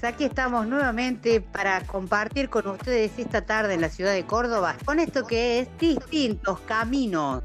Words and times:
Tardes. 0.00 0.14
Aquí 0.14 0.24
estamos 0.24 0.66
nuevamente 0.66 1.40
para 1.40 1.80
compartir 1.82 2.48
con 2.48 2.66
ustedes 2.68 3.12
esta 3.18 3.42
tarde 3.42 3.74
en 3.74 3.80
la 3.80 3.88
ciudad 3.88 4.12
de 4.12 4.24
Córdoba 4.24 4.76
con 4.84 4.98
esto 4.98 5.26
que 5.26 5.60
es 5.60 5.68
Distintos 5.78 6.60
Caminos. 6.60 7.42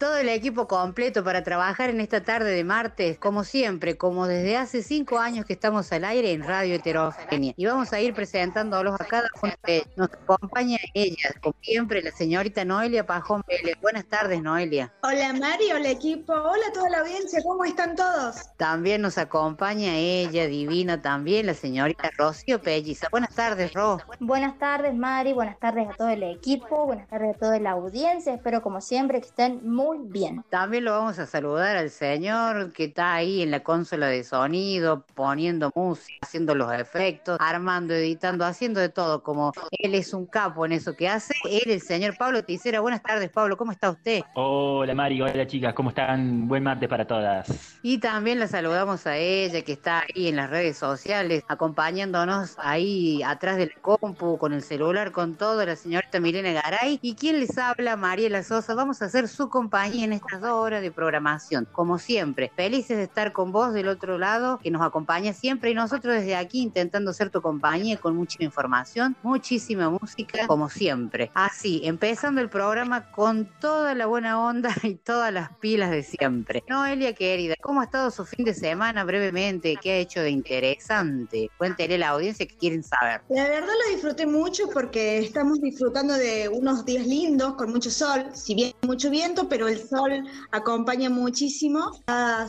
Todo 0.00 0.16
el 0.16 0.30
equipo 0.30 0.66
completo 0.66 1.22
para 1.22 1.44
trabajar 1.44 1.90
en 1.90 2.00
esta 2.00 2.24
tarde 2.24 2.52
de 2.52 2.64
martes, 2.64 3.18
como 3.18 3.44
siempre, 3.44 3.98
como 3.98 4.26
desde 4.26 4.56
hace 4.56 4.82
cinco 4.82 5.18
años 5.18 5.44
que 5.44 5.52
estamos 5.52 5.92
al 5.92 6.06
aire 6.06 6.32
en 6.32 6.42
Radio 6.42 6.76
Heterogénea. 6.76 7.52
Y 7.54 7.66
vamos 7.66 7.92
a 7.92 8.00
ir 8.00 8.14
presentándolos 8.14 8.98
a 8.98 9.04
cada 9.04 9.28
uno 9.42 9.52
de 9.66 9.76
ellos. 9.76 9.88
Nos 9.96 10.08
acompaña 10.10 10.78
ella, 10.94 11.28
como 11.42 11.54
siempre, 11.60 12.00
la 12.00 12.12
señorita 12.12 12.64
Noelia 12.64 13.04
Pajón 13.04 13.42
Vélez. 13.46 13.76
Buenas 13.82 14.06
tardes, 14.06 14.42
Noelia. 14.42 14.90
Hola 15.02 15.34
Mari, 15.34 15.70
hola 15.70 15.90
equipo, 15.90 16.32
hola 16.32 16.64
a 16.70 16.72
toda 16.72 16.88
la 16.88 17.00
audiencia, 17.00 17.42
¿cómo 17.44 17.66
están 17.66 17.94
todos? 17.94 18.36
También 18.56 19.02
nos 19.02 19.18
acompaña 19.18 19.96
ella, 19.96 20.46
divina 20.46 21.02
también, 21.02 21.44
la 21.44 21.52
señorita 21.52 22.10
Rocío 22.16 22.62
Pelliza. 22.62 23.08
Buenas 23.10 23.34
tardes, 23.34 23.74
Ro. 23.74 23.98
Buenas 24.18 24.58
tardes, 24.58 24.94
Mari. 24.94 25.34
Buenas 25.34 25.58
tardes 25.58 25.90
a 25.90 25.92
todo 25.92 26.08
el 26.08 26.22
equipo. 26.22 26.86
Buenas 26.86 27.06
tardes 27.06 27.36
a 27.36 27.38
toda 27.38 27.60
la 27.60 27.72
audiencia. 27.72 28.32
Espero, 28.32 28.62
como 28.62 28.80
siempre, 28.80 29.20
que 29.20 29.26
estén 29.26 29.60
muy 29.68 29.89
bien. 29.98 30.44
También 30.50 30.84
lo 30.84 30.92
vamos 30.92 31.18
a 31.18 31.26
saludar 31.26 31.76
al 31.76 31.90
señor 31.90 32.72
que 32.72 32.84
está 32.84 33.14
ahí 33.14 33.42
en 33.42 33.50
la 33.50 33.60
consola 33.60 34.06
de 34.06 34.22
sonido, 34.24 35.04
poniendo 35.14 35.72
música, 35.74 36.18
haciendo 36.22 36.54
los 36.54 36.72
efectos, 36.72 37.38
armando, 37.40 37.94
editando, 37.94 38.44
haciendo 38.44 38.80
de 38.80 38.88
todo. 38.88 39.22
Como 39.22 39.52
él 39.70 39.94
es 39.94 40.14
un 40.14 40.26
capo 40.26 40.64
en 40.66 40.72
eso 40.72 40.94
que 40.94 41.08
hace, 41.08 41.34
él, 41.48 41.70
el 41.70 41.80
señor 41.80 42.16
Pablo 42.16 42.44
Ticera. 42.44 42.80
Buenas 42.80 43.02
tardes, 43.02 43.30
Pablo. 43.30 43.56
¿Cómo 43.56 43.72
está 43.72 43.90
usted? 43.90 44.22
Hola 44.34 44.94
Mari, 44.94 45.20
hola 45.20 45.46
chicas, 45.46 45.74
¿cómo 45.74 45.90
están? 45.90 46.46
Buen 46.46 46.62
martes 46.62 46.88
para 46.88 47.06
todas. 47.06 47.78
Y 47.82 47.98
también 47.98 48.38
la 48.38 48.46
saludamos 48.46 49.06
a 49.06 49.16
ella 49.16 49.62
que 49.62 49.72
está 49.72 50.00
ahí 50.00 50.28
en 50.28 50.36
las 50.36 50.50
redes 50.50 50.76
sociales, 50.76 51.42
acompañándonos 51.48 52.56
ahí 52.58 53.22
atrás 53.22 53.56
del 53.56 53.72
compu, 53.80 54.38
con 54.38 54.52
el 54.52 54.62
celular, 54.62 55.12
con 55.12 55.36
todo, 55.36 55.64
la 55.64 55.76
señorita 55.76 56.20
Milena 56.20 56.52
Garay. 56.52 56.98
Y 57.02 57.14
quien 57.14 57.40
les 57.40 57.58
habla, 57.58 57.96
Mariela 57.96 58.42
Sosa. 58.42 58.74
Vamos 58.74 59.02
a 59.02 59.06
hacer 59.06 59.28
su 59.28 59.48
compañía 59.48 59.79
en 59.88 60.12
estas 60.12 60.40
dos 60.40 60.52
horas 60.52 60.82
de 60.82 60.90
programación. 60.90 61.66
Como 61.72 61.98
siempre, 61.98 62.52
felices 62.54 62.98
de 62.98 63.04
estar 63.04 63.32
con 63.32 63.50
vos 63.50 63.72
del 63.72 63.88
otro 63.88 64.18
lado, 64.18 64.58
que 64.62 64.70
nos 64.70 64.82
acompaña 64.82 65.32
siempre. 65.32 65.70
Y 65.70 65.74
nosotros 65.74 66.14
desde 66.14 66.36
aquí 66.36 66.60
intentando 66.60 67.12
ser 67.12 67.30
tu 67.30 67.40
compañía 67.40 67.96
con 67.96 68.14
mucha 68.14 68.42
información, 68.44 69.16
muchísima 69.22 69.88
música, 69.88 70.46
como 70.46 70.68
siempre. 70.68 71.30
Así, 71.34 71.80
empezando 71.84 72.40
el 72.40 72.50
programa 72.50 73.10
con 73.10 73.46
toda 73.60 73.94
la 73.94 74.06
buena 74.06 74.40
onda 74.40 74.74
y 74.82 74.96
todas 74.96 75.32
las 75.32 75.50
pilas 75.56 75.90
de 75.90 76.02
siempre. 76.02 76.62
Noelia 76.68 77.14
querida, 77.14 77.54
¿cómo 77.60 77.80
ha 77.80 77.84
estado 77.84 78.10
su 78.10 78.24
fin 78.26 78.44
de 78.44 78.54
semana 78.54 79.04
brevemente? 79.04 79.76
¿Qué 79.80 79.92
ha 79.92 79.96
hecho 79.96 80.20
de 80.20 80.30
interesante? 80.30 81.50
Cuéntele 81.56 81.94
a 81.94 81.98
la 81.98 82.08
audiencia 82.10 82.46
que 82.46 82.56
quieren 82.56 82.82
saber. 82.82 83.22
La 83.30 83.44
verdad 83.44 83.66
lo 83.66 83.94
disfruté 83.94 84.26
mucho 84.26 84.68
porque 84.72 85.18
estamos 85.18 85.60
disfrutando 85.60 86.14
de 86.14 86.48
unos 86.48 86.84
días 86.84 87.06
lindos 87.06 87.54
con 87.54 87.70
mucho 87.70 87.90
sol, 87.90 88.26
si 88.34 88.54
bien 88.54 88.72
mucho 88.82 89.10
viento, 89.10 89.48
pero 89.48 89.69
el 89.70 89.88
sol 89.88 90.24
acompaña 90.50 91.10
muchísimo. 91.10 91.92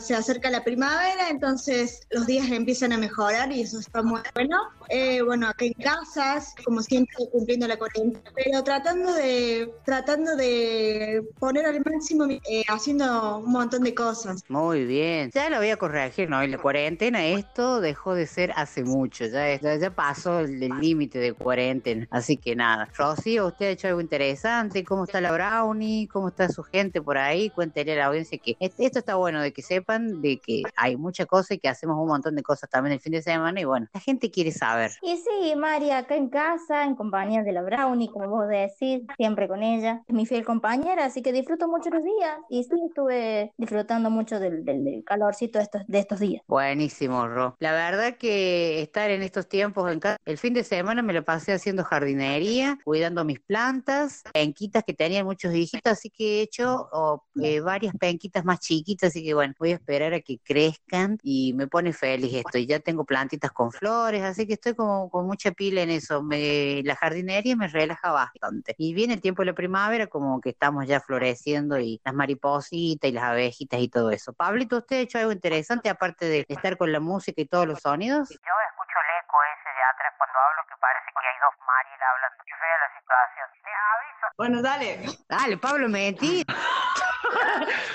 Se 0.00 0.14
acerca 0.14 0.50
la 0.50 0.64
primavera, 0.64 1.28
entonces 1.30 2.06
los 2.10 2.26
días 2.26 2.50
empiezan 2.50 2.92
a 2.92 2.98
mejorar 2.98 3.52
y 3.52 3.62
eso 3.62 3.78
está 3.78 4.02
muy 4.02 4.20
bueno. 4.34 4.58
Eh, 4.88 5.22
bueno, 5.22 5.48
acá 5.48 5.64
en 5.64 5.72
casas, 5.74 6.54
como 6.64 6.82
siempre 6.82 7.14
cumpliendo 7.30 7.66
la 7.66 7.76
cuarentena, 7.78 8.22
pero 8.34 8.62
tratando 8.62 9.12
de 9.14 9.72
tratando 9.84 10.36
de 10.36 11.22
poner 11.38 11.66
al 11.66 11.80
máximo, 11.84 12.24
eh, 12.26 12.62
haciendo 12.68 13.38
un 13.38 13.52
montón 13.52 13.82
de 13.82 13.94
cosas. 13.94 14.42
Muy 14.48 14.84
bien. 14.84 15.30
Ya 15.34 15.48
lo 15.50 15.58
voy 15.58 15.70
a 15.70 15.76
corregir, 15.76 16.28
¿no? 16.28 16.42
En 16.42 16.50
la 16.50 16.58
cuarentena 16.58 17.24
esto 17.24 17.80
dejó 17.80 18.14
de 18.14 18.26
ser 18.26 18.52
hace 18.56 18.84
mucho. 18.84 19.26
Ya, 19.26 19.56
ya, 19.60 19.90
pasó 19.94 20.40
el 20.40 20.58
límite 20.60 21.18
de 21.18 21.32
cuarentena. 21.32 22.06
Así 22.10 22.36
que 22.36 22.54
nada. 22.56 22.88
Rocío, 22.96 23.46
¿usted 23.46 23.66
ha 23.66 23.70
hecho 23.70 23.88
algo 23.88 24.00
interesante? 24.00 24.84
¿Cómo 24.84 25.04
está 25.04 25.20
la 25.20 25.32
Brownie? 25.32 26.08
¿Cómo 26.08 26.28
está 26.28 26.48
su 26.48 26.62
gente 26.62 27.00
por 27.00 27.18
ahí? 27.18 27.50
Cuéntele 27.50 27.92
a 27.92 27.96
la 27.96 28.06
audiencia 28.06 28.38
que 28.38 28.56
est- 28.60 28.78
esto 28.80 28.98
está 28.98 29.14
bueno, 29.14 29.40
de 29.40 29.52
que 29.52 29.62
sepan 29.62 30.20
de 30.20 30.38
que 30.40 30.62
hay 30.76 30.96
mucha 30.96 31.26
cosa 31.26 31.54
y 31.54 31.58
que 31.58 31.68
hacemos 31.68 31.96
un 31.98 32.08
montón 32.08 32.34
de 32.36 32.42
cosas 32.42 32.68
también 32.70 32.94
el 32.94 33.00
fin 33.00 33.12
de 33.12 33.22
semana. 33.22 33.60
Y 33.60 33.64
bueno, 33.64 33.86
la 33.92 34.00
gente 34.00 34.30
quiere 34.30 34.50
saber. 34.52 34.81
Y 35.02 35.16
sí, 35.16 35.54
Mari, 35.56 35.90
acá 35.90 36.16
en 36.16 36.28
casa, 36.28 36.84
en 36.84 36.94
compañía 36.94 37.42
de 37.42 37.52
la 37.52 37.62
Brownie, 37.62 38.10
como 38.10 38.28
vos 38.28 38.48
decís, 38.48 39.02
siempre 39.16 39.48
con 39.48 39.62
ella. 39.62 40.02
Es 40.06 40.14
mi 40.14 40.26
fiel 40.26 40.44
compañera, 40.44 41.04
así 41.04 41.22
que 41.22 41.32
disfruto 41.32 41.68
mucho 41.68 41.90
los 41.90 42.02
días. 42.02 42.38
Y 42.48 42.64
sí, 42.64 42.74
estuve 42.86 43.52
disfrutando 43.56 44.10
mucho 44.10 44.40
del, 44.40 44.64
del, 44.64 44.84
del 44.84 45.04
calorcito 45.04 45.58
de 45.58 45.64
estos, 45.64 45.82
de 45.86 45.98
estos 45.98 46.20
días. 46.20 46.42
Buenísimo, 46.46 47.26
Ro. 47.28 47.56
La 47.58 47.72
verdad 47.72 48.16
que 48.16 48.82
estar 48.82 49.10
en 49.10 49.22
estos 49.22 49.48
tiempos 49.48 49.90
en 49.90 50.00
casa, 50.00 50.16
el 50.24 50.38
fin 50.38 50.54
de 50.54 50.64
semana 50.64 51.02
me 51.02 51.12
lo 51.12 51.24
pasé 51.24 51.52
haciendo 51.52 51.84
jardinería, 51.84 52.78
cuidando 52.84 53.24
mis 53.24 53.40
plantas, 53.40 54.22
penquitas 54.32 54.84
que 54.84 54.94
tenían 54.94 55.24
muchos 55.26 55.54
hijitos, 55.54 55.92
así 55.92 56.10
que 56.10 56.38
he 56.38 56.42
hecho 56.42 56.88
oh, 56.92 57.24
eh, 57.42 57.60
varias 57.60 57.94
penquitas 57.96 58.44
más 58.44 58.60
chiquitas, 58.60 59.08
así 59.08 59.24
que 59.24 59.34
bueno, 59.34 59.54
voy 59.58 59.72
a 59.72 59.74
esperar 59.74 60.14
a 60.14 60.20
que 60.20 60.38
crezcan 60.38 61.18
y 61.22 61.52
me 61.54 61.66
pone 61.66 61.92
feliz 61.92 62.34
esto. 62.34 62.58
Y 62.58 62.66
ya 62.66 62.80
tengo 62.80 63.04
plantitas 63.04 63.52
con 63.52 63.72
flores, 63.72 64.22
así 64.22 64.46
que 64.46 64.54
estoy 64.62 64.76
como 64.76 65.10
con 65.10 65.26
mucha 65.26 65.50
pila 65.50 65.82
en 65.82 65.90
eso. 65.90 66.22
Me, 66.22 66.82
la 66.84 66.94
jardinería 66.94 67.56
me 67.56 67.66
relaja 67.66 68.12
bastante. 68.12 68.76
Y 68.78 68.94
viene 68.94 69.14
el 69.14 69.20
tiempo 69.20 69.42
de 69.42 69.46
la 69.46 69.54
primavera, 69.54 70.06
como 70.06 70.40
que 70.40 70.50
estamos 70.50 70.86
ya 70.86 71.00
floreciendo 71.00 71.78
y 71.78 72.00
las 72.04 72.14
maripositas 72.14 73.10
y 73.10 73.12
las 73.12 73.24
abejitas 73.24 73.80
y 73.80 73.88
todo 73.88 74.12
eso. 74.12 74.32
Pablito, 74.32 74.78
¿usted 74.78 74.96
ha 74.96 75.00
hecho 75.00 75.18
algo 75.18 75.32
interesante 75.32 75.88
aparte 75.90 76.26
de 76.26 76.46
estar 76.48 76.76
con 76.76 76.92
la 76.92 77.00
música 77.00 77.40
y 77.40 77.46
todos 77.46 77.66
los 77.66 77.80
sonidos? 77.80 78.28
Yo 78.30 78.36
escucho 78.36 78.96
el 79.02 79.10
eco 79.18 79.36
ese 79.50 79.68
de 79.68 79.82
atrás 79.82 80.14
cuando 80.16 80.38
hablo 80.38 80.62
que 80.68 80.76
parece 80.80 81.10
que 81.10 81.26
hay 81.26 81.38
dos 81.42 81.54
Mariel 81.66 82.02
hablando. 82.02 82.44
Qué 82.46 82.54
fea 82.54 82.78
la 82.78 82.90
situación. 83.02 83.46
Les 83.66 83.78
aviso. 83.90 84.24
Bueno, 84.38 84.62
dale. 84.62 84.88
Dale, 85.28 85.56
Pablo, 85.58 85.88
mentí. 85.88 86.44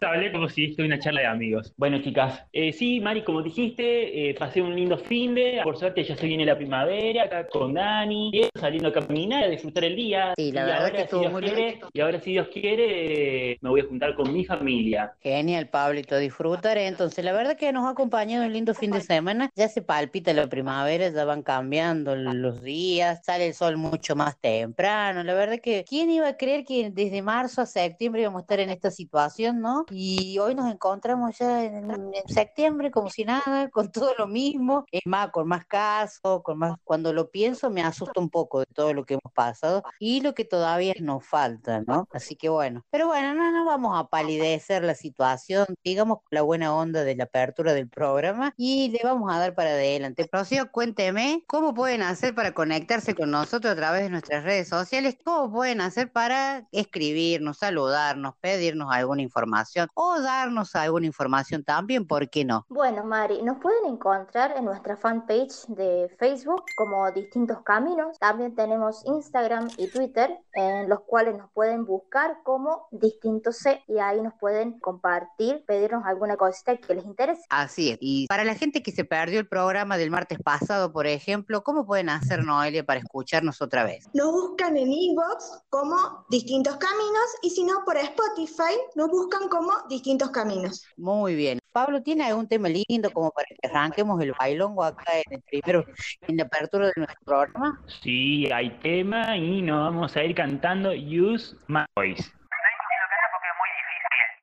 Hablé 0.00 0.32
como 0.32 0.48
si 0.48 0.64
esto 0.64 0.82
una 0.82 0.98
charla 0.98 1.20
de 1.20 1.26
amigos. 1.28 1.72
Bueno, 1.76 2.02
chicas, 2.02 2.42
eh, 2.52 2.72
sí, 2.72 3.00
Mari, 3.00 3.22
como 3.22 3.40
dijiste, 3.40 4.30
eh, 4.30 4.34
pasé 4.34 4.60
un 4.60 4.74
lindo 4.74 4.98
fin 4.98 5.34
de. 5.34 5.60
Por 5.62 5.76
suerte 5.76 6.02
ya 6.02 6.16
se 6.16 6.26
viene 6.26 6.44
la 6.44 6.56
primavera, 6.56 7.24
acá 7.24 7.46
con 7.46 7.74
Dani, 7.74 8.48
saliendo 8.58 8.88
a 8.88 8.92
caminar, 8.92 9.44
a 9.44 9.48
disfrutar 9.48 9.84
el 9.84 9.94
día. 9.96 10.34
Sí, 10.36 10.50
la 10.50 10.62
y 10.62 10.64
verdad 10.64 10.80
ahora, 10.80 10.90
que 10.90 10.98
si 10.98 11.04
estuvo 11.04 11.30
muy 11.30 11.42
quiere. 11.42 11.80
Y 11.92 12.00
ahora, 12.00 12.20
si 12.20 12.32
Dios 12.32 12.48
quiere, 12.52 13.52
eh, 13.52 13.58
me 13.60 13.70
voy 13.70 13.80
a 13.80 13.84
juntar 13.84 14.14
con 14.16 14.32
mi 14.32 14.44
familia. 14.44 15.14
Genial, 15.20 15.68
Pablito, 15.68 16.18
disfrutaré. 16.18 16.88
Entonces, 16.88 17.24
la 17.24 17.32
verdad 17.32 17.56
que 17.56 17.72
nos 17.72 17.84
ha 17.86 17.90
acompañado 17.90 18.44
un 18.44 18.52
lindo 18.52 18.74
fin 18.74 18.90
de 18.90 19.00
semana. 19.00 19.50
Ya 19.54 19.68
se 19.68 19.82
palpita 19.82 20.32
la 20.32 20.48
primavera, 20.48 21.08
ya 21.10 21.24
van 21.24 21.42
cambiando 21.42 22.16
los 22.16 22.62
días, 22.62 23.20
sale 23.24 23.46
el 23.46 23.54
sol 23.54 23.76
mucho 23.76 24.16
más 24.16 24.36
temprano. 24.40 25.22
La 25.22 25.34
verdad 25.34 25.60
que, 25.60 25.84
¿quién 25.88 26.01
iba 26.10 26.28
a 26.28 26.36
creer 26.36 26.64
que 26.64 26.90
desde 26.90 27.22
marzo 27.22 27.62
a 27.62 27.66
septiembre 27.66 28.22
íbamos 28.22 28.40
a 28.40 28.42
estar 28.42 28.60
en 28.60 28.70
esta 28.70 28.90
situación, 28.90 29.60
no? 29.60 29.84
Y 29.90 30.38
hoy 30.38 30.54
nos 30.54 30.70
encontramos 30.70 31.38
ya 31.38 31.64
en, 31.64 31.90
en 31.90 32.28
septiembre 32.28 32.90
como 32.90 33.10
si 33.10 33.24
nada, 33.24 33.68
con 33.70 33.90
todo 33.90 34.12
lo 34.18 34.26
mismo. 34.26 34.84
Es 34.90 35.02
más, 35.04 35.30
con 35.30 35.48
más 35.48 35.66
casos, 35.66 36.42
con 36.42 36.58
más... 36.58 36.76
Cuando 36.84 37.12
lo 37.12 37.30
pienso 37.30 37.70
me 37.70 37.82
asusta 37.82 38.20
un 38.20 38.30
poco 38.30 38.60
de 38.60 38.66
todo 38.66 38.92
lo 38.92 39.04
que 39.04 39.14
hemos 39.14 39.32
pasado 39.32 39.82
y 39.98 40.20
lo 40.20 40.34
que 40.34 40.44
todavía 40.44 40.94
nos 41.00 41.24
falta, 41.26 41.80
¿no? 41.86 42.08
Así 42.12 42.36
que 42.36 42.48
bueno. 42.48 42.84
Pero 42.90 43.06
bueno, 43.06 43.34
no, 43.34 43.50
no 43.50 43.64
vamos 43.64 43.98
a 43.98 44.08
palidecer 44.08 44.82
la 44.84 44.94
situación, 44.94 45.66
digamos 45.84 46.18
con 46.18 46.28
la 46.30 46.42
buena 46.42 46.74
onda 46.74 47.04
de 47.04 47.16
la 47.16 47.24
apertura 47.24 47.72
del 47.72 47.88
programa 47.88 48.52
y 48.56 48.90
le 48.90 49.00
vamos 49.04 49.32
a 49.32 49.38
dar 49.38 49.54
para 49.54 49.70
adelante. 49.70 50.28
Rocío, 50.30 50.70
cuénteme 50.70 51.44
cómo 51.46 51.74
pueden 51.74 52.02
hacer 52.02 52.34
para 52.34 52.52
conectarse 52.52 53.14
con 53.14 53.30
nosotros 53.30 53.72
a 53.72 53.76
través 53.76 54.02
de 54.02 54.10
nuestras 54.10 54.44
redes 54.44 54.68
sociales, 54.68 55.16
cómo 55.24 55.52
pueden 55.52 55.80
hacer 55.80 55.91
para 56.12 56.66
escribirnos, 56.72 57.58
saludarnos, 57.58 58.34
pedirnos 58.40 58.88
alguna 58.90 59.22
información, 59.22 59.88
o 59.94 60.20
darnos 60.20 60.74
alguna 60.74 61.06
información 61.06 61.64
también, 61.64 62.06
¿por 62.06 62.28
qué 62.30 62.44
no? 62.44 62.64
Bueno, 62.68 63.04
Mari, 63.04 63.42
nos 63.42 63.58
pueden 63.58 63.86
encontrar 63.86 64.56
en 64.56 64.64
nuestra 64.64 64.96
fanpage 64.96 65.66
de 65.68 66.14
Facebook 66.18 66.64
como 66.76 67.10
Distintos 67.12 67.58
Caminos. 67.62 68.18
También 68.18 68.54
tenemos 68.54 69.04
Instagram 69.06 69.68
y 69.76 69.88
Twitter, 69.88 70.38
en 70.54 70.88
los 70.88 71.00
cuales 71.00 71.36
nos 71.36 71.50
pueden 71.52 71.84
buscar 71.84 72.38
como 72.44 72.88
Distintos 72.90 73.58
C 73.58 73.82
y 73.86 73.98
ahí 73.98 74.20
nos 74.22 74.34
pueden 74.34 74.78
compartir, 74.80 75.64
pedirnos 75.66 76.04
alguna 76.04 76.36
cosita 76.36 76.76
que 76.76 76.94
les 76.94 77.04
interese. 77.04 77.42
Así 77.50 77.90
es. 77.90 77.98
Y 78.00 78.26
para 78.26 78.44
la 78.44 78.54
gente 78.54 78.82
que 78.82 78.92
se 78.92 79.04
perdió 79.04 79.38
el 79.38 79.48
programa 79.48 79.96
del 79.96 80.10
martes 80.10 80.38
pasado, 80.42 80.92
por 80.92 81.06
ejemplo, 81.06 81.62
¿cómo 81.62 81.86
pueden 81.86 82.08
hacer, 82.08 82.44
Noelia, 82.44 82.84
para 82.84 83.00
escucharnos 83.00 83.60
otra 83.62 83.84
vez? 83.84 84.08
Nos 84.14 84.32
buscan 84.32 84.76
en 84.76 84.90
inbox 84.92 85.62
como 85.82 86.24
Distintos 86.30 86.76
Caminos 86.76 87.28
y 87.42 87.50
si 87.50 87.64
no 87.64 87.84
por 87.84 87.96
Spotify 87.96 88.78
nos 88.94 89.10
buscan 89.10 89.48
como 89.48 89.72
Distintos 89.88 90.30
Caminos. 90.30 90.86
Muy 90.96 91.34
bien. 91.34 91.58
Pablo, 91.72 92.00
¿tiene 92.00 92.24
algún 92.24 92.46
tema 92.46 92.68
lindo 92.68 93.10
como 93.10 93.32
para 93.32 93.48
que 93.48 93.68
arranquemos 93.68 94.20
el 94.22 94.32
bailongo 94.38 94.84
acá 94.84 95.12
en 95.26 95.32
el 95.32 95.42
primero, 95.42 95.84
en 96.28 96.36
la 96.36 96.44
apertura 96.44 96.86
de 96.86 96.92
nuestro 96.94 97.18
programa? 97.24 97.82
Sí, 98.00 98.48
hay 98.52 98.70
tema 98.78 99.36
y 99.36 99.60
nos 99.60 99.90
vamos 99.90 100.14
a 100.14 100.22
ir 100.22 100.36
cantando 100.36 100.90
Use 100.92 101.56
My 101.66 101.84
Voice. 101.96 102.30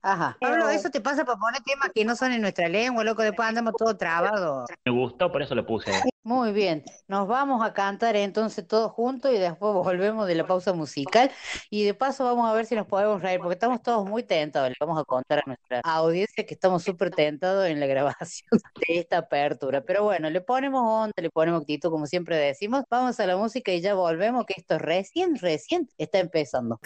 Ajá. 0.02 0.36
Pablo, 0.42 0.70
eso 0.70 0.90
te 0.90 1.00
pasa 1.00 1.24
para 1.24 1.38
poner 1.38 1.62
temas 1.62 1.90
que 1.96 2.04
no 2.04 2.18
son 2.18 2.34
en 2.34 2.42
nuestra 2.42 2.68
lengua, 2.68 3.06
loco, 3.06 3.22
después 3.22 3.48
andamos 3.48 3.76
todo 3.78 3.96
trabado. 3.96 4.66
Me 4.86 4.92
gustó, 4.92 5.32
por 5.32 5.42
eso 5.42 5.56
lo 5.56 5.66
puse. 5.66 5.92
Muy 6.24 6.52
bien, 6.52 6.84
nos 7.08 7.28
vamos 7.30 7.66
a 7.66 7.74
cantar 7.74 8.16
entonces 8.18 8.68
todos 8.68 8.92
juntos 8.92 9.32
y 9.34 9.38
después 9.38 9.74
volvemos 9.74 10.28
de 10.28 10.36
la 10.36 10.46
pausa 10.46 10.74
musical. 10.74 11.32
Y 11.70 11.86
de 11.86 11.94
paso 11.94 12.26
vamos 12.26 12.50
a 12.50 12.54
ver 12.54 12.66
si 12.66 12.76
nos 12.76 12.88
podemos 12.88 13.22
reír 13.22 13.40
porque 13.40 13.54
estamos 13.54 13.82
todos 13.82 14.08
muy 14.08 14.24
tentados, 14.24 14.70
le 14.70 14.76
vamos 14.80 15.00
a 15.00 15.06
contar 15.06 15.40
a 15.40 15.44
nuestra 15.48 15.80
audiencia 15.84 16.46
que 16.46 16.54
estamos 16.54 16.84
súper 16.84 17.12
tentados 17.12 17.68
en 17.68 17.80
la 17.80 17.86
grabación 17.88 18.50
de 18.88 19.00
esta 19.00 19.20
apertura, 19.20 19.82
pero 19.82 20.04
bueno, 20.04 20.30
le 20.30 20.42
ponemos 20.42 20.82
onda, 20.84 21.14
le 21.22 21.30
ponemos 21.30 21.62
actitud 21.62 21.90
como 21.90 22.06
siempre 22.06 22.38
decimos, 22.38 22.84
vamos 22.90 23.20
a 23.20 23.26
la 23.26 23.38
música 23.38 23.72
y 23.72 23.82
ya 23.82 23.94
volvemos 23.94 24.46
que 24.46 24.56
esto 24.58 24.78
recién, 24.78 25.36
recién 25.38 25.90
está 25.98 26.20
empezando. 26.20 26.80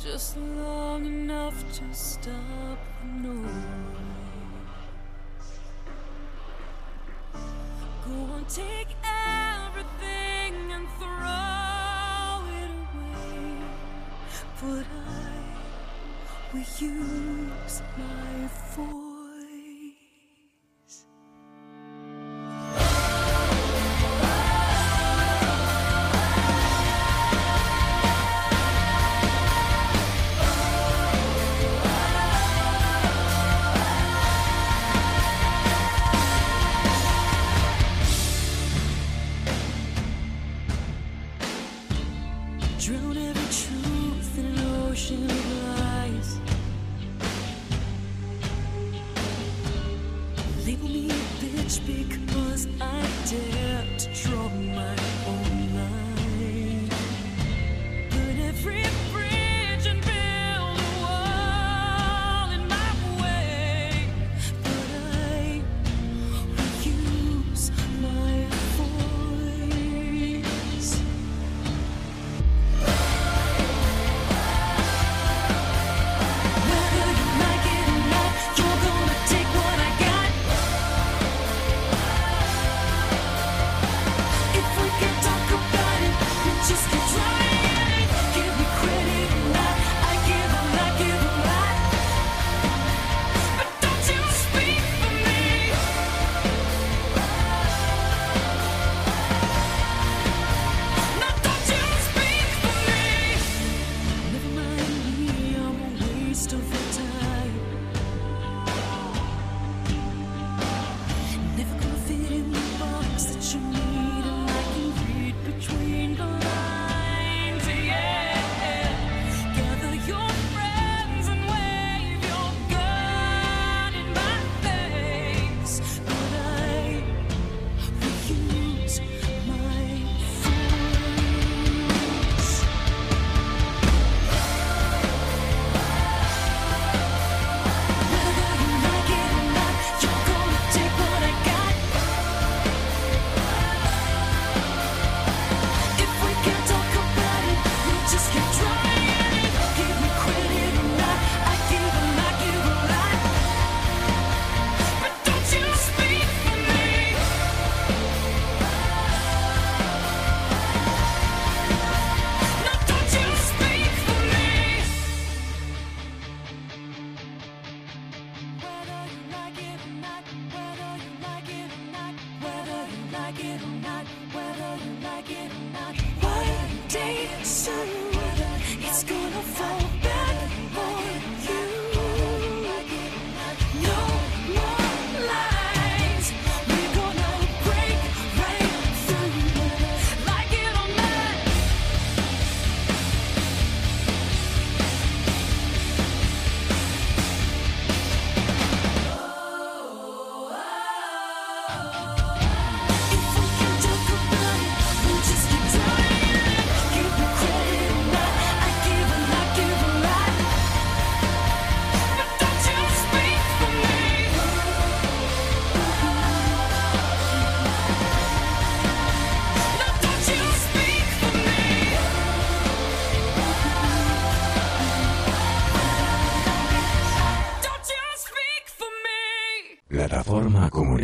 Just 0.00 0.36
long 0.36 1.06
enough 1.06 1.54
to 1.74 1.84
stop 1.94 2.78
the 3.00 3.28
noise. 3.28 3.48
Go 8.04 8.12
on, 8.34 8.44
take 8.46 8.88
everything 9.04 10.72
and 10.72 10.88
throw 10.98 12.42
it 12.58 12.72
away. 12.94 13.62
But 14.60 14.86
I 14.86 15.34
will 16.52 16.66
use 16.78 17.82
my 17.96 18.48
voice. 18.74 19.01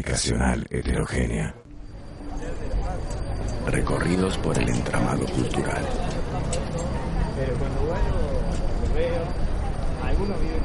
Comunicacional 0.09 0.67
heterogénea. 0.71 1.55
Recorridos 3.67 4.38
por 4.38 4.59
el 4.59 4.69
entramado 4.71 5.27
cultural. 5.27 5.85
Pero 7.37 7.55
cuando 7.59 7.81
vuelvo, 7.81 8.19
lo 8.87 8.95
veo. 8.95 9.23
Algunos 10.03 10.41
viven 10.41 10.62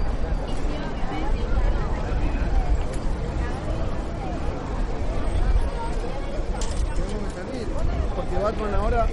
porque 8.16 8.36
Batman 8.38 8.74
ahora, 8.76 9.08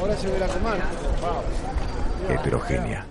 ahora 0.00 0.16
se 0.16 0.26
ve 0.28 0.38
la 0.38 0.48
comanda. 0.48 0.90
Wow. 1.20 2.34
Heterogénea. 2.34 3.06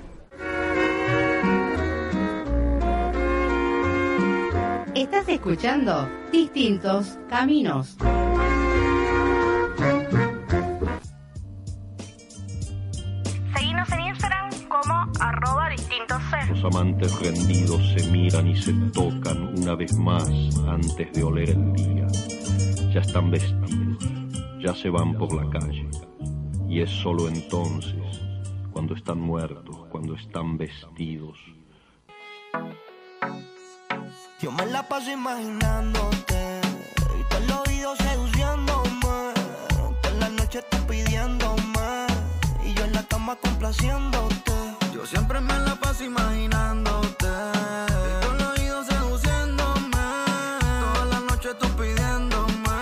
Estás 5.08 5.30
escuchando 5.30 6.10
Distintos 6.34 7.18
Caminos. 7.30 7.96
Seguinos 13.56 13.90
en 13.94 14.00
Instagram 14.02 14.50
como 14.68 15.10
arroba 15.22 15.70
distintos 15.70 16.22
C. 16.30 16.54
Los 16.54 16.66
amantes 16.66 17.20
rendidos 17.22 17.94
se 17.94 18.12
miran 18.12 18.48
y 18.50 18.58
se 18.58 18.74
tocan 18.92 19.58
una 19.58 19.76
vez 19.76 19.96
más 19.98 20.30
antes 20.68 21.14
de 21.14 21.24
oler 21.24 21.52
el 21.52 21.72
día. 21.72 22.08
Ya 22.92 23.00
están 23.00 23.32
vestidos, 23.32 24.04
ya 24.60 24.76
se 24.76 24.90
van 24.90 25.14
por 25.18 25.34
la 25.34 25.50
calle. 25.50 25.90
Y 26.68 26.82
es 26.82 26.90
solo 26.90 27.30
entonces, 27.30 28.04
cuando 28.74 28.94
están 28.94 29.22
muertos, 29.22 29.86
cuando 29.90 30.16
están 30.16 30.58
vestidos, 30.58 31.40
Yo 34.40 34.52
me 34.52 34.68
la 34.68 34.84
paso 34.84 35.10
imaginándote 35.10 36.62
y 37.20 37.24
te 37.24 37.40
lo 37.48 37.64
oído 37.64 37.96
seduciéndome. 37.96 39.34
Toda 40.04 40.14
la 40.20 40.30
noche 40.30 40.60
estás 40.60 40.82
pidiéndome 40.82 42.06
y 42.64 42.72
yo 42.76 42.84
en 42.86 42.94
la 42.94 43.02
cama 43.08 43.36
complaciéndote. 43.36 44.54
Yo 44.94 45.08
siempre 45.08 45.42
me 45.42 45.58
la 45.58 45.76
paso 45.78 46.04
imaginándote. 46.04 47.26
y 47.26 48.22
te 48.22 48.44
lo 48.44 48.50
oído 48.52 48.84
seduciéndome. 48.84 50.06
Toda 50.84 51.06
la 51.06 51.20
noche 51.22 51.50
tú 51.60 51.68
pidiéndome 51.70 52.78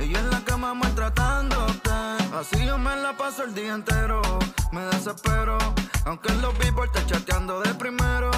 y 0.00 0.08
yo 0.10 0.18
en 0.18 0.30
la 0.30 0.44
cama 0.44 0.74
maltratándote. 0.74 1.90
Así 2.38 2.62
yo 2.66 2.76
me 2.76 2.94
la 2.96 3.16
paso 3.16 3.44
el 3.44 3.54
día 3.54 3.72
entero. 3.72 4.20
Me 4.70 4.82
desespero, 4.82 5.56
aunque 6.04 6.28
en 6.30 6.42
los 6.42 6.52
te 6.58 7.06
chateando 7.06 7.60
de 7.60 7.72
primero. 7.72 8.33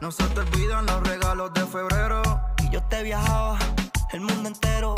No 0.00 0.10
se 0.10 0.24
te 0.28 0.40
olvidan 0.40 0.86
los 0.86 1.06
regalos 1.06 1.52
de 1.52 1.60
febrero. 1.66 2.22
Y 2.64 2.70
yo 2.70 2.82
te 2.84 3.02
viajaba 3.02 3.58
el 4.12 4.20
mundo 4.22 4.48
entero. 4.48 4.94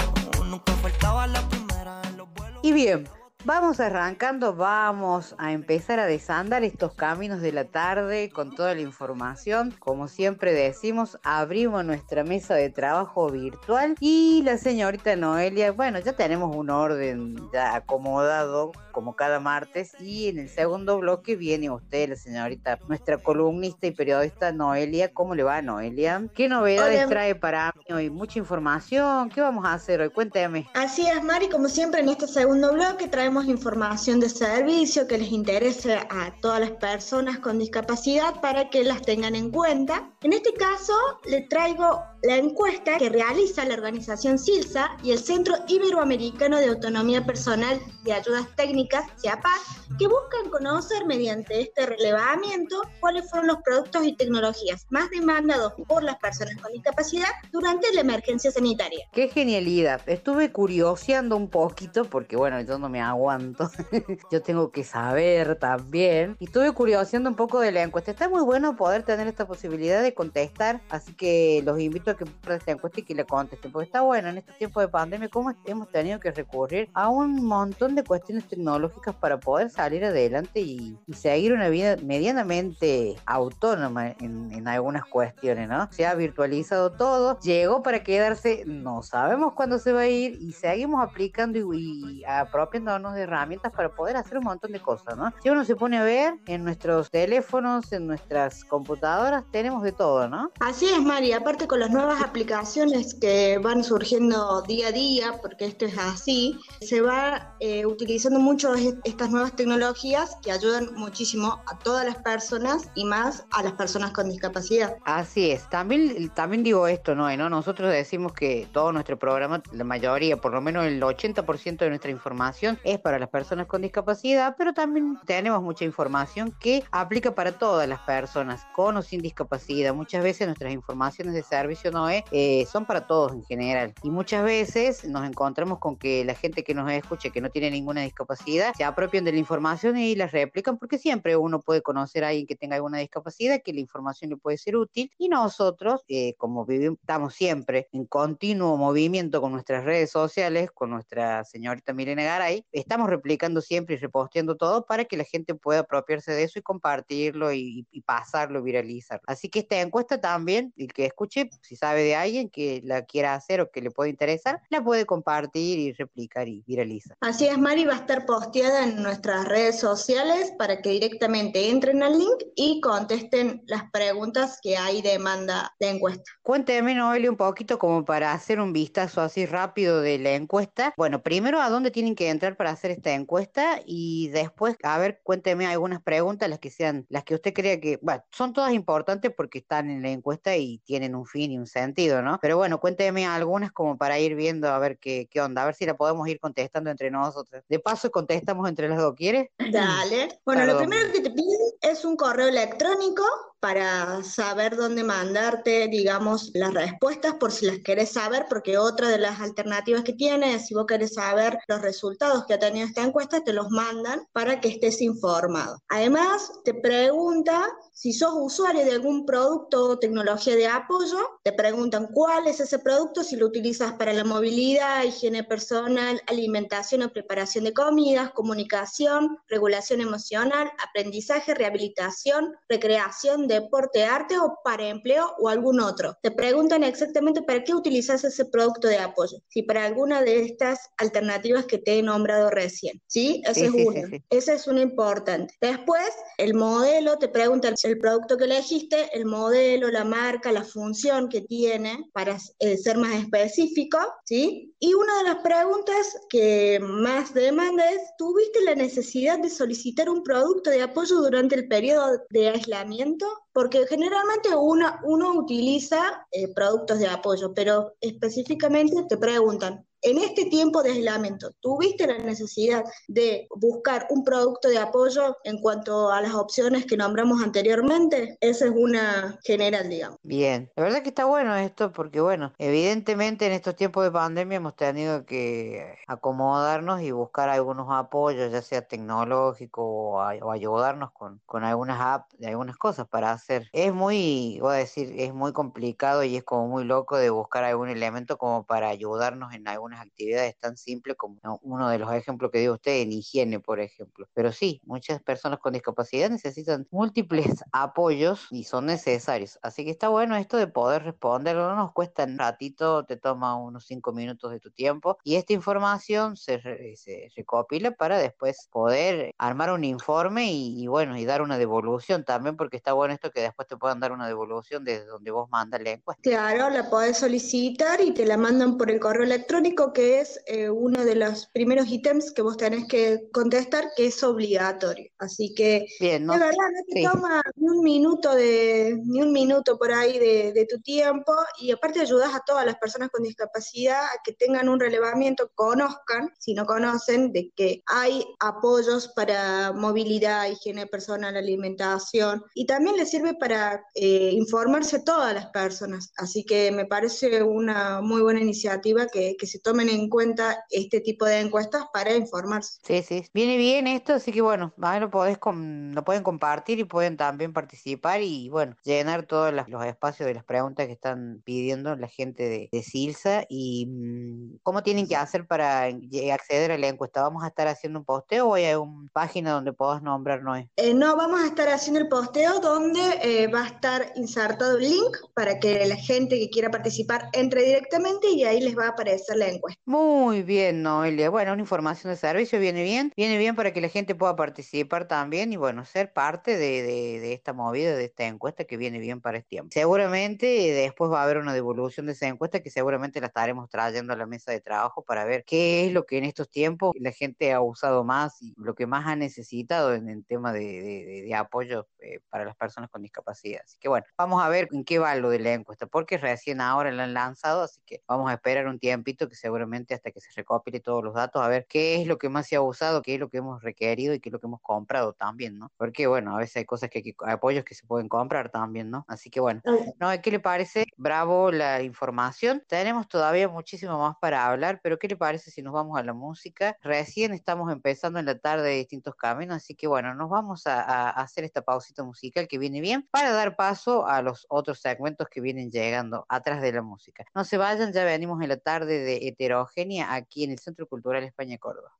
Nunca 0.46 0.72
faltaba 0.74 1.26
la 1.26 1.40
primera 1.48 2.00
en 2.08 2.18
los 2.18 2.32
vuelos. 2.34 2.60
Y 2.62 2.72
bien, 2.72 3.08
vamos 3.44 3.80
arrancando, 3.80 4.54
vamos 4.54 5.34
a 5.38 5.50
empezar 5.50 5.98
a 5.98 6.06
desandar 6.06 6.62
estos 6.62 6.94
caminos 6.94 7.40
de 7.40 7.50
la 7.50 7.64
tarde 7.64 8.30
con 8.30 8.54
toda 8.54 8.76
la 8.76 8.80
información. 8.80 9.74
Como 9.80 10.06
siempre 10.06 10.52
decimos, 10.52 11.18
abrimos 11.24 11.84
nuestra 11.84 12.22
mesa 12.22 12.54
de 12.54 12.70
trabajo 12.70 13.28
virtual 13.28 13.96
y 13.98 14.42
la 14.44 14.56
señorita 14.56 15.16
Noelia, 15.16 15.72
bueno, 15.72 15.98
ya 15.98 16.12
tenemos 16.12 16.54
un 16.54 16.70
orden 16.70 17.34
ya 17.52 17.74
acomodado 17.74 18.70
como 18.92 19.16
cada 19.16 19.40
martes 19.40 19.92
y 20.00 20.28
en 20.28 20.38
el 20.38 20.48
segundo 20.48 20.98
bloque 20.98 21.36
viene 21.36 21.70
usted, 21.70 22.10
la 22.10 22.16
señorita, 22.16 22.78
nuestra 22.88 23.18
columnista 23.18 23.86
y 23.86 23.90
periodista 23.90 24.52
Noelia. 24.52 25.12
¿Cómo 25.12 25.34
le 25.34 25.42
va 25.42 25.62
Noelia? 25.62 26.28
¿Qué 26.34 26.48
novedades 26.48 26.98
Hola. 26.98 27.08
trae 27.08 27.34
para 27.34 27.72
mí 27.76 27.94
hoy? 27.94 28.10
Mucha 28.10 28.38
información. 28.38 29.30
¿Qué 29.30 29.40
vamos 29.40 29.64
a 29.64 29.74
hacer 29.74 30.00
hoy? 30.00 30.10
Cuéntame. 30.10 30.68
Así 30.74 31.06
es, 31.06 31.22
Mari, 31.24 31.48
como 31.48 31.68
siempre 31.68 32.00
en 32.00 32.10
este 32.10 32.28
segundo 32.28 32.72
bloque 32.72 33.08
traemos 33.08 33.46
información 33.46 34.20
de 34.20 34.28
servicio 34.28 35.06
que 35.06 35.18
les 35.18 35.32
interese 35.32 35.94
a 35.94 36.34
todas 36.40 36.60
las 36.60 36.70
personas 36.72 37.38
con 37.38 37.58
discapacidad 37.58 38.40
para 38.40 38.70
que 38.70 38.84
las 38.84 39.02
tengan 39.02 39.34
en 39.34 39.50
cuenta. 39.50 40.10
En 40.22 40.32
este 40.32 40.52
caso, 40.54 40.92
le 41.24 41.42
traigo 41.42 42.02
la 42.22 42.36
encuesta 42.36 42.98
que 42.98 43.08
realiza 43.08 43.64
la 43.64 43.74
organización 43.74 44.38
CILSA 44.38 44.96
y 45.02 45.10
el 45.10 45.18
Centro 45.18 45.56
Iberoamericano 45.66 46.58
de 46.58 46.68
Autonomía 46.68 47.26
Personal 47.26 47.80
de 48.04 48.12
Ayudas 48.12 48.46
Técnicas, 48.54 49.04
CIAPAC, 49.20 49.60
que 49.98 50.06
buscan 50.06 50.48
conocer 50.50 51.04
mediante 51.06 51.60
este 51.60 51.86
relevamiento 51.86 52.80
cuáles 53.00 53.28
fueron 53.28 53.48
los 53.48 53.58
productos 53.62 54.06
y 54.06 54.16
tecnologías 54.16 54.86
más 54.90 55.10
demandados 55.10 55.74
por 55.86 56.02
las 56.02 56.16
personas 56.16 56.56
con 56.62 56.72
discapacidad 56.72 57.28
durante 57.50 57.92
la 57.92 58.00
emergencia 58.00 58.50
sanitaria. 58.50 59.06
Qué 59.12 59.28
genialidad. 59.28 60.00
Estuve 60.06 60.52
curioseando 60.52 61.36
un 61.36 61.48
poquito 61.48 62.04
porque, 62.04 62.36
bueno, 62.36 62.60
yo 62.60 62.78
no 62.78 62.88
me 62.88 63.00
aguanto. 63.00 63.70
yo 64.30 64.42
tengo 64.42 64.70
que 64.70 64.84
saber 64.84 65.56
también. 65.56 66.36
Y 66.38 66.44
estuve 66.46 66.72
curioseando 66.72 67.28
un 67.28 67.36
poco 67.36 67.60
de 67.60 67.72
la 67.72 67.82
encuesta. 67.82 68.12
Está 68.12 68.28
muy 68.28 68.42
bueno 68.42 68.76
poder 68.76 69.02
tener 69.02 69.26
esta 69.26 69.46
posibilidad 69.46 70.02
de 70.02 70.14
contestar. 70.14 70.80
Así 70.88 71.12
que 71.14 71.62
los 71.64 71.78
invito 71.80 72.11
a 72.12 72.16
que 72.16 72.24
esta 72.54 72.70
encuesta 72.70 73.00
y 73.00 73.02
que 73.02 73.14
la 73.14 73.24
contesten. 73.24 73.72
Porque 73.72 73.86
está 73.86 74.02
bueno 74.02 74.28
en 74.28 74.38
este 74.38 74.52
tiempo 74.52 74.80
de 74.80 74.88
pandemia 74.88 75.28
cómo 75.28 75.54
hemos 75.64 75.88
tenido 75.90 76.20
que 76.20 76.30
recurrir 76.30 76.88
a 76.94 77.08
un 77.08 77.44
montón 77.44 77.94
de 77.94 78.04
cuestiones 78.04 78.46
tecnológicas 78.48 79.14
para 79.14 79.38
poder 79.38 79.70
salir 79.70 80.04
adelante 80.04 80.60
y, 80.60 80.98
seguir 81.12 81.52
una 81.52 81.68
vida 81.68 81.96
medianamente 82.02 83.16
autónoma 83.26 84.08
en, 84.18 84.66
algunas 84.66 85.04
cuestiones, 85.04 85.68
¿no? 85.68 85.88
Se 85.90 86.06
ha 86.06 86.14
virtualizado 86.14 86.92
todo. 86.92 87.38
Llegó 87.40 87.82
para 87.82 88.02
quedarse. 88.02 88.64
No 88.66 89.02
sabemos 89.02 89.52
cuándo 89.54 89.78
se 89.78 89.92
va 89.92 90.00
a 90.00 90.08
ir 90.08 90.38
y 90.40 90.52
seguimos 90.52 91.02
aplicando 91.02 91.58
y, 91.58 91.64
y 91.74 92.24
apropiándonos 92.24 93.14
de 93.14 93.22
herramientas 93.22 93.72
para 93.72 93.90
poder 93.90 94.16
hacer 94.16 94.38
un 94.38 94.44
montón 94.44 94.72
de 94.72 94.80
cosas, 94.80 95.16
¿no? 95.16 95.32
Si 95.42 95.50
uno 95.50 95.64
se 95.64 95.76
pone 95.76 95.98
a 95.98 96.04
ver 96.04 96.34
en 96.46 96.64
nuestros 96.64 97.10
teléfonos, 97.10 97.92
en 97.92 98.06
nuestras 98.06 98.64
computadoras, 98.64 99.44
tenemos 99.50 99.82
de 99.82 99.92
todo, 99.92 100.28
¿no? 100.28 100.50
Así 100.60 100.86
es, 100.86 101.00
Mari. 101.00 101.32
Aparte 101.32 101.66
con 101.66 101.80
las 101.80 101.90
nuevas 102.02 102.22
aplicaciones 102.22 103.14
que 103.14 103.58
van 103.58 103.84
surgiendo 103.84 104.62
día 104.62 104.88
a 104.88 104.92
día, 104.92 105.38
porque 105.40 105.66
esto 105.66 105.84
es 105.86 105.96
así, 105.96 106.58
se 106.80 107.00
va 107.00 107.54
eh, 107.60 107.86
utilizando 107.86 108.40
mucho 108.40 108.74
es- 108.74 108.94
estas 109.04 109.30
nuevas 109.30 109.54
tecnologías 109.54 110.36
que 110.42 110.50
ayudan 110.50 110.88
muchísimo 110.94 111.62
a 111.70 111.78
todas 111.78 112.04
las 112.04 112.16
personas 112.16 112.90
y 112.96 113.04
más 113.04 113.44
a 113.52 113.62
las 113.62 113.74
personas 113.74 114.10
con 114.10 114.28
discapacidad. 114.28 114.96
Así 115.04 115.52
es. 115.52 115.68
También, 115.70 116.28
también 116.30 116.64
digo 116.64 116.88
esto, 116.88 117.14
¿no? 117.14 117.34
¿no? 117.36 117.48
Nosotros 117.48 117.90
decimos 117.90 118.32
que 118.32 118.68
todo 118.72 118.90
nuestro 118.92 119.16
programa, 119.16 119.62
la 119.70 119.84
mayoría, 119.84 120.40
por 120.40 120.52
lo 120.52 120.60
menos 120.60 120.84
el 120.86 121.00
80% 121.00 121.84
de 121.84 121.90
nuestra 121.90 122.10
información 122.10 122.80
es 122.82 122.98
para 122.98 123.18
las 123.20 123.28
personas 123.28 123.66
con 123.68 123.80
discapacidad, 123.82 124.56
pero 124.58 124.72
también 124.74 125.18
tenemos 125.24 125.62
mucha 125.62 125.84
información 125.84 126.52
que 126.58 126.82
aplica 126.90 127.32
para 127.34 127.52
todas 127.52 127.88
las 127.88 128.00
personas, 128.00 128.66
con 128.74 128.96
o 128.96 129.02
sin 129.02 129.20
discapacidad. 129.22 129.94
Muchas 129.94 130.24
veces 130.24 130.48
nuestras 130.48 130.72
informaciones 130.72 131.34
de 131.34 131.44
servicio 131.44 131.91
no 131.92 132.08
es, 132.08 132.24
eh, 132.32 132.66
son 132.66 132.86
para 132.86 133.06
todos 133.06 133.32
en 133.32 133.44
general. 133.44 133.94
Y 134.02 134.10
muchas 134.10 134.44
veces 134.44 135.04
nos 135.04 135.24
encontramos 135.26 135.78
con 135.78 135.96
que 135.96 136.24
la 136.24 136.34
gente 136.34 136.64
que 136.64 136.74
nos 136.74 136.90
escucha 136.90 137.30
que 137.30 137.40
no 137.40 137.50
tiene 137.50 137.70
ninguna 137.70 138.02
discapacidad 138.02 138.74
se 138.74 138.84
apropian 138.84 139.24
de 139.24 139.32
la 139.32 139.38
información 139.38 139.96
y 139.96 140.16
la 140.16 140.26
replican 140.26 140.78
porque 140.78 140.98
siempre 140.98 141.36
uno 141.36 141.60
puede 141.60 141.82
conocer 141.82 142.24
a 142.24 142.28
alguien 142.28 142.46
que 142.46 142.56
tenga 142.56 142.76
alguna 142.76 142.98
discapacidad, 142.98 143.62
que 143.62 143.72
la 143.72 143.80
información 143.80 144.30
le 144.30 144.36
puede 144.36 144.58
ser 144.58 144.76
útil 144.76 145.12
y 145.18 145.28
nosotros, 145.28 146.02
eh, 146.08 146.34
como 146.38 146.64
vivimos, 146.64 146.98
estamos 147.00 147.34
siempre 147.34 147.88
en 147.92 148.06
continuo 148.06 148.76
movimiento 148.76 149.40
con 149.40 149.52
nuestras 149.52 149.84
redes 149.84 150.10
sociales, 150.10 150.70
con 150.72 150.90
nuestra 150.90 151.44
señorita 151.44 151.92
Milena 151.92 152.22
Garay, 152.22 152.64
estamos 152.72 153.08
replicando 153.08 153.60
siempre 153.60 153.96
y 153.96 153.98
reposteando 153.98 154.56
todo 154.56 154.86
para 154.86 155.04
que 155.04 155.16
la 155.16 155.24
gente 155.24 155.54
pueda 155.54 155.80
apropiarse 155.80 156.32
de 156.32 156.44
eso 156.44 156.58
y 156.58 156.62
compartirlo 156.62 157.52
y, 157.52 157.86
y 157.90 158.00
pasarlo, 158.02 158.62
viralizarlo. 158.62 159.24
Así 159.26 159.48
que 159.48 159.60
esta 159.60 159.80
encuesta 159.80 160.20
también, 160.20 160.72
el 160.76 160.92
que 160.92 161.06
escuche, 161.06 161.50
si 161.60 161.74
sabe 161.82 162.04
de 162.04 162.14
alguien 162.14 162.48
que 162.48 162.80
la 162.84 163.02
quiera 163.02 163.34
hacer 163.34 163.60
o 163.60 163.72
que 163.72 163.80
le 163.80 163.90
puede 163.90 164.08
interesar, 164.10 164.62
la 164.70 164.84
puede 164.84 165.04
compartir 165.04 165.80
y 165.80 165.92
replicar 165.92 166.46
y 166.46 166.62
viralizar. 166.64 167.16
Así 167.20 167.48
es, 167.48 167.58
Mari, 167.58 167.84
va 167.84 167.94
a 167.94 167.96
estar 167.96 168.24
posteada 168.24 168.84
en 168.84 169.02
nuestras 169.02 169.48
redes 169.48 169.80
sociales 169.80 170.52
para 170.56 170.80
que 170.80 170.90
directamente 170.90 171.70
entren 171.70 172.04
al 172.04 172.16
link 172.16 172.38
y 172.54 172.80
contesten 172.80 173.64
las 173.66 173.90
preguntas 173.90 174.60
que 174.62 174.76
hay 174.76 175.02
demanda 175.02 175.74
de 175.80 175.88
encuesta. 175.88 176.22
Cuénteme, 176.42 176.94
Noelia, 176.94 177.28
un 177.28 177.36
poquito 177.36 177.80
como 177.80 178.04
para 178.04 178.32
hacer 178.32 178.60
un 178.60 178.72
vistazo 178.72 179.20
así 179.20 179.44
rápido 179.44 180.00
de 180.00 180.20
la 180.20 180.34
encuesta. 180.34 180.94
Bueno, 180.96 181.20
primero, 181.20 181.60
¿a 181.60 181.68
dónde 181.68 181.90
tienen 181.90 182.14
que 182.14 182.30
entrar 182.30 182.56
para 182.56 182.70
hacer 182.70 182.92
esta 182.92 183.12
encuesta? 183.12 183.80
Y 183.84 184.28
después, 184.28 184.76
a 184.84 184.98
ver, 184.98 185.20
cuénteme 185.24 185.66
algunas 185.66 186.00
preguntas, 186.00 186.48
las 186.48 186.60
que 186.60 186.70
sean, 186.70 187.06
las 187.08 187.24
que 187.24 187.34
usted 187.34 187.52
crea 187.52 187.80
que, 187.80 187.98
bueno, 188.02 188.22
son 188.30 188.52
todas 188.52 188.72
importantes 188.72 189.32
porque 189.36 189.58
están 189.58 189.90
en 189.90 190.02
la 190.02 190.10
encuesta 190.10 190.56
y 190.56 190.78
tienen 190.84 191.16
un 191.16 191.26
fin 191.26 191.50
y 191.50 191.58
un 191.62 191.66
sentido, 191.66 192.22
¿no? 192.22 192.38
Pero 192.40 192.56
bueno, 192.56 192.78
cuénteme 192.78 193.26
algunas 193.26 193.72
como 193.72 193.96
para 193.96 194.18
ir 194.18 194.34
viendo 194.34 194.68
a 194.68 194.78
ver 194.78 194.98
qué, 194.98 195.28
qué 195.30 195.40
onda, 195.40 195.62
a 195.62 195.66
ver 195.66 195.74
si 195.74 195.86
la 195.86 195.96
podemos 195.96 196.28
ir 196.28 196.38
contestando 196.38 196.90
entre 196.90 197.10
nosotros. 197.10 197.62
De 197.68 197.78
paso, 197.78 198.10
contestamos 198.10 198.68
entre 198.68 198.88
las 198.88 198.98
dos, 198.98 199.14
¿quieres? 199.14 199.48
Dale. 199.58 200.28
Bueno, 200.44 200.64
lo 200.66 200.78
primero 200.78 201.12
que 201.12 201.20
te 201.20 201.30
piden 201.30 201.60
es 201.80 202.04
un 202.04 202.16
correo 202.16 202.48
electrónico 202.48 203.22
para 203.62 204.24
saber 204.24 204.74
dónde 204.74 205.04
mandarte, 205.04 205.86
digamos, 205.86 206.50
las 206.52 206.74
respuestas 206.74 207.34
por 207.34 207.52
si 207.52 207.66
las 207.66 207.78
querés 207.78 208.10
saber, 208.10 208.46
porque 208.48 208.76
otra 208.76 209.08
de 209.08 209.18
las 209.18 209.40
alternativas 209.40 210.02
que 210.02 210.14
tiene 210.14 210.56
es 210.56 210.66
si 210.66 210.74
vos 210.74 210.84
querés 210.84 211.14
saber 211.14 211.56
los 211.68 211.80
resultados 211.80 212.44
que 212.44 212.54
ha 212.54 212.58
tenido 212.58 212.88
esta 212.88 213.04
encuesta, 213.04 213.44
te 213.44 213.52
los 213.52 213.70
mandan 213.70 214.26
para 214.32 214.60
que 214.60 214.66
estés 214.66 215.00
informado. 215.00 215.80
Además, 215.88 216.50
te 216.64 216.74
pregunta 216.74 217.64
si 217.92 218.12
sos 218.12 218.32
usuario 218.34 218.84
de 218.84 218.90
algún 218.90 219.24
producto 219.24 219.90
o 219.90 219.98
tecnología 220.00 220.56
de 220.56 220.66
apoyo, 220.66 221.20
te 221.44 221.52
preguntan 221.52 222.08
cuál 222.12 222.48
es 222.48 222.58
ese 222.58 222.80
producto, 222.80 223.22
si 223.22 223.36
lo 223.36 223.46
utilizas 223.46 223.92
para 223.92 224.12
la 224.12 224.24
movilidad, 224.24 225.04
higiene 225.04 225.44
personal, 225.44 226.20
alimentación 226.26 227.04
o 227.04 227.12
preparación 227.12 227.62
de 227.62 227.72
comidas, 227.72 228.32
comunicación, 228.32 229.38
regulación 229.46 230.00
emocional, 230.00 230.72
aprendizaje, 230.84 231.54
rehabilitación, 231.54 232.56
recreación, 232.68 233.46
deporte, 233.52 234.04
arte 234.04 234.38
o 234.38 234.58
para 234.64 234.88
empleo 234.88 235.34
o 235.38 235.48
algún 235.48 235.80
otro. 235.80 236.16
Te 236.22 236.30
preguntan 236.30 236.84
exactamente 236.84 237.42
para 237.42 237.64
qué 237.64 237.74
utilizas 237.74 238.24
ese 238.24 238.44
producto 238.46 238.88
de 238.88 238.98
apoyo, 238.98 239.38
si 239.48 239.62
para 239.62 239.84
alguna 239.84 240.22
de 240.22 240.42
estas 240.44 240.90
alternativas 240.98 241.66
que 241.66 241.78
te 241.78 241.98
he 241.98 242.02
nombrado 242.02 242.50
recién. 242.50 243.00
¿Sí? 243.06 243.42
Esa 243.44 243.54
Sí, 243.54 243.64
es 243.66 243.72
sí, 243.72 243.84
una. 243.86 244.08
sí. 244.08 244.24
Esa 244.30 244.52
es 244.54 244.66
una 244.66 244.80
importante. 244.80 245.54
Después, 245.60 246.08
el 246.38 246.54
modelo, 246.54 247.18
te 247.18 247.28
pregunta 247.28 247.68
el, 247.68 247.74
el 247.82 247.98
producto 247.98 248.36
que 248.36 248.44
elegiste, 248.44 249.10
el 249.16 249.24
modelo, 249.26 249.90
la 249.90 250.04
marca, 250.04 250.52
la 250.52 250.64
función 250.64 251.28
que 251.28 251.42
tiene 251.42 252.10
para 252.12 252.36
eh, 252.58 252.76
ser 252.76 252.96
más 252.96 253.14
específico, 253.14 253.98
¿sí? 254.24 254.74
Y 254.78 254.94
una 254.94 255.18
de 255.18 255.24
las 255.24 255.36
preguntas 255.42 256.16
que 256.28 256.78
más 256.80 257.32
demanda 257.34 257.88
es, 257.90 258.00
¿tuviste 258.18 258.62
la 258.64 258.74
necesidad 258.74 259.38
de 259.38 259.50
solicitar 259.50 260.08
un 260.08 260.22
producto 260.22 260.70
de 260.70 260.82
apoyo 260.82 261.16
durante 261.16 261.54
el 261.54 261.68
periodo 261.68 262.18
de 262.30 262.48
aislamiento? 262.48 263.26
Porque 263.52 263.86
generalmente 263.86 264.54
uno, 264.54 264.98
uno 265.04 265.34
utiliza 265.34 266.26
eh, 266.30 266.52
productos 266.54 266.98
de 266.98 267.08
apoyo, 267.08 267.52
pero 267.54 267.94
específicamente 268.00 269.04
te 269.08 269.16
preguntan, 269.16 269.86
en 270.02 270.18
este 270.18 270.46
tiempo 270.46 270.82
de 270.82 270.92
aislamiento, 270.92 271.52
¿tuviste 271.60 272.06
la 272.06 272.18
necesidad 272.18 272.84
de 273.08 273.46
buscar 273.56 274.06
un 274.10 274.24
producto 274.24 274.68
de 274.68 274.78
apoyo 274.78 275.36
en 275.44 275.58
cuanto 275.58 276.10
a 276.10 276.20
las 276.20 276.34
opciones 276.34 276.86
que 276.86 276.96
nombramos 276.96 277.42
anteriormente? 277.42 278.36
Esa 278.40 278.66
es 278.66 278.72
una 278.74 279.38
general, 279.44 279.88
digamos. 279.88 280.18
Bien, 280.22 280.70
la 280.76 280.82
verdad 280.82 281.02
que 281.02 281.08
está 281.10 281.24
bueno 281.24 281.54
esto 281.56 281.92
porque, 281.92 282.20
bueno, 282.20 282.52
evidentemente 282.58 283.46
en 283.46 283.52
estos 283.52 283.76
tiempos 283.76 284.04
de 284.04 284.10
pandemia 284.10 284.56
hemos 284.56 284.76
tenido 284.76 285.24
que 285.24 285.96
acomodarnos 286.06 287.00
y 287.02 287.12
buscar 287.12 287.48
algunos 287.48 287.86
apoyos, 287.90 288.50
ya 288.50 288.62
sea 288.62 288.82
tecnológico 288.82 289.82
o, 289.84 290.20
ayudarnos 290.20 291.12
con, 291.12 291.40
con 291.46 291.64
algunas 291.64 292.00
apps, 292.00 292.36
de 292.38 292.48
algunas 292.48 292.76
cosas 292.76 293.06
para 293.06 293.30
hacer. 293.30 293.68
Es 293.72 293.92
muy, 293.92 294.58
voy 294.60 294.74
a 294.74 294.78
decir, 294.78 295.14
es 295.16 295.32
muy 295.32 295.52
complicado 295.52 296.24
y 296.24 296.36
es 296.36 296.44
como 296.44 296.66
muy 296.66 296.84
loco 296.84 297.16
de 297.16 297.30
buscar 297.30 297.64
algún 297.64 297.88
elemento 297.88 298.36
como 298.36 298.64
para 298.64 298.88
ayudarnos 298.88 299.54
en 299.54 299.68
algunas 299.92 300.06
actividades 300.06 300.56
tan 300.58 300.76
simples 300.76 301.16
como 301.16 301.38
¿no? 301.42 301.58
uno 301.62 301.88
de 301.88 301.98
los 301.98 302.12
ejemplos 302.12 302.50
que 302.50 302.60
dio 302.60 302.74
usted 302.74 303.00
en 303.02 303.12
higiene, 303.12 303.60
por 303.60 303.80
ejemplo. 303.80 304.26
Pero 304.34 304.52
sí, 304.52 304.80
muchas 304.84 305.22
personas 305.22 305.58
con 305.58 305.72
discapacidad 305.72 306.30
necesitan 306.30 306.86
múltiples 306.90 307.46
apoyos 307.72 308.46
y 308.50 308.64
son 308.64 308.86
necesarios. 308.86 309.58
Así 309.62 309.84
que 309.84 309.90
está 309.90 310.08
bueno 310.08 310.36
esto 310.36 310.56
de 310.56 310.66
poder 310.66 311.02
responder, 311.04 311.56
no 311.56 311.74
nos 311.76 311.92
cuesta 311.92 312.24
un 312.24 312.38
ratito, 312.38 313.04
te 313.04 313.16
toma 313.16 313.56
unos 313.56 313.84
cinco 313.86 314.12
minutos 314.12 314.50
de 314.52 314.60
tu 314.60 314.70
tiempo 314.70 315.18
y 315.24 315.36
esta 315.36 315.52
información 315.52 316.36
se, 316.36 316.58
re- 316.58 316.96
se 316.96 317.28
recopila 317.36 317.92
para 317.92 318.18
después 318.18 318.68
poder 318.70 319.32
armar 319.38 319.72
un 319.72 319.84
informe 319.84 320.52
y, 320.52 320.82
y 320.82 320.86
bueno, 320.86 321.16
y 321.16 321.24
dar 321.24 321.42
una 321.42 321.58
devolución 321.58 322.24
también, 322.24 322.56
porque 322.56 322.76
está 322.76 322.92
bueno 322.92 323.14
esto 323.14 323.30
que 323.30 323.40
después 323.40 323.68
te 323.68 323.76
puedan 323.76 324.00
dar 324.00 324.12
una 324.12 324.26
devolución 324.26 324.84
desde 324.84 325.06
donde 325.06 325.30
vos 325.30 325.48
mandas 325.50 325.82
la 325.82 325.90
encuesta. 325.90 326.22
Claro, 326.22 326.70
la 326.70 326.88
podés 326.88 327.18
solicitar 327.18 328.00
y 328.00 328.12
te 328.14 328.24
la 328.26 328.36
mandan 328.36 328.76
por 328.78 328.90
el 328.90 329.00
correo 329.00 329.24
electrónico, 329.24 329.81
que 329.92 330.20
es 330.20 330.38
eh, 330.46 330.68
uno 330.70 331.04
de 331.04 331.14
los 331.16 331.46
primeros 331.54 331.88
ítems 331.88 332.30
que 332.32 332.42
vos 332.42 332.56
tenés 332.56 332.86
que 332.86 333.28
contestar, 333.32 333.88
que 333.96 334.06
es 334.06 334.22
obligatorio. 334.22 335.10
Así 335.18 335.54
que, 335.56 335.86
Bien, 335.98 336.26
¿no? 336.26 336.34
de 336.34 336.38
verdad, 336.38 336.56
no 336.72 336.80
te 336.86 337.00
Sí. 337.00 337.04
toma 337.04 337.42
ni 337.56 337.68
un 337.68 337.82
minuto 337.82 338.34
de, 338.34 338.98
ni 339.04 339.22
un 339.22 339.32
minuto 339.32 339.78
por 339.78 339.90
ahí 339.92 340.18
de, 340.18 340.52
de 340.52 340.66
tu 340.66 340.78
tiempo, 340.82 341.32
y 341.58 341.70
aparte 341.72 342.00
ayudas 342.00 342.34
a 342.34 342.42
todas 342.46 342.66
las 342.66 342.76
personas 342.76 343.08
con 343.10 343.22
discapacidad 343.22 344.04
a 344.04 344.20
que 344.24 344.32
tengan 344.34 344.68
un 344.68 344.78
relevamiento, 344.78 345.50
conozcan, 345.54 346.30
si 346.38 346.52
no 346.54 346.64
conocen, 346.66 347.32
de 347.32 347.50
que 347.56 347.82
hay 347.86 348.24
apoyos 348.40 349.08
para 349.16 349.72
movilidad, 349.72 350.48
higiene 350.50 350.86
personal, 350.86 351.36
alimentación, 351.36 352.42
y 352.54 352.66
también 352.66 352.96
les 352.96 353.10
sirve 353.10 353.34
para 353.34 353.82
eh, 353.94 354.30
informarse 354.32 354.96
a 354.96 355.04
todas 355.04 355.32
las 355.34 355.46
personas. 355.46 356.12
Así 356.16 356.44
que 356.44 356.70
me 356.72 356.84
parece 356.84 357.42
una 357.42 358.00
muy 358.02 358.20
buena 358.22 358.40
iniciativa 358.40 359.06
que, 359.06 359.36
que 359.38 359.46
se 359.46 359.58
tomen 359.72 359.88
en 359.88 360.08
cuenta 360.08 360.64
este 360.70 361.00
tipo 361.00 361.24
de 361.24 361.40
encuestas 361.40 361.84
para 361.92 362.14
informarse. 362.14 362.78
Sí, 362.84 363.02
sí, 363.02 363.24
viene 363.32 363.56
bien 363.56 363.86
esto, 363.86 364.14
así 364.14 364.32
que 364.32 364.42
bueno, 364.42 364.72
ahí 364.82 365.00
lo 365.00 365.10
podés 365.10 365.38
com- 365.38 365.92
lo 365.92 366.04
pueden 366.04 366.22
compartir 366.22 366.78
y 366.78 366.84
pueden 366.84 367.16
también 367.16 367.52
participar 367.52 368.20
y 368.22 368.48
bueno, 368.48 368.76
llenar 368.84 369.26
todos 369.26 369.52
los 369.52 369.84
espacios 369.86 370.26
de 370.26 370.34
las 370.34 370.44
preguntas 370.44 370.86
que 370.86 370.92
están 370.92 371.40
pidiendo 371.44 371.96
la 371.96 372.08
gente 372.08 372.42
de, 372.48 372.68
de 372.70 372.82
Silsa 372.82 373.44
y 373.48 373.86
mm, 373.86 374.58
cómo 374.62 374.82
tienen 374.82 375.08
que 375.08 375.16
hacer 375.16 375.46
para 375.46 375.88
lle- 375.90 376.32
acceder 376.32 376.72
a 376.72 376.78
la 376.78 376.88
encuesta. 376.88 377.22
¿Vamos 377.22 377.44
a 377.44 377.48
estar 377.48 377.68
haciendo 377.68 377.98
un 378.00 378.04
posteo 378.04 378.48
o 378.48 378.54
hay 378.54 378.74
una 378.74 379.08
página 379.12 379.52
donde 379.52 379.72
puedas 379.72 380.02
nombrar 380.02 380.42
Noé? 380.42 380.68
Eh, 380.76 380.94
no, 380.94 381.16
vamos 381.16 381.40
a 381.40 381.46
estar 381.46 381.68
haciendo 381.68 382.00
el 382.00 382.08
posteo 382.08 382.60
donde 382.60 383.00
eh, 383.22 383.46
va 383.46 383.64
a 383.64 383.66
estar 383.68 384.12
insertado 384.16 384.76
el 384.78 384.90
link 384.90 385.16
para 385.34 385.58
que 385.58 385.86
la 385.86 385.96
gente 385.96 386.38
que 386.38 386.50
quiera 386.50 386.70
participar 386.70 387.28
entre 387.32 387.62
directamente 387.62 388.28
y 388.30 388.44
ahí 388.44 388.60
les 388.60 388.76
va 388.76 388.86
a 388.86 388.88
aparecer 388.90 389.36
la 389.36 389.46
encuesta. 389.48 389.61
Muy 389.84 390.42
bien, 390.42 390.82
Noelia. 390.82 391.30
Bueno, 391.30 391.52
una 391.52 391.62
información 391.62 392.10
de 392.12 392.16
servicio 392.16 392.58
viene 392.58 392.82
bien. 392.82 393.12
Viene 393.16 393.38
bien 393.38 393.54
para 393.54 393.72
que 393.72 393.80
la 393.80 393.88
gente 393.88 394.14
pueda 394.16 394.34
participar 394.34 395.06
también 395.06 395.52
y, 395.52 395.56
bueno, 395.56 395.84
ser 395.84 396.12
parte 396.12 396.56
de, 396.56 396.82
de- 396.82 397.20
de 397.20 397.32
esta 397.32 397.52
movida, 397.52 397.94
de 397.94 398.06
esta 398.06 398.24
encuesta 398.26 398.64
que 398.64 398.76
viene 398.76 398.98
bien 398.98 399.20
para 399.20 399.38
este 399.38 399.50
tiempo. 399.50 399.68
Seguramente 399.72 400.68
eh, 400.70 400.72
después 400.74 401.10
va 401.12 401.20
a 401.20 401.24
haber 401.24 401.36
una 401.38 401.54
devolución 401.54 402.06
de 402.06 402.12
esa 402.12 402.26
encuesta 402.26 402.60
que 402.60 402.70
seguramente 402.70 403.20
la 403.20 403.28
estaremos 403.28 403.68
trayendo 403.68 404.12
a 404.12 404.16
la 404.16 404.26
mesa 404.26 404.50
de 404.50 404.60
trabajo 404.60 405.04
para 405.04 405.24
ver 405.24 405.44
qué 405.44 405.86
es 405.86 405.92
lo 405.92 406.06
que 406.06 406.18
en 406.18 406.24
estos 406.24 406.50
tiempos 406.50 406.92
la 406.98 407.12
gente 407.12 407.52
ha 407.52 407.60
usado 407.60 408.02
más 408.04 408.42
y 408.42 408.54
lo 408.56 408.74
que 408.74 408.86
más 408.86 409.06
ha 409.06 409.14
necesitado 409.16 409.94
en 409.94 410.08
el 410.08 410.24
tema 410.24 410.52
de, 410.52 410.60
de- 410.82 411.22
de- 411.22 411.34
apoyo 411.34 411.88
eh, 412.00 412.20
para 412.30 412.44
las 412.44 412.56
personas 412.56 412.90
con 412.90 413.02
discapacidad. 413.02 413.60
Así 413.64 413.76
que, 413.80 413.88
bueno, 413.88 414.04
vamos 414.18 414.42
a 414.42 414.48
ver 414.48 414.68
en 414.72 414.84
qué 414.84 414.98
va 414.98 415.14
lo 415.16 415.30
de 415.30 415.38
la 415.38 415.52
encuesta, 415.54 415.86
porque 415.86 416.18
recién 416.18 416.60
ahora 416.60 416.90
la 416.92 417.04
han 417.04 417.14
lanzado, 417.14 417.62
así 417.62 417.80
que 417.86 418.02
vamos 418.06 418.30
a 418.30 418.34
esperar 418.34 418.66
un 418.66 418.78
tiempito 418.78 419.28
que 419.28 419.34
seguramente 419.52 419.92
hasta 419.94 420.10
que 420.10 420.20
se 420.20 420.30
recopile 420.34 420.80
todos 420.80 421.04
los 421.04 421.14
datos, 421.14 421.42
a 421.42 421.48
ver 421.48 421.66
qué 421.68 422.00
es 422.00 422.06
lo 422.06 422.16
que 422.16 422.28
más 422.30 422.46
se 422.48 422.56
ha 422.56 422.62
usado, 422.62 423.02
qué 423.02 423.14
es 423.14 423.20
lo 423.20 423.28
que 423.28 423.36
hemos 423.38 423.62
requerido 423.62 424.14
y 424.14 424.20
qué 424.20 424.30
es 424.30 424.32
lo 424.32 424.40
que 424.40 424.46
hemos 424.46 424.60
comprado 424.62 425.12
también, 425.12 425.58
¿no? 425.58 425.70
Porque 425.76 426.06
bueno, 426.06 426.34
a 426.34 426.38
veces 426.38 426.56
hay 426.56 426.64
cosas 426.64 426.88
que, 426.88 426.98
hay 426.98 427.02
que- 427.04 427.14
apoyos 427.26 427.64
que 427.64 427.74
se 427.74 427.86
pueden 427.86 428.08
comprar 428.08 428.48
también, 428.50 428.90
¿no? 428.90 429.04
Así 429.08 429.28
que 429.30 429.40
bueno, 429.40 429.60
¿no? 430.00 430.08
¿Qué 430.22 430.30
le 430.30 430.40
parece? 430.40 430.86
Bravo 430.96 431.50
la 431.52 431.82
información. 431.82 432.62
Tenemos 432.66 433.08
todavía 433.08 433.48
muchísimo 433.48 433.98
más 433.98 434.16
para 434.20 434.46
hablar, 434.46 434.80
pero 434.82 434.98
¿qué 434.98 435.08
le 435.08 435.16
parece 435.16 435.50
si 435.50 435.60
nos 435.62 435.74
vamos 435.74 435.98
a 435.98 436.02
la 436.02 436.14
música? 436.14 436.76
Recién 436.82 437.32
estamos 437.34 437.70
empezando 437.70 438.18
en 438.18 438.24
la 438.26 438.38
tarde 438.38 438.70
de 438.70 438.76
distintos 438.76 439.14
caminos, 439.16 439.56
así 439.58 439.74
que 439.74 439.86
bueno, 439.86 440.14
nos 440.14 440.30
vamos 440.30 440.66
a, 440.66 440.80
a 440.82 441.10
hacer 441.10 441.44
esta 441.44 441.60
pausita 441.62 442.02
musical 442.04 442.48
que 442.48 442.56
viene 442.58 442.80
bien 442.80 443.06
para 443.10 443.32
dar 443.32 443.54
paso 443.56 444.06
a 444.06 444.22
los 444.22 444.46
otros 444.48 444.80
segmentos 444.80 445.28
que 445.28 445.40
vienen 445.42 445.70
llegando 445.70 446.24
atrás 446.28 446.62
de 446.62 446.72
la 446.72 446.82
música. 446.82 447.24
No 447.34 447.44
se 447.44 447.58
vayan, 447.58 447.92
ya 447.92 448.04
venimos 448.04 448.40
en 448.42 448.48
la 448.48 448.56
tarde 448.56 449.00
de 449.00 449.28
heterogénea 449.32 450.14
aquí 450.14 450.44
en 450.44 450.52
el 450.52 450.58
Centro 450.58 450.86
Cultural 450.86 451.24
España 451.24 451.58
Córdoba. 451.58 451.92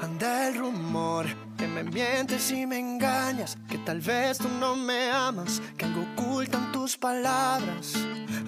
Anda 0.00 0.48
el 0.48 0.58
rumor 0.58 1.26
que 1.58 1.66
me 1.68 1.84
mientes 1.84 2.50
y 2.50 2.66
me 2.66 2.78
engañas, 2.78 3.56
que 3.68 3.78
tal 3.78 4.00
vez 4.00 4.38
tú 4.38 4.48
no 4.60 4.74
me 4.76 5.10
amas, 5.10 5.60
que 5.76 5.84
algo 5.84 6.15
ocultan 6.26 6.72
tus 6.72 6.96
palabras. 6.96 7.94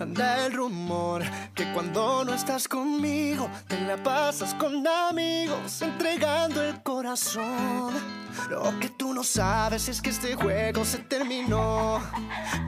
Anda 0.00 0.46
el 0.46 0.52
rumor 0.52 1.22
que 1.54 1.64
cuando 1.72 2.24
no 2.24 2.34
estás 2.34 2.68
conmigo, 2.68 3.48
te 3.66 3.80
la 3.80 3.96
pasas 4.02 4.54
con 4.54 4.86
amigos, 4.86 5.82
entregando 5.82 6.62
el 6.62 6.82
corazón. 6.82 7.94
Lo 8.48 8.78
que 8.78 8.90
tú 8.90 9.12
no 9.12 9.24
sabes 9.24 9.88
es 9.88 10.00
que 10.00 10.10
este 10.10 10.34
juego 10.34 10.84
se 10.84 10.98
terminó. 10.98 12.00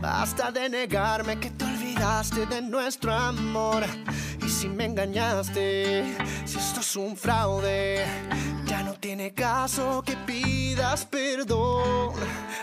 Basta 0.01 0.51
de 0.51 0.68
negarme 0.68 1.38
que 1.38 1.51
te 1.51 1.64
olvidaste 1.64 2.46
de 2.46 2.62
nuestro 2.62 3.12
amor. 3.12 3.85
Y 4.44 4.49
si 4.49 4.68
me 4.68 4.87
engañaste, 4.87 6.16
si 6.44 6.59
esto 6.59 6.81
es 6.81 6.96
un 6.96 7.16
fraude, 7.16 8.05
no 8.90 8.96
tiene 8.98 9.33
caso 9.33 10.03
que 10.05 10.16
pidas 10.16 11.05
perdón. 11.05 12.12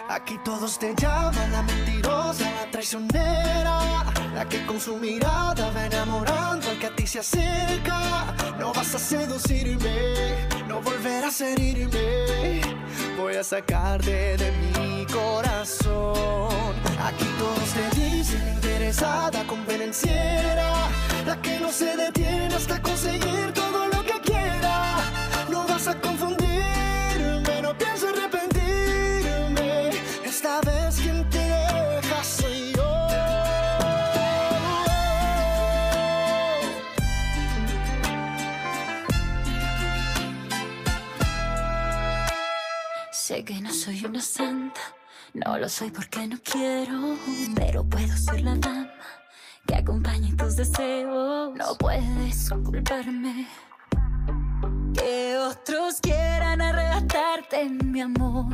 Aquí 0.10 0.38
todos 0.44 0.78
te 0.78 0.94
llaman 0.96 1.52
la 1.54 1.62
mentirosa, 1.62 2.44
la 2.52 2.70
traicionera, 2.70 3.80
La 4.36 4.46
que 4.50 4.66
con 4.66 4.80
su 4.80 4.98
mirada 4.98 5.72
va 5.72 5.86
enamorando 5.86 6.70
al 6.70 6.78
que 6.80 6.88
a 6.88 6.96
ti 6.96 7.08
se 7.08 7.20
acerca. 7.20 8.36
No 8.60 8.74
vas 8.74 8.94
a 8.94 9.00
seducirme, 9.00 10.36
no 10.68 10.82
volverás 10.82 11.40
a 11.42 11.50
herirme. 11.50 12.62
Voy 13.18 13.36
a 13.36 13.44
sacarte 13.44 14.36
de 14.36 14.52
mi 14.52 15.06
corazón. 15.06 16.74
Aquí 17.08 17.28
todos 17.40 17.70
te 17.78 18.02
dicen 18.02 18.46
interesada, 18.56 19.48
convenenciera. 19.48 20.90
La 21.26 21.42
que 21.42 21.60
no 21.62 21.72
se 21.72 21.96
detiene 21.96 22.54
hasta 22.54 22.82
conseguir 22.82 23.54
todo 23.54 23.88
lo 23.88 23.97
a 25.90 26.02
confundirme, 26.02 27.62
no 27.62 27.78
pienso 27.78 28.10
arrepentirme. 28.10 29.90
Esta 30.26 30.60
vez 30.62 31.00
quien 31.00 31.30
te 31.30 31.40
deja 31.40 32.24
soy 32.24 32.74
yo. 32.74 33.08
Sé 43.12 43.44
que 43.46 43.62
no 43.62 43.72
soy 43.72 44.06
una 44.06 44.22
santa, 44.22 44.82
no 45.34 45.58
lo 45.58 45.70
soy 45.70 45.90
porque 45.92 46.28
no 46.28 46.38
quiero, 46.44 47.18
pero 47.56 47.84
puedo 47.86 48.16
ser 48.18 48.42
la 48.42 48.56
dama 48.56 48.92
que 49.66 49.76
acompañe 49.76 50.34
tus 50.36 50.56
deseos. 50.58 51.56
No 51.56 51.78
puedes 51.78 52.50
culparme 52.64 53.48
que 54.98 55.38
otros 55.38 56.00
quieran 56.02 56.62
arrebatarte 56.62 57.70
mi 57.70 58.02
amor. 58.02 58.46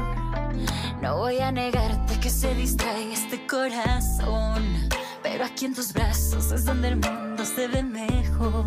No 1.02 1.18
voy 1.18 1.40
a 1.40 1.52
negarte 1.52 2.20
que 2.20 2.30
se 2.30 2.54
distrae 2.56 3.14
este 3.14 3.46
corazón, 3.48 4.90
pero 5.22 5.46
aquí 5.46 5.66
en 5.66 5.74
tus 5.74 5.94
brazos 5.94 6.52
es 6.52 6.66
donde 6.66 6.90
el 6.90 6.98
mundo 6.98 7.46
se 7.46 7.68
ve 7.68 7.84
mejor. 7.84 8.66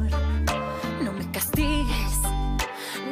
No 1.02 1.12
me 1.12 1.30
castigues, 1.30 2.18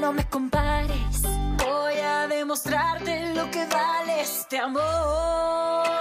no 0.00 0.12
me 0.12 0.28
compares. 0.28 1.22
Voy 1.58 1.94
a 1.98 2.26
demostrarte 2.26 3.34
lo 3.34 3.50
que 3.50 3.66
vale 3.66 4.22
este 4.22 4.58
amor. 4.58 4.82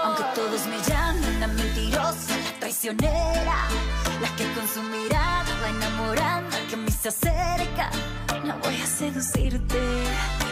Aunque 0.03 0.23
todos 0.35 0.65
me 0.67 0.77
llamen 0.89 1.39
la 1.39 1.47
mentirosa, 1.47 2.35
la 2.37 2.59
traicionera, 2.59 3.67
la 4.21 4.29
que 4.35 4.45
con 4.53 4.67
su 4.67 4.81
mirada 4.83 5.45
va 5.61 5.69
enamorando 5.69 6.57
que 6.69 6.75
a 6.75 6.77
mí 6.77 6.91
se 6.91 7.09
acerca. 7.09 7.89
No 8.43 8.57
voy 8.63 8.75
a 8.81 8.85
seducirte, 8.85 9.81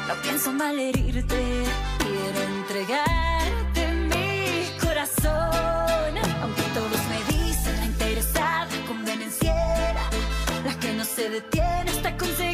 no 0.07 0.13
pienso 0.21 0.51
malherirte. 0.53 1.63
Quiero 1.99 2.41
entregarte 2.57 3.81
mi 4.09 4.79
corazón. 4.79 6.13
Aunque 6.41 6.61
todos 6.73 7.01
me 7.11 7.19
dicen 7.33 7.77
la 7.79 7.85
interesada, 7.85 8.67
convenenciera, 8.87 10.03
la 10.65 10.79
que 10.79 10.93
no 10.93 11.03
se 11.03 11.29
detiene 11.29 11.91
hasta 11.91 12.15
conseguir 12.17 12.50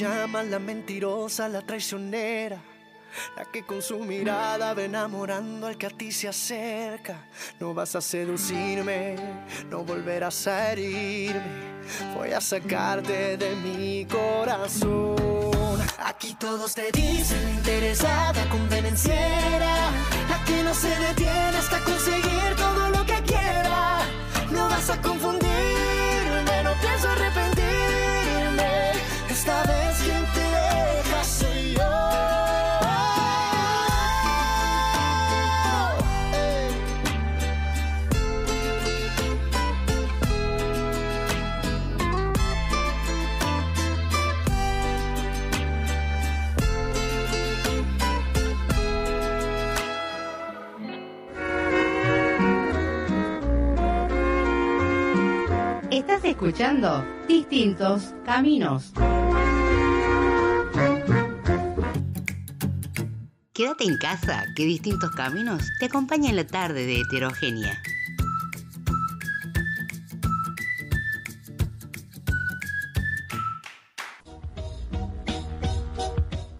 llaman 0.00 0.50
la 0.50 0.58
mentirosa, 0.58 1.46
la 1.48 1.60
traicionera. 1.60 2.58
La 3.36 3.44
que 3.44 3.66
con 3.66 3.82
su 3.82 3.98
mirada 3.98 4.72
va 4.72 4.82
enamorando 4.82 5.66
al 5.66 5.76
que 5.76 5.86
a 5.86 5.90
ti 5.90 6.10
se 6.10 6.28
acerca. 6.28 7.26
No 7.58 7.74
vas 7.74 7.94
a 7.96 8.00
seducirme, 8.00 9.16
no 9.68 9.84
volverás 9.84 10.46
a 10.46 10.72
herirme. 10.72 11.42
Voy 12.14 12.32
a 12.32 12.40
sacarte 12.40 13.36
de 13.36 13.54
mi 13.56 14.06
corazón. 14.06 15.80
Aquí 15.98 16.34
todos 16.38 16.72
te 16.74 16.90
dicen 16.92 17.48
interesada, 17.50 18.48
convenenciera. 18.48 19.90
La 20.30 20.44
que 20.46 20.62
no 20.62 20.72
se 20.72 20.88
detiene 20.88 21.58
hasta 21.58 21.78
conseguir 21.80 22.56
todo 22.56 22.88
lo 22.90 23.04
que 23.04 23.20
quiera. 23.24 23.98
No 24.50 24.68
vas 24.68 24.88
a 24.88 25.02
confundirme, 25.02 25.49
Esta 29.40 29.62
vez 29.62 29.96
quien 30.04 30.29
Estás 56.10 56.24
escuchando 56.24 57.04
Distintos 57.28 58.14
Caminos. 58.24 58.92
Quédate 63.52 63.84
en 63.84 63.96
casa, 63.96 64.44
que 64.56 64.64
Distintos 64.64 65.12
Caminos 65.12 65.62
te 65.78 65.86
acompaña 65.86 66.30
en 66.30 66.34
la 66.34 66.44
tarde 66.48 66.84
de 66.84 67.02
heterogénea. 67.02 67.80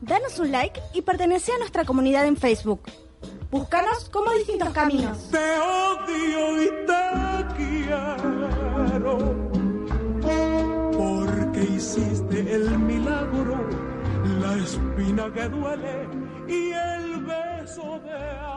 Danos 0.01 0.39
un 0.39 0.53
like 0.53 0.81
y 0.95 1.03
pertenece 1.03 1.53
a 1.53 1.59
nuestra 1.59 1.85
comunidad 1.85 2.25
en 2.25 2.37
Facebook. 2.37 2.83
Búscanos 3.51 4.09
como 4.11 4.31
distintos 4.31 4.69
caminos. 4.69 5.29
Te 5.29 5.59
odio 5.59 6.63
y 6.63 6.69
te 6.87 7.55
quiero 7.57 8.70
porque 10.97 11.63
hiciste 11.63 12.55
el 12.55 12.79
milagro, 12.79 13.57
la 14.41 14.57
espina 14.57 15.33
que 15.33 15.49
duele 15.49 16.09
y 16.49 16.73
el 16.73 17.25
beso 17.25 18.01
de 18.05 18.50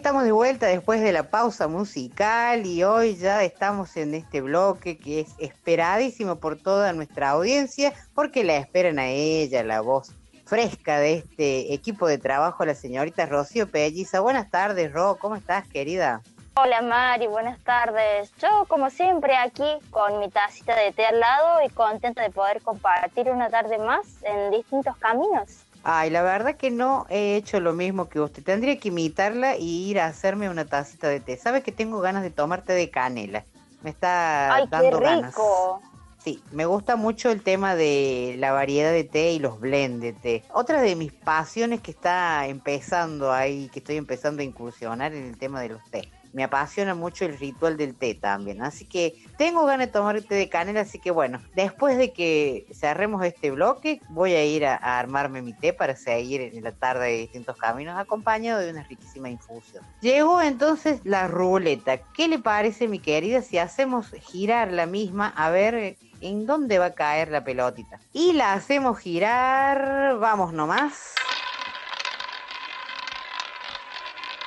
estamos 0.00 0.24
de 0.24 0.32
vuelta 0.32 0.66
después 0.66 1.02
de 1.02 1.12
la 1.12 1.24
pausa 1.24 1.68
musical 1.68 2.64
y 2.64 2.82
hoy 2.84 3.16
ya 3.16 3.44
estamos 3.44 3.98
en 3.98 4.14
este 4.14 4.40
bloque 4.40 4.96
que 4.96 5.20
es 5.20 5.34
esperadísimo 5.38 6.36
por 6.36 6.56
toda 6.56 6.94
nuestra 6.94 7.28
audiencia 7.28 7.92
porque 8.14 8.42
la 8.42 8.56
esperan 8.56 8.98
a 8.98 9.08
ella, 9.08 9.62
la 9.62 9.82
voz 9.82 10.14
fresca 10.46 10.98
de 10.98 11.16
este 11.16 11.74
equipo 11.74 12.06
de 12.06 12.16
trabajo, 12.16 12.64
la 12.64 12.74
señorita 12.74 13.26
Rocío 13.26 13.70
Pelliza. 13.70 14.20
Buenas 14.20 14.50
tardes, 14.50 14.90
Ro, 14.90 15.18
¿cómo 15.20 15.36
estás, 15.36 15.68
querida? 15.68 16.22
Hola 16.54 16.80
Mari, 16.80 17.26
buenas 17.26 17.60
tardes. 17.60 18.32
Yo 18.38 18.64
como 18.68 18.88
siempre 18.88 19.36
aquí 19.36 19.68
con 19.90 20.18
mi 20.18 20.30
tacita 20.30 20.76
de 20.76 20.92
té 20.92 21.04
al 21.04 21.20
lado 21.20 21.62
y 21.62 21.68
contenta 21.68 22.22
de 22.22 22.30
poder 22.30 22.62
compartir 22.62 23.28
una 23.28 23.50
tarde 23.50 23.76
más 23.76 24.06
en 24.22 24.50
distintos 24.50 24.96
caminos. 24.96 25.66
Ay, 25.82 26.10
la 26.10 26.22
verdad 26.22 26.56
que 26.56 26.70
no 26.70 27.06
he 27.08 27.36
hecho 27.36 27.58
lo 27.60 27.72
mismo 27.72 28.08
que 28.08 28.20
usted. 28.20 28.42
Tendría 28.42 28.78
que 28.78 28.88
imitarla 28.88 29.56
y 29.56 29.88
ir 29.90 30.00
a 30.00 30.06
hacerme 30.06 30.50
una 30.50 30.66
tacita 30.66 31.08
de 31.08 31.20
té. 31.20 31.36
¿Sabe 31.36 31.62
que 31.62 31.72
tengo 31.72 32.00
ganas 32.00 32.22
de 32.22 32.30
tomar 32.30 32.62
té 32.62 32.74
de 32.74 32.90
canela? 32.90 33.44
Me 33.82 33.90
está 33.90 34.54
Ay, 34.54 34.64
qué 34.64 34.70
dando 34.70 35.00
ganas. 35.00 35.30
rico. 35.30 35.80
Sí, 36.22 36.42
me 36.52 36.66
gusta 36.66 36.96
mucho 36.96 37.30
el 37.30 37.42
tema 37.42 37.74
de 37.74 38.34
la 38.38 38.52
variedad 38.52 38.92
de 38.92 39.04
té 39.04 39.32
y 39.32 39.38
los 39.38 39.58
blend 39.58 40.02
de 40.02 40.12
té. 40.12 40.44
Otra 40.52 40.82
de 40.82 40.94
mis 40.94 41.12
pasiones 41.12 41.80
que 41.80 41.92
está 41.92 42.46
empezando 42.46 43.32
ahí, 43.32 43.70
que 43.72 43.78
estoy 43.78 43.96
empezando 43.96 44.42
a 44.42 44.44
incursionar 44.44 45.14
en 45.14 45.24
el 45.24 45.38
tema 45.38 45.62
de 45.62 45.70
los 45.70 45.90
té. 45.90 46.10
Me 46.32 46.44
apasiona 46.44 46.94
mucho 46.94 47.24
el 47.24 47.38
ritual 47.38 47.76
del 47.76 47.94
té 47.94 48.14
también. 48.14 48.62
Así 48.62 48.84
que 48.84 49.24
tengo 49.36 49.64
ganas 49.64 49.86
de 49.88 49.92
tomar 49.92 50.20
té 50.22 50.34
de 50.34 50.48
canela, 50.48 50.80
así 50.80 50.98
que 50.98 51.10
bueno, 51.10 51.40
después 51.54 51.96
de 51.96 52.12
que 52.12 52.66
cerremos 52.72 53.24
este 53.24 53.50
bloque, 53.50 54.00
voy 54.08 54.34
a 54.34 54.44
ir 54.44 54.66
a, 54.66 54.76
armarme 54.76 55.42
mi 55.42 55.52
té 55.52 55.72
para 55.72 55.96
seguir 55.96 56.40
en 56.40 56.62
la 56.62 56.72
tarde 56.72 57.06
de 57.06 57.18
distintos 57.18 57.56
caminos, 57.56 57.98
acompañado 57.98 58.60
de 58.60 58.70
una 58.70 58.82
riquísima 58.82 59.28
infusión. 59.28 59.84
Llegó 60.00 60.40
entonces 60.40 61.00
la 61.04 61.28
ruleta. 61.28 61.98
¿Qué 62.12 62.28
le 62.28 62.38
parece, 62.38 62.88
mi 62.88 62.98
querida, 62.98 63.42
si 63.42 63.58
hacemos 63.58 64.10
girar 64.10 64.72
la 64.72 64.86
misma 64.86 65.28
a 65.36 65.50
ver 65.50 65.96
en 66.20 66.46
dónde 66.46 66.78
va 66.78 66.86
a 66.86 66.94
caer 66.94 67.30
la 67.30 67.44
pelotita? 67.44 67.98
Y 68.12 68.32
la 68.32 68.52
hacemos 68.52 68.98
girar, 68.98 70.18
vamos 70.18 70.52
nomás. 70.52 71.14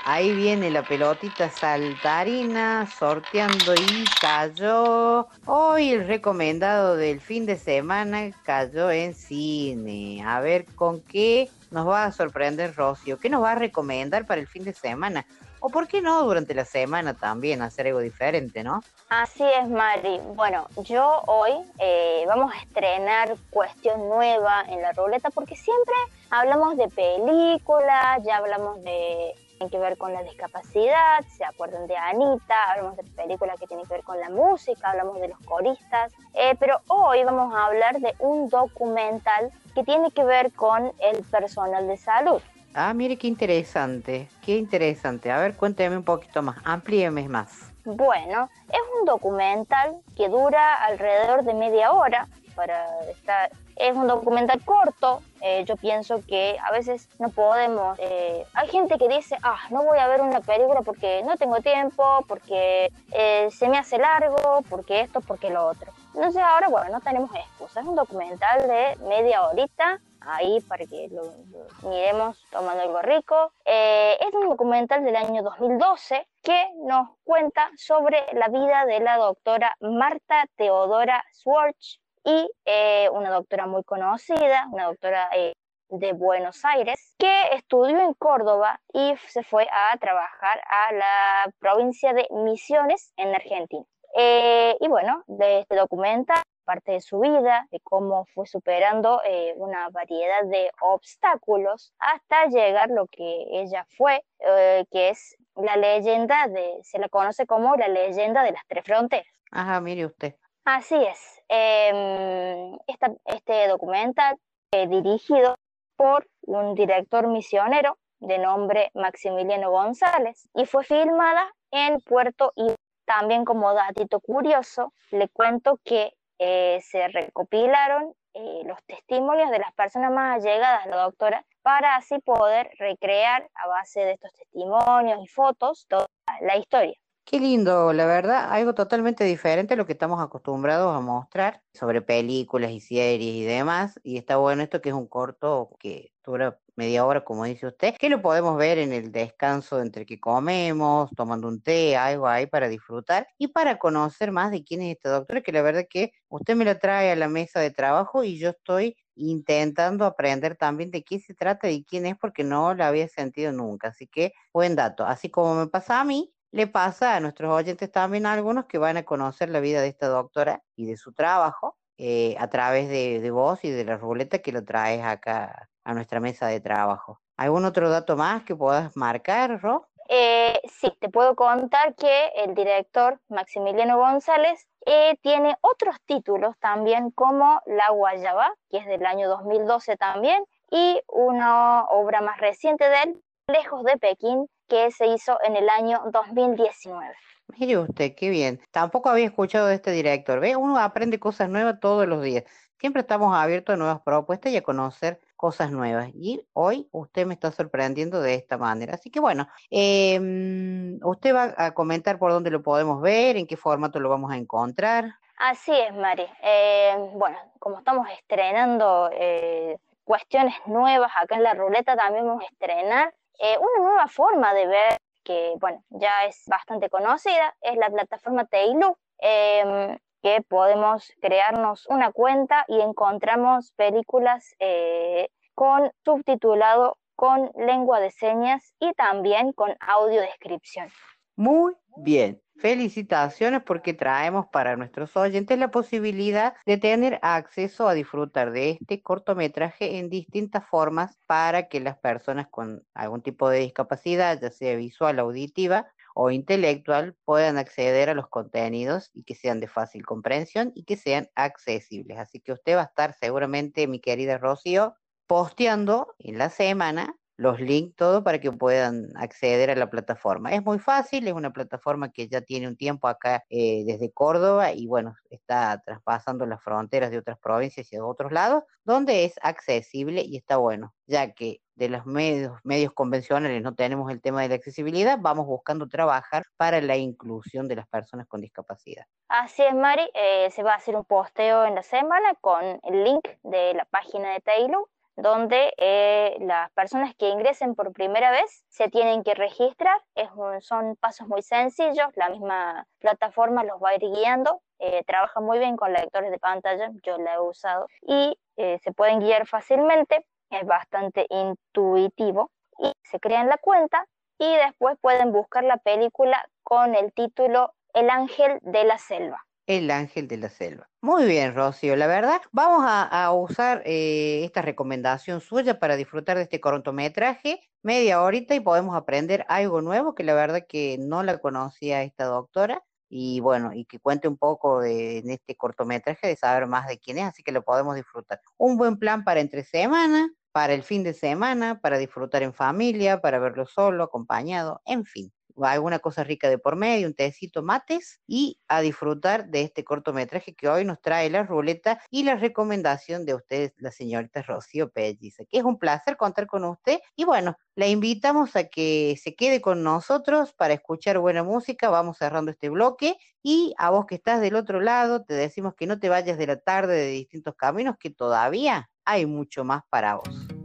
Ahí 0.06 0.36
viene 0.36 0.70
la 0.70 0.84
pelotita 0.84 1.50
saltarina, 1.50 2.86
sorteando 2.88 3.74
y 3.74 4.04
cayó. 4.20 5.30
Hoy 5.46 5.92
el 5.92 6.06
recomendado 6.06 6.98
del 6.98 7.22
fin 7.22 7.46
de 7.46 7.56
semana 7.56 8.32
cayó 8.44 8.92
en 8.92 9.14
cine. 9.14 10.22
A 10.26 10.42
ver 10.42 10.66
con 10.76 11.00
qué 11.00 11.50
nos 11.72 11.88
va 11.88 12.04
a 12.04 12.12
sorprender 12.12 12.76
Rocío. 12.76 13.18
¿Qué 13.18 13.30
nos 13.30 13.44
va 13.44 13.54
a 13.54 13.56
recomendar 13.56 14.26
para 14.26 14.42
el 14.42 14.48
fin 14.48 14.66
de 14.66 14.74
semana? 14.74 15.26
O 15.62 15.70
por 15.70 15.88
qué 15.88 16.02
no 16.02 16.22
durante 16.24 16.54
la 16.54 16.66
semana 16.66 17.14
también 17.14 17.62
hacer 17.62 17.88
algo 17.88 18.00
diferente, 18.00 18.62
¿no? 18.62 18.84
Así 19.08 19.46
es, 19.58 19.70
Mari. 19.70 20.20
Bueno, 20.36 20.68
yo 20.84 21.22
hoy 21.28 21.54
eh, 21.80 22.26
vamos 22.28 22.54
a 22.54 22.58
estrenar 22.58 23.38
cuestión 23.50 24.10
nueva 24.10 24.66
en 24.68 24.82
la 24.82 24.92
ruleta 24.92 25.30
porque 25.30 25.56
siempre 25.56 25.96
hablamos 26.30 26.76
de 26.76 26.90
películas, 26.90 28.22
ya 28.26 28.38
hablamos 28.38 28.84
de 28.84 29.34
tienen 29.64 29.70
que 29.70 29.80
ver 29.80 29.98
con 29.98 30.14
la 30.14 30.24
discapacidad, 30.24 31.24
se 31.38 31.46
acuerdan 31.46 31.88
de 31.88 31.96
Anita, 31.96 32.72
hablamos 32.72 32.98
de 32.98 33.04
películas 33.04 33.60
que 33.60 33.68
tienen 33.68 33.86
que 33.86 33.94
ver 33.94 34.04
con 34.04 34.20
la 34.20 34.30
música, 34.30 34.92
hablamos 34.92 35.20
de 35.22 35.30
los 35.30 35.40
coristas, 35.40 36.12
eh, 36.34 36.56
pero 36.60 36.82
hoy 36.88 37.24
vamos 37.24 37.54
a 37.56 37.68
hablar 37.68 38.00
de 38.00 38.14
un 38.20 38.50
documental 38.50 39.52
que 39.74 39.84
tiene 39.84 40.12
que 40.12 40.24
ver 40.24 40.52
con 40.52 40.92
el 41.00 41.24
personal 41.24 41.88
de 41.88 41.98
salud. 41.98 42.42
Ah, 42.74 42.94
mire 42.94 43.18
qué 43.18 43.28
interesante, 43.28 44.28
qué 44.44 44.58
interesante. 44.58 45.32
A 45.32 45.38
ver, 45.38 45.56
cuénteme 45.56 45.96
un 45.96 46.04
poquito 46.04 46.42
más, 46.42 46.58
amplíeme 46.66 47.30
más. 47.30 47.72
Bueno, 47.86 48.50
es 48.70 48.82
un 49.00 49.06
documental 49.06 49.98
que 50.18 50.28
dura 50.28 50.84
alrededor 50.84 51.44
de 51.44 51.54
media 51.54 51.92
hora 51.92 52.28
para 52.56 52.86
estar. 53.10 53.52
Es 53.76 53.96
un 53.96 54.08
documental 54.08 54.64
corto. 54.64 55.22
eh, 55.42 55.66
yo 55.66 55.76
pienso 55.76 56.22
que 56.26 56.58
a 56.64 56.72
veces 56.72 57.10
no 57.20 57.30
podemos. 57.30 57.98
eh, 58.00 58.46
hay 58.54 58.68
gente 58.70 58.98
que 58.98 59.08
dice, 59.10 59.38
ah, 59.44 59.60
no 59.72 59.84
voy 59.84 60.00
a 60.00 60.08
ver 60.08 60.22
una 60.22 60.40
película 60.42 60.82
porque 60.82 61.22
no 61.26 61.36
tengo 61.38 61.58
tiempo, 61.60 62.24
porque 62.28 62.92
eh, 63.12 63.50
se 63.52 63.68
me 63.68 63.78
hace 63.78 63.98
largo, 63.98 64.62
porque 64.70 65.02
esto, 65.02 65.20
porque 65.22 65.50
lo 65.50 65.66
otro. 65.68 65.92
Entonces 66.16 66.42
ahora, 66.42 66.68
bueno, 66.70 66.90
no 66.92 67.02
tenemos 67.02 67.30
excusa. 67.36 67.82
Es 67.82 67.86
un 67.88 67.96
documental 67.96 68.68
de 68.68 68.96
media 69.08 69.44
horita 69.48 70.00
ahí 70.22 70.62
para 70.62 70.86
que 70.86 71.10
lo, 71.12 71.24
lo 71.24 71.90
miremos 71.90 72.42
tomando 72.52 72.84
algo 72.84 73.02
rico. 73.02 73.52
Eh, 73.66 74.18
es 74.22 74.34
un 74.34 74.48
documental 74.48 75.04
del 75.04 75.16
año 75.18 75.44
2012 75.44 76.26
que 76.42 76.66
nos 76.86 77.10
cuenta 77.26 77.70
sobre 77.78 78.24
la 78.34 78.48
vida 78.48 78.86
de 78.86 79.00
la 79.02 79.18
doctora 79.18 79.76
Marta 79.82 80.46
Teodora 80.56 81.24
Schwartz 81.34 82.00
y 82.24 82.50
eh, 82.66 83.10
una 83.12 83.30
doctora 83.32 83.66
muy 83.68 83.84
conocida, 83.84 84.68
una 84.72 84.86
doctora 84.86 85.30
eh, 85.36 85.54
de 85.90 86.14
Buenos 86.14 86.64
Aires, 86.66 87.16
que 87.18 87.48
estudió 87.54 88.00
en 88.00 88.14
Córdoba 88.14 88.80
y 88.94 89.14
se 89.28 89.44
fue 89.44 89.68
a 89.72 89.98
trabajar 89.98 90.62
a 90.68 90.94
la 90.94 91.54
provincia 91.60 92.14
de 92.14 92.28
Misiones 92.32 93.14
en 93.18 93.36
Argentina. 93.36 93.86
Eh, 94.16 94.76
y 94.80 94.88
bueno, 94.88 95.24
de 95.28 95.60
este 95.60 95.76
documental 95.76 96.42
parte 96.66 96.94
de 96.94 97.02
su 97.02 97.20
vida, 97.20 97.68
de 97.72 97.80
cómo 97.82 98.26
fue 98.34 98.48
superando 98.48 99.22
una 99.58 99.90
variedad 99.90 100.46
de 100.46 100.72
obstáculos 100.80 101.94
hasta 102.00 102.46
llegar 102.46 102.90
lo 102.90 103.08
que 103.08 103.46
ella 103.52 103.86
fue, 103.98 104.24
eh, 104.40 104.86
que 104.90 105.10
es 105.10 105.36
la 105.56 105.76
leyenda 105.76 106.48
de, 106.48 106.80
se 106.84 107.00
la 107.00 107.10
conoce 107.10 107.46
como 107.46 107.76
la 107.76 107.88
leyenda 107.88 108.44
de 108.44 108.54
las 108.54 108.64
tres 108.68 108.84
fronteras. 108.86 109.28
Ajá, 109.52 109.80
mire 109.82 110.06
usted. 110.06 110.36
Así 110.66 110.96
es. 110.96 111.42
Em, 111.50 112.78
esta- 112.88 113.14
este 113.26 113.68
documental 113.68 114.38
eh, 114.72 114.88
dirigido 114.88 115.58
por 115.98 116.28
un 116.44 116.74
director 116.74 117.28
misionero 117.28 117.98
de 118.20 118.38
nombre 118.38 118.90
Maximiliano 118.94 119.70
González 119.72 120.48
y 120.56 120.66
fue 120.66 120.84
filmada 120.86 121.52
en 121.72 122.00
Puerto 122.02 122.54
y 122.56 122.74
también 123.06 123.44
como 123.46 123.74
datito 123.74 124.20
curioso 124.22 124.94
le 125.12 125.28
cuento 125.30 125.80
que 125.84 126.14
eh, 126.40 126.80
se 126.82 127.08
recopilaron 127.10 128.16
eh, 128.34 128.62
los 128.66 128.82
testimonios 128.86 129.52
de 129.52 129.60
las 129.60 129.74
personas 129.74 130.12
más 130.12 130.38
allegadas 130.38 130.86
a 130.86 130.90
la 130.90 130.98
doctora 131.04 131.46
para 131.62 131.96
así 131.98 132.18
poder 132.20 132.72
recrear 132.80 133.48
a 133.54 133.68
base 133.68 134.00
de 134.06 134.14
estos 134.14 134.34
testimonios 134.34 135.20
y 135.24 135.28
fotos 135.28 135.86
toda 135.88 136.08
la 136.42 136.58
historia. 136.58 136.96
Qué 137.26 137.40
lindo, 137.40 137.94
la 137.94 138.06
verdad, 138.06 138.52
algo 138.52 138.74
totalmente 138.76 139.24
diferente 139.24 139.74
a 139.74 139.78
lo 139.78 139.86
que 139.86 139.94
estamos 139.94 140.22
acostumbrados 140.22 140.94
a 140.96 141.00
mostrar 141.00 141.64
sobre 141.74 142.02
películas 142.02 142.72
y 142.72 142.82
series 142.82 143.34
y 143.36 143.44
demás. 143.46 143.98
Y 144.04 144.18
está 144.18 144.36
bueno 144.38 144.62
esto 144.62 144.82
que 144.82 144.90
es 144.90 144.96
un 144.96 145.08
corto 145.08 145.70
que 145.80 146.12
dura 146.26 146.60
media 146.76 147.06
hora, 147.06 147.24
como 147.24 147.46
dice 147.46 147.68
usted, 147.68 147.96
que 147.98 148.10
lo 148.10 148.22
podemos 148.22 148.58
ver 148.58 148.78
en 148.78 148.92
el 148.92 149.12
descanso 149.14 149.80
entre 149.82 150.06
que 150.06 150.20
comemos, 150.20 151.12
tomando 151.16 151.48
un 151.48 151.62
té, 151.62 151.96
algo 151.96 152.28
ahí 152.28 152.46
para 152.46 152.68
disfrutar 152.68 153.28
y 153.38 153.48
para 153.48 153.80
conocer 153.80 154.32
más 154.32 154.52
de 154.52 154.64
quién 154.66 154.82
es 154.82 154.96
esta 154.98 155.10
doctora, 155.12 155.42
que 155.42 155.52
la 155.54 155.62
verdad 155.62 155.86
que 155.90 156.12
usted 156.30 156.56
me 156.58 156.66
la 156.66 156.78
trae 156.78 157.10
a 157.12 157.16
la 157.16 157.30
mesa 157.30 157.60
de 157.62 157.72
trabajo 157.72 158.24
y 158.26 158.38
yo 158.38 158.50
estoy 158.50 158.98
intentando 159.16 160.06
aprender 160.06 160.56
también 160.58 160.92
de 160.92 161.04
qué 161.04 161.20
se 161.20 161.34
trata 161.36 161.70
y 161.70 161.86
quién 161.86 162.06
es 162.06 162.18
porque 162.18 162.44
no 162.44 162.74
la 162.74 162.88
había 162.90 163.08
sentido 163.08 163.52
nunca. 163.54 163.90
Así 163.90 164.08
que 164.08 164.34
buen 164.54 164.76
dato. 164.76 165.06
Así 165.06 165.30
como 165.30 165.56
me 165.56 165.68
pasa 165.68 166.02
a 166.02 166.04
mí, 166.04 166.33
le 166.54 166.68
pasa 166.68 167.16
a 167.16 167.20
nuestros 167.20 167.52
oyentes 167.52 167.92
también 167.92 168.28
a 168.28 168.34
algunos 168.34 168.66
que 168.68 168.78
van 168.78 168.96
a 168.96 169.04
conocer 169.04 169.50
la 169.50 169.60
vida 169.60 169.82
de 169.82 169.88
esta 169.88 170.08
doctora 170.08 170.62
y 170.76 170.86
de 170.86 170.98
su 170.98 171.12
trabajo 171.12 171.78
eh, 171.98 172.36
a 172.38 172.48
través 172.48 172.90
de, 172.90 173.20
de 173.20 173.32
vos 173.32 173.64
y 173.64 173.72
de 173.72 173.84
la 173.84 173.98
ruleta 173.98 174.38
que 174.38 174.52
lo 174.52 174.64
traes 174.64 175.04
acá 175.04 175.68
a 175.84 175.94
nuestra 175.96 176.20
mesa 176.20 176.46
de 176.48 176.62
trabajo. 176.62 177.20
¿Algún 177.38 177.66
otro 177.66 177.90
dato 177.90 178.16
más 178.16 178.44
que 178.44 178.56
puedas 178.56 178.96
marcar, 178.96 179.62
Ro? 179.62 179.90
Eh, 180.10 180.60
sí, 180.72 180.96
te 181.00 181.10
puedo 181.10 181.36
contar 181.36 181.96
que 181.96 182.28
el 182.36 182.54
director 182.54 183.20
Maximiliano 183.30 183.98
González 183.98 184.68
eh, 184.86 185.18
tiene 185.24 185.58
otros 185.62 185.96
títulos 186.06 186.56
también 186.60 187.10
como 187.10 187.62
La 187.66 187.90
Guayaba, 187.90 188.54
que 188.70 188.78
es 188.78 188.86
del 188.86 189.08
año 189.08 189.28
2012 189.28 189.98
también, 189.98 190.44
y 190.70 191.02
una 191.08 191.86
obra 191.86 192.22
más 192.22 192.38
reciente 192.40 192.88
de 192.88 193.02
él, 193.02 193.24
Lejos 193.48 193.84
de 193.86 193.98
Pekín, 193.98 194.48
que 194.74 194.90
se 194.90 195.06
hizo 195.06 195.38
en 195.44 195.56
el 195.56 195.70
año 195.70 196.02
2019. 196.12 197.14
Mire 197.60 197.78
usted, 197.78 198.16
qué 198.16 198.30
bien. 198.30 198.60
Tampoco 198.72 199.10
había 199.10 199.26
escuchado 199.26 199.68
de 199.68 199.76
este 199.76 199.92
director. 199.92 200.40
¿Ve? 200.40 200.56
Uno 200.56 200.80
aprende 200.80 201.20
cosas 201.20 201.48
nuevas 201.48 201.80
todos 201.80 202.08
los 202.08 202.24
días. 202.24 202.44
Siempre 202.80 203.02
estamos 203.02 203.36
abiertos 203.36 203.74
a 203.74 203.78
nuevas 203.78 204.02
propuestas 204.02 204.52
y 204.52 204.58
a 204.58 204.64
conocer 204.64 205.20
cosas 205.36 205.72
nuevas. 205.72 206.10
Y 206.16 206.44
hoy 206.54 206.90
usted 206.92 207.28
me 207.28 207.36
está 207.36 207.52
sorprendiendo 207.52 208.20
de 208.20 208.34
esta 208.34 208.58
manera. 208.58 208.96
Así 208.96 209.12
que 209.12 209.20
bueno, 209.20 209.48
em, 209.70 211.00
usted 211.04 211.36
va 211.36 211.54
a 211.56 211.72
comentar 211.76 212.18
por 212.18 212.32
dónde 212.32 212.50
lo 212.50 212.64
podemos 212.64 213.00
ver, 213.00 213.38
en 213.38 213.46
qué 213.46 213.58
formato 213.58 214.00
lo 214.00 214.10
vamos 214.10 214.32
a 214.32 214.38
encontrar. 214.38 215.06
Así 215.38 215.72
es, 215.72 215.94
Mari. 215.94 216.26
Eh, 216.42 216.96
bueno, 217.14 217.38
como 217.60 217.78
estamos 217.78 218.08
estrenando 218.10 219.12
eh, 219.14 219.78
cuestiones 220.04 220.56
nuevas 220.66 221.12
acá 221.22 221.36
en 221.36 221.44
la 221.44 221.54
ruleta, 221.54 221.96
también 221.96 222.26
vamos 222.26 222.44
a 222.44 222.48
estrenar 222.48 223.14
eh, 223.40 223.58
una 223.58 223.88
nueva 223.88 224.08
forma 224.08 224.54
de 224.54 224.68
ver 224.68 224.98
que, 225.24 225.54
bueno, 225.60 225.84
ya 225.90 226.26
es 226.26 226.44
bastante 226.48 226.90
conocida, 226.90 227.56
es 227.62 227.78
la 227.78 227.90
plataforma 227.90 228.46
Teilu, 228.46 228.98
em, 229.20 229.98
que 230.22 230.42
podemos 230.42 231.12
crearnos 231.22 231.86
una 231.88 232.12
cuenta 232.12 232.66
y 232.68 232.82
encontramos 232.82 233.72
películas 233.74 234.56
eh, 234.60 235.30
con 235.56 235.92
subtitulado 236.04 236.98
con 237.16 237.52
lengua 237.56 238.00
de 238.00 238.12
señas 238.12 238.74
y 238.80 238.92
también 238.94 239.54
con 239.54 239.76
audiodescripción. 239.80 240.90
Muy 241.36 241.74
bien. 241.98 242.43
Felicitaciones 242.56 243.62
porque 243.64 243.94
traemos 243.94 244.46
para 244.48 244.78
nuestros 244.78 245.18
oyentes 245.18 245.58
la 245.58 245.72
posibilidad 245.72 246.54
de 246.66 246.78
tener 246.78 247.20
acceso 247.22 247.90
a 247.90 247.94
disfrutar 247.94 248.52
de 248.52 248.72
este 248.72 249.02
cortometraje 249.02 249.98
en 249.98 250.10
distintas 250.10 250.66
formas 250.66 251.18
para 251.28 251.68
que 251.68 251.82
las 251.82 251.98
personas 251.98 252.48
con 252.50 252.86
algún 252.94 253.22
tipo 253.22 253.50
de 253.50 253.60
discapacidad, 253.60 254.40
ya 254.40 254.52
sea 254.52 254.76
visual, 254.78 255.20
auditiva 255.20 255.88
o 256.16 256.30
intelectual, 256.32 257.18
puedan 257.26 257.58
acceder 257.58 258.10
a 258.10 258.14
los 258.14 258.30
contenidos 258.30 259.10
y 259.14 259.24
que 259.24 259.36
sean 259.36 259.60
de 259.60 259.68
fácil 259.68 260.06
comprensión 260.06 260.72
y 260.76 260.84
que 260.86 260.96
sean 260.96 261.30
accesibles. 261.36 262.18
Así 262.18 262.40
que 262.40 262.54
usted 262.54 262.78
va 262.78 262.82
a 262.82 262.86
estar 262.86 263.14
seguramente, 263.16 263.88
mi 263.88 264.00
querida 264.00 264.38
Rocío, 264.38 264.96
posteando 265.28 266.14
en 266.20 266.38
la 266.38 266.50
semana 266.50 267.18
los 267.38 267.60
links, 267.60 267.96
todo 267.96 268.24
para 268.24 268.40
que 268.40 268.52
puedan 268.52 269.08
acceder 269.16 269.70
a 269.72 269.76
la 269.76 269.90
plataforma. 269.90 270.52
Es 270.52 270.64
muy 270.64 270.80
fácil, 270.80 271.28
es 271.28 271.34
una 271.34 271.52
plataforma 271.52 272.12
que 272.12 272.28
ya 272.28 272.42
tiene 272.42 272.68
un 272.68 272.78
tiempo 272.78 273.08
acá 273.08 273.44
eh, 273.50 273.84
desde 273.86 274.12
Córdoba 274.12 274.72
y 274.72 274.88
bueno, 274.88 275.16
está 275.30 275.82
traspasando 275.86 276.46
las 276.46 276.62
fronteras 276.64 277.12
de 277.12 277.18
otras 277.18 277.40
provincias 277.40 277.92
y 277.92 277.96
de 277.96 278.02
otros 278.02 278.32
lados, 278.32 278.64
donde 278.84 279.26
es 279.26 279.34
accesible 279.42 280.22
y 280.22 280.38
está 280.38 280.58
bueno, 280.58 280.94
ya 281.08 281.32
que 281.34 281.60
de 281.76 281.90
los 281.90 282.06
medios, 282.06 282.54
medios 282.64 282.94
convencionales 282.94 283.62
no 283.62 283.74
tenemos 283.74 284.12
el 284.12 284.22
tema 284.22 284.44
de 284.44 284.50
la 284.50 284.56
accesibilidad, 284.56 285.18
vamos 285.20 285.48
buscando 285.48 285.88
trabajar 285.88 286.44
para 286.56 286.82
la 286.82 286.98
inclusión 286.98 287.68
de 287.68 287.78
las 287.78 287.88
personas 287.88 288.28
con 288.28 288.42
discapacidad. 288.42 289.06
Así 289.28 289.64
es, 289.64 289.74
Mari. 289.74 290.08
eh, 290.14 290.52
se 290.52 290.62
va 290.62 290.74
a 290.74 290.78
hacer 290.78 290.96
un 290.96 291.06
posteo 291.06 291.66
en 291.66 291.74
la 291.74 291.82
semana 291.82 292.36
con 292.42 292.80
el 292.84 293.04
link 293.04 293.28
de 293.42 293.74
la 293.74 293.86
página 293.86 294.34
de 294.34 294.42
Taylor, 294.42 294.88
donde 295.16 295.74
eh, 295.78 296.36
las 296.42 296.72
personas 296.72 297.14
que 297.16 297.30
ingresen 297.30 297.76
por 297.76 297.94
primera 297.94 298.32
vez 298.32 298.66
se 298.70 298.90
tienen 298.90 299.24
que 299.24 299.34
registrar. 299.36 299.98
Es 300.16 300.30
un- 300.36 300.62
son 300.62 300.96
pasos 300.98 301.28
muy 301.28 301.42
sencillos, 301.42 302.08
la 302.16 302.30
misma 302.30 302.86
plataforma 303.00 303.64
los 303.64 303.82
va 303.82 303.90
a 303.90 303.96
ir 303.96 304.02
guiando. 304.02 304.62
eh, 304.86 305.02
trabaja 305.06 305.40
muy 305.40 305.60
bien 305.60 305.78
con 305.78 305.94
lectores 305.94 306.30
de 306.30 306.40
pantalla, 306.40 306.90
yo 307.04 307.18
la 307.18 307.36
he 307.36 307.40
usado, 307.40 307.88
y 308.02 308.38
eh, 308.58 308.80
se 308.84 308.92
pueden 308.92 309.20
guiar 309.20 309.48
fácilmente, 309.48 310.26
es 310.50 310.66
bastante 310.66 311.26
intuitivo, 311.30 312.52
y 312.80 312.92
se 313.04 313.18
crean 313.22 313.48
la 313.48 313.58
cuenta 313.58 314.06
y 314.38 314.54
después 314.58 314.98
pueden 315.00 315.32
buscar 315.32 315.64
la 315.64 315.78
película 315.78 316.46
con 316.64 316.96
el 316.96 317.14
título 317.14 317.74
El 317.94 318.10
ángel 318.10 318.60
de 318.62 318.84
la 318.84 318.98
selva. 318.98 319.46
El 319.66 319.92
ángel 319.92 320.28
de 320.28 320.38
la 320.38 320.50
selva. 320.50 320.90
Muy 321.02 321.26
bien, 321.26 321.56
Rocío. 321.56 321.96
La 321.96 322.08
verdad, 322.08 322.42
vamos 322.52 322.84
a, 322.86 323.32
usar 323.32 323.82
eh, 323.86 324.44
esta 324.44 324.62
recomendación 324.62 325.40
suya 325.40 325.80
para 325.80 325.96
disfrutar 325.96 326.36
de 326.36 326.44
este 326.44 326.60
cortometraje 326.60 327.62
media 327.82 328.22
horita 328.22 328.56
y 328.56 328.60
podemos 328.60 328.96
aprender 328.96 329.46
algo 329.48 329.82
nuevo 329.82 330.16
que 330.16 330.24
la 330.24 330.34
verdad 330.34 330.66
que 330.68 330.98
no 331.00 331.24
la 331.24 331.38
conocía 331.38 332.04
esta 332.04 332.26
doctora 332.26 332.84
y 333.10 333.40
bueno, 333.42 333.72
y 333.74 333.86
que 333.86 334.00
cuente 334.00 334.28
un 334.28 334.38
poco 334.38 334.82
de, 334.82 335.20
en 335.20 335.30
este 335.30 335.56
cortometraje 335.56 336.28
de 336.28 336.36
saber 336.36 336.68
más 336.68 336.88
de 336.88 337.00
quién 337.00 337.20
es, 337.20 337.26
así 337.26 337.44
que 337.44 337.52
lo 337.52 337.64
podemos 337.64 337.96
disfrutar. 337.96 338.42
Un 338.58 338.76
buen 338.78 338.98
plan 338.98 339.24
para 339.24 339.40
entre 339.40 339.64
semana, 339.64 340.30
para 340.52 340.74
el 340.74 340.84
fin 340.84 341.04
de 341.04 341.14
semana, 341.14 341.80
para 341.80 341.98
disfrutar 342.00 342.44
en 342.44 342.54
familia, 342.54 343.22
para 343.22 343.40
verlo 343.40 343.66
solo, 343.66 344.04
acompañado, 344.04 344.82
en 344.86 345.06
fin 345.06 345.32
alguna 345.62 346.00
cosa 346.00 346.24
rica 346.24 346.50
de 346.50 346.58
por 346.58 346.76
medio, 346.76 347.08
un 347.08 347.14
tecito, 347.14 347.62
mates 347.62 348.20
y 348.28 348.60
a 348.68 348.82
disfrutar 348.82 349.50
de 349.50 349.62
este 349.62 349.84
cortometraje 349.84 350.56
que 350.56 350.68
hoy 350.68 350.86
nos 350.86 351.02
trae 351.02 351.30
la 351.30 351.44
ruleta 351.44 352.02
y 352.10 352.24
la 352.24 352.36
recomendación 352.36 353.26
de 353.26 353.36
ustedes, 353.36 353.74
la 353.78 353.92
señorita 353.92 354.42
Rocío 354.42 354.90
Pelliza, 354.90 355.46
que 355.46 355.60
es 355.60 355.64
un 355.64 355.78
placer 355.78 356.18
contar 356.18 356.48
con 356.48 356.64
usted 356.66 357.00
y 357.16 357.26
bueno, 357.26 357.58
la 357.76 357.88
invitamos 357.88 358.56
a 358.56 358.66
que 358.66 359.16
se 359.22 359.36
quede 359.36 359.62
con 359.62 359.84
nosotros 359.84 360.54
para 360.54 360.74
escuchar 360.74 361.20
buena 361.20 361.44
música, 361.44 361.90
vamos 361.90 362.18
cerrando 362.18 362.52
este 362.52 362.70
bloque 362.70 363.18
y 363.42 363.74
a 363.78 363.90
vos 363.90 364.06
que 364.06 364.16
estás 364.16 364.42
del 364.42 364.56
otro 364.56 364.80
lado, 364.80 365.24
te 365.24 365.34
decimos 365.34 365.74
que 365.76 365.88
no 365.88 366.00
te 366.00 366.10
vayas 366.10 366.38
de 366.38 366.48
la 366.48 366.58
tarde 366.58 366.96
de 366.96 367.08
distintos 367.08 367.56
caminos, 367.56 367.96
que 368.00 368.10
todavía 368.10 368.90
hay 369.06 369.26
mucho 369.26 369.64
más 369.64 369.84
para 369.90 370.16
vos. 370.16 370.63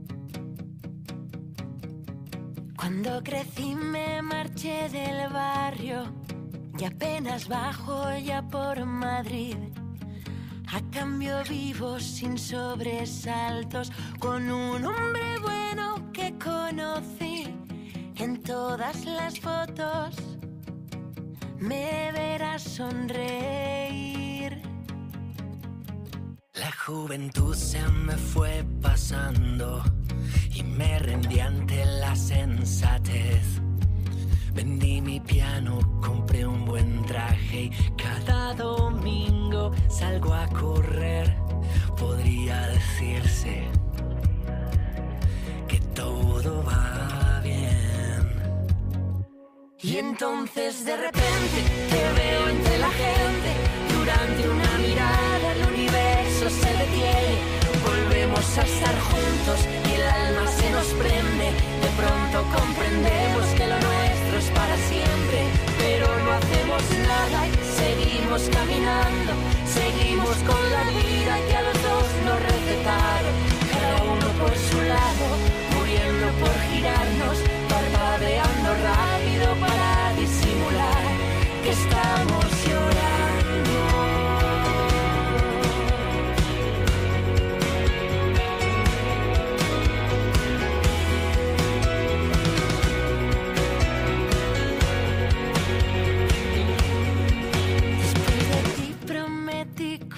Cuando 2.88 3.22
crecí 3.22 3.74
me 3.74 4.22
marché 4.22 4.88
del 4.88 5.30
barrio 5.30 6.10
y 6.78 6.84
apenas 6.86 7.46
bajo 7.46 8.16
ya 8.16 8.40
por 8.40 8.82
Madrid. 8.86 9.58
A 10.68 10.80
cambio 10.90 11.36
vivo 11.46 12.00
sin 12.00 12.38
sobresaltos 12.38 13.92
con 14.18 14.50
un 14.50 14.86
hombre 14.86 15.38
bueno 15.42 16.10
que 16.14 16.32
conocí 16.38 17.54
en 18.16 18.42
todas 18.42 19.04
las 19.04 19.38
fotos. 19.38 20.16
Me 21.58 22.10
verás 22.12 22.62
sonreír. 22.62 24.27
La 26.68 26.74
juventud 26.84 27.54
se 27.54 27.80
me 27.88 28.14
fue 28.14 28.62
pasando 28.82 29.82
y 30.52 30.62
me 30.62 30.98
rendí 30.98 31.40
ante 31.40 31.82
la 31.86 32.14
sensatez. 32.14 33.62
Vendí 34.52 35.00
mi 35.00 35.18
piano, 35.18 35.78
compré 36.04 36.46
un 36.46 36.66
buen 36.66 37.06
traje 37.06 37.70
y 37.70 37.70
cada 37.96 38.52
domingo 38.52 39.72
salgo 39.88 40.34
a 40.34 40.46
correr. 40.48 41.34
Podría 41.98 42.66
decirse 42.66 43.62
que 45.68 45.80
todo 45.94 46.62
va 46.64 47.40
bien. 47.42 48.28
Y 49.80 49.96
entonces 49.96 50.84
de 50.84 50.96
repente 50.98 51.58
te 51.88 52.20
veo 52.20 52.48
entre 52.50 52.78
la 52.78 52.90
gente. 52.90 53.50
Durante 53.90 54.48
una 54.50 54.78
mirada 54.78 55.27
a 58.58 58.64
estar 58.64 58.98
juntos 58.98 59.58
y 59.88 59.94
el 59.94 60.02
alma 60.02 60.50
se 60.50 60.70
nos 60.70 60.86
prende. 60.98 61.48
De 61.84 61.90
pronto 62.00 62.36
comprendemos 62.58 63.46
que 63.56 63.66
lo 63.66 63.78
nuestro 63.78 64.34
es 64.38 64.50
para 64.50 64.76
siempre. 64.90 65.38
Pero 65.78 66.06
no 66.24 66.30
hacemos 66.32 66.82
nada 67.06 67.40
seguimos 67.78 68.42
caminando. 68.50 69.32
Seguimos 69.78 70.36
con 70.48 70.62
la 70.74 70.84
vida 70.90 71.32
que 71.46 71.56
a 71.56 71.62
los 71.62 71.78
dos 71.88 72.06
nos 72.26 72.38
recetaron. 72.50 73.34
Cada 73.70 73.96
uno 74.14 74.26
por 74.42 74.54
su 74.68 74.78
lado, 74.82 75.26
muriendo 75.74 76.26
por 76.42 76.54
girarnos. 76.70 77.36
Parpadeando 77.72 78.68
rápido 78.90 79.46
para 79.64 79.88
disimular 80.18 81.04
que 81.62 81.70
estamos 81.70 82.44
llorando. 82.66 83.17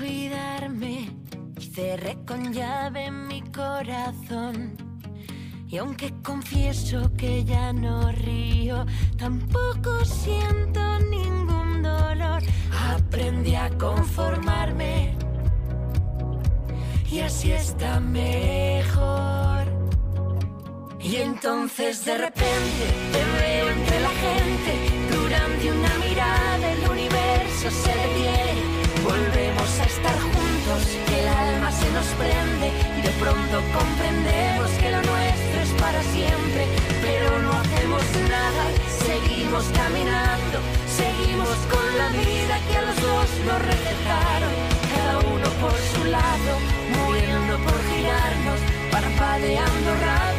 Cuidarme 0.00 1.10
y 1.58 1.62
cerré 1.62 2.16
con 2.26 2.52
llave 2.54 3.10
mi 3.10 3.42
corazón. 3.42 4.74
Y 5.68 5.76
aunque 5.76 6.12
confieso 6.22 7.12
que 7.16 7.44
ya 7.44 7.72
no 7.72 8.10
río, 8.10 8.86
tampoco 9.18 10.04
siento 10.04 10.80
ningún 11.00 11.82
dolor. 11.82 12.42
Aprendí 12.96 13.54
a 13.54 13.68
conformarme 13.78 15.14
y 17.10 17.20
así 17.20 17.52
está 17.52 18.00
mejor. 18.00 19.66
Y 20.98 21.16
entonces 21.16 22.04
de 22.06 22.16
repente 22.16 22.84
te 23.12 23.22
veo 23.38 23.68
entre 23.68 24.00
la 24.00 24.10
gente, 24.24 24.72
durante 25.14 25.72
una 25.72 25.94
mirada 26.04 26.72
el 26.72 26.90
universo 26.90 27.70
se 27.70 27.94
detiene. 27.94 28.69
Volvemos 29.02 29.80
a 29.80 29.84
estar 29.84 30.16
juntos, 30.20 30.82
el 31.18 31.28
alma 31.28 31.72
se 31.72 31.90
nos 31.92 32.06
prende 32.20 32.68
y 32.98 33.02
de 33.02 33.10
pronto 33.18 33.56
comprendemos 33.72 34.70
que 34.80 34.90
lo 34.90 35.00
nuestro 35.02 35.60
es 35.62 35.72
para 35.80 36.02
siempre. 36.02 36.66
Pero 37.00 37.38
no 37.42 37.52
hacemos 37.52 38.02
nada, 38.28 38.64
seguimos 39.06 39.64
caminando, 39.72 40.58
seguimos 40.86 41.56
con 41.72 41.86
la 41.98 42.08
vida 42.08 42.54
que 42.68 42.76
a 42.76 42.82
los 42.82 42.96
dos 43.00 43.28
nos 43.46 43.60
recetaron. 43.72 44.52
Cada 44.94 45.18
uno 45.20 45.48
por 45.62 45.76
su 45.92 46.04
lado, 46.04 46.52
muriendo 46.98 47.56
por 47.64 47.78
girarnos, 47.88 48.60
parpadeando 48.90 49.90
rápido 50.04 50.29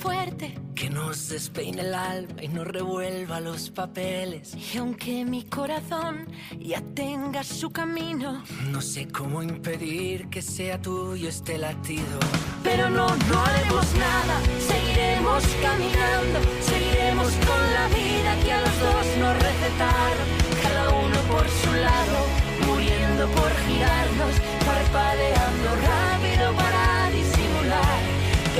fuerte. 0.00 0.54
Que 0.74 0.88
nos 0.88 1.28
despeine 1.28 1.82
el 1.82 1.94
alma 1.94 2.42
y 2.42 2.48
nos 2.48 2.66
revuelva 2.66 3.38
los 3.40 3.70
papeles. 3.70 4.54
Y 4.74 4.78
aunque 4.78 5.24
mi 5.24 5.44
corazón 5.44 6.26
ya 6.58 6.80
tenga 6.94 7.42
su 7.44 7.70
camino, 7.70 8.42
No 8.70 8.80
sé 8.80 9.06
cómo 9.08 9.42
impedir 9.42 10.28
que 10.28 10.40
sea 10.42 10.80
tuyo 10.80 11.28
este 11.28 11.58
latido. 11.58 12.18
pero 12.64 12.88
no, 12.88 13.06
no 13.06 13.44
haremos 13.44 13.86
nada. 13.94 14.36
Seguiremos 14.72 15.42
caminando, 15.62 16.38
seguiremos 16.62 17.30
con 17.48 17.62
la 17.76 17.86
vida 17.88 18.30
que 18.44 18.52
a 18.52 18.60
los 18.60 18.80
dos 18.80 19.06
nos 19.18 19.34
recetaron. 19.48 20.26
Cada 20.62 20.88
uno 20.90 21.18
por 21.32 21.46
su 21.48 21.72
lado, 21.72 22.18
luchando 22.66 23.26
por 23.36 23.50
girarnos, 23.66 24.34
parpadeando 24.66 25.68
que 25.82 26.09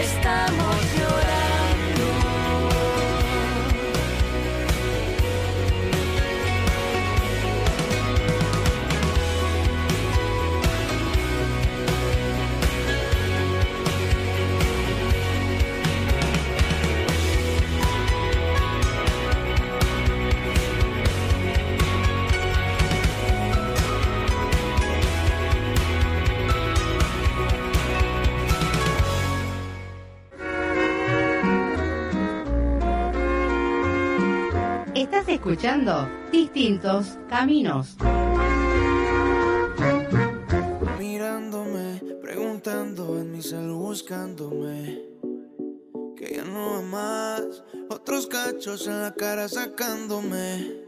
estamos 0.00 0.76
llorando. 0.96 1.49
Estás 35.20 35.34
escuchando 35.34 36.08
Distintos 36.32 37.18
Caminos. 37.28 37.94
Mirándome, 40.98 42.00
preguntando 42.22 43.20
en 43.20 43.30
mi 43.30 43.42
cel 43.42 43.70
buscándome. 43.70 44.98
Que 46.16 46.36
ya 46.36 46.44
no 46.44 46.72
va 46.72 46.80
más. 46.80 47.62
Otros 47.90 48.28
cachos 48.28 48.86
en 48.86 49.02
la 49.02 49.12
cara 49.12 49.46
sacándome. 49.46 50.86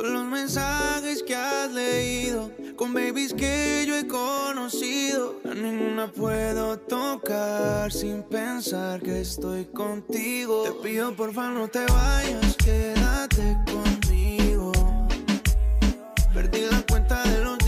Todos 0.00 0.14
los 0.14 0.24
mensajes 0.24 1.22
que 1.22 1.36
has 1.36 1.70
leído. 1.70 2.50
Con 2.74 2.94
babies 2.94 3.34
que 3.34 3.84
yo 3.86 3.94
he 3.94 4.06
conocido. 4.06 5.34
A 5.44 5.52
ninguna 5.52 6.10
puedo 6.10 6.78
tocar 6.78 7.92
sin 7.92 8.22
pensar 8.22 9.02
que 9.02 9.20
estoy 9.20 9.66
contigo. 9.66 10.62
Te 10.62 10.88
pido 10.88 11.14
porfa 11.14 11.50
no 11.50 11.68
te 11.68 11.84
vayas, 11.84 12.56
quédate 12.56 13.58
conmigo. 13.70 14.72
Perdí 16.32 16.62
la 16.70 16.80
cuenta 16.88 17.22
de 17.24 17.44
los 17.44 17.59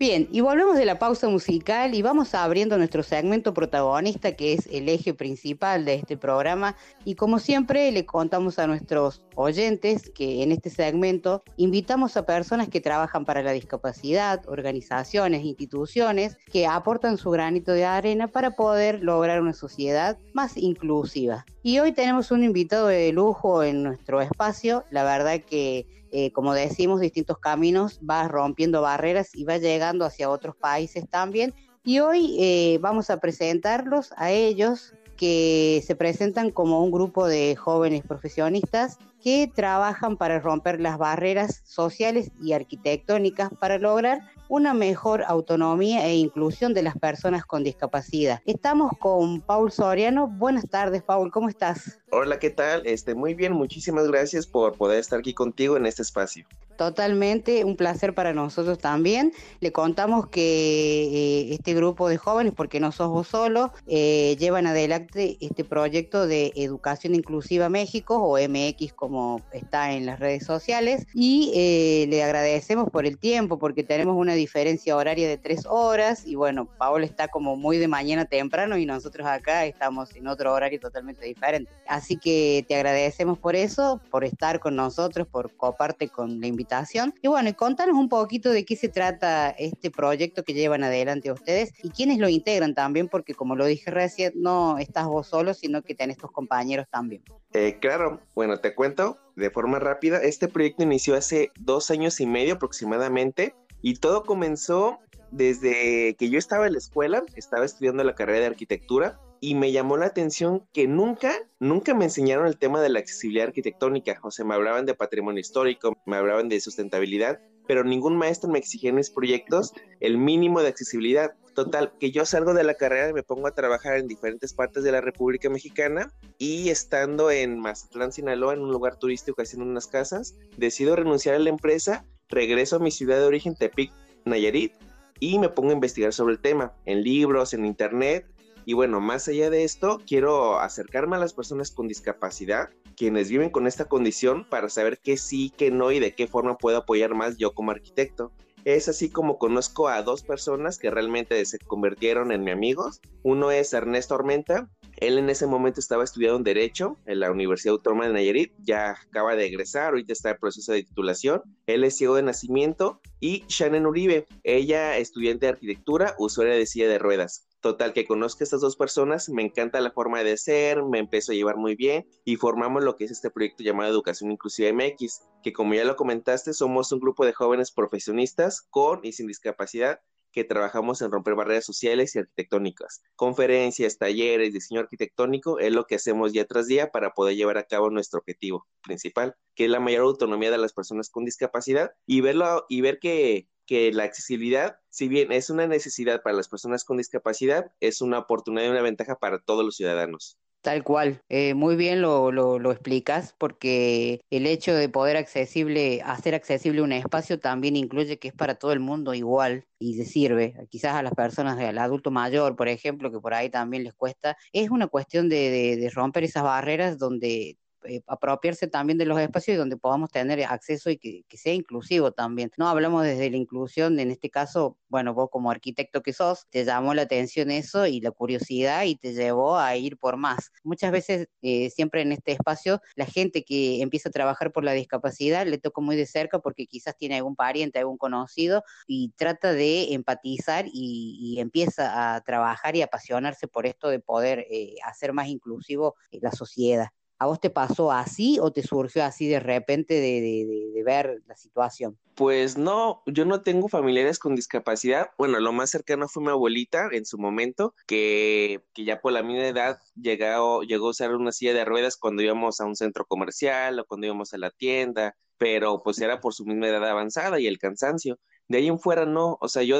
Bien, 0.00 0.30
y 0.32 0.40
volvemos 0.40 0.78
de 0.78 0.86
la 0.86 0.98
pausa 0.98 1.28
musical 1.28 1.94
y 1.94 2.00
vamos 2.00 2.34
abriendo 2.34 2.78
nuestro 2.78 3.02
segmento 3.02 3.52
protagonista, 3.52 4.32
que 4.32 4.54
es 4.54 4.66
el 4.72 4.88
eje 4.88 5.12
principal 5.12 5.84
de 5.84 5.92
este 5.92 6.16
programa. 6.16 6.74
Y 7.04 7.16
como 7.16 7.38
siempre, 7.38 7.92
le 7.92 8.06
contamos 8.06 8.58
a 8.58 8.66
nuestros 8.66 9.20
oyentes 9.34 10.10
que 10.14 10.42
en 10.42 10.52
este 10.52 10.70
segmento 10.70 11.42
invitamos 11.58 12.16
a 12.16 12.24
personas 12.24 12.70
que 12.70 12.80
trabajan 12.80 13.26
para 13.26 13.42
la 13.42 13.52
discapacidad, 13.52 14.40
organizaciones, 14.48 15.44
instituciones, 15.44 16.38
que 16.50 16.66
aportan 16.66 17.18
su 17.18 17.30
granito 17.30 17.72
de 17.72 17.84
arena 17.84 18.26
para 18.28 18.52
poder 18.52 19.02
lograr 19.02 19.42
una 19.42 19.52
sociedad 19.52 20.16
más 20.32 20.56
inclusiva. 20.56 21.44
Y 21.62 21.78
hoy 21.78 21.92
tenemos 21.92 22.30
un 22.30 22.42
invitado 22.44 22.86
de 22.86 23.12
lujo 23.12 23.62
en 23.62 23.82
nuestro 23.82 24.20
espacio. 24.20 24.84
La 24.90 25.04
verdad 25.04 25.40
que 25.40 25.86
eh, 26.12 26.32
como 26.32 26.54
decimos, 26.54 27.00
distintos 27.00 27.38
caminos, 27.38 28.00
va 28.08 28.26
rompiendo 28.26 28.82
barreras 28.82 29.30
y 29.34 29.44
va 29.44 29.58
llegando 29.58 30.04
hacia 30.04 30.30
otros 30.30 30.56
países 30.56 31.08
también. 31.08 31.54
Y 31.84 32.00
hoy 32.00 32.36
eh, 32.40 32.78
vamos 32.80 33.10
a 33.10 33.20
presentarlos 33.20 34.12
a 34.16 34.30
ellos 34.30 34.94
que 35.16 35.82
se 35.86 35.94
presentan 35.94 36.50
como 36.50 36.82
un 36.82 36.90
grupo 36.90 37.26
de 37.26 37.54
jóvenes 37.54 38.02
profesionistas 38.02 38.98
que 39.22 39.50
trabajan 39.54 40.16
para 40.16 40.40
romper 40.40 40.80
las 40.80 40.98
barreras 40.98 41.62
sociales 41.64 42.30
y 42.42 42.52
arquitectónicas 42.52 43.50
para 43.58 43.78
lograr 43.78 44.22
una 44.48 44.74
mejor 44.74 45.22
autonomía 45.28 46.04
e 46.06 46.16
inclusión 46.16 46.74
de 46.74 46.82
las 46.82 46.98
personas 46.98 47.44
con 47.44 47.62
discapacidad. 47.62 48.40
Estamos 48.46 48.90
con 48.98 49.40
Paul 49.40 49.70
Soriano. 49.70 50.26
Buenas 50.26 50.68
tardes, 50.68 51.02
Paul, 51.04 51.30
¿cómo 51.30 51.48
estás? 51.48 52.00
Hola, 52.10 52.40
¿qué 52.40 52.50
tal? 52.50 52.84
Este, 52.84 53.14
muy 53.14 53.34
bien, 53.34 53.52
muchísimas 53.52 54.08
gracias 54.08 54.48
por 54.48 54.76
poder 54.76 54.98
estar 54.98 55.20
aquí 55.20 55.34
contigo 55.34 55.76
en 55.76 55.86
este 55.86 56.02
espacio. 56.02 56.44
Totalmente, 56.80 57.62
un 57.64 57.76
placer 57.76 58.14
para 58.14 58.32
nosotros 58.32 58.78
también. 58.78 59.34
Le 59.60 59.70
contamos 59.70 60.28
que 60.28 60.40
eh, 60.40 61.54
este 61.54 61.74
grupo 61.74 62.08
de 62.08 62.16
jóvenes, 62.16 62.54
porque 62.56 62.80
no 62.80 62.90
sos 62.90 63.10
vos 63.10 63.28
solo, 63.28 63.70
eh, 63.86 64.34
llevan 64.38 64.66
adelante 64.66 65.36
este 65.42 65.62
proyecto 65.62 66.26
de 66.26 66.54
Educación 66.56 67.14
Inclusiva 67.14 67.68
México, 67.68 68.16
o 68.16 68.38
MX 68.38 68.94
como 68.94 69.09
está 69.52 69.92
en 69.92 70.06
las 70.06 70.18
redes 70.18 70.44
sociales, 70.44 71.06
y 71.14 71.52
eh, 71.54 72.06
le 72.08 72.22
agradecemos 72.22 72.90
por 72.90 73.06
el 73.06 73.18
tiempo, 73.18 73.58
porque 73.58 73.82
tenemos 73.82 74.16
una 74.16 74.34
diferencia 74.34 74.96
horaria 74.96 75.28
de 75.28 75.38
tres 75.38 75.66
horas, 75.66 76.26
y 76.26 76.34
bueno, 76.34 76.66
Paola 76.78 77.04
está 77.06 77.28
como 77.28 77.56
muy 77.56 77.78
de 77.78 77.88
mañana 77.88 78.24
temprano 78.24 78.76
y 78.76 78.86
nosotros 78.86 79.26
acá 79.26 79.64
estamos 79.66 80.14
en 80.16 80.26
otro 80.26 80.52
horario 80.52 80.80
totalmente 80.80 81.24
diferente. 81.26 81.70
Así 81.86 82.16
que 82.16 82.64
te 82.68 82.76
agradecemos 82.76 83.38
por 83.38 83.56
eso, 83.56 84.00
por 84.10 84.24
estar 84.24 84.60
con 84.60 84.76
nosotros, 84.76 85.26
por 85.26 85.54
coparte 85.56 86.08
con 86.08 86.40
la 86.40 86.46
invitación. 86.46 87.14
Y 87.22 87.28
bueno, 87.28 87.48
y 87.48 87.54
contanos 87.54 87.96
un 87.96 88.08
poquito 88.08 88.50
de 88.50 88.64
qué 88.64 88.76
se 88.76 88.88
trata 88.88 89.50
este 89.50 89.90
proyecto 89.90 90.44
que 90.44 90.54
llevan 90.54 90.84
adelante 90.84 91.30
ustedes 91.32 91.72
y 91.82 91.90
quiénes 91.90 92.18
lo 92.18 92.28
integran 92.28 92.74
también, 92.74 93.08
porque 93.08 93.34
como 93.34 93.56
lo 93.56 93.66
dije 93.66 93.90
recién, 93.90 94.32
no 94.36 94.78
estás 94.78 95.06
vos 95.06 95.26
solo, 95.26 95.54
sino 95.54 95.82
que 95.82 95.94
tenés 95.94 96.16
tus 96.16 96.30
compañeros 96.30 96.86
también. 96.90 97.22
Eh, 97.52 97.78
claro, 97.80 98.20
bueno, 98.34 98.58
te 98.60 98.74
cuento 98.74 98.99
de 99.36 99.50
forma 99.50 99.78
rápida. 99.78 100.22
Este 100.22 100.48
proyecto 100.48 100.82
inició 100.82 101.16
hace 101.16 101.50
dos 101.58 101.90
años 101.90 102.20
y 102.20 102.26
medio 102.26 102.54
aproximadamente 102.54 103.54
y 103.82 103.94
todo 103.94 104.24
comenzó 104.24 104.98
desde 105.30 106.14
que 106.16 106.28
yo 106.28 106.38
estaba 106.38 106.66
en 106.66 106.72
la 106.72 106.78
escuela, 106.78 107.22
estaba 107.36 107.64
estudiando 107.64 108.02
la 108.04 108.14
carrera 108.14 108.40
de 108.40 108.46
arquitectura 108.46 109.20
y 109.40 109.54
me 109.54 109.72
llamó 109.72 109.96
la 109.96 110.06
atención 110.06 110.66
que 110.72 110.86
nunca, 110.86 111.32
nunca 111.58 111.94
me 111.94 112.04
enseñaron 112.04 112.46
el 112.46 112.58
tema 112.58 112.80
de 112.82 112.90
la 112.90 112.98
accesibilidad 112.98 113.48
arquitectónica. 113.48 114.18
O 114.22 114.30
sea, 114.30 114.44
me 114.44 114.54
hablaban 114.54 114.86
de 114.86 114.94
patrimonio 114.94 115.40
histórico, 115.40 115.96
me 116.04 116.16
hablaban 116.16 116.48
de 116.48 116.60
sustentabilidad, 116.60 117.40
pero 117.70 117.84
ningún 117.84 118.16
maestro 118.16 118.50
me 118.50 118.58
exigía 118.58 118.90
en 118.90 118.96
mis 118.96 119.10
proyectos 119.10 119.72
el 120.00 120.18
mínimo 120.18 120.60
de 120.60 120.66
accesibilidad. 120.66 121.34
Total, 121.54 121.92
que 122.00 122.10
yo 122.10 122.26
salgo 122.26 122.52
de 122.52 122.64
la 122.64 122.74
carrera 122.74 123.10
y 123.10 123.12
me 123.12 123.22
pongo 123.22 123.46
a 123.46 123.54
trabajar 123.54 123.96
en 123.96 124.08
diferentes 124.08 124.52
partes 124.52 124.82
de 124.82 124.90
la 124.90 125.00
República 125.00 125.48
Mexicana 125.48 126.12
y 126.36 126.70
estando 126.70 127.30
en 127.30 127.60
Mazatlán, 127.60 128.10
Sinaloa, 128.10 128.54
en 128.54 128.62
un 128.62 128.72
lugar 128.72 128.96
turístico 128.96 129.40
haciendo 129.40 129.70
unas 129.70 129.86
casas, 129.86 130.34
decido 130.56 130.96
renunciar 130.96 131.36
a 131.36 131.38
la 131.38 131.48
empresa, 131.48 132.04
regreso 132.28 132.74
a 132.74 132.80
mi 132.80 132.90
ciudad 132.90 133.18
de 133.18 133.26
origen, 133.26 133.54
Tepic, 133.54 133.92
Nayarit, 134.24 134.72
y 135.20 135.38
me 135.38 135.48
pongo 135.48 135.70
a 135.70 135.74
investigar 135.74 136.12
sobre 136.12 136.32
el 136.32 136.40
tema, 136.40 136.72
en 136.86 137.04
libros, 137.04 137.54
en 137.54 137.64
internet, 137.64 138.26
y 138.64 138.74
bueno, 138.74 139.00
más 139.00 139.28
allá 139.28 139.50
de 139.50 139.64
esto, 139.64 140.00
quiero 140.06 140.60
acercarme 140.60 141.16
a 141.16 141.20
las 141.20 141.32
personas 141.32 141.70
con 141.70 141.88
discapacidad, 141.88 142.70
quienes 142.96 143.30
viven 143.30 143.50
con 143.50 143.66
esta 143.66 143.86
condición, 143.86 144.46
para 144.48 144.68
saber 144.68 144.98
qué 144.98 145.16
sí, 145.16 145.52
qué 145.56 145.70
no 145.70 145.90
y 145.92 146.00
de 146.00 146.14
qué 146.14 146.26
forma 146.26 146.58
puedo 146.58 146.78
apoyar 146.78 147.14
más 147.14 147.36
yo 147.36 147.52
como 147.52 147.70
arquitecto. 147.70 148.32
Es 148.64 148.88
así 148.88 149.08
como 149.08 149.38
conozco 149.38 149.88
a 149.88 150.02
dos 150.02 150.22
personas 150.22 150.78
que 150.78 150.90
realmente 150.90 151.42
se 151.46 151.58
convirtieron 151.58 152.30
en 152.30 152.44
mis 152.44 152.52
amigos. 152.52 153.00
Uno 153.22 153.50
es 153.50 153.72
Ernesto 153.72 154.14
Ormenta. 154.14 154.70
Él 154.98 155.16
en 155.16 155.30
ese 155.30 155.46
momento 155.46 155.80
estaba 155.80 156.04
estudiando 156.04 156.40
Derecho 156.40 156.98
en 157.06 157.20
la 157.20 157.30
Universidad 157.30 157.72
Autónoma 157.72 158.06
de 158.06 158.12
Nayarit. 158.12 158.52
Ya 158.58 158.90
acaba 158.90 159.34
de 159.34 159.46
egresar, 159.46 159.88
ahorita 159.88 160.12
está 160.12 160.30
en 160.30 160.36
proceso 160.36 160.72
de 160.72 160.82
titulación. 160.82 161.42
Él 161.66 161.84
es 161.84 161.96
ciego 161.96 162.16
de 162.16 162.22
nacimiento. 162.22 163.00
Y 163.18 163.44
Shannon 163.48 163.86
Uribe, 163.86 164.26
ella 164.44 164.98
estudiante 164.98 165.46
de 165.46 165.52
arquitectura, 165.52 166.14
usuaria 166.18 166.54
de 166.54 166.66
silla 166.66 166.88
de 166.88 166.98
ruedas. 166.98 167.49
Total, 167.60 167.92
que 167.92 168.06
conozco 168.06 168.42
a 168.42 168.44
estas 168.44 168.62
dos 168.62 168.76
personas, 168.76 169.28
me 169.28 169.42
encanta 169.42 169.82
la 169.82 169.90
forma 169.90 170.24
de 170.24 170.38
ser, 170.38 170.82
me 170.82 170.98
empezó 170.98 171.32
a 171.32 171.34
llevar 171.34 171.58
muy 171.58 171.76
bien 171.76 172.06
y 172.24 172.36
formamos 172.36 172.82
lo 172.82 172.96
que 172.96 173.04
es 173.04 173.10
este 173.10 173.30
proyecto 173.30 173.62
llamado 173.62 173.90
Educación 173.90 174.30
Inclusiva 174.30 174.72
MX, 174.72 175.26
que 175.42 175.52
como 175.52 175.74
ya 175.74 175.84
lo 175.84 175.94
comentaste, 175.94 176.54
somos 176.54 176.90
un 176.90 177.00
grupo 177.00 177.26
de 177.26 177.34
jóvenes 177.34 177.70
profesionistas 177.70 178.62
con 178.70 179.00
y 179.04 179.12
sin 179.12 179.26
discapacidad 179.26 180.00
que 180.32 180.44
trabajamos 180.44 181.02
en 181.02 181.10
romper 181.10 181.34
barreras 181.34 181.66
sociales 181.66 182.14
y 182.14 182.20
arquitectónicas. 182.20 183.02
Conferencias, 183.16 183.98
talleres, 183.98 184.52
diseño 184.52 184.80
arquitectónico 184.80 185.58
es 185.58 185.72
lo 185.72 185.84
que 185.84 185.96
hacemos 185.96 186.32
día 186.32 186.46
tras 186.46 186.66
día 186.66 186.90
para 186.90 187.12
poder 187.12 187.36
llevar 187.36 187.58
a 187.58 187.64
cabo 187.64 187.90
nuestro 187.90 188.20
objetivo 188.20 188.66
principal, 188.82 189.34
que 189.54 189.64
es 189.64 189.70
la 189.70 189.80
mayor 189.80 190.02
autonomía 190.02 190.50
de 190.50 190.58
las 190.58 190.72
personas 190.72 191.10
con 191.10 191.24
discapacidad 191.24 191.92
y 192.06 192.20
verlo 192.20 192.64
y 192.68 192.80
ver 192.80 192.98
que 193.00 193.48
que 193.70 193.92
la 193.92 194.02
accesibilidad, 194.02 194.78
si 194.88 195.06
bien 195.06 195.30
es 195.30 195.48
una 195.48 195.68
necesidad 195.68 196.24
para 196.24 196.34
las 196.34 196.48
personas 196.48 196.82
con 196.82 196.96
discapacidad, 196.96 197.70
es 197.78 198.00
una 198.00 198.18
oportunidad 198.18 198.66
y 198.66 198.70
una 198.70 198.82
ventaja 198.82 199.14
para 199.14 199.38
todos 199.38 199.64
los 199.64 199.76
ciudadanos. 199.76 200.40
Tal 200.60 200.82
cual, 200.82 201.22
eh, 201.28 201.54
muy 201.54 201.76
bien 201.76 202.02
lo, 202.02 202.32
lo, 202.32 202.58
lo 202.58 202.72
explicas 202.72 203.32
porque 203.38 204.22
el 204.28 204.46
hecho 204.46 204.74
de 204.74 204.88
poder 204.88 205.16
accesible, 205.16 206.02
hacer 206.04 206.34
accesible 206.34 206.82
un 206.82 206.90
espacio 206.90 207.38
también 207.38 207.76
incluye 207.76 208.18
que 208.18 208.26
es 208.26 208.34
para 208.34 208.56
todo 208.56 208.72
el 208.72 208.80
mundo 208.80 209.14
igual 209.14 209.66
y 209.78 209.96
le 209.96 210.04
sirve, 210.04 210.56
quizás 210.68 210.96
a 210.96 211.04
las 211.04 211.14
personas, 211.14 211.56
al 211.56 211.78
adulto 211.78 212.10
mayor, 212.10 212.56
por 212.56 212.66
ejemplo, 212.66 213.12
que 213.12 213.20
por 213.20 213.34
ahí 213.34 213.50
también 213.50 213.84
les 213.84 213.94
cuesta. 213.94 214.36
Es 214.52 214.68
una 214.70 214.88
cuestión 214.88 215.28
de 215.28 215.88
romper 215.94 216.24
esas 216.24 216.42
barreras 216.42 216.98
donde 216.98 217.56
eh, 217.84 218.02
apropiarse 218.06 218.66
también 218.68 218.98
de 218.98 219.06
los 219.06 219.18
espacios 219.20 219.58
donde 219.58 219.76
podamos 219.76 220.10
tener 220.10 220.42
acceso 220.44 220.90
y 220.90 220.98
que, 220.98 221.24
sea 221.36 221.54
inclusivo 221.54 222.12
también. 222.12 222.50
No 222.58 222.68
hablamos 222.68 223.04
desde 223.04 223.30
la 223.30 223.36
inclusión, 223.36 223.98
en 223.98 224.10
este 224.10 224.30
caso, 224.30 224.76
bueno, 224.88 225.14
vos 225.14 225.28
como 225.30 225.50
arquitecto 225.50 226.02
que 226.02 226.12
sos, 226.12 226.46
te 226.50 226.64
llamó 226.64 226.94
la 226.94 227.02
atención 227.02 227.50
eso 227.50 227.86
y 227.86 228.00
la 228.00 228.10
curiosidad 228.10 228.84
y 228.84 228.96
te 228.96 229.14
llevó 229.14 229.56
a 229.58 229.76
ir 229.76 229.96
por 229.96 230.16
más. 230.16 230.50
Muchas 230.64 230.92
veces, 230.92 231.28
eh, 231.42 231.70
siempre 231.70 232.02
en 232.02 232.12
este 232.12 232.32
espacio, 232.32 232.80
la 232.94 233.06
gente 233.06 233.44
que 233.44 233.80
empieza 233.82 234.10
a 234.10 234.12
trabajar 234.12 234.52
por 234.52 234.64
la 234.64 234.72
discapacidad 234.72 235.46
le 235.46 235.58
toca 235.58 235.80
muy 235.80 235.96
de 235.96 236.06
cerca 236.06 236.40
porque 236.40 236.66
quizás 236.66 236.96
tiene 236.96 237.16
algún 237.16 237.36
pariente, 237.36 237.78
algún 237.78 237.96
conocido 237.96 238.64
y 238.86 239.12
trata 239.16 239.52
de 239.52 239.94
empatizar 239.94 240.66
y, 240.66 241.16
y 241.20 241.40
empieza 241.40 242.14
a 242.14 242.20
trabajar 242.20 242.76
y 242.76 242.82
apasionarse 242.82 243.48
por 243.48 243.66
esto 243.66 243.88
de 243.88 244.00
poder 244.00 244.46
eh, 244.50 244.76
hacer 244.84 245.12
más 245.12 245.28
inclusivo 245.28 245.96
la 246.10 246.32
sociedad. 246.32 246.88
¿A 247.20 247.26
vos 247.26 247.38
te 247.38 247.50
pasó 247.50 247.92
así 247.92 248.38
o 248.40 248.50
te 248.50 248.62
surgió 248.62 249.04
así 249.04 249.28
de 249.28 249.40
repente 249.40 249.92
de, 249.92 250.22
de, 250.22 250.46
de, 250.46 250.70
de, 250.72 250.82
ver 250.82 251.22
la 251.26 251.36
situación? 251.36 251.98
Pues 252.14 252.56
no, 252.56 253.02
yo 253.04 253.26
no 253.26 253.42
tengo 253.42 253.68
familiares 253.68 254.18
con 254.18 254.34
discapacidad. 254.34 255.10
Bueno, 255.18 255.38
lo 255.38 255.52
más 255.52 255.68
cercano 255.68 256.08
fue 256.08 256.22
mi 256.22 256.30
abuelita 256.30 256.88
en 256.92 257.04
su 257.04 257.18
momento, 257.18 257.74
que, 257.86 258.64
que 258.72 258.84
ya 258.86 259.02
por 259.02 259.12
la 259.12 259.22
misma 259.22 259.48
edad 259.48 259.78
llegó, 260.00 260.62
llegó 260.62 260.86
a 260.86 260.90
usar 260.92 261.14
una 261.14 261.30
silla 261.30 261.52
de 261.52 261.66
ruedas 261.66 261.98
cuando 261.98 262.22
íbamos 262.22 262.58
a 262.58 262.64
un 262.64 262.74
centro 262.74 263.04
comercial 263.04 263.78
o 263.78 263.84
cuando 263.84 264.06
íbamos 264.06 264.32
a 264.32 264.38
la 264.38 264.50
tienda, 264.50 265.14
pero 265.36 265.82
pues 265.82 266.00
era 266.00 266.20
por 266.20 266.32
su 266.32 266.46
misma 266.46 266.68
edad 266.68 266.88
avanzada 266.88 267.38
y 267.38 267.46
el 267.46 267.58
cansancio. 267.58 268.18
De 268.50 268.58
ahí 268.58 268.66
en 268.66 268.80
fuera 268.80 269.06
no, 269.06 269.38
o 269.40 269.46
sea, 269.48 269.62
yo 269.62 269.78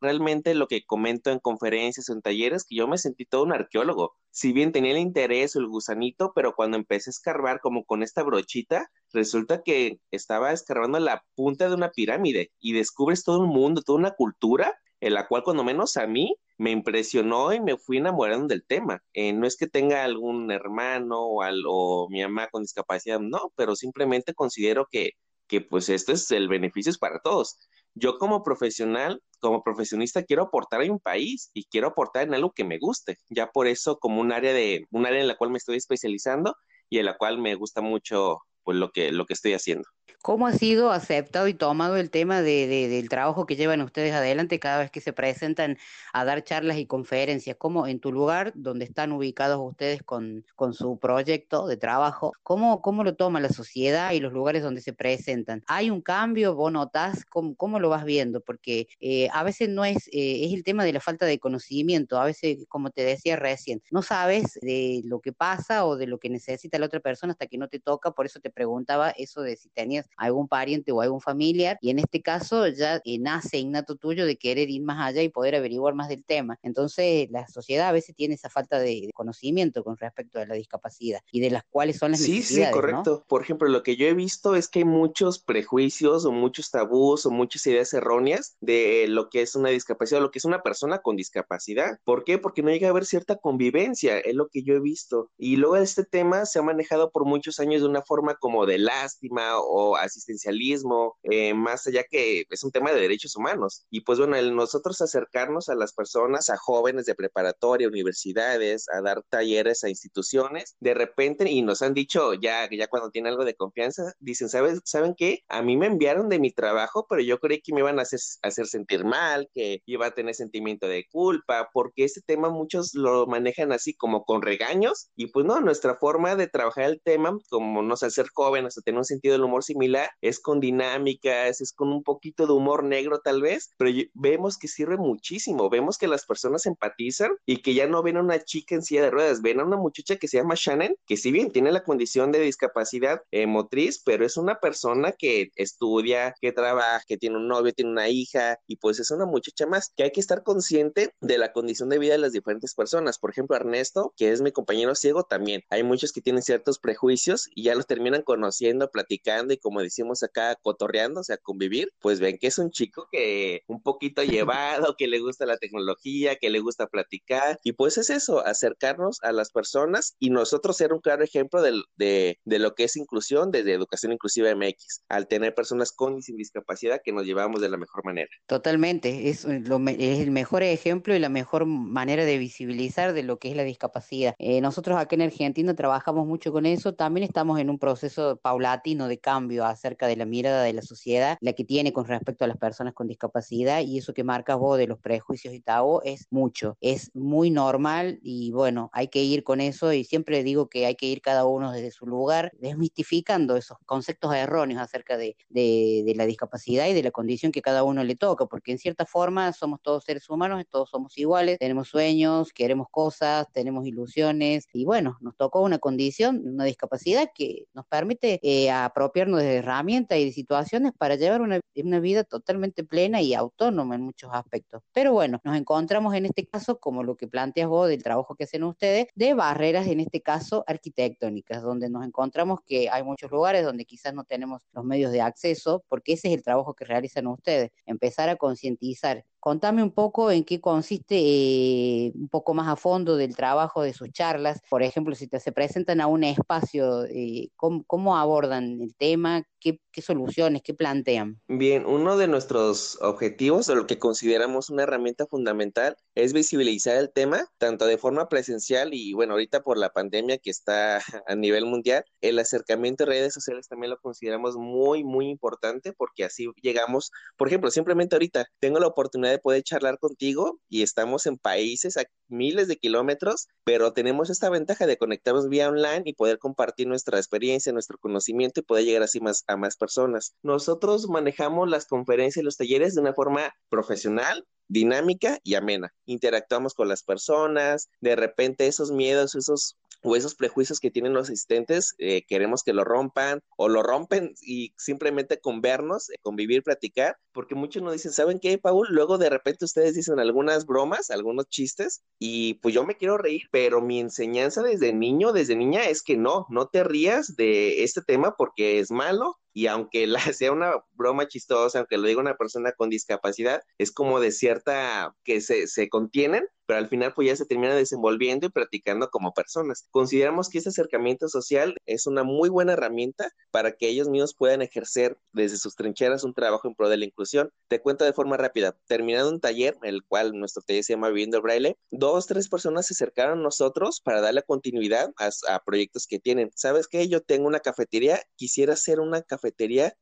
realmente 0.00 0.54
lo 0.54 0.68
que 0.68 0.86
comento 0.86 1.30
en 1.30 1.38
conferencias 1.38 2.08
o 2.08 2.14
en 2.14 2.22
talleres, 2.22 2.64
que 2.64 2.74
yo 2.74 2.88
me 2.88 2.96
sentí 2.96 3.26
todo 3.26 3.42
un 3.42 3.52
arqueólogo. 3.52 4.16
Si 4.30 4.54
bien 4.54 4.72
tenía 4.72 4.92
el 4.92 4.98
interés 4.98 5.54
o 5.54 5.58
el 5.60 5.66
gusanito, 5.66 6.32
pero 6.34 6.54
cuando 6.54 6.78
empecé 6.78 7.10
a 7.10 7.12
escarbar 7.12 7.60
como 7.60 7.84
con 7.84 8.02
esta 8.02 8.22
brochita, 8.22 8.90
resulta 9.12 9.62
que 9.62 10.00
estaba 10.10 10.52
escarbando 10.52 10.98
la 10.98 11.26
punta 11.34 11.68
de 11.68 11.74
una 11.74 11.90
pirámide 11.90 12.52
y 12.58 12.72
descubres 12.72 13.22
todo 13.22 13.40
un 13.40 13.50
mundo, 13.50 13.82
toda 13.82 13.98
una 13.98 14.12
cultura 14.12 14.74
en 15.00 15.12
la 15.12 15.28
cual 15.28 15.42
cuando 15.42 15.62
menos 15.62 15.98
a 15.98 16.06
mí 16.06 16.36
me 16.56 16.70
impresionó 16.70 17.52
y 17.52 17.60
me 17.60 17.76
fui 17.76 17.98
enamorando 17.98 18.46
del 18.46 18.64
tema. 18.64 19.02
Eh, 19.12 19.34
no 19.34 19.46
es 19.46 19.58
que 19.58 19.66
tenga 19.66 20.04
algún 20.04 20.50
hermano 20.50 21.20
o, 21.20 21.42
al, 21.42 21.62
o 21.68 22.08
mi 22.08 22.22
mamá 22.22 22.48
con 22.48 22.62
discapacidad, 22.62 23.20
no, 23.20 23.52
pero 23.56 23.76
simplemente 23.76 24.32
considero 24.32 24.88
que, 24.90 25.10
que 25.48 25.60
pues 25.60 25.90
esto 25.90 26.12
es 26.12 26.30
el 26.30 26.48
beneficio 26.48 26.88
es 26.88 26.96
para 26.98 27.20
todos 27.20 27.58
yo 27.96 28.18
como 28.18 28.42
profesional, 28.42 29.22
como 29.40 29.62
profesionista, 29.62 30.22
quiero 30.22 30.44
aportar 30.44 30.82
a 30.82 30.92
un 30.92 31.00
país 31.00 31.50
y 31.54 31.64
quiero 31.64 31.88
aportar 31.88 32.24
en 32.24 32.34
algo 32.34 32.52
que 32.52 32.64
me 32.64 32.78
guste. 32.78 33.16
Ya 33.30 33.46
por 33.48 33.66
eso, 33.66 33.98
como 33.98 34.20
un 34.20 34.32
área 34.32 34.52
de, 34.52 34.84
un 34.90 35.06
área 35.06 35.20
en 35.20 35.28
la 35.28 35.36
cual 35.36 35.50
me 35.50 35.58
estoy 35.58 35.76
especializando 35.78 36.54
y 36.90 36.98
en 36.98 37.06
la 37.06 37.16
cual 37.16 37.38
me 37.38 37.54
gusta 37.54 37.80
mucho 37.80 38.38
pues 38.64 38.76
lo 38.76 38.90
que, 38.90 39.12
lo 39.12 39.24
que 39.24 39.32
estoy 39.32 39.54
haciendo. 39.54 39.88
¿Cómo 40.26 40.48
ha 40.48 40.52
sido 40.52 40.90
aceptado 40.90 41.46
y 41.46 41.54
tomado 41.54 41.96
el 41.96 42.10
tema 42.10 42.42
de, 42.42 42.66
de, 42.66 42.88
del 42.88 43.08
trabajo 43.08 43.46
que 43.46 43.54
llevan 43.54 43.80
ustedes 43.80 44.12
adelante 44.12 44.58
cada 44.58 44.80
vez 44.80 44.90
que 44.90 45.00
se 45.00 45.12
presentan 45.12 45.78
a 46.12 46.24
dar 46.24 46.42
charlas 46.42 46.78
y 46.78 46.86
conferencias? 46.86 47.54
¿Cómo 47.56 47.86
en 47.86 48.00
tu 48.00 48.10
lugar, 48.10 48.50
donde 48.56 48.86
están 48.86 49.12
ubicados 49.12 49.60
ustedes 49.62 50.02
con, 50.02 50.44
su 50.72 50.98
proyecto 50.98 51.68
de 51.68 51.76
trabajo, 51.76 52.32
¿cómo, 52.42 53.04
lo 53.04 53.14
toma 53.14 53.38
la 53.38 53.50
sociedad 53.50 54.10
y 54.10 54.18
los 54.18 54.32
lugares 54.32 54.64
donde 54.64 54.80
se 54.80 54.92
presentan? 54.92 55.62
¿Hay 55.68 55.90
un 55.90 56.00
cambio? 56.00 56.56
¿Vos 56.56 56.72
notás? 56.72 57.24
¿Cómo, 57.24 57.54
cómo 57.54 57.78
lo 57.78 57.88
vas 57.88 58.04
viendo? 58.04 58.40
Porque 58.40 58.88
eh, 58.98 59.28
a 59.32 59.44
veces 59.44 59.68
no 59.68 59.84
es, 59.84 60.08
eh, 60.08 60.44
es 60.44 60.52
el 60.52 60.64
tema 60.64 60.82
de 60.82 60.92
la 60.92 60.98
falta 60.98 61.24
de 61.26 61.38
conocimiento, 61.38 62.18
a 62.18 62.24
veces, 62.24 62.66
como 62.68 62.90
te 62.90 63.04
decía 63.04 63.36
recién, 63.36 63.80
no 63.92 64.02
sabes 64.02 64.58
de 64.60 65.02
lo 65.04 65.20
que 65.20 65.32
pasa 65.32 65.86
o 65.86 65.96
de 65.96 66.08
lo 66.08 66.18
que 66.18 66.30
necesita 66.30 66.80
la 66.80 66.86
otra 66.86 66.98
persona 66.98 67.30
hasta 67.30 67.46
que 67.46 67.58
no 67.58 67.68
te 67.68 67.78
toca, 67.78 68.10
por 68.10 68.26
eso 68.26 68.40
te 68.40 68.50
preguntaba 68.50 69.10
eso 69.10 69.42
de 69.42 69.54
si 69.54 69.68
tenías 69.68 70.08
algún 70.16 70.48
pariente 70.48 70.92
o 70.92 71.00
algún 71.00 71.20
familiar, 71.20 71.78
y 71.80 71.90
en 71.90 71.98
este 71.98 72.22
caso 72.22 72.68
ya 72.68 73.00
eh, 73.04 73.18
nace 73.18 73.58
innato 73.58 73.96
tuyo 73.96 74.26
de 74.26 74.36
querer 74.36 74.70
ir 74.70 74.82
más 74.82 75.06
allá 75.06 75.22
y 75.22 75.28
poder 75.28 75.54
averiguar 75.54 75.94
más 75.94 76.08
del 76.08 76.24
tema. 76.24 76.58
Entonces, 76.62 77.28
la 77.30 77.46
sociedad 77.48 77.88
a 77.88 77.92
veces 77.92 78.14
tiene 78.14 78.34
esa 78.34 78.50
falta 78.50 78.78
de, 78.78 79.02
de 79.06 79.12
conocimiento 79.14 79.84
con 79.84 79.96
respecto 79.96 80.38
a 80.38 80.46
la 80.46 80.54
discapacidad 80.54 81.20
y 81.30 81.40
de 81.40 81.50
las 81.50 81.64
cuales 81.64 81.98
son 81.98 82.12
las 82.12 82.20
sí, 82.20 82.36
necesidades. 82.36 82.68
Sí, 82.68 82.74
correcto. 82.74 83.10
¿no? 83.10 83.24
Por 83.28 83.42
ejemplo, 83.42 83.68
lo 83.68 83.82
que 83.82 83.96
yo 83.96 84.06
he 84.06 84.14
visto 84.14 84.54
es 84.54 84.68
que 84.68 84.80
hay 84.80 84.84
muchos 84.84 85.38
prejuicios 85.38 86.24
o 86.24 86.32
muchos 86.32 86.70
tabús 86.70 87.26
o 87.26 87.30
muchas 87.30 87.66
ideas 87.66 87.92
erróneas 87.94 88.56
de 88.60 89.06
lo 89.08 89.28
que 89.28 89.42
es 89.42 89.54
una 89.54 89.70
discapacidad 89.70 90.20
o 90.20 90.24
lo 90.24 90.30
que 90.30 90.38
es 90.38 90.44
una 90.44 90.62
persona 90.62 90.98
con 90.98 91.16
discapacidad. 91.16 91.98
¿Por 92.04 92.24
qué? 92.24 92.38
Porque 92.38 92.62
no 92.62 92.70
llega 92.70 92.88
a 92.88 92.90
haber 92.90 93.06
cierta 93.06 93.36
convivencia, 93.36 94.18
es 94.18 94.34
lo 94.34 94.48
que 94.48 94.62
yo 94.62 94.74
he 94.74 94.80
visto. 94.80 95.30
Y 95.38 95.56
luego 95.56 95.76
este 95.76 96.04
tema 96.04 96.46
se 96.46 96.58
ha 96.58 96.62
manejado 96.62 97.10
por 97.10 97.24
muchos 97.24 97.60
años 97.60 97.82
de 97.82 97.88
una 97.88 98.02
forma 98.02 98.36
como 98.36 98.66
de 98.66 98.78
lástima 98.78 99.58
o 99.58 99.95
asistencialismo, 99.96 101.16
eh, 101.22 101.54
más 101.54 101.86
allá 101.86 102.04
que 102.08 102.44
es 102.48 102.64
un 102.64 102.72
tema 102.72 102.92
de 102.92 103.00
derechos 103.00 103.36
humanos. 103.36 103.84
Y 103.90 104.02
pues 104.02 104.18
bueno, 104.18 104.36
el 104.36 104.54
nosotros 104.54 105.00
acercarnos 105.00 105.68
a 105.68 105.74
las 105.74 105.92
personas, 105.92 106.50
a 106.50 106.56
jóvenes 106.56 107.06
de 107.06 107.14
preparatoria, 107.14 107.88
universidades, 107.88 108.86
a 108.92 109.00
dar 109.00 109.22
talleres 109.28 109.84
a 109.84 109.88
instituciones, 109.88 110.76
de 110.80 110.94
repente, 110.94 111.50
y 111.50 111.62
nos 111.62 111.82
han 111.82 111.94
dicho 111.94 112.34
ya, 112.34 112.68
ya 112.70 112.88
cuando 112.88 113.10
tienen 113.10 113.32
algo 113.32 113.44
de 113.44 113.54
confianza, 113.54 114.12
dicen, 114.18 114.48
¿sabes, 114.48 114.80
¿saben 114.84 115.14
qué? 115.16 115.40
A 115.48 115.62
mí 115.62 115.76
me 115.76 115.86
enviaron 115.86 116.28
de 116.28 116.38
mi 116.38 116.52
trabajo, 116.52 117.06
pero 117.08 117.22
yo 117.22 117.38
creí 117.38 117.60
que 117.60 117.72
me 117.72 117.80
iban 117.80 117.98
a 117.98 118.02
hacer, 118.02 118.20
hacer 118.42 118.66
sentir 118.66 119.04
mal, 119.04 119.48
que 119.54 119.82
iba 119.86 120.06
a 120.06 120.10
tener 120.12 120.34
sentimiento 120.34 120.88
de 120.88 121.06
culpa, 121.10 121.68
porque 121.72 122.04
este 122.04 122.20
tema 122.22 122.50
muchos 122.50 122.94
lo 122.94 123.26
manejan 123.26 123.72
así 123.72 123.94
como 123.94 124.24
con 124.24 124.42
regaños, 124.42 125.10
y 125.16 125.28
pues 125.28 125.46
no, 125.46 125.60
nuestra 125.60 125.96
forma 125.96 126.36
de 126.36 126.48
trabajar 126.48 126.84
el 126.84 127.00
tema, 127.02 127.36
como 127.50 127.82
no 127.82 127.96
sé, 127.96 128.10
ser 128.10 128.26
jóvenes 128.32 128.76
o 128.78 128.82
tener 128.82 128.98
un 128.98 129.04
sentido 129.04 129.32
del 129.32 129.44
humor 129.44 129.64
similar, 129.64 129.85
es 130.20 130.40
con 130.40 130.60
dinámicas, 130.60 131.60
es 131.60 131.72
con 131.72 131.88
un 131.92 132.02
poquito 132.02 132.46
de 132.46 132.52
humor 132.52 132.84
negro 132.84 133.20
tal 133.20 133.42
vez, 133.42 133.70
pero 133.76 133.90
vemos 134.14 134.58
que 134.58 134.68
sirve 134.68 134.96
muchísimo, 134.96 135.68
vemos 135.70 135.98
que 135.98 136.08
las 136.08 136.24
personas 136.26 136.66
empatizan 136.66 137.32
y 137.44 137.58
que 137.58 137.74
ya 137.74 137.86
no 137.86 138.02
ven 138.02 138.16
a 138.16 138.22
una 138.22 138.42
chica 138.42 138.74
en 138.74 138.82
silla 138.82 139.02
de 139.02 139.10
ruedas, 139.10 139.42
ven 139.42 139.60
a 139.60 139.64
una 139.64 139.76
muchacha 139.76 140.16
que 140.16 140.28
se 140.28 140.38
llama 140.38 140.54
Shannon, 140.56 140.96
que 141.06 141.16
si 141.16 141.30
bien 141.30 141.52
tiene 141.52 141.72
la 141.72 141.84
condición 141.84 142.32
de 142.32 142.40
discapacidad 142.40 143.22
eh, 143.30 143.46
motriz, 143.46 144.02
pero 144.04 144.24
es 144.24 144.36
una 144.36 144.60
persona 144.60 145.12
que 145.12 145.50
estudia, 145.56 146.34
que 146.40 146.52
trabaja, 146.52 147.02
que 147.06 147.16
tiene 147.16 147.36
un 147.36 147.48
novio, 147.48 147.72
tiene 147.72 147.90
una 147.90 148.08
hija 148.08 148.58
y 148.66 148.76
pues 148.76 149.00
es 149.00 149.10
una 149.10 149.26
muchacha 149.26 149.66
más, 149.66 149.92
que 149.96 150.04
hay 150.04 150.12
que 150.12 150.20
estar 150.20 150.42
consciente 150.42 151.10
de 151.20 151.38
la 151.38 151.52
condición 151.52 151.88
de 151.88 151.98
vida 151.98 152.12
de 152.12 152.18
las 152.18 152.32
diferentes 152.32 152.74
personas. 152.74 153.18
Por 153.18 153.30
ejemplo, 153.30 153.56
Ernesto, 153.56 154.12
que 154.16 154.30
es 154.30 154.40
mi 154.40 154.52
compañero 154.52 154.94
ciego, 154.94 155.24
también 155.24 155.62
hay 155.70 155.82
muchos 155.82 156.12
que 156.12 156.20
tienen 156.20 156.42
ciertos 156.42 156.78
prejuicios 156.78 157.48
y 157.54 157.64
ya 157.64 157.74
los 157.74 157.86
terminan 157.86 158.22
conociendo, 158.22 158.90
platicando 158.90 159.54
y 159.54 159.58
como 159.58 159.75
decimos 159.80 160.22
acá, 160.22 160.56
cotorreando, 160.62 161.20
o 161.20 161.24
sea, 161.24 161.36
convivir, 161.36 161.92
pues 162.00 162.20
ven 162.20 162.38
que 162.38 162.48
es 162.48 162.58
un 162.58 162.70
chico 162.70 163.08
que 163.10 163.62
un 163.66 163.82
poquito 163.82 164.22
llevado, 164.46 164.94
que 164.96 165.06
le 165.06 165.20
gusta 165.20 165.46
la 165.46 165.56
tecnología, 165.56 166.36
que 166.36 166.50
le 166.50 166.60
gusta 166.60 166.86
platicar 166.86 167.58
y 167.62 167.72
pues 167.72 167.98
es 167.98 168.10
eso, 168.10 168.44
acercarnos 168.44 169.18
a 169.22 169.32
las 169.32 169.50
personas 169.50 170.16
y 170.18 170.30
nosotros 170.30 170.76
ser 170.76 170.92
un 170.92 171.00
claro 171.00 171.24
ejemplo 171.24 171.62
de, 171.62 171.82
de, 171.96 172.38
de 172.44 172.58
lo 172.58 172.74
que 172.74 172.84
es 172.84 172.96
inclusión 172.96 173.50
desde 173.50 173.72
Educación 173.72 174.12
Inclusiva 174.12 174.54
MX, 174.54 175.02
al 175.08 175.28
tener 175.28 175.54
personas 175.54 175.92
con 175.92 176.18
y 176.18 176.22
sin 176.22 176.36
discapacidad 176.36 177.00
que 177.04 177.12
nos 177.12 177.24
llevamos 177.24 177.60
de 177.60 177.68
la 177.68 177.76
mejor 177.76 178.04
manera. 178.04 178.28
Totalmente, 178.46 179.28
es, 179.28 179.44
lo, 179.44 179.80
es 179.88 180.20
el 180.20 180.30
mejor 180.30 180.62
ejemplo 180.62 181.14
y 181.14 181.18
la 181.18 181.28
mejor 181.28 181.66
manera 181.66 182.24
de 182.24 182.38
visibilizar 182.38 183.12
de 183.12 183.22
lo 183.22 183.38
que 183.38 183.50
es 183.50 183.56
la 183.56 183.64
discapacidad. 183.64 184.34
Eh, 184.38 184.60
nosotros 184.60 184.98
acá 184.98 185.16
en 185.16 185.22
Argentina 185.22 185.74
trabajamos 185.74 186.26
mucho 186.26 186.52
con 186.52 186.66
eso, 186.66 186.94
también 186.94 187.24
estamos 187.24 187.58
en 187.60 187.70
un 187.70 187.78
proceso 187.78 188.36
paulatino 188.36 189.08
de 189.08 189.18
cambio 189.18 189.64
acerca 189.70 190.06
de 190.06 190.16
la 190.16 190.26
mirada 190.26 190.62
de 190.62 190.72
la 190.72 190.82
sociedad, 190.82 191.38
la 191.40 191.52
que 191.52 191.64
tiene 191.64 191.92
con 191.92 192.06
respecto 192.06 192.44
a 192.44 192.48
las 192.48 192.56
personas 192.56 192.94
con 192.94 193.08
discapacidad 193.08 193.80
y 193.80 193.98
eso 193.98 194.14
que 194.14 194.24
marcas 194.24 194.58
vos 194.58 194.78
de 194.78 194.86
los 194.86 194.98
prejuicios 194.98 195.54
y 195.54 195.60
tabú 195.60 196.00
es 196.04 196.26
mucho, 196.30 196.76
es 196.80 197.10
muy 197.14 197.50
normal 197.50 198.18
y 198.22 198.52
bueno, 198.52 198.90
hay 198.92 199.08
que 199.08 199.22
ir 199.22 199.44
con 199.44 199.60
eso 199.60 199.92
y 199.92 200.04
siempre 200.04 200.42
digo 200.42 200.68
que 200.68 200.86
hay 200.86 200.94
que 200.94 201.06
ir 201.06 201.20
cada 201.20 201.44
uno 201.44 201.72
desde 201.72 201.90
su 201.90 202.06
lugar, 202.06 202.52
desmistificando 202.58 203.56
esos 203.56 203.78
conceptos 203.86 204.34
erróneos 204.34 204.80
acerca 204.80 205.16
de, 205.16 205.36
de, 205.48 206.02
de 206.04 206.14
la 206.14 206.26
discapacidad 206.26 206.86
y 206.86 206.94
de 206.94 207.02
la 207.02 207.10
condición 207.10 207.52
que 207.52 207.62
cada 207.62 207.84
uno 207.84 208.04
le 208.04 208.16
toca, 208.16 208.46
porque 208.46 208.72
en 208.72 208.78
cierta 208.78 209.06
forma 209.06 209.52
somos 209.52 209.80
todos 209.82 210.04
seres 210.04 210.28
humanos, 210.28 210.64
todos 210.70 210.90
somos 210.90 211.16
iguales, 211.18 211.58
tenemos 211.58 211.88
sueños, 211.88 212.52
queremos 212.52 212.88
cosas, 212.90 213.46
tenemos 213.52 213.86
ilusiones 213.86 214.68
y 214.72 214.84
bueno, 214.84 215.16
nos 215.20 215.36
tocó 215.36 215.62
una 215.62 215.78
condición, 215.78 216.42
una 216.44 216.64
discapacidad 216.64 217.30
que 217.34 217.66
nos 217.74 217.86
permite 217.86 218.40
eh, 218.42 218.70
apropiarnos 218.70 219.40
de 219.40 219.55
herramientas 219.56 220.18
y 220.18 220.24
de 220.26 220.32
situaciones 220.32 220.92
para 220.96 221.16
llevar 221.16 221.40
una, 221.40 221.60
una 221.76 222.00
vida 222.00 222.24
totalmente 222.24 222.84
plena 222.84 223.20
y 223.22 223.34
autónoma 223.34 223.94
en 223.94 224.02
muchos 224.02 224.30
aspectos. 224.32 224.82
Pero 224.92 225.12
bueno, 225.12 225.40
nos 225.44 225.56
encontramos 225.56 226.14
en 226.14 226.26
este 226.26 226.46
caso, 226.46 226.78
como 226.78 227.02
lo 227.02 227.16
que 227.16 227.28
planteas 227.28 227.68
vos 227.68 227.88
del 227.88 228.02
trabajo 228.02 228.34
que 228.34 228.44
hacen 228.44 228.64
ustedes, 228.64 229.06
de 229.14 229.34
barreras, 229.34 229.86
en 229.86 230.00
este 230.00 230.20
caso 230.20 230.64
arquitectónicas, 230.66 231.62
donde 231.62 231.90
nos 231.90 232.04
encontramos 232.04 232.60
que 232.66 232.88
hay 232.90 233.02
muchos 233.02 233.30
lugares 233.30 233.64
donde 233.64 233.84
quizás 233.84 234.14
no 234.14 234.24
tenemos 234.24 234.60
los 234.72 234.84
medios 234.84 235.12
de 235.12 235.20
acceso, 235.20 235.84
porque 235.88 236.14
ese 236.14 236.28
es 236.28 236.34
el 236.34 236.42
trabajo 236.42 236.74
que 236.74 236.84
realizan 236.84 237.26
ustedes, 237.26 237.70
empezar 237.86 238.28
a 238.28 238.36
concientizar. 238.36 239.24
Contame 239.46 239.80
un 239.80 239.92
poco 239.92 240.32
en 240.32 240.42
qué 240.42 240.60
consiste 240.60 241.14
eh, 241.16 242.10
un 242.16 242.26
poco 242.28 242.52
más 242.52 242.66
a 242.66 242.74
fondo 242.74 243.16
del 243.16 243.36
trabajo 243.36 243.80
de 243.80 243.92
sus 243.92 244.10
charlas. 244.10 244.60
Por 244.68 244.82
ejemplo, 244.82 245.14
si 245.14 245.28
te, 245.28 245.38
se 245.38 245.52
presentan 245.52 246.00
a 246.00 246.08
un 246.08 246.24
espacio, 246.24 247.04
eh, 247.04 247.50
¿cómo, 247.54 247.84
cómo 247.86 248.16
abordan 248.16 248.80
el 248.80 248.96
tema? 248.96 249.44
¿Qué, 249.66 249.80
¿Qué 249.90 250.00
soluciones? 250.00 250.62
¿Qué 250.62 250.74
plantean? 250.74 251.42
Bien, 251.48 251.86
uno 251.86 252.16
de 252.16 252.28
nuestros 252.28 253.02
objetivos, 253.02 253.68
o 253.68 253.74
lo 253.74 253.88
que 253.88 253.98
consideramos 253.98 254.70
una 254.70 254.84
herramienta 254.84 255.26
fundamental, 255.26 255.96
es 256.14 256.32
visibilizar 256.32 256.96
el 256.96 257.10
tema, 257.10 257.50
tanto 257.58 257.84
de 257.84 257.98
forma 257.98 258.28
presencial 258.28 258.94
y, 258.94 259.12
bueno, 259.12 259.32
ahorita 259.32 259.64
por 259.64 259.76
la 259.76 259.90
pandemia 259.90 260.38
que 260.38 260.50
está 260.50 260.98
a 261.26 261.34
nivel 261.34 261.66
mundial, 261.66 262.04
el 262.20 262.38
acercamiento 262.38 263.02
a 263.02 263.06
redes 263.08 263.34
sociales 263.34 263.66
también 263.66 263.90
lo 263.90 263.98
consideramos 263.98 264.54
muy, 264.56 265.02
muy 265.02 265.28
importante 265.28 265.92
porque 265.92 266.22
así 266.22 266.46
llegamos, 266.62 267.10
por 267.36 267.48
ejemplo, 267.48 267.72
simplemente 267.72 268.14
ahorita 268.14 268.46
tengo 268.60 268.78
la 268.78 268.86
oportunidad 268.86 269.32
de 269.32 269.40
poder 269.40 269.64
charlar 269.64 269.98
contigo 269.98 270.60
y 270.68 270.82
estamos 270.82 271.26
en 271.26 271.38
países 271.38 271.96
miles 272.28 272.68
de 272.68 272.76
kilómetros, 272.76 273.48
pero 273.64 273.92
tenemos 273.92 274.30
esta 274.30 274.50
ventaja 274.50 274.86
de 274.86 274.96
conectarnos 274.96 275.48
vía 275.48 275.68
online 275.68 276.02
y 276.04 276.14
poder 276.14 276.38
compartir 276.38 276.86
nuestra 276.86 277.18
experiencia, 277.18 277.72
nuestro 277.72 277.98
conocimiento 277.98 278.60
y 278.60 278.64
poder 278.64 278.84
llegar 278.84 279.02
así 279.02 279.20
más 279.20 279.44
a 279.46 279.56
más 279.56 279.76
personas. 279.76 280.34
Nosotros 280.42 281.08
manejamos 281.08 281.68
las 281.68 281.86
conferencias 281.86 282.42
y 282.42 282.44
los 282.44 282.56
talleres 282.56 282.94
de 282.94 283.00
una 283.00 283.14
forma 283.14 283.52
profesional, 283.68 284.46
dinámica 284.68 285.38
y 285.42 285.54
amena. 285.54 285.92
Interactuamos 286.06 286.74
con 286.74 286.88
las 286.88 287.02
personas, 287.02 287.88
de 288.00 288.16
repente 288.16 288.66
esos 288.66 288.90
miedos, 288.90 289.34
esos 289.34 289.76
o 290.02 290.16
esos 290.16 290.34
prejuicios 290.34 290.80
que 290.80 290.90
tienen 290.90 291.12
los 291.12 291.28
asistentes, 291.28 291.94
eh, 291.98 292.24
queremos 292.26 292.62
que 292.62 292.72
lo 292.72 292.84
rompan 292.84 293.40
o 293.56 293.68
lo 293.68 293.82
rompen 293.82 294.34
y 294.42 294.72
simplemente 294.76 295.40
con 295.40 295.60
vernos, 295.60 296.10
eh, 296.10 296.16
convivir, 296.22 296.62
platicar, 296.62 297.16
porque 297.32 297.54
muchos 297.54 297.82
nos 297.82 297.92
dicen, 297.92 298.12
¿saben 298.12 298.38
qué, 298.40 298.58
Paul? 298.58 298.88
Luego 298.90 299.18
de 299.18 299.30
repente 299.30 299.64
ustedes 299.64 299.94
dicen 299.94 300.18
algunas 300.18 300.66
bromas, 300.66 301.10
algunos 301.10 301.48
chistes 301.48 302.02
y 302.18 302.54
pues 302.54 302.74
yo 302.74 302.84
me 302.84 302.96
quiero 302.96 303.18
reír, 303.18 303.42
pero 303.50 303.80
mi 303.80 304.00
enseñanza 304.00 304.62
desde 304.62 304.92
niño, 304.92 305.32
desde 305.32 305.56
niña 305.56 305.84
es 305.88 306.02
que 306.02 306.16
no, 306.16 306.46
no 306.50 306.68
te 306.68 306.84
rías 306.84 307.36
de 307.36 307.82
este 307.82 308.02
tema 308.02 308.36
porque 308.36 308.78
es 308.78 308.90
malo 308.90 309.36
y 309.56 309.68
aunque 309.68 310.06
la, 310.06 310.20
sea 310.34 310.52
una 310.52 310.84
broma 310.92 311.26
chistosa, 311.28 311.78
aunque 311.78 311.96
lo 311.96 312.06
diga 312.06 312.20
una 312.20 312.36
persona 312.36 312.72
con 312.72 312.90
discapacidad, 312.90 313.62
es 313.78 313.90
como 313.90 314.20
de 314.20 314.30
cierta 314.30 315.14
que 315.24 315.40
se, 315.40 315.66
se 315.66 315.88
contienen, 315.88 316.46
pero 316.66 316.78
al 316.78 316.88
final 316.88 317.14
pues 317.14 317.28
ya 317.28 317.36
se 317.36 317.46
termina 317.46 317.74
desenvolviendo 317.74 318.46
y 318.46 318.50
practicando 318.50 319.08
como 319.08 319.32
personas. 319.32 319.86
Consideramos 319.90 320.48
que 320.48 320.58
este 320.58 320.70
acercamiento 320.70 321.28
social 321.28 321.76
es 321.86 322.06
una 322.06 322.24
muy 322.24 322.48
buena 322.48 322.74
herramienta 322.74 323.30
para 323.50 323.72
que 323.72 323.88
ellos 323.88 324.08
mismos 324.08 324.34
puedan 324.34 324.62
ejercer 324.62 325.16
desde 325.32 325.56
sus 325.56 325.76
trincheras 325.76 326.24
un 326.24 326.34
trabajo 326.34 326.68
en 326.68 326.74
pro 326.74 326.88
de 326.88 326.96
la 326.98 327.04
inclusión. 327.04 327.50
Te 327.68 327.80
cuento 327.80 328.04
de 328.04 328.12
forma 328.12 328.36
rápida, 328.36 328.76
terminando 328.86 329.30
un 329.30 329.40
taller, 329.40 329.76
el 329.82 330.04
cual 330.04 330.32
nuestro 330.38 330.62
taller 330.62 330.84
se 330.84 330.94
llama 330.94 331.08
Viviendo 331.08 331.38
el 331.38 331.42
Braille, 331.42 331.78
dos, 331.90 332.26
tres 332.26 332.48
personas 332.48 332.86
se 332.86 332.94
acercaron 332.94 333.38
a 333.38 333.42
nosotros 333.42 334.00
para 334.00 334.20
darle 334.20 334.42
continuidad 334.42 335.12
a, 335.18 335.30
a 335.48 335.64
proyectos 335.64 336.06
que 336.06 336.18
tienen. 336.18 336.50
¿Sabes 336.54 336.88
qué? 336.88 337.08
Yo 337.08 337.22
tengo 337.22 337.46
una 337.46 337.60
cafetería, 337.60 338.20
quisiera 338.34 338.74
hacer 338.74 339.00
una 339.00 339.22
cafetería, 339.22 339.45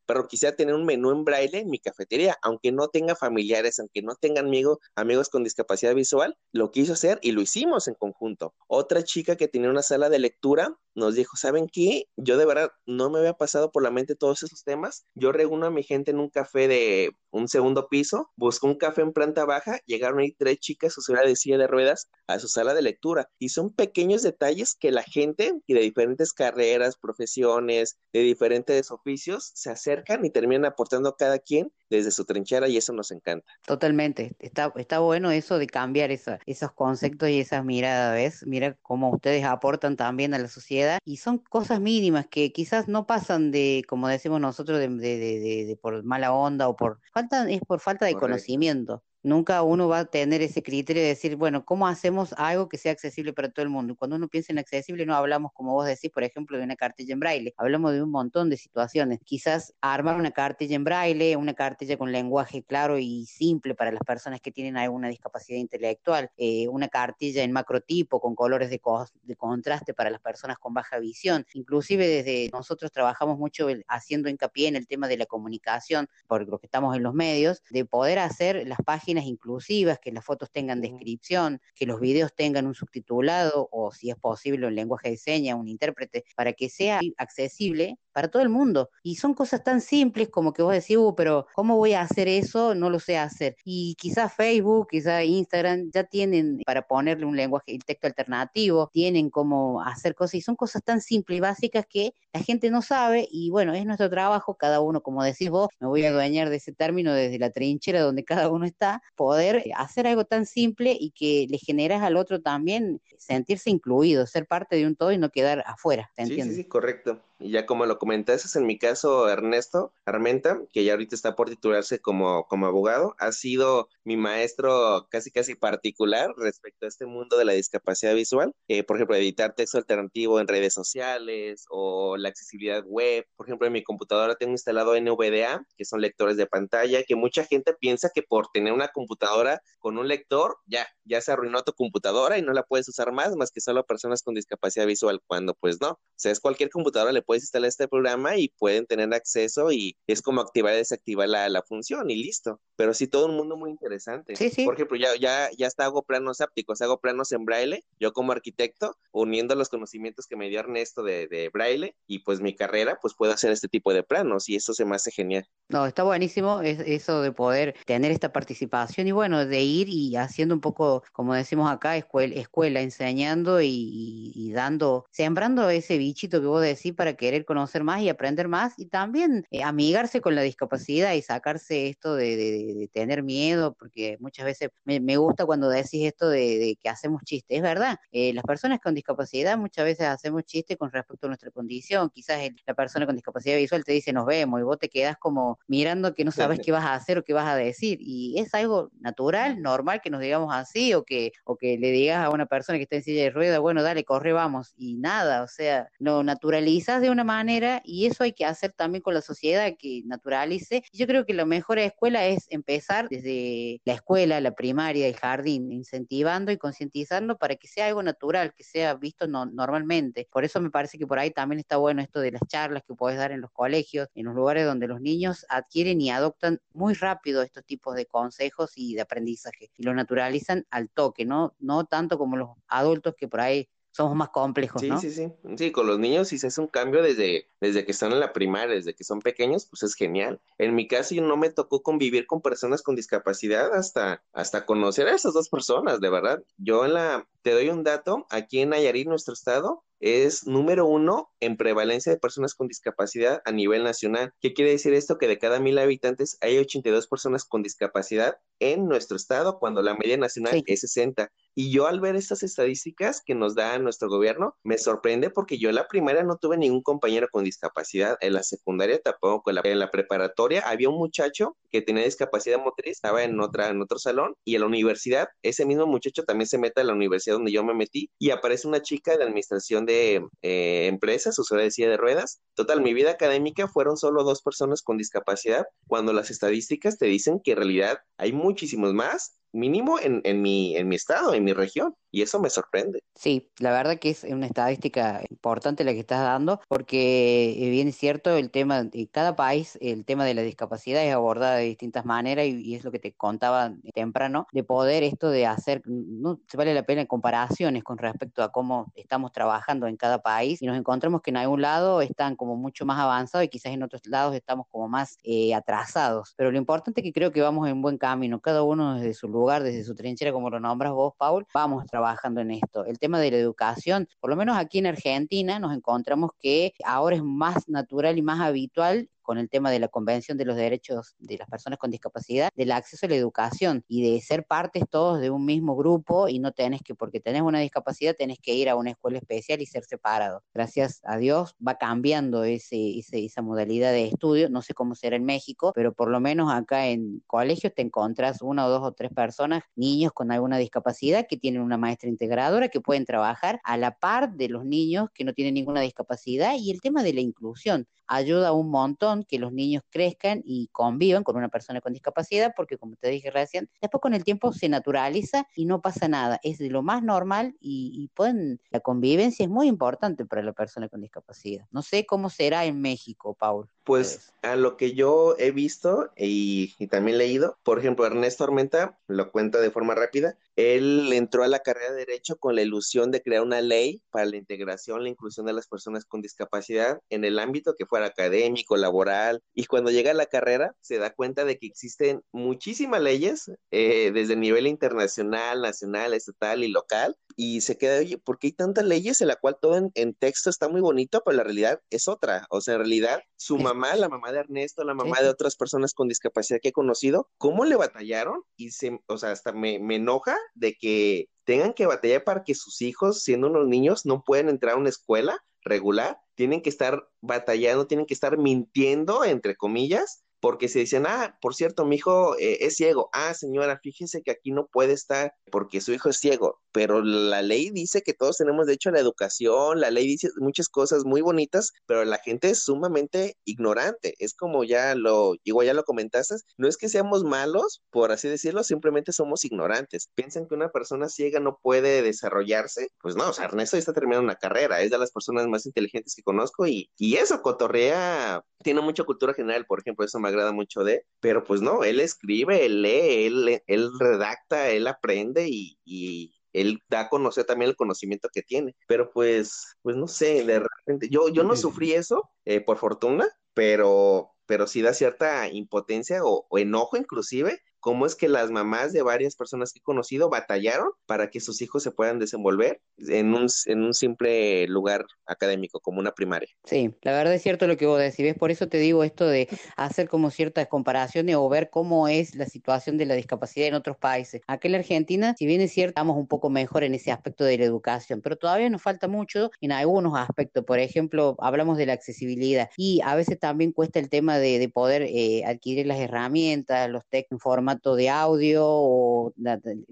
pero 0.07 0.27
quisiera 0.29 0.57
tener 0.57 0.75
un 0.75 0.85
menú 0.85 1.11
en 1.11 1.25
braille 1.25 1.59
en 1.59 1.71
mi 1.71 1.79
cafetería, 1.79 2.37
aunque 2.43 2.73
no 2.73 2.89
tenga 2.89 3.17
familiares, 3.17 3.79
aunque 3.79 4.03
no 4.03 4.15
tenga 4.17 4.41
amigo, 4.41 4.81
amigos 4.95 5.29
con 5.29 5.45
discapacidad 5.45 5.95
visual, 5.95 6.37
lo 6.53 6.71
quiso 6.71 6.93
hacer 6.93 7.19
y 7.23 7.33
lo 7.33 7.41
hicimos 7.41 7.89
en 7.89 7.95
conjunto. 7.95 8.55
Otra 8.67 9.03
chica 9.03 9.37
que 9.37 9.49
tenía 9.49 9.71
una 9.71 9.83
sala 9.83 10.09
de 10.09 10.19
lectura 10.19 10.79
nos 10.95 11.15
dijo, 11.15 11.37
¿saben 11.37 11.69
qué? 11.71 12.09
Yo 12.17 12.37
de 12.37 12.47
verdad 12.47 12.71
no 12.87 13.11
me 13.11 13.19
había 13.19 13.35
pasado 13.35 13.73
por 13.73 13.83
la 13.83 13.91
mente 13.91 14.15
todos 14.15 14.43
esos 14.43 14.65
temas. 14.65 15.07
Yo 15.15 15.33
reúno 15.33 15.67
a 15.67 15.71
mi 15.71 15.83
gente 15.83 16.11
en 16.11 16.19
un 16.19 16.31
café 16.31 16.69
de 16.69 17.11
un 17.31 17.49
segundo 17.49 17.89
piso, 17.89 18.31
busco 18.37 18.69
un 18.69 18.77
café 18.77 19.03
en 19.03 19.13
planta 19.13 19.45
baja, 19.45 19.81
llegaron 19.87 20.21
ahí 20.21 20.33
tres 20.33 20.59
chicas 20.61 20.97
usuarias 20.97 21.29
de 21.29 21.37
silla 21.37 21.59
de 21.59 21.67
ruedas 21.67 22.09
a 22.29 22.39
su 22.39 22.47
sala 22.47 22.75
de 22.75 22.83
lectura 22.83 23.29
y 23.39 23.49
son 23.49 23.73
pequeños 23.73 24.23
detalles 24.23 24.77
que 24.77 24.93
la 24.93 25.03
gente 25.03 25.53
y 25.67 25.75
de 25.75 25.81
diferentes 25.81 26.33
carreras, 26.33 26.97
profesiones, 26.97 27.99
de 28.13 28.21
diferentes 28.21 28.93
oficios 28.93 29.51
se 29.55 29.71
acercan 29.71 30.25
y 30.25 30.31
terminan 30.31 30.65
aportando 30.65 31.17
cada 31.17 31.41
quien 31.41 31.73
desde 31.91 32.13
su 32.13 32.25
trinchera 32.25 32.69
y 32.69 32.77
eso 32.77 32.93
nos 32.93 33.11
encanta. 33.11 33.47
Totalmente, 33.67 34.37
está, 34.39 34.73
está 34.77 35.01
bueno 35.01 35.33
eso 35.33 35.59
de 35.59 35.67
cambiar 35.67 36.13
esos 36.13 36.73
conceptos 36.73 37.29
y 37.29 37.41
esas 37.41 37.65
miradas, 37.65 38.15
¿ves? 38.15 38.47
Mira 38.47 38.79
cómo 38.83 39.11
ustedes 39.11 39.45
aportan 39.45 39.97
también 39.97 40.35
a 40.35 40.39
la 40.39 40.49
sociedad 40.49 40.84
y 41.05 41.17
son 41.19 41.39
cosas 41.39 41.81
mínimas 41.81 42.27
que 42.29 42.53
quizás 42.53 42.89
no 42.89 43.07
pasan 43.07 43.51
de, 43.51 43.85
como 43.89 44.09
decimos 44.09 44.41
nosotros, 44.41 44.79
de, 44.79 44.89
de, 44.89 45.19
de, 45.19 45.39
de- 45.41 45.65
de 45.67 45.77
por 45.77 46.03
mala 46.05 46.33
onda 46.33 46.69
o 46.69 46.77
por 46.77 47.01
falta, 47.13 47.49
es 47.51 47.61
por 47.63 47.81
falta 47.81 48.07
de 48.07 48.13
Correcto. 48.13 48.21
conocimiento. 48.21 49.05
Nunca 49.25 49.63
uno 49.63 49.89
va 49.89 50.01
a 50.01 50.05
tener 50.05 50.43
ese 50.43 50.63
criterio 50.63 51.01
de 51.03 51.09
decir, 51.09 51.37
bueno, 51.37 51.65
¿cómo 51.65 51.89
hacemos 51.89 52.35
algo 52.35 52.69
que 52.69 52.77
sea 52.77 52.93
accesible 52.93 53.33
para 53.33 53.49
todo 53.51 53.63
el 53.63 53.71
mundo? 53.71 53.97
Cuando 53.97 54.17
uno 54.17 54.29
piensa 54.29 54.53
en 54.53 54.59
accesible, 54.59 55.07
no 55.07 55.15
hablamos, 55.15 55.51
como 55.55 55.73
vos 55.73 55.87
decís, 55.87 56.11
por 56.11 56.25
ejemplo, 56.25 56.59
de 56.59 56.65
una 56.65 56.77
cartilla 56.77 57.15
en 57.15 57.21
braille. 57.21 57.55
Hablamos 57.57 57.93
de 57.95 58.03
un 58.03 58.11
montón 58.11 58.51
de 58.51 58.59
situaciones. 58.59 59.21
Quizás 59.25 59.73
armar 59.81 60.17
una 60.17 60.31
cartilla 60.33 60.77
en 60.77 60.85
braille, 60.85 61.37
una 61.37 61.55
cartilla 61.55 61.97
con 61.97 62.13
lenguaje 62.13 62.65
claro 62.65 62.99
y 62.99 63.25
simple 63.25 63.75
para 63.75 63.91
las 63.93 64.03
personas 64.03 64.43
que 64.43 64.53
tienen 64.53 64.77
alguna 64.77 65.09
discapacidad 65.09 65.59
intelectual, 65.59 66.31
eh, 66.37 66.69
una 66.69 66.89
cartilla 66.89 67.43
en 67.45 67.53
macrotipo 67.53 68.21
con 68.21 68.35
colores 68.35 68.69
de, 68.69 68.79
cos- 68.79 69.15
de 69.23 69.37
contraste 69.37 69.95
para 69.95 70.11
las 70.11 70.21
personas 70.21 70.59
con 70.59 70.75
baja 70.75 70.99
visión. 70.99 71.47
Inclusive 71.55 72.07
desde 72.07 72.51
nosotros 72.53 72.93
trabajamos 72.93 73.39
mucho 73.39 73.71
el- 73.71 73.87
haciendo 73.89 74.29
hincapié 74.29 74.69
en 74.69 74.77
el 74.77 74.87
tema 74.87 75.09
de 75.09 75.17
la 75.17 75.25
comunicación, 75.25 76.09
por 76.27 76.47
lo 76.47 76.59
que 76.59 76.67
estamos 76.67 76.95
en 76.95 77.03
los 77.03 77.15
medios, 77.15 77.63
de 77.71 77.87
poder 77.87 78.19
hacer 78.19 78.67
las 78.67 78.79
páginas 78.85 79.14
inclusivas, 79.23 80.01
que 80.01 80.11
las 80.11 80.25
fotos 80.25 80.51
tengan 80.51 80.81
descripción, 80.81 81.61
que 81.77 81.87
los 81.87 82.01
videos 82.01 82.35
tengan 82.35 82.67
un 82.67 82.75
subtitulado 82.75 83.69
o 83.71 83.93
si 83.93 84.11
es 84.11 84.17
posible 84.17 84.67
un 84.67 84.75
lenguaje 84.75 85.11
de 85.11 85.17
señas, 85.17 85.57
un 85.57 85.69
intérprete, 85.69 86.25
para 86.35 86.53
que 86.53 86.69
sea 86.69 87.01
accesible 87.19 87.99
para 88.13 88.29
todo 88.29 88.43
el 88.43 88.49
mundo. 88.49 88.91
Y 89.03 89.17
son 89.17 89.35
cosas 89.35 89.63
tan 89.65 89.81
simples 89.81 90.29
como 90.31 90.53
que 90.53 90.63
vos 90.63 90.73
decís, 90.73 90.97
"Uh, 90.97 91.15
pero 91.17 91.47
¿cómo 91.55 91.77
voy 91.77 91.93
a 91.95 92.03
hacer 92.03 92.29
eso? 92.29 92.75
No 92.75 92.91
lo 92.91 93.01
sé 93.01 93.19
hacer. 93.19 93.57
Y 93.65 93.95
quizás 93.99 94.33
Facebook, 94.35 94.89
quizás 94.91 95.25
Instagram 95.25 95.91
ya 95.93 96.05
tienen 96.05 96.61
para 96.65 96.83
ponerle 96.87 97.27
un 97.27 97.37
lenguaje, 97.37 97.75
el 97.75 97.85
texto 97.85 98.07
alternativo, 98.07 98.89
tienen 98.93 99.31
cómo 99.31 99.83
hacer 99.83 100.15
cosas 100.15 100.35
y 100.35 100.41
son 100.43 100.57
cosas 100.57 100.83
tan 100.85 101.01
simples 101.01 101.39
y 101.39 101.41
básicas 101.41 101.87
que 101.89 102.13
la 102.33 102.41
gente 102.41 102.71
no 102.71 102.83
sabe 102.83 103.27
y 103.31 103.51
bueno, 103.51 103.75
es 103.75 103.85
nuestro 103.85 104.09
trabajo, 104.11 104.55
cada 104.57 104.81
uno, 104.81 105.03
como 105.03 105.23
decís 105.25 105.51
vos, 105.51 105.69
me 105.81 105.89
voy 105.89 106.05
a 106.05 106.11
adueñar 106.11 106.51
de 106.51 106.57
ese 106.57 106.73
término 106.73 107.13
desde 107.13 107.39
la 107.39 107.51
trinchera 107.51 108.01
donde 108.01 108.25
cada 108.25 108.49
uno 108.49 108.65
está, 108.65 109.03
poder 109.17 109.65
hacer 109.77 110.07
algo 110.07 110.25
tan 110.25 110.47
simple 110.47 110.97
y 110.99 111.11
que 111.13 111.47
le 111.49 111.59
generas 111.59 112.03
al 112.03 112.17
otro 112.17 112.41
también 112.41 113.01
sentirse 113.19 113.71
incluido, 113.71 114.27
ser 114.27 114.47
parte 114.47 114.77
de 114.77 114.87
un 114.87 114.97
todo 114.97 115.13
y 115.13 115.19
no 115.19 115.31
quedar 115.31 115.63
afuera, 115.67 116.11
¿te 116.17 116.23
Sí, 116.23 116.27
sí, 116.27 116.31
entiendes? 116.31 116.57
sí, 116.57 116.65
correcto. 116.69 117.23
Y 117.39 117.51
ya 117.51 117.67
como 117.67 117.87
lo 117.87 117.99
comentaste, 117.99 118.59
en 118.59 118.67
mi 118.67 118.79
caso, 118.79 119.29
Ernesto 119.29 119.93
Armenta, 120.05 120.61
que 120.73 120.85
ya 120.85 120.93
ahorita 120.93 121.15
está 121.15 121.35
por 121.35 121.49
titularse 121.51 121.99
como, 121.99 122.47
como 122.47 122.67
abogado, 122.67 123.15
ha 123.19 123.33
sido 123.33 123.89
mi 124.05 124.17
maestro 124.17 125.09
casi 125.11 125.31
casi 125.31 125.55
particular 125.55 126.33
respecto 126.37 126.87
a 126.87 126.89
este 126.89 127.07
mundo 127.07 127.37
de 127.37 127.45
la 127.45 127.53
discapacidad 127.53 128.15
visual. 128.15 128.53
Eh, 128.69 128.85
por 128.85 128.97
ejemplo, 128.97 129.17
editar 129.17 129.55
texto 129.55 129.79
alternativo 129.79 130.41
en 130.41 130.49
redes 130.49 130.75
sociales 130.75 131.65
o 131.71 132.17
la 132.17 132.29
accesibilidad 132.29 132.85
web. 132.87 133.27
Por 133.37 133.47
ejemplo, 133.47 133.67
en 133.67 133.73
mi 133.73 133.83
computadora 133.83 134.37
tengo 134.37 134.53
instalado 134.53 134.95
NVDA, 134.99 135.67
que 135.77 135.85
son 135.85 136.01
lectores 136.01 136.37
de 136.37 136.47
pantalla, 136.47 137.03
que 137.03 137.17
mucha 137.17 137.45
gente 137.45 137.75
piensa 137.75 138.11
que 138.15 138.23
por 138.23 138.49
tener 138.53 138.73
una 138.73 138.89
computadora 138.89 139.61
con 139.79 139.99
un 139.99 140.09
lector, 140.09 140.57
ya, 140.67 140.87
ya 141.05 141.21
se 141.21 141.33
arruinó 141.33 141.63
tu 141.63 141.73
computadora 141.73 142.39
y 142.39 142.43
no 142.43 142.53
la 142.53 142.63
puedes 142.63 142.89
usar 142.89 143.13
más, 143.13 143.35
más 143.37 143.51
que 143.51 143.61
solo 143.61 143.85
personas 143.85 144.23
con 144.23 144.35
discapacidad 144.35 144.87
visual, 144.87 145.21
cuando 145.27 145.55
pues 145.55 145.81
no. 145.81 145.91
O 145.91 145.99
sea, 146.17 146.33
es 146.33 146.41
cualquier 146.41 146.71
computadora, 146.71 147.13
le 147.13 147.23
puedes 147.25 147.43
instalar 147.45 147.69
este 147.69 147.89
programa 147.89 148.37
y 148.37 148.49
pueden 148.49 148.87
tener 148.87 149.13
acceso 149.15 149.73
y 149.73 149.97
es 150.07 150.23
como 150.23 150.41
activar 150.41 150.75
y 150.75 150.79
desactivar 150.79 151.29
la, 151.29 151.49
la 151.49 151.63
función 151.63 152.11
y 152.11 152.17
listo. 152.17 152.61
Pero 152.77 152.95
sí, 152.95 153.07
todo 153.09 153.27
un 153.27 153.37
mundo 153.37 153.57
muy 153.57 153.71
interesante. 153.71 154.35
Sí, 154.37 154.51
sí. 154.51 154.65
Por 154.65 154.75
ejemplo, 154.75 154.97
ya, 154.97 155.17
ya, 155.19 155.49
ya 155.57 155.67
hasta 155.67 155.85
hago 155.85 156.03
planos 156.03 156.41
ápticos, 156.41 156.81
hago 156.83 157.01
planos 157.01 157.33
en 157.33 157.45
braille, 157.45 157.85
yo 158.01 158.13
como 158.13 158.33
arquitecto, 158.33 158.97
uniendo 159.13 159.55
los 159.55 159.69
conocimientos 159.69 160.27
que 160.27 160.37
me 160.37 160.49
dio 160.49 160.61
Ernesto 160.61 161.03
de, 161.03 161.27
de 161.29 161.49
braille 161.51 161.97
y 162.07 162.21
pues 162.21 162.41
mi 162.41 162.55
carrera, 162.55 162.99
pues 163.01 163.15
puedo 163.15 163.33
hacer 163.33 163.53
este 163.53 163.69
tipo 163.69 163.93
de 163.93 164.03
planos 164.03 164.49
y 164.49 164.57
eso 164.57 164.75
se 164.75 164.85
me 164.85 164.97
hace 164.97 165.11
genial. 165.11 165.47
No, 165.69 165.87
está 165.87 166.03
buenísimo 166.03 166.61
es, 166.61 166.79
eso 166.81 167.23
de 167.23 167.33
poder 167.33 167.75
tener 167.87 168.13
esta 168.13 168.33
participación 168.33 169.09
y 169.09 169.13
bueno, 169.13 169.47
de 169.47 169.63
ir 169.63 169.89
y 169.89 170.15
haciendo 170.17 170.55
un 170.55 170.61
poco, 170.61 171.03
como 171.13 171.35
decimos 171.35 171.71
acá, 171.71 171.97
escuela, 171.97 172.35
escuela 172.35 172.81
enseñando 172.83 173.61
y, 173.63 173.69
y- 173.69 174.33
y 174.35 174.53
dando, 174.53 175.07
sembrando 175.11 175.69
ese 175.71 175.97
bichito 175.99 176.41
que 176.41 176.47
vos 176.47 176.63
decís 176.63 176.93
para 176.95 177.14
querer 177.15 177.45
conocer 177.45 177.83
más 177.85 178.01
y 178.03 178.09
aprender 178.09 178.49
más 178.49 178.75
y 178.79 178.87
también 178.87 179.45
eh, 179.51 179.63
amigarse 179.63 180.21
con 180.21 180.35
la 180.35 180.43
discapacidad 180.43 181.13
y 181.15 181.23
sacarse 181.23 181.89
esto 181.89 182.15
de, 182.15 182.37
de- 182.37 182.75
de- 182.75 182.89
tener 182.89 183.23
miedo, 183.23 183.75
porque 183.79 184.17
muchas 184.21 184.45
veces 184.47 184.71
me, 184.85 185.01
me 185.01 185.17
gusta 185.17 185.45
cuando 185.47 185.69
decís 185.69 186.07
esto 186.07 186.29
de, 186.29 186.59
de 186.59 186.77
que 186.81 186.89
hacemos 186.89 187.23
chistes, 187.25 187.57
es 187.57 187.63
verdad, 187.63 187.99
eh, 188.13 188.33
las 188.33 188.45
personas 188.45 188.81
con 188.81 188.95
discapacidad 188.95 189.57
muchas 189.59 189.85
veces 189.85 190.07
hacemos 190.07 190.45
chistes 190.45 190.77
con 190.77 190.91
respecto 190.93 191.27
a 191.27 191.29
nuestra 191.31 191.51
condición, 191.51 192.11
quizás 192.11 192.41
el- 192.43 192.57
la 192.67 192.75
persona 192.75 193.07
con 193.07 193.15
discapacidad 193.17 193.57
visual 193.57 193.85
te 193.85 193.93
dice 193.93 194.13
nos 194.13 194.27
vemos 194.27 194.61
y 194.61 194.63
vos 194.65 194.79
te 194.79 194.89
quedas 194.89 195.17
como 195.19 195.59
mirando 195.67 196.15
que 196.15 196.25
no 196.25 196.31
sabes 196.33 196.61
qué 196.61 196.73
vas 196.73 196.85
a 196.85 196.95
hacer 196.95 197.19
o 197.19 197.25
qué 197.25 197.33
vas 197.33 197.47
a 197.49 197.57
decir. 197.57 197.99
Y 198.01 198.39
es 198.39 198.55
algo 198.55 198.91
natural, 199.01 199.61
normal 199.63 200.01
que 200.03 200.11
nos 200.11 200.21
digamos 200.21 200.55
así 200.55 200.95
o 200.95 201.05
que, 201.05 201.33
o 201.45 201.57
que 201.57 201.79
le 201.79 201.91
digas 201.91 202.25
a 202.25 202.31
una 202.31 202.47
persona 202.47 202.79
que 202.79 202.85
está 202.85 202.97
en 202.97 203.03
silla 203.03 203.23
de 203.25 203.31
ruedas, 203.31 203.61
bueno, 203.61 203.83
dale, 203.83 204.05
corre, 204.05 204.33
vamos 204.33 204.73
y 204.77 204.97
nada, 204.97 205.43
o 205.43 205.49
sea, 205.49 205.89
lo 205.99 206.23
naturalizas 206.23 207.01
de 207.05 207.11
una 207.11 207.25
manera 207.25 207.81
y 207.85 208.07
eso 208.07 208.25
hay 208.25 208.33
que 208.33 208.45
hacer 208.45 208.73
también 208.73 209.03
con 209.03 209.15
la 209.15 209.21
sociedad 209.23 209.73
que 209.79 210.03
naturalice. 210.07 210.83
Yo 210.93 211.07
creo 211.07 211.25
que 211.27 211.35
la 211.35 211.45
mejor 211.45 211.79
escuela 211.79 212.27
es 212.27 212.47
empezar 212.51 213.09
desde 213.09 213.81
la 213.85 213.95
escuela, 213.95 214.41
la 214.41 214.53
primaria, 214.55 215.07
el 215.07 215.17
jardín, 215.17 215.71
incentivando 215.73 216.53
y 216.53 216.59
concientizando 216.59 217.37
para 217.39 217.57
que 217.57 217.69
sea 217.69 217.87
algo 217.87 218.03
natural, 218.03 218.53
que 218.55 218.65
sea 218.65 218.95
visto 218.95 219.27
no- 219.29 219.47
normalmente. 219.47 220.29
Por 220.31 220.45
eso 220.45 220.61
me 220.61 220.71
parece 220.71 220.99
que 220.99 221.07
por 221.07 221.19
ahí 221.19 221.31
también 221.31 221.61
está 221.61 221.77
bueno 221.77 222.03
esto 222.03 222.21
de 222.21 222.33
las 222.33 222.43
charlas 222.49 222.83
que 222.87 222.95
puedes 222.95 223.19
dar 223.19 223.33
en 223.33 223.41
los 223.41 223.51
colegios, 223.53 224.09
en 224.15 224.27
los 224.27 224.35
lugares 224.35 224.65
donde 224.67 224.89
los 224.89 225.01
niños 225.01 225.47
adquieren 225.49 226.01
y 226.01 226.11
adoptan 226.11 226.61
muy 226.73 226.95
rápido 226.95 227.43
estos 227.43 227.65
tipos 227.65 227.95
de 227.97 228.07
consejos 228.07 228.73
y 228.77 228.95
de 228.95 229.03
aprendizaje 229.03 229.71
y 229.77 229.83
lo 229.85 229.95
naturalizan 229.95 230.67
al 230.71 230.89
toque, 230.91 231.25
¿no? 231.25 231.55
No 231.59 231.85
tanto 231.87 232.19
como 232.19 232.37
los 232.37 232.51
adultos 232.69 233.15
que 233.17 233.29
por 233.29 233.41
ahí 233.41 233.69
somos 233.95 234.17
más 234.17 234.31
complejos, 234.31 234.81
Sí, 234.81 234.89
¿no? 234.89 235.01
sí, 235.01 235.11
sí. 235.11 235.33
Sí, 235.57 235.71
con 235.71 235.87
los 235.87 236.01
niños 236.01 236.27
si 236.29 236.39
se 236.39 236.49
hace 236.49 236.61
un 236.61 236.67
cambio 236.67 237.01
desde, 237.01 237.49
desde 237.61 237.85
que 237.85 237.93
están 237.93 238.11
en 238.11 238.19
la 238.19 238.33
primaria, 238.33 238.75
desde 238.75 238.95
que 238.95 239.05
son 239.05 239.21
pequeños, 239.21 239.67
pues 239.67 239.85
es 239.85 239.95
genial. 239.95 240.41
En 240.59 240.75
mi 240.75 240.89
caso, 240.89 241.15
yo 241.15 241.23
no 241.23 241.37
me 241.37 241.51
tocó 241.51 241.83
convivir 241.85 242.27
con 242.27 242.43
personas 242.43 242.83
con 242.83 242.97
discapacidad 242.97 243.73
hasta, 243.73 244.25
hasta 244.33 244.67
conocer 244.67 245.07
a 245.07 245.15
esas 245.15 245.33
dos 245.33 245.49
personas, 245.49 246.01
de 246.01 246.11
verdad. 246.11 246.43
Yo 246.57 246.85
en 246.85 246.95
la, 246.95 247.29
te 247.45 247.53
doy 247.53 247.69
un 247.69 247.85
dato, 247.85 248.27
aquí 248.31 248.61
en 248.61 248.71
Nayarit, 248.71 249.07
nuestro 249.07 249.35
estado, 249.35 249.85
es 250.01 250.47
número 250.47 250.87
uno 250.87 251.31
en 251.41 251.59
prevalencia 251.59 252.11
de 252.11 252.19
personas 252.19 252.55
con 252.55 252.69
discapacidad 252.69 253.43
a 253.45 253.53
nivel 253.53 253.85
nacional. 253.85 254.33
¿Qué 254.41 254.55
quiere 254.55 254.71
decir 254.71 254.95
esto? 254.95 255.19
Que 255.19 255.29
de 255.29 255.39
cada 255.39 255.61
mil 255.61 255.79
habitantes 255.79 256.39
hay 256.41 256.57
82 256.57 257.07
personas 257.07 257.45
con 257.45 257.63
discapacidad 257.63 258.39
en 258.61 258.87
nuestro 258.87 259.17
estado, 259.17 259.59
cuando 259.59 259.83
la 259.83 259.95
media 259.95 260.17
nacional 260.17 260.63
es 260.67 260.81
60. 260.81 261.31
Y 261.55 261.71
yo 261.71 261.87
al 261.87 262.01
ver 262.01 262.17
estas 262.17 262.43
estadísticas 262.43 263.23
que 263.25 263.35
nos 263.35 263.55
da 263.55 263.79
nuestro 263.79 264.09
gobierno, 264.09 264.57
me 264.63 264.79
sorprende 264.79 265.29
porque 265.29 265.59
yo 265.59 265.69
en 265.69 265.77
la 265.77 265.87
primaria 265.87 266.23
no 266.23 266.37
tuve 266.37 266.57
ningún 266.57 266.83
compañero 266.83 267.29
con 267.31 267.45
discapacidad, 267.45 268.17
en 268.21 268.33
la 268.33 268.43
secundaria 268.43 269.01
tampoco, 269.01 269.51
en 269.51 269.57
la, 269.57 269.63
en 269.65 269.79
la 269.79 269.91
preparatoria 269.91 270.63
había 270.67 270.89
un 270.89 270.97
muchacho 270.97 271.57
que 271.75 271.83
tenía 271.83 272.05
discapacidad 272.05 272.63
motriz, 272.63 272.93
estaba 272.93 273.25
en, 273.25 273.41
otra, 273.41 273.69
en 273.69 273.83
otro 273.83 273.99
salón, 273.99 274.37
y 274.45 274.55
en 274.55 274.61
la 274.61 274.69
universidad, 274.69 275.27
ese 275.43 275.67
mismo 275.67 275.87
muchacho 275.87 276.23
también 276.23 276.47
se 276.47 276.57
mete 276.57 276.83
a 276.83 276.85
la 276.85 276.93
universidad 276.93 277.35
donde 277.35 277.51
yo 277.51 277.65
me 277.65 277.75
metí, 277.75 278.11
y 278.17 278.31
aparece 278.31 278.69
una 278.69 278.81
chica 278.81 279.17
de 279.17 279.25
administración 279.25 279.85
de 279.85 280.25
eh, 280.43 280.87
empresas, 280.87 281.37
usuaria 281.37 281.65
de 281.65 281.73
silla 281.73 281.91
de 281.91 281.97
ruedas. 281.97 282.41
Total, 282.55 282.81
mi 282.81 282.95
vida 282.95 283.11
académica 283.11 283.67
fueron 283.67 283.97
solo 283.97 284.23
dos 284.23 284.41
personas 284.41 284.83
con 284.83 284.99
discapacidad, 284.99 285.67
cuando 285.89 286.13
las 286.13 286.31
estadísticas 286.31 286.97
te 286.97 287.07
dicen 287.07 287.41
que 287.43 287.51
en 287.51 287.57
realidad 287.57 287.99
hay 288.19 288.33
muchísimos 288.33 288.95
más 288.95 289.37
mínimo 289.55 289.99
en, 289.99 290.21
en, 290.25 290.43
mi, 290.43 290.77
en 290.77 290.89
mi 290.89 290.97
estado, 290.97 291.33
en 291.35 291.45
mi 291.45 291.53
región, 291.53 291.95
y 292.11 292.23
eso 292.23 292.41
me 292.41 292.51
sorprende. 292.51 293.03
Sí, 293.15 293.51
la 293.59 293.73
verdad 293.73 293.99
que 293.99 294.11
es 294.11 294.25
una 294.25 294.47
estadística 294.47 295.23
importante 295.31 295.85
la 295.85 295.93
que 295.93 296.01
estás 296.01 296.21
dando, 296.21 296.61
porque 296.69 297.55
eh, 297.59 297.71
bien 297.71 297.89
es 297.89 297.97
cierto, 297.97 298.37
el 298.37 298.51
tema 298.51 298.85
de 298.85 299.09
cada 299.09 299.37
país, 299.37 299.79
el 299.81 300.05
tema 300.05 300.25
de 300.25 300.35
la 300.35 300.43
discapacidad 300.43 301.05
es 301.05 301.15
abordada 301.15 301.57
de 301.57 301.65
distintas 301.65 302.05
maneras 302.05 302.47
y, 302.47 302.61
y 302.61 302.75
es 302.75 302.85
lo 302.85 302.91
que 302.91 302.99
te 302.99 303.15
contaba 303.15 303.73
temprano, 303.95 304.47
de 304.53 304.65
poder 304.65 305.03
esto 305.03 305.31
de 305.31 305.47
hacer, 305.47 305.83
no 305.87 306.41
se 306.49 306.57
vale 306.57 306.75
la 306.75 306.83
pena 306.83 307.07
comparaciones 307.07 307.85
con 307.85 307.99
respecto 307.99 308.43
a 308.43 308.51
cómo 308.51 308.93
estamos 308.95 309.33
trabajando 309.33 309.87
en 309.87 309.97
cada 309.97 310.23
país 310.23 310.61
y 310.63 310.67
nos 310.67 310.77
encontramos 310.77 311.23
que 311.23 311.31
en 311.31 311.37
algún 311.37 311.63
lado 311.63 312.01
están 312.01 312.37
como 312.37 312.57
mucho 312.57 312.85
más 312.85 312.99
avanzados 312.99 313.45
y 313.45 313.49
quizás 313.49 313.73
en 313.73 313.83
otros 313.83 314.03
lados 314.07 314.35
estamos 314.35 314.67
como 314.69 314.89
más 314.89 315.17
eh, 315.23 315.55
atrasados, 315.55 316.35
pero 316.37 316.51
lo 316.51 316.59
importante 316.59 317.01
es 317.01 317.05
que 317.05 317.13
creo 317.13 317.33
que 317.33 317.41
vamos 317.41 317.69
en 317.69 317.83
buen 317.83 317.99
camino, 317.99 318.41
cada 318.41 318.63
uno 318.63 318.97
desde 318.97 319.15
su 319.15 319.29
lugar, 319.29 319.44
desde 319.63 319.85
su 319.85 319.95
trinchera, 319.95 320.33
como 320.33 320.51
lo 320.51 320.59
nombras 320.59 320.93
vos, 320.93 321.13
Paul, 321.17 321.47
vamos 321.53 321.87
trabajando 321.87 322.41
en 322.41 322.53
esto. 322.53 322.85
El 322.85 322.99
tema 322.99 323.21
de 323.21 323.31
la 323.31 323.37
educación, 323.37 324.09
por 324.21 324.31
lo 324.31 324.37
menos 324.37 324.57
aquí 324.57 324.79
en 324.79 324.87
Argentina, 324.87 325.59
nos 325.59 325.75
encontramos 325.75 326.31
que 326.41 326.73
ahora 326.85 327.17
es 327.17 327.23
más 327.23 327.69
natural 327.69 328.19
y 328.19 328.23
más 328.23 328.41
habitual 328.41 329.09
con 329.25 329.39
el 329.39 329.49
tema 329.49 329.73
de 329.73 329.81
la 329.81 329.89
Convención 329.89 330.39
de 330.39 330.45
los 330.45 330.55
Derechos 330.55 331.17
de 331.19 331.39
las 331.39 331.49
Personas 331.49 331.79
con 331.81 331.91
Discapacidad, 331.91 332.51
del 332.55 332.71
acceso 332.71 333.07
a 333.07 333.09
la 333.09 333.17
educación 333.17 333.85
y 333.89 334.09
de 334.09 334.21
ser 334.21 334.45
partes 334.47 334.85
todos 334.89 335.21
de 335.21 335.31
un 335.31 335.45
mismo 335.45 335.75
grupo 335.75 336.29
y 336.29 336.39
no 336.39 336.53
tenés 336.53 336.83
que, 336.83 336.95
porque 336.95 337.19
tenés 337.19 337.43
una 337.43 337.59
discapacidad, 337.59 338.15
tenés 338.17 338.39
que 338.39 338.55
ir 338.55 338.69
a 338.69 338.77
una 338.77 338.91
escuela 338.91 339.19
especial 339.19 339.61
y 339.61 339.67
ser 339.67 339.85
separado. 339.85 340.43
Gracias 340.53 341.01
a 341.05 341.17
Dios 341.17 341.57
va 341.67 341.77
cambiando 341.77 342.45
ese, 342.45 342.99
ese, 342.99 343.25
esa 343.25 343.43
modalidad 343.43 343.91
de 343.91 344.07
estudio, 344.07 344.49
no 344.49 344.63
sé 344.63 344.75
cómo 344.75 344.95
será 344.95 345.17
en 345.17 345.25
México, 345.25 345.73
pero 345.75 345.93
por 345.95 346.11
lo 346.11 346.21
menos 346.21 346.53
acá 346.53 346.87
en 346.87 347.23
colegios 347.27 347.75
te 347.75 347.83
encontrás 347.83 348.43
una 348.43 348.67
o 348.67 348.71
dos 348.71 348.83
o 348.83 348.93
tres 348.93 349.11
personas, 349.13 349.65
niños 349.75 350.13
con 350.13 350.31
alguna 350.31 350.59
discapacidad 350.59 351.27
que 351.29 351.37
tienen 351.37 351.63
una 351.63 351.79
maestra 351.79 352.09
integradora 352.09 352.69
que 352.69 352.81
pueden 352.81 353.05
trabajar 353.07 353.61
a 353.65 353.77
la 353.77 353.99
par 353.99 354.35
de 354.35 354.49
los 354.49 354.65
niños 354.65 355.09
que 355.15 355.25
no 355.25 355.33
tienen 355.33 355.55
ninguna 355.55 355.81
discapacidad 355.81 356.55
y 356.59 356.71
el 356.71 356.81
tema 356.81 357.03
de 357.03 357.15
la 357.15 357.21
inclusión 357.21 357.87
ayuda 358.07 358.53
un 358.53 358.71
montón 358.71 359.25
que 359.25 359.39
los 359.39 359.53
niños 359.53 359.83
crezcan 359.91 360.43
y 360.45 360.69
convivan 360.73 361.25
con 361.25 361.37
una 361.37 361.49
persona 361.49 361.81
con 361.81 361.93
discapacidad, 361.93 362.53
porque 362.57 362.79
como 362.79 362.97
te 362.97 363.09
dije 363.09 363.31
recién, 363.31 363.69
después 363.81 364.01
con 364.01 364.15
el 364.15 364.25
tiempo 364.25 364.53
se 364.53 364.69
naturaliza 364.69 365.47
y 365.55 365.67
no 365.67 365.81
pasa 365.81 366.09
nada, 366.09 366.41
es 366.43 366.59
de 366.59 366.71
lo 366.71 366.83
más 366.83 367.03
normal 367.03 367.57
y, 367.61 367.93
y 367.95 368.09
pueden, 368.09 368.61
la 368.71 368.81
convivencia 368.81 369.45
es 369.45 369.51
muy 369.51 369.69
importante 369.69 370.27
para 370.27 370.43
la 370.43 370.53
persona 370.53 370.89
con 370.89 371.01
discapacidad. 371.01 371.67
No 371.71 371.83
sé 371.83 372.07
cómo 372.07 372.31
será 372.31 372.65
en 372.65 372.81
México, 372.81 373.35
Paul. 373.35 373.69
Pues 373.85 374.33
a 374.43 374.57
lo 374.57 374.77
que 374.77 374.95
yo 374.95 375.37
he 375.39 375.51
visto 375.51 376.11
y, 376.17 376.75
y, 376.79 376.87
también 376.87 377.19
leído, 377.19 377.59
por 377.63 377.79
ejemplo, 377.79 378.07
Ernesto 378.07 378.45
Armenta 378.45 378.99
lo 379.09 379.31
cuenta 379.31 379.61
de 379.61 379.71
forma 379.71 379.95
rápida, 379.95 380.37
él 380.57 381.13
entró 381.13 381.43
a 381.43 381.49
la 381.49 381.61
carrera 381.61 381.93
de 381.93 382.07
Derecho 382.07 382.37
con 382.37 382.55
la 382.55 382.63
ilusión 382.63 383.11
de 383.11 383.23
crear 383.23 383.43
una 383.43 383.61
ley 383.61 384.03
para 384.11 384.27
la 384.27 384.37
integración, 384.37 385.03
la 385.03 385.09
inclusión 385.09 385.47
de 385.47 385.53
las 385.53 385.67
personas 385.67 386.05
con 386.05 386.23
discapacidad 386.23 387.01
en 387.11 387.25
el 387.25 387.39
ámbito 387.39 387.75
que 387.77 387.87
fuera 387.87 388.07
académico, 388.07 388.77
laboral, 388.77 389.43
y 389.55 389.65
cuando 389.67 389.91
llega 389.91 390.13
a 390.13 390.15
la 390.15 390.27
carrera 390.27 390.75
se 390.81 390.99
da 390.99 391.11
cuenta 391.11 391.45
de 391.45 391.59
que 391.59 391.67
existen 391.67 392.23
muchísimas 392.33 393.01
leyes 393.03 393.51
eh, 393.71 394.13
desde 394.13 394.35
el 394.35 394.41
nivel 394.41 394.67
internacional, 394.67 395.63
nacional, 395.63 396.15
estatal 396.15 396.63
y 396.63 396.69
local, 396.69 397.17
y 397.37 397.63
se 397.63 397.77
queda, 397.77 397.99
oye, 397.99 398.19
¿por 398.19 398.39
qué 398.39 398.49
hay 398.49 398.53
tantas 398.53 398.85
leyes 398.85 399.21
en 399.21 399.29
la 399.29 399.37
cual 399.37 399.57
todo 399.61 399.77
en, 399.77 399.91
en 399.95 400.15
texto 400.15 400.51
está 400.51 400.69
muy 400.69 400.81
bonito, 400.81 401.23
pero 401.25 401.37
la 401.37 401.43
realidad 401.43 401.81
es 401.91 402.07
otra? 402.07 402.47
O 402.49 402.61
sea, 402.61 402.75
en 402.75 402.81
realidad 402.81 403.23
su 403.37 403.59
mamá, 403.59 403.74
la 403.75 404.09
mamá 404.09 404.33
de 404.33 404.41
Ernesto, 404.41 404.85
la 404.85 404.95
mamá 404.95 405.17
Sí. 405.19 405.25
de 405.25 405.31
otras 405.31 405.57
personas 405.57 405.93
con 405.95 406.09
discapacidad 406.09 406.61
que 406.63 406.69
he 406.69 406.73
conocido, 406.73 407.29
¿cómo 407.39 407.65
le 407.65 407.77
batallaron? 407.77 408.43
Y 408.57 408.71
se, 408.71 408.99
o 409.07 409.19
sea, 409.19 409.31
hasta 409.33 409.53
me, 409.53 409.79
me 409.79 409.97
enoja 409.97 410.37
de 410.55 410.75
que 410.75 411.27
tengan 411.45 411.75
que 411.75 411.87
batallar 411.87 412.25
para 412.25 412.43
que 412.45 412.55
sus 412.55 412.81
hijos, 412.83 413.23
siendo 413.23 413.49
unos 413.49 413.67
niños, 413.67 414.07
no 414.07 414.23
pueden 414.25 414.49
entrar 414.49 414.75
a 414.75 414.79
una 414.79 414.89
escuela 414.89 415.39
regular, 415.63 416.19
tienen 416.35 416.63
que 416.63 416.71
estar 416.71 417.09
batallando, 417.21 417.87
tienen 417.87 418.07
que 418.07 418.15
estar 418.15 418.37
mintiendo, 418.39 419.25
entre 419.25 419.57
comillas, 419.57 420.25
porque 420.41 420.69
se 420.69 420.81
dicen, 420.81 421.07
ah, 421.07 421.39
por 421.41 421.55
cierto, 421.55 421.87
mi 421.87 421.97
hijo 421.97 422.37
eh, 422.39 422.59
es 422.67 422.77
ciego. 422.77 423.09
Ah, 423.15 423.33
señora, 423.33 423.79
fíjese 423.83 424.23
que 424.23 424.31
aquí 424.31 424.51
no 424.51 424.67
puede 424.67 424.93
estar 424.93 425.33
porque 425.51 425.81
su 425.81 425.93
hijo 425.95 426.11
es 426.11 426.19
ciego, 426.19 426.61
pero 426.75 427.03
la 427.03 427.41
ley 427.41 427.71
dice 427.71 428.03
que 428.03 428.15
todos 428.15 428.39
tenemos 428.39 428.67
derecho 428.67 428.89
a 428.89 428.93
la 428.93 428.99
educación, 428.99 429.81
la 429.81 429.93
ley 429.93 430.09
dice 430.09 430.29
muchas 430.39 430.69
cosas 430.69 431.05
muy 431.05 431.21
bonitas, 431.21 431.73
pero 431.87 432.05
la 432.05 432.19
gente 432.19 432.51
es 432.51 432.65
sumamente 432.65 433.37
ignorante. 433.45 434.17
Es 434.19 434.35
como 434.35 434.65
ya 434.65 434.97
lo, 434.97 435.35
igual 435.45 435.69
ya 435.69 435.75
lo 435.75 435.85
comentaste, 435.85 436.35
no 436.57 436.67
es 436.67 436.77
que 436.77 436.89
seamos 436.89 437.23
malos, 437.23 437.85
por 437.91 438.11
así 438.11 438.29
decirlo, 438.29 438.65
simplemente 438.65 439.13
somos 439.13 439.45
ignorantes. 439.45 440.11
Piensan 440.17 440.49
que 440.49 440.57
una 440.57 440.71
persona 440.71 441.09
ciega 441.09 441.39
no 441.39 441.61
puede 441.63 442.03
desarrollarse. 442.03 442.89
Pues 443.01 443.15
no, 443.15 443.31
o 443.31 443.33
sea, 443.33 443.45
Ernesto 443.45 443.77
está 443.77 443.93
terminando 443.93 444.25
una 444.25 444.35
carrera, 444.35 444.81
es 444.81 444.91
de 444.91 444.99
las 444.99 445.13
personas 445.13 445.47
más 445.47 445.67
inteligentes 445.67 446.17
que 446.17 446.25
conozco 446.25 446.67
y, 446.67 446.91
y 446.97 447.15
eso, 447.17 447.41
cotorrea, 447.41 448.43
tiene 448.65 448.81
mucha 448.81 449.05
cultura 449.05 449.33
general, 449.33 449.65
por 449.67 449.79
ejemplo, 449.79 450.05
eso 450.05 450.19
me 450.19 450.29
agrada 450.29 450.51
mucho 450.51 450.83
de, 450.83 451.07
pero 451.21 451.45
pues 451.45 451.61
no, 451.61 451.85
él 451.85 452.01
escribe, 452.01 452.67
él 452.67 452.83
lee, 452.83 453.27
él, 453.27 453.63
él 453.69 453.91
redacta, 454.01 454.71
él 454.71 454.89
aprende 454.89 455.47
y, 455.49 455.79
y 455.85 456.35
él 456.55 456.81
da 456.89 457.01
a 457.01 457.09
conocer 457.11 457.45
también 457.45 457.69
el 457.71 457.77
conocimiento 457.77 458.29
que 458.33 458.43
tiene. 458.43 458.75
Pero 458.89 459.11
pues, 459.11 459.77
pues 459.83 459.97
no 459.97 460.09
sé, 460.09 460.45
de 460.45 460.61
repente, 460.61 461.09
yo, 461.11 461.29
yo 461.29 461.45
no 461.45 461.57
sufrí 461.57 461.93
eso, 461.93 462.31
eh, 462.47 462.61
por 462.63 462.79
fortuna, 462.79 463.29
pero, 463.53 464.31
pero 464.47 464.67
sí 464.67 464.81
da 464.81 464.95
cierta 464.95 465.49
impotencia 465.49 466.25
o, 466.25 466.47
o 466.49 466.59
enojo 466.59 466.97
inclusive 466.97 467.61
cómo 467.85 468.07
es 468.07 468.15
que 468.15 468.31
las 468.31 468.51
mamás 468.51 468.95
de 468.95 469.03
varias 469.03 469.37
personas 469.37 469.71
que 469.71 469.81
he 469.81 469.83
conocido 469.83 470.31
batallaron 470.31 470.89
para 471.05 471.29
que 471.29 471.39
sus 471.39 471.61
hijos 471.61 471.83
se 471.83 471.91
puedan 471.91 472.19
desenvolver 472.19 472.81
en 472.97 473.35
un, 473.35 473.47
en 473.67 473.83
un 473.83 473.93
simple 473.93 474.67
lugar 474.69 475.05
académico, 475.27 475.81
como 475.81 476.01
una 476.01 476.13
primaria. 476.13 476.49
Sí, 476.65 476.97
la 477.03 477.13
verdad 477.13 477.35
es 477.35 477.43
cierto 477.43 477.67
lo 477.67 477.77
que 477.77 477.85
vos 477.85 477.99
decís, 477.99 478.25
¿ves? 478.25 478.39
por 478.39 478.51
eso 478.51 478.69
te 478.69 478.79
digo 478.79 479.05
esto 479.05 479.27
de 479.27 479.51
hacer 479.77 480.09
como 480.09 480.31
ciertas 480.31 480.67
comparaciones 480.69 481.37
o 481.37 481.47
ver 481.51 481.69
cómo 481.69 482.09
es 482.09 482.35
la 482.35 482.47
situación 482.47 482.97
de 482.97 483.05
la 483.05 483.17
discapacidad 483.17 483.69
en 483.69 483.75
otros 483.75 483.99
países. 483.99 484.41
Aquí 484.47 484.69
en 484.69 484.73
la 484.73 484.79
Argentina, 484.79 485.35
si 485.37 485.45
bien 485.45 485.61
es 485.61 485.71
cierto, 485.71 485.91
estamos 485.91 486.17
un 486.17 486.27
poco 486.27 486.49
mejor 486.49 486.85
en 486.85 486.95
ese 486.95 487.13
aspecto 487.13 487.45
de 487.45 487.59
la 487.59 487.65
educación, 487.65 488.23
pero 488.23 488.37
todavía 488.37 488.71
nos 488.71 488.81
falta 488.81 489.09
mucho 489.09 489.51
en 489.61 489.73
algunos 489.73 490.19
aspectos. 490.19 490.65
Por 490.65 490.79
ejemplo, 490.79 491.37
hablamos 491.39 491.77
de 491.77 491.85
la 491.85 491.93
accesibilidad 491.93 492.71
y 492.79 493.03
a 493.05 493.15
veces 493.15 493.39
también 493.39 493.73
cuesta 493.73 493.99
el 493.99 494.09
tema 494.09 494.39
de, 494.39 494.59
de 494.59 494.71
poder 494.71 495.03
eh, 495.03 495.45
adquirir 495.45 495.87
las 495.87 495.99
herramientas, 495.99 496.89
los 496.89 497.05
textos 497.11 497.37
en 497.37 497.41
de 497.83 498.09
audio 498.09 498.65
o 498.67 499.35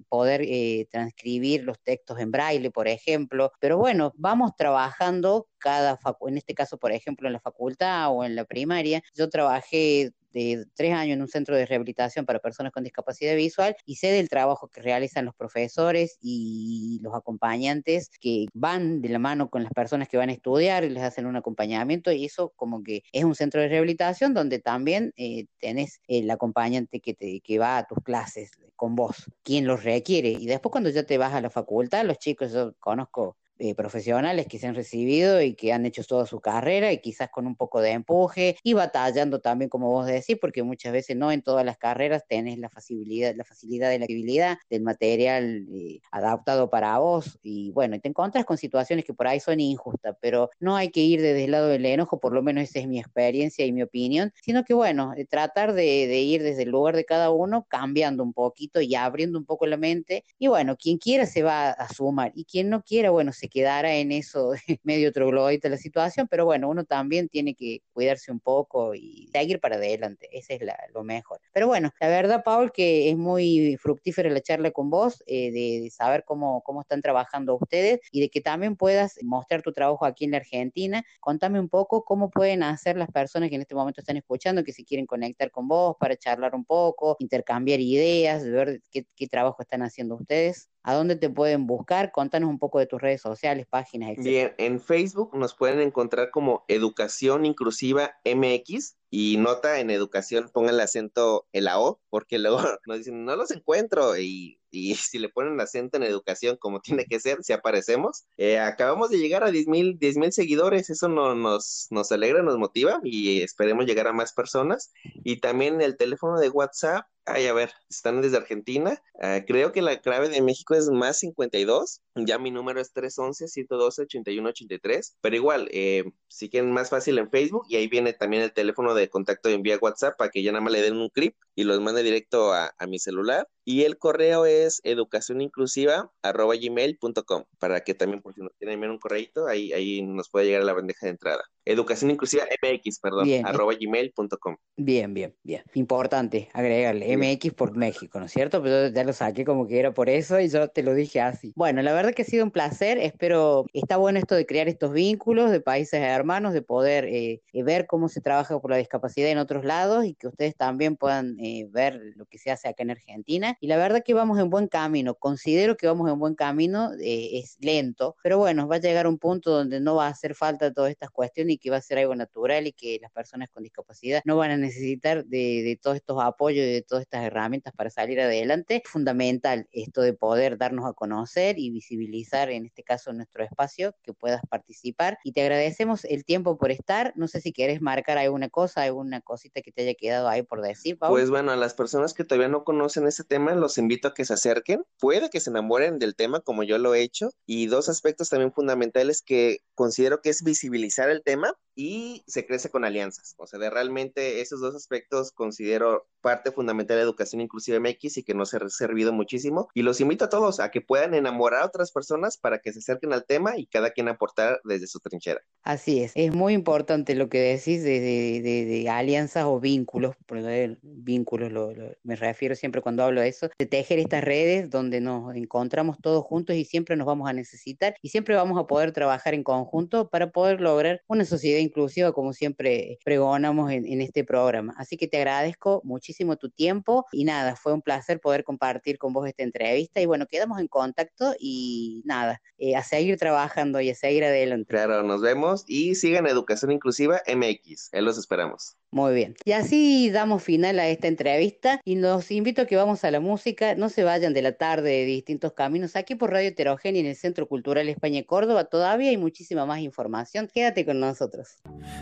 poder 0.09 0.43
eh, 0.43 0.87
transcribir 0.91 1.65
los 1.65 1.81
textos 1.81 2.19
en 2.19 2.31
braille, 2.31 2.71
por 2.71 2.89
ejemplo. 2.89 3.53
Pero 3.61 3.79
bueno, 3.79 4.13
vamos 4.17 4.53
trabajando 4.57 5.49
cada, 5.59 5.99
en 6.27 6.39
este 6.39 6.55
caso, 6.55 6.79
por 6.79 6.93
ejemplo, 6.93 7.29
en 7.29 7.35
la 7.35 7.41
facultad 7.41 8.13
o 8.13 8.25
en 8.25 8.35
la 8.35 8.45
primaria. 8.45 9.03
Yo 9.15 9.29
trabajé 9.29 10.13
de 10.33 10.67
tres 10.75 10.93
años 10.95 11.15
en 11.15 11.23
un 11.23 11.29
centro 11.29 11.57
de 11.57 11.67
rehabilitación 11.67 12.27
para 12.27 12.39
personas 12.39 12.73
con 12.73 12.85
discapacidad 12.85 13.37
visual 13.37 13.77
y 13.87 13.97
sé 13.97 14.09
del 14.09 14.29
trabajo 14.29 14.69
que 14.69 14.83
realizan 14.83 15.25
los 15.25 15.35
profesores 15.35 16.19
y 16.21 16.99
los 17.03 17.15
acompañantes 17.15 18.11
que 18.21 18.47
van 18.55 19.01
de 19.01 19.09
la 19.09 19.19
mano 19.19 19.51
con 19.51 19.63
las 19.63 19.73
personas 19.73 20.09
que 20.09 20.17
van 20.17 20.29
a 20.29 20.33
estudiar 20.33 20.85
y 20.85 20.91
les 20.91 21.03
hacen 21.03 21.27
un 21.27 21.37
acompañamiento 21.37 22.13
y 22.13 22.25
eso 22.25 22.53
como 22.57 22.83
que 22.83 23.03
es 23.13 23.25
un 23.25 23.35
centro 23.35 23.61
de 23.61 23.69
rehabilitación 23.69 24.35
donde 24.35 24.59
también 24.59 25.13
eh, 25.17 25.47
tenés 25.59 26.01
el 26.09 26.31
acompañante 26.31 27.01
que, 27.01 27.15
te, 27.15 27.41
que 27.41 27.59
va 27.59 27.79
a 27.79 27.87
tus 27.87 27.99
clases 28.03 28.51
con 28.77 28.97
vos, 28.97 29.31
quien 29.45 29.67
los 29.67 29.85
requiere. 29.85 30.31
Y 30.31 30.47
después 30.47 30.73
cuando 30.73 30.91
ya 30.91 31.05
te 31.05 31.19
vas 31.19 31.33
a 31.35 31.41
la 31.41 31.51
facultad, 31.51 32.05
los 32.05 32.19
chicos, 32.19 32.53
yo 32.53 32.75
conozco 32.81 33.37
eh, 33.63 33.77
profesionales 33.77 34.49
que 34.49 34.59
se 34.59 34.67
han 34.67 34.75
recibido 34.75 35.41
y 35.41 35.55
que 35.55 35.73
han 35.73 35.87
hecho 35.87 36.03
toda 36.03 36.27
su 36.27 36.41
carrera 36.41 36.91
y 36.91 36.99
quizás 36.99 37.31
con 37.31 37.47
un 37.47 37.55
poco 37.55 37.81
de 37.81 37.93
empuje 37.93 38.57
y 38.65 38.73
batallando 38.73 39.41
también, 39.41 39.69
como 39.69 39.89
vos 39.89 40.05
decís, 40.05 40.37
porque 40.41 40.65
muchas 40.65 40.93
veces 40.93 41.17
no 41.17 41.31
en 41.31 41.43
todas 41.43 41.65
las 41.65 41.79
carreras 41.79 42.25
tenés 42.27 42.59
la 42.59 42.69
facilidad, 42.69 43.37
la 43.37 43.45
facilidad 43.45 43.89
de 43.89 44.01
la 44.01 44.07
actividad 44.07 44.59
del 44.69 44.83
material 44.83 45.69
eh, 45.73 46.01
adaptado 46.11 46.71
para 46.71 46.99
vos. 46.99 47.39
Y 47.41 47.71
bueno, 47.71 48.01
te 48.01 48.09
encuentras 48.09 48.45
con 48.45 48.59
situaciones 48.59 49.05
que 49.05 49.15
por 49.15 49.29
ahí 49.29 49.39
son 49.39 49.61
injustas, 49.61 50.17
pero 50.21 50.51
no 50.59 50.75
hay 50.75 50.91
que 50.91 51.03
ir 51.03 51.23
desde 51.23 51.45
el 51.45 51.53
lado 51.53 51.69
del 51.69 51.87
enojo, 51.87 52.19
por 52.19 52.33
lo 52.33 52.43
menos 52.43 52.65
esa 52.65 52.81
es 52.81 52.89
mi 52.89 52.99
experiencia 52.99 53.65
y 53.65 53.71
mi 53.71 53.85
opinión, 53.85 54.33
sino 54.43 54.65
que 54.65 54.75
bueno, 54.75 55.15
eh, 55.17 55.25
tratar 55.25 55.73
de, 55.73 56.09
de 56.09 56.21
ir 56.21 56.43
desde 56.43 56.65
el 56.65 56.71
lugar 56.71 56.97
de 56.97 57.05
cada 57.05 57.31
uno, 57.31 57.65
cambiando 57.69 58.25
un 58.25 58.33
poquito 58.33 58.81
y 58.81 58.97
abriendo 58.97 59.39
un 59.39 59.45
poco 59.45 59.67
la 59.67 59.77
mente. 59.77 60.25
Y 60.41 60.49
bueno, 60.49 60.77
quien 60.77 60.99
quiera 60.99 61.27
se 61.27 61.45
va 61.45 61.71
a 61.71 61.89
sumar 61.95 62.33
y 62.35 62.45
quien 62.45 62.69
no 62.69 62.83
quiera, 62.83 63.11
bueno, 63.11 63.31
se 63.33 63.52
quedara 63.53 63.95
en 63.97 64.13
eso 64.13 64.53
medio 64.83 65.13
troglodita 65.13 65.69
la 65.69 65.77
situación, 65.77 66.29
pero 66.31 66.45
bueno, 66.45 66.69
uno 66.69 66.85
también 66.85 67.29
tiene 67.29 67.55
que 67.55 67.83
cuidarse 67.93 68.33
un 68.33 68.41
poco 68.41 68.95
y 68.95 69.29
seguir 69.33 69.61
para 69.61 69.77
adelante, 69.77 70.29
ese 70.33 70.55
es 70.57 70.63
la- 70.63 70.79
lo 70.95 71.05
mejor. 71.05 71.41
Pero 71.53 71.67
bueno, 71.67 71.91
la 72.01 72.09
verdad, 72.09 72.43
Paul, 72.45 72.73
que 72.73 73.11
es 73.11 73.17
muy 73.17 73.77
fructífera 73.81 74.31
la 74.31 74.41
charla 74.41 74.71
con 74.71 74.91
vos, 74.91 75.23
eh, 75.27 75.51
de, 75.53 75.81
de 75.83 75.91
saber 75.91 76.25
cómo, 76.25 76.63
cómo 76.63 76.81
están 76.83 77.03
trabajando 77.03 77.57
ustedes 77.61 78.01
y 78.11 78.21
de 78.21 78.31
que 78.31 78.41
también 78.41 78.77
puedas 78.77 79.19
mostrar 79.23 79.63
tu 79.63 79.73
trabajo 79.73 80.05
aquí 80.07 80.25
en 80.25 80.33
la 80.33 80.39
Argentina. 80.39 81.03
Contame 81.21 81.61
un 81.61 81.69
poco 81.69 82.05
cómo 82.05 82.31
pueden 82.31 82.63
hacer 82.63 82.97
las 82.97 83.11
personas 83.11 83.49
que 83.51 83.57
en 83.57 83.63
este 83.63 83.75
momento 83.75 84.01
están 84.01 84.17
escuchando, 84.17 84.65
que 84.65 84.73
se 84.73 84.85
quieren 84.85 85.07
conectar 85.07 85.51
con 85.51 85.69
vos 85.69 85.97
para 85.99 86.17
charlar 86.17 86.55
un 86.55 86.65
poco, 86.65 87.17
intercambiar 87.19 87.81
ideas, 87.81 88.45
ver 88.45 88.83
qué, 88.91 89.07
qué 89.17 89.27
trabajo 89.29 89.63
están 89.63 89.83
haciendo 89.83 90.17
ustedes. 90.17 90.69
¿A 90.85 90.95
dónde 90.95 91.17
te 91.17 91.31
pueden 91.31 91.67
buscar? 91.67 92.11
Contanos 92.13 92.51
un 92.51 92.59
poco 92.59 92.79
de 92.79 92.87
tus 92.87 93.01
redes 93.01 93.21
sociales, 93.21 93.67
páginas, 93.69 94.11
etc. 94.11 94.25
Bien, 94.25 94.55
en 94.59 94.81
Facebook 94.81 95.37
nos 95.37 95.55
pueden 95.55 95.81
encontrar 95.81 96.31
como 96.31 96.65
Educación 96.69 97.45
Inclusiva 97.45 98.15
MX 98.25 98.97
y 99.11 99.37
nota 99.37 99.79
en 99.79 99.91
educación, 99.91 100.51
pongan 100.53 100.75
el 100.75 100.81
acento 100.81 101.47
en 101.53 101.65
la 101.65 101.79
O, 101.79 102.01
porque 102.11 102.39
luego 102.39 102.59
nos 102.87 102.99
dicen, 102.99 103.25
no 103.25 103.37
los 103.37 103.51
encuentro 103.51 104.17
y, 104.19 104.59
y 104.71 104.95
si 104.97 105.19
le 105.19 105.29
ponen 105.29 105.61
acento 105.61 105.99
en 105.99 106.03
educación 106.03 106.57
como 106.59 106.81
tiene 106.81 107.05
que 107.05 107.21
ser, 107.21 107.43
si 107.43 107.53
aparecemos. 107.53 108.25
Eh, 108.37 108.59
acabamos 108.59 109.11
de 109.11 109.19
llegar 109.19 109.45
a 109.45 109.51
10 109.53 109.69
mil 109.69 109.99
seguidores, 110.33 110.91
eso 110.91 111.09
no- 111.09 111.35
nos, 111.35 111.87
nos 111.91 112.11
alegra, 112.11 112.43
nos 112.43 112.59
motiva 112.59 113.01
y 113.05 113.43
esperemos 113.43 113.87
llegar 113.87 114.09
a 114.09 114.13
más 114.13 114.33
personas. 114.33 114.93
Y 115.23 115.41
también 115.41 115.81
el 115.81 115.97
teléfono 115.97 116.41
de 116.41 116.49
WhatsApp. 116.49 117.07
Ay, 117.25 117.47
a 117.47 117.53
ver, 117.53 117.71
están 117.89 118.21
desde 118.21 118.37
Argentina. 118.37 119.01
Ah, 119.21 119.43
creo 119.47 119.71
que 119.71 119.81
la 119.81 120.01
clave 120.01 120.29
de 120.29 120.43
México 120.43 120.75
es 120.75 120.91
más 120.91 121.21
52. 121.21 122.01
Ya 122.17 122.37
mi 122.39 122.51
número 122.51 122.81
es 122.81 122.93
311-112-8183. 122.95 125.15
Pero 125.21 125.37
igual, 125.37 125.69
eh, 125.73 126.03
si 126.27 126.51
quieren 126.51 126.73
más 126.73 126.91
fácil 126.91 127.19
en 127.19 127.31
Facebook 127.31 127.67
y 127.69 127.77
ahí 127.77 127.87
viene 127.87 128.13
también 128.13 128.43
el 128.43 128.53
teléfono 128.53 128.95
de 128.95 129.09
contacto 129.09 129.51
en 129.51 129.63
vía 129.63 129.79
WhatsApp 129.81 130.17
para 130.19 130.31
que 130.31 130.43
ya 130.43 130.51
nada 130.51 130.63
más 130.63 130.73
le 130.73 130.83
den 130.83 130.97
un 130.97 131.11
clip 131.11 131.37
y 131.55 131.63
los 131.63 131.81
mande 131.81 132.03
directo 132.03 132.53
a, 132.53 132.75
mi 132.89 132.99
celular. 132.99 133.47
Y 133.65 133.85
el 133.85 133.99
correo 133.99 134.45
es 134.45 134.81
educacioninclusiva.gmail.com 134.83 137.45
para 137.61 137.83
que 137.83 137.95
también, 137.95 138.21
por 138.21 138.35
si 138.35 138.41
nos 138.41 138.51
quieren 138.59 138.75
enviar 138.75 138.91
un 138.91 138.99
correito, 138.99 139.47
ahí, 139.47 139.73
ahí 139.73 140.03
nos 140.03 140.29
puede 140.29 140.47
llegar 140.47 140.63
a 140.63 140.65
la 140.65 140.73
bandeja 140.73 141.07
de 141.07 141.11
entrada. 141.11 141.45
Educación 141.65 142.11
Inclusiva 142.11 142.45
MX, 142.63 142.99
perdón, 143.01 143.25
Bien. 143.25 143.47
arroba 143.47 143.75
gmail.com. 143.79 144.57
Bien, 144.77 145.15
bien, 145.15 145.35
bien. 145.43 145.63
Importante 145.75 146.49
agregarle 146.53 147.17
MX 147.17 147.55
por 147.55 147.77
México, 147.77 148.19
¿no 148.19 148.27
es 148.27 148.33
cierto? 148.33 148.63
Pero 148.63 148.89
yo 148.89 148.95
ya 148.95 149.05
lo 149.05 149.13
saqué 149.13 149.45
como 149.45 149.67
que 149.67 149.79
era 149.79 149.93
por 149.95 150.09
eso 150.09 150.41
y 150.41 150.49
yo 150.49 150.69
te 150.69 150.83
lo 150.83 150.95
dije 150.95 151.21
así. 151.21 151.53
Bueno, 151.55 151.83
la 151.83 151.93
verdad 151.93 152.13
que 152.15 152.23
ha 152.23 152.25
sido 152.25 152.45
un 152.45 152.51
placer. 152.51 152.99
Espero, 152.99 153.67
está 153.73 153.97
bueno 153.97 154.19
esto 154.19 154.35
de 154.35 154.47
crear 154.47 154.69
estos 154.69 154.93
vínculos 154.93 155.51
de 155.51 155.61
países 155.61 156.01
hermanos, 156.01 156.53
de 156.53 156.63
poder 156.63 157.05
eh, 157.05 157.43
eh, 157.53 157.63
ver 157.63 157.87
cómo 157.87 158.09
se 158.09 158.21
trabaja 158.21 158.59
por 158.61 158.71
la 158.71 158.77
discapacidad 158.79 159.31
en 159.31 159.39
otros 159.39 159.65
lados 159.65 160.05
y 160.05 160.15
que 160.15 160.29
ustedes 160.29 160.57
también 160.57 160.97
puedan 160.97 161.37
eh, 161.39 161.69
ver 161.71 162.01
lo 162.17 162.27
que 162.27 162.39
se 162.39 162.51
hace 162.51 162.69
acá 162.69 162.83
en 162.83 162.91
Argentina. 162.91 163.57
Y 163.61 163.67
la 163.69 163.77
verdad 163.77 164.03
que 164.05 164.15
vamos 164.15 164.39
en 164.39 164.51
buen 164.51 164.69
camino. 164.69 165.15
Considero 165.15 165.77
que 165.77 165.87
vamos 165.87 166.11
en 166.11 166.19
buen 166.19 166.35
camino. 166.35 166.91
eh, 167.01 167.39
es 167.39 167.57
lento, 167.61 168.17
pero 168.23 168.39
bueno, 168.39 168.67
va 168.69 168.77
a 168.77 168.81
llegar 168.81 169.07
un 169.07 169.19
punto 169.19 169.51
donde 169.51 169.81
no 169.81 169.97
va 169.97 170.07
a 170.07 170.11
hacer 170.11 170.35
falta 170.35 170.73
todas 170.73 170.91
estas 170.91 171.11
cuestiones 171.11 171.52
y 171.53 171.59
que 171.59 171.71
va 171.71 171.77
a 171.77 171.83
ser 171.83 171.99
algo 171.99 172.15
natural 172.15 172.67
y 172.67 172.73
que 172.73 172.99
las 173.01 173.13
personas 173.13 173.49
con 173.51 173.63
discapacidad 173.63 174.23
no 174.25 174.37
van 174.37 174.51
a 174.51 174.57
necesitar 174.57 175.25
de, 175.25 175.63
de 175.63 175.79
todos 175.81 175.97
estos 175.97 176.23
apoyos 176.23 176.67
y 176.67 176.73
de 176.73 176.83
todas 176.83 177.03
estas 177.03 177.25
herramientas 177.25 177.73
para 177.75 177.91
salir 177.91 178.21
adelante. 178.21 178.83
Fundamental 178.85 179.69
esto 179.73 180.03
de 180.03 180.13
poder 180.13 180.59
darnos 180.59 180.89
a 180.89 180.93
conocer 180.93 181.59
y 181.59 181.71
visibilizar, 181.71 182.51
en 182.51 182.67
este 182.67 182.83
caso, 182.83 183.13
nuestro 183.13 183.45
espacio, 183.45 183.95
que 184.03 184.13
puedas 184.13 184.43
participar. 184.49 185.19
Y 185.25 185.33
te 185.33 185.43
agradecemos 185.43 186.05
el 186.05 186.25
tiempo 186.25 186.57
por 186.57 186.71
estar. 186.71 187.13
No 187.17 187.29
sé 187.29 187.41
si 187.41 187.53
quieres 187.53 187.81
marcar 187.81 188.19
alguna 188.19 188.49
cosa, 188.49 188.83
alguna 188.83 189.21
cosita 189.21 189.63
que 189.63 189.73
te 189.73 189.83
haya 189.83 189.95
quedado 189.95 190.29
ahí 190.29 190.43
por 190.43 190.63
decir, 190.63 190.99
Paul. 190.99 191.13
Pues 191.13 191.31
bueno, 191.31 191.53
a 191.53 191.57
las 191.57 191.75
personas 191.75 192.15
que 192.15 192.25
todavía 192.25 192.49
no 192.49 192.65
conocen 192.65 193.07
este 193.07 193.25
tema, 193.25 193.55
los 193.55 193.79
invito 193.79 194.09
a 194.09 194.15
que 194.15 194.25
se 194.25 194.35
acerquen. 194.35 194.85
Puede 194.99 195.31
que 195.31 195.41
se 195.41 195.51
enamoren 195.51 195.99
del 195.99 196.15
tema 196.15 196.41
como 196.41 196.63
yo 196.63 196.79
lo 196.79 196.95
he 196.95 197.03
hecho. 197.03 197.31
Y 197.47 197.67
dos 197.67 197.89
aspectos 197.89 198.29
también 198.29 198.53
fundamentales 198.53 199.23
que 199.23 199.59
considero 199.75 200.21
que 200.21 200.31
es 200.31 200.43
visibilizar 200.43 201.11
el 201.11 201.23
tema 201.23 201.42
tema 201.43 201.53
y 201.75 202.23
se 202.27 202.47
crece 202.47 202.71
con 202.71 202.85
alianzas. 202.85 203.35
O 203.39 203.47
sea, 203.47 203.59
de 203.59 203.71
realmente 203.71 204.41
esos 204.41 204.61
dos 204.61 204.75
aspectos 204.75 205.33
considero 205.33 206.07
parte 206.21 206.53
fundamental 206.53 206.97
de 206.97 207.03
Educación 207.03 207.41
Inclusiva 207.41 207.79
MX 207.79 208.19
y 208.19 208.23
que 208.25 208.35
nos 208.35 208.55
ha 208.55 208.69
servido 208.69 209.13
muchísimo. 209.13 209.69
Y 209.75 209.83
los 209.83 210.01
invito 210.01 210.25
a 210.27 210.29
todos 210.29 210.61
a 210.61 210.71
que 210.71 210.81
puedan 210.81 211.15
enamorar 211.15 211.63
a 211.63 211.67
otras 211.67 211.91
personas 211.93 212.37
para 212.37 212.59
que 212.61 212.73
se 212.73 212.79
acerquen 212.81 213.13
al 213.13 213.25
tema 213.25 213.57
y 213.59 213.67
cada 213.67 213.91
quien 213.91 214.09
aportar 214.09 214.61
desde 214.65 214.87
su 214.87 215.01
trinchera. 215.01 215.41
Así 215.65 216.03
es, 216.03 216.13
es 216.17 216.33
muy 216.35 216.55
importante 216.55 217.15
lo 217.15 217.29
que 217.29 217.39
decís 217.39 217.83
de, 217.85 218.01
de- 218.01 218.41
de- 218.43 218.65
de 218.65 218.89
alianzas 218.89 219.45
o 219.47 219.61
vínculos, 219.61 220.17
porque 220.27 220.77
vínculos 220.83 221.53
lo- 221.53 221.73
lo- 221.73 221.93
me 222.03 222.17
refiero 222.17 222.55
siempre 222.57 222.83
cuando 222.83 223.05
hablo 223.05 223.21
de 223.21 223.29
eso, 223.29 223.49
de 223.59 223.67
tejer 223.67 223.99
estas 224.01 224.25
redes 224.25 224.69
donde 224.71 225.01
nos 225.01 225.35
encontramos 225.37 225.99
todos 226.01 226.25
juntos 226.25 226.57
y 226.57 226.65
siempre 226.65 226.97
nos 226.97 227.07
vamos 227.07 227.29
a 227.29 227.33
necesitar 227.33 227.95
y 228.03 228.09
siempre 228.09 228.35
vamos 228.35 228.59
a 228.61 228.67
poder 228.67 228.93
trabajar 228.93 229.35
en 229.35 229.45
conjunto 229.45 230.09
para 230.11 230.31
poder 230.33 230.61
lograr 230.61 231.03
una 231.07 231.25
sociedad 231.25 231.61
inclusiva 231.63 232.13
como 232.13 232.33
siempre 232.33 232.99
pregonamos 233.05 233.71
en, 233.71 234.01
este 234.01 234.25
programa. 234.25 234.75
Así 234.77 234.97
que 234.97 235.09
te 235.09 235.19
agradezco 235.19 235.81
muchísimo 235.85 236.37
tu 236.37 236.51
tiempo 236.51 237.07
y 237.13 237.25
nada, 237.25 237.57
fue 237.57 237.73
un 237.73 237.83
placer 237.83 238.21
poder 238.21 238.45
compartir 238.45 238.99
con 238.99 239.13
vos 239.13 239.27
esta 239.27 239.43
entrevista 239.43 240.01
y 240.01 240.07
bueno, 240.07 240.27
quedamos 240.27 240.61
en 240.61 240.69
contacto 240.69 241.35
y 241.39 242.03
nada, 242.05 242.43
eh, 242.59 242.77
a 242.77 242.83
seguir 242.83 243.17
trabajando 243.17 243.81
y 243.81 243.91
a 243.91 243.95
seguir 243.95 244.25
adelante. 244.25 244.69
Claro, 244.69 245.03
nos 245.03 245.21
vemos 245.21 245.65
y 245.67 245.95
sigan 245.95 246.27
Educación 246.27 246.73
Inclusiva 246.73 247.23
MX. 247.27 247.91
Ahí 247.93 248.03
los 248.03 248.19
esperamos. 248.19 248.77
Muy 248.93 249.15
bien. 249.15 249.35
Y 249.47 249.53
así 249.53 250.11
damos 250.11 250.43
final 250.43 250.79
a 250.79 250.87
esta 250.87 251.09
entrevista 251.09 251.81
y 251.83 251.97
los 251.97 252.31
invito 252.31 252.63
a 252.63 252.67
que 252.67 252.77
vamos 252.77 253.05
a 253.05 253.11
la 253.11 253.21
música. 253.21 253.75
No 253.75 253.89
se 253.89 254.05
vayan 254.05 254.35
de 254.35 254.43
la 254.43 254.53
tarde 254.53 254.91
de 254.91 255.05
distintos 255.07 255.55
caminos. 255.55 255.97
Aquí 255.97 256.15
por 256.15 256.31
Radio 256.31 256.51
Heterogénea 256.51 257.01
en 257.01 257.07
el 257.07 257.17
Centro 257.17 257.49
Cultural 257.49 257.89
España 257.89 258.19
y 258.19 258.25
Córdoba 258.25 258.65
todavía 258.65 259.09
hay 259.09 259.17
muchísima 259.17 259.65
más 259.65 259.81
información. 259.81 260.47
Quédate 260.53 260.85
con 260.85 261.01
nosotros. 261.01 261.57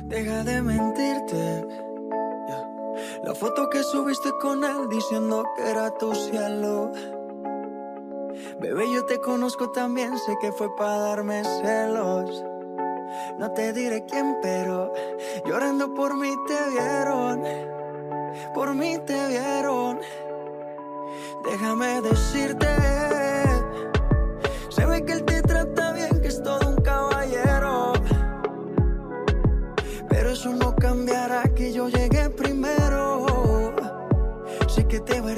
Deja 0.09 0.43
de 0.43 0.61
mentirte. 0.63 1.65
La 3.25 3.35
foto 3.37 3.71
que 3.71 3.85
subiste 3.85 4.31
con 4.41 4.65
él 4.65 4.89
diciendo 4.91 5.45
que 5.57 5.71
era 5.71 5.97
tu 5.97 6.13
cielo. 6.13 6.91
Bebé, 8.61 8.93
yo 8.93 9.05
te 9.07 9.19
conozco 9.19 9.71
también, 9.71 10.19
sé 10.19 10.37
que 10.41 10.51
fue 10.51 10.75
para 10.75 10.99
darme 10.99 11.43
celos. 11.45 12.45
No 13.39 13.51
te 13.53 13.73
diré 13.73 14.05
quién, 14.05 14.37
pero 14.43 14.93
llorando 15.47 15.95
por 15.95 16.17
mí 16.17 16.33
te 16.47 16.71
vieron. 16.71 17.43
Por 18.55 18.75
mí 18.75 18.99
te 19.07 19.29
vieron. 19.29 20.01
Déjame 21.45 22.03
decirte, 22.03 22.67
se 24.69 24.87
ve 24.87 25.05
que 25.05 25.13
él 25.13 25.25
te 25.25 25.43
trata 25.43 25.93
bien, 25.93 26.21
que 26.21 26.29
es 26.29 26.43
todo 26.43 26.69
un 26.69 26.77
caballero. 26.77 27.93
Pero 30.09 30.31
eso 30.31 30.51
no 30.51 30.75
cambiará 30.77 31.43
que 31.55 31.73
yo 31.73 31.89
llegué 31.89 32.29
primero. 32.31 33.75
Sé 34.69 34.87
que 34.87 35.01
te 35.01 35.21
va 35.21 35.31
a 35.31 35.33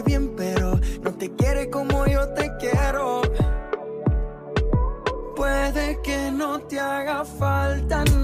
te 6.72 6.80
haga 6.80 7.22
falta 7.22 8.02
nada, 8.04 8.21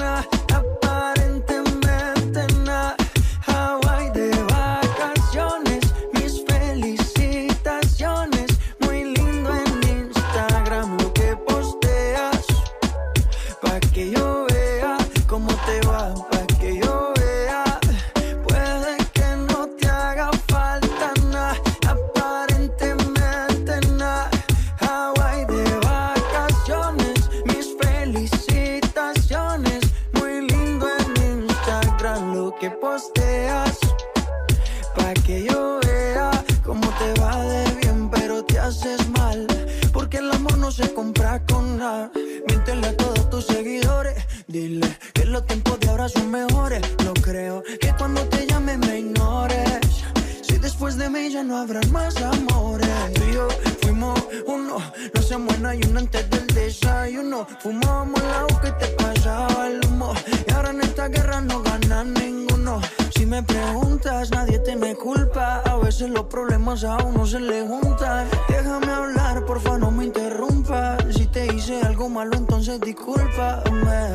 son 46.08 46.30
mejores. 46.30 46.80
No 47.04 47.12
creo 47.14 47.62
que 47.62 47.92
cuando 47.98 48.22
te 48.28 48.46
llame 48.46 48.76
me 48.76 49.00
ignores. 49.00 50.04
Si 50.42 50.58
después 50.58 50.96
de 50.96 51.08
mí 51.10 51.30
ya 51.30 51.42
no 51.42 51.56
habrán 51.58 51.90
más 51.92 52.16
amores. 52.22 52.88
Tú 53.14 53.22
y 53.28 53.34
yo 53.34 53.48
fuimos 53.82 54.18
uno. 54.46 54.78
No 55.14 55.22
se 55.22 55.36
muera 55.36 55.74
y 55.74 55.80
uno 55.88 56.00
antes 56.00 56.28
del 56.30 56.46
desayuno. 56.48 57.46
Fumábamos 57.60 58.22
agua 58.22 58.60
que 58.60 58.72
te 58.72 58.86
pasaba 59.02 59.68
el 59.68 59.84
humo. 59.86 60.12
Y 60.46 60.52
ahora 60.52 60.70
en 60.70 60.80
esta 60.80 61.08
guerra 61.08 61.40
no 61.40 61.62
gana 61.62 62.04
ninguno. 62.04 62.80
Si 63.14 63.26
me 63.26 63.42
preguntas, 63.42 64.30
nadie 64.30 64.58
te 64.60 64.76
me 64.76 64.94
culpa. 64.94 65.62
A 65.62 65.76
veces 65.76 66.10
los 66.10 66.24
problemas 66.24 66.84
a 66.84 66.96
uno 66.98 67.26
se 67.26 67.40
le 67.40 67.66
juntan. 67.66 68.28
Déjame 68.48 68.90
hablar, 68.90 69.44
porfa, 69.44 69.78
no 69.78 69.90
me 69.90 70.04
interrumpas. 70.04 70.98
Si 71.14 71.26
te 71.26 71.46
hice 71.52 71.80
algo 71.82 72.08
malo, 72.08 72.36
entonces 72.36 72.80
discúlpame. 72.80 74.14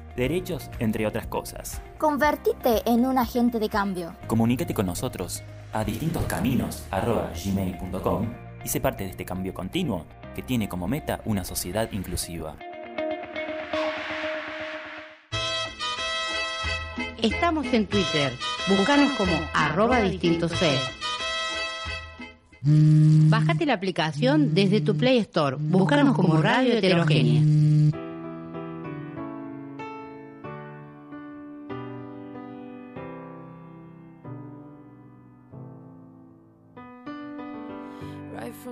derechos, 0.21 0.69
entre 0.79 1.05
otras 1.07 1.27
cosas. 1.27 1.81
Convertite 1.97 2.81
en 2.85 3.05
un 3.05 3.17
agente 3.17 3.59
de 3.59 3.67
cambio. 3.67 4.15
Comunícate 4.27 4.73
con 4.73 4.85
nosotros 4.85 5.43
a 5.73 5.83
distintoscaminos.gmail.com 5.83 8.27
y 8.63 8.67
sé 8.67 8.79
parte 8.79 9.03
de 9.03 9.09
este 9.09 9.25
cambio 9.25 9.53
continuo 9.53 10.05
que 10.35 10.43
tiene 10.43 10.69
como 10.69 10.87
meta 10.87 11.19
una 11.25 11.43
sociedad 11.43 11.91
inclusiva. 11.91 12.55
Estamos 17.21 17.65
en 17.73 17.87
Twitter. 17.87 18.31
Búscanos 18.67 19.11
como 19.17 19.33
arroba 19.53 20.01
distintos 20.01 20.51
C. 20.51 20.77
Bájate 22.63 23.65
la 23.65 23.73
aplicación 23.73 24.53
desde 24.53 24.81
tu 24.81 24.95
Play 24.95 25.17
Store. 25.19 25.55
Búscanos 25.59 26.15
como 26.15 26.39
Radio 26.41 26.73
Heterogénea. 26.73 27.70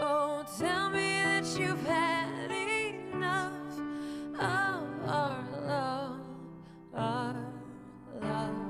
oh, 0.00 0.44
tell 0.58 0.90
me 0.90 1.12
that 1.22 1.44
you've 1.58 1.84
had 1.86 2.50
enough 2.50 3.52
of 4.34 4.86
our 5.06 5.44
love, 5.66 6.20
our 6.94 7.34
love. 8.20 8.67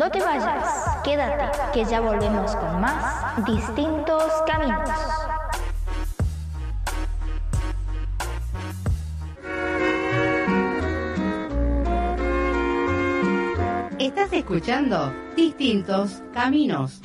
No 0.00 0.10
te 0.10 0.18
vayas, 0.18 0.98
quédate, 1.04 1.44
que 1.74 1.84
ya 1.84 2.00
volvemos 2.00 2.56
con 2.56 2.80
más 2.80 3.44
distintos 3.44 4.24
caminos. 4.46 4.88
Estás 13.98 14.32
escuchando 14.32 15.12
distintos 15.36 16.22
caminos. 16.32 17.02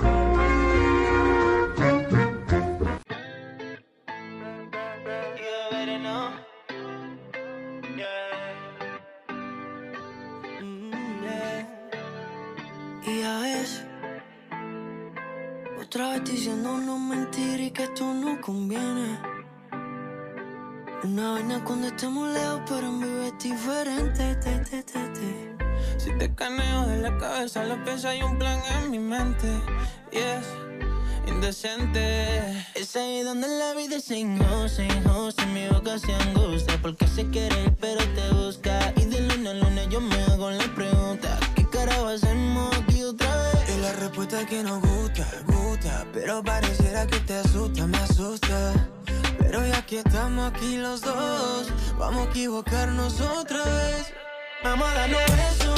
piensa, 27.45 27.63
lo 27.63 27.83
piensa, 27.83 28.09
hay 28.09 28.23
un 28.23 28.39
plan 28.39 28.59
en 28.75 28.89
mi 28.89 28.97
mente. 28.97 29.47
Yes, 30.11 30.47
indecente. 31.27 32.65
Es 32.73 32.95
ahí 32.95 33.21
donde 33.21 33.47
la 33.47 33.75
vida 33.75 33.99
se 33.99 34.19
enjosa, 34.19 34.83
enjosa, 34.83 35.45
mi 35.47 35.67
boca 35.67 35.99
se 35.99 36.11
angustia. 36.11 36.79
Porque 36.81 37.07
se 37.07 37.29
quiere 37.29 37.69
pero 37.79 38.01
te 38.15 38.29
busca. 38.33 38.91
Y 38.95 39.05
de 39.05 39.21
luna 39.21 39.51
a 39.51 39.53
luna 39.53 39.83
yo 39.85 40.01
me 40.01 40.15
hago 40.23 40.49
la 40.49 40.67
pregunta: 40.73 41.37
¿Qué 41.55 41.63
cara 41.69 41.85
carajo 41.85 42.07
hacemos 42.07 42.75
aquí 42.77 43.03
otra 43.03 43.35
vez? 43.37 43.75
Y 43.77 43.81
la 43.81 43.93
respuesta 43.93 44.41
es 44.41 44.47
que 44.47 44.63
no 44.63 44.81
gusta, 44.81 45.27
gusta. 45.45 46.07
Pero 46.13 46.43
pareciera 46.43 47.05
que 47.05 47.19
te 47.19 47.35
asusta, 47.35 47.85
me 47.85 47.97
asusta. 47.97 48.73
Pero 49.37 49.67
ya 49.67 49.85
que 49.85 49.99
estamos 49.99 50.51
aquí 50.51 50.77
los 50.77 51.01
dos, 51.01 51.71
vamos 51.99 52.25
a 52.25 52.29
equivocarnos 52.31 53.21
otra 53.21 53.63
vez. 53.63 54.13
Vamos 54.63 54.87
a 54.89 54.93
darnos 54.95 55.74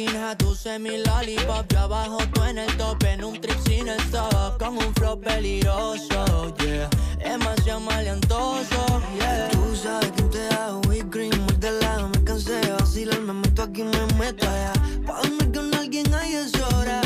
esquina, 0.00 0.36
tú 0.36 0.56
mi 0.80 0.98
lollipop. 0.98 1.66
Yo 1.72 1.78
abajo 1.80 2.18
tú 2.32 2.42
en 2.44 2.58
el 2.58 2.76
top, 2.76 3.02
en 3.04 3.24
un 3.24 3.40
trip 3.40 3.58
sin 3.66 3.88
el 3.88 3.98
stop. 4.00 4.58
Con 4.58 4.76
un 4.76 4.94
flow 4.94 5.20
peligroso, 5.20 6.54
yeah. 6.58 6.88
Demasiado 7.18 7.80
maleantoso, 7.80 9.02
yeah. 9.18 9.48
Tú 9.50 9.76
sabes 9.76 10.10
que 10.12 10.22
te 10.24 10.48
hago 10.54 10.80
whipped 10.88 11.10
cream, 11.10 11.38
muy 11.44 11.56
de 11.56 11.72
lado. 11.80 12.08
Me 12.08 12.24
cansé 12.24 12.52
de 12.52 12.72
vacilar, 12.72 13.20
me 13.20 13.32
meto 13.32 13.62
aquí, 13.62 13.82
me 13.82 14.06
meto 14.18 14.46
allá. 14.48 14.72
Pa' 15.06 15.20
dormir 15.22 15.52
con 15.52 15.74
alguien 15.74 16.14
ahí 16.14 16.34
es 16.34 16.54
hora. 16.60 17.00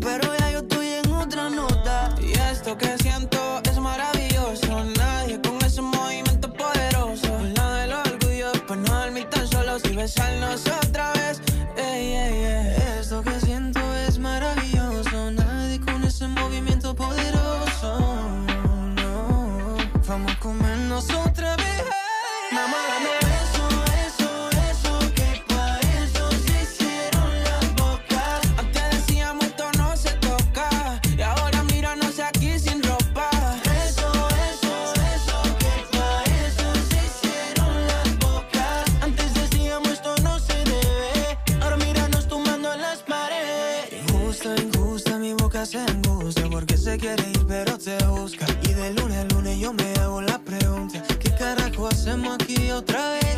Pero 0.00 0.36
ya 0.38 0.52
yo 0.52 0.58
estoy 0.58 0.86
en 0.88 1.12
otra 1.12 1.50
nota. 1.50 2.14
Y 2.20 2.32
esto 2.32 2.76
que 2.76 2.96
siento 2.98 3.60
es 3.64 3.78
maravilloso. 3.78 4.84
Nadie 4.96 5.40
con 5.40 5.60
ese 5.64 5.82
movimiento 5.82 6.52
poderoso. 6.52 7.38
Nada 7.56 7.82
del 7.82 7.92
orgullo, 7.94 8.52
pues 8.66 8.78
no 8.80 9.00
dormir 9.00 9.28
tan 9.30 9.46
solos 9.48 9.82
y 9.84 9.96
besarnos 9.96 10.66
otra 10.66 11.12
vez. 11.12 11.17
nosotros. 20.98 21.37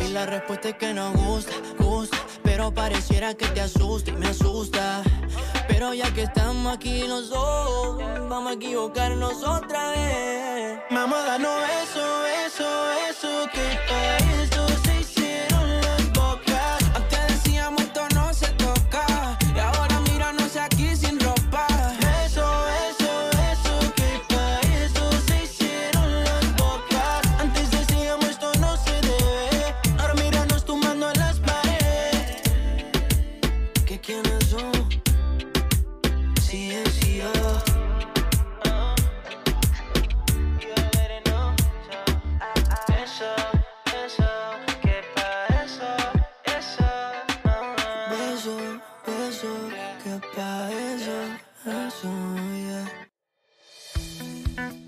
Y 0.01 0.09
la 0.11 0.25
respuesta 0.25 0.69
es 0.69 0.75
que 0.75 0.93
nos 0.93 1.15
gusta, 1.15 1.53
gusta. 1.77 2.17
Pero 2.43 2.73
pareciera 2.73 3.33
que 3.33 3.47
te 3.47 3.61
asusta 3.61 4.11
y 4.11 4.13
me 4.13 4.27
asusta. 4.27 5.01
Pero 5.67 5.93
ya 5.93 6.13
que 6.13 6.23
estamos 6.23 6.75
aquí 6.75 7.07
los 7.07 7.29
dos, 7.29 7.97
vamos 8.27 8.51
a 8.51 8.55
equivocarnos 8.55 9.43
otra 9.43 9.91
vez. 9.91 10.79
Mamá, 10.89 11.23
danos 11.23 11.61
eso, 11.83 12.25
eso, 12.45 12.91
eso, 13.09 13.49
que 13.53 13.79
pa' 13.87 14.30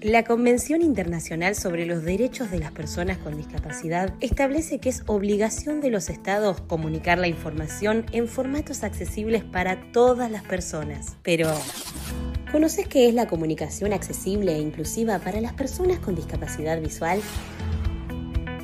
La 0.04 0.26
Convención 0.26 0.82
Internacional 0.82 1.56
sobre 1.56 1.86
los 1.86 2.04
Derechos 2.04 2.52
de 2.52 2.60
las 2.60 2.74
Personas 2.74 3.20
con 3.20 3.38
Discapacidad 3.38 4.14
establece 4.20 4.80
que 4.80 4.90
es 4.90 5.04
obligación 5.06 5.80
de 5.80 5.92
los 5.92 6.10
estados 6.10 6.60
comunicar 6.60 7.18
la 7.18 7.30
información 7.30 8.06
en 8.12 8.28
formatos 8.28 8.84
accesibles 8.84 9.46
para 9.46 9.94
todas 9.94 10.30
las 10.30 10.44
personas. 10.44 11.16
Pero, 11.24 11.50
¿conoces 12.52 12.86
qué 12.90 13.08
es 13.08 13.14
la 13.14 13.28
comunicación 13.28 13.94
accesible 13.94 14.54
e 14.54 14.60
inclusiva 14.60 15.20
para 15.20 15.40
las 15.40 15.54
personas 15.54 16.00
con 16.00 16.16
discapacidad 16.16 16.82
visual? 16.82 17.22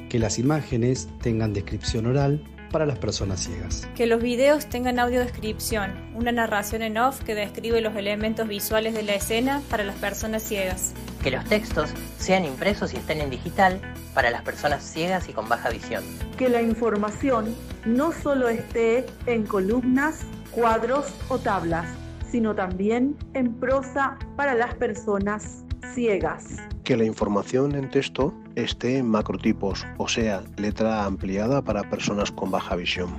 Que 0.10 0.20
las 0.20 0.40
imágenes 0.40 1.07
tengan 1.22 1.53
descripción 1.53 2.06
oral 2.07 2.44
para 2.70 2.86
las 2.86 2.99
personas 2.99 3.40
ciegas. 3.40 3.88
Que 3.95 4.07
los 4.07 4.22
videos 4.22 4.68
tengan 4.68 4.99
audiodescripción, 4.99 5.94
una 6.16 6.34
narración 6.34 6.82
en 6.82 6.98
off 6.98 7.24
que 7.24 7.34
describe 7.34 7.82
los 7.82 7.95
elementos 7.95 8.48
visuales 8.48 8.94
de 8.94 9.03
la 9.03 9.16
escena 9.16 9.61
para 9.70 9.84
las 9.84 9.95
personas 9.95 10.44
ciegas. 10.44 10.94
Que 11.24 11.32
los 11.32 11.44
textos 11.46 11.91
sean 12.18 12.46
impresos 12.46 12.94
y 12.94 12.98
estén 12.98 13.20
en 13.20 13.30
digital 13.30 13.82
para 14.14 14.30
las 14.30 14.41
personas 14.41 14.84
ciegas 14.84 15.28
y 15.30 15.34
con 15.34 15.50
baja 15.50 15.70
visión. 15.70 16.04
que 16.38 16.48
la 16.50 16.62
información 16.62 17.54
no 17.86 18.14
solo 18.14 18.48
esté 18.48 19.06
en 19.26 19.46
columnas, 19.46 20.26
cuadros 20.52 21.14
o 21.28 21.38
tablas, 21.38 21.86
sino 22.32 22.56
también 22.56 23.18
en 23.34 23.54
prosa 23.54 24.18
para 24.38 24.54
las 24.54 24.74
personas 24.76 25.66
ciegas. 25.94 26.46
Que 26.84 26.96
la 26.96 27.04
información 27.04 27.76
en 27.76 27.90
texto 27.90 28.34
esté 28.56 28.98
en 28.98 29.08
macrotipos, 29.10 29.86
o 29.98 30.08
sea, 30.08 30.44
letra 30.58 31.06
ampliada 31.06 31.62
para 31.62 31.90
personas 31.90 32.32
con 32.32 32.52
baja 32.52 32.76
visión. 32.76 33.10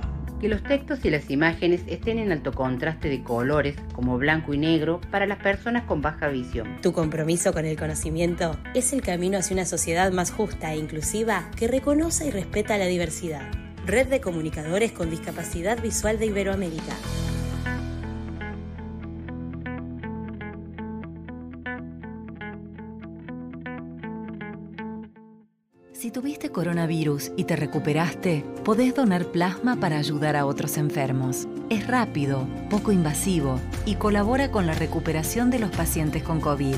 Que 0.41 0.49
los 0.49 0.63
textos 0.63 1.05
y 1.05 1.11
las 1.11 1.29
imágenes 1.29 1.83
estén 1.85 2.17
en 2.17 2.31
alto 2.31 2.51
contraste 2.51 3.09
de 3.09 3.21
colores, 3.21 3.75
como 3.93 4.17
blanco 4.17 4.55
y 4.55 4.57
negro, 4.57 4.99
para 5.11 5.27
las 5.27 5.37
personas 5.37 5.83
con 5.83 6.01
baja 6.01 6.29
visión. 6.29 6.81
Tu 6.81 6.93
compromiso 6.93 7.53
con 7.53 7.65
el 7.65 7.77
conocimiento 7.77 8.57
es 8.73 8.91
el 8.91 9.03
camino 9.03 9.37
hacia 9.37 9.53
una 9.53 9.65
sociedad 9.65 10.11
más 10.11 10.31
justa 10.31 10.73
e 10.73 10.77
inclusiva 10.77 11.51
que 11.55 11.67
reconoce 11.67 12.25
y 12.25 12.31
respeta 12.31 12.79
la 12.79 12.87
diversidad. 12.87 13.51
Red 13.85 14.07
de 14.07 14.19
Comunicadores 14.19 14.91
con 14.91 15.11
Discapacidad 15.11 15.79
Visual 15.79 16.17
de 16.17 16.25
Iberoamérica. 16.25 16.95
Si 26.01 26.09
tuviste 26.09 26.49
coronavirus 26.49 27.31
y 27.37 27.43
te 27.43 27.55
recuperaste, 27.55 28.43
podés 28.65 28.95
donar 28.95 29.27
plasma 29.27 29.79
para 29.79 29.99
ayudar 29.99 30.35
a 30.35 30.47
otros 30.47 30.77
enfermos. 30.77 31.47
Es 31.69 31.85
rápido, 31.85 32.47
poco 32.71 32.91
invasivo 32.91 33.59
y 33.85 33.97
colabora 33.97 34.49
con 34.49 34.65
la 34.65 34.73
recuperación 34.73 35.51
de 35.51 35.59
los 35.59 35.69
pacientes 35.69 36.23
con 36.23 36.41
COVID. 36.41 36.77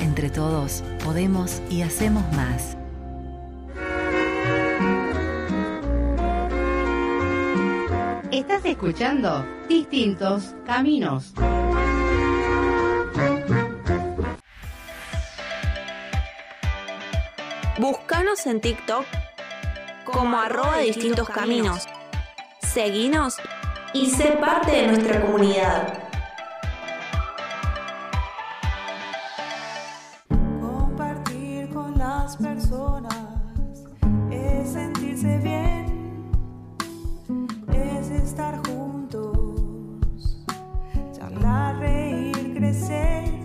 Entre 0.00 0.30
todos, 0.30 0.82
podemos 1.04 1.60
y 1.70 1.82
hacemos 1.82 2.24
más. 2.32 2.76
Estás 8.30 8.64
escuchando 8.64 9.44
Distintos 9.68 10.54
Caminos. 10.64 11.34
Búscanos 17.78 18.44
en 18.46 18.60
TikTok 18.60 19.04
como 20.04 20.38
arroba 20.38 20.78
distintos 20.78 21.28
caminos. 21.28 21.86
Seguinos 22.60 23.36
y 23.92 24.10
sé 24.10 24.32
parte 24.40 24.72
de 24.72 24.86
nuestra 24.88 25.20
comunidad. 25.22 26.07
Personas 32.38 33.14
es 34.30 34.70
sentirse 34.70 35.38
bien, 35.38 36.30
es 37.72 38.10
estar 38.10 38.60
juntos, 38.66 40.44
charlar, 41.12 41.78
reír, 41.78 42.54
crecer. 42.54 43.37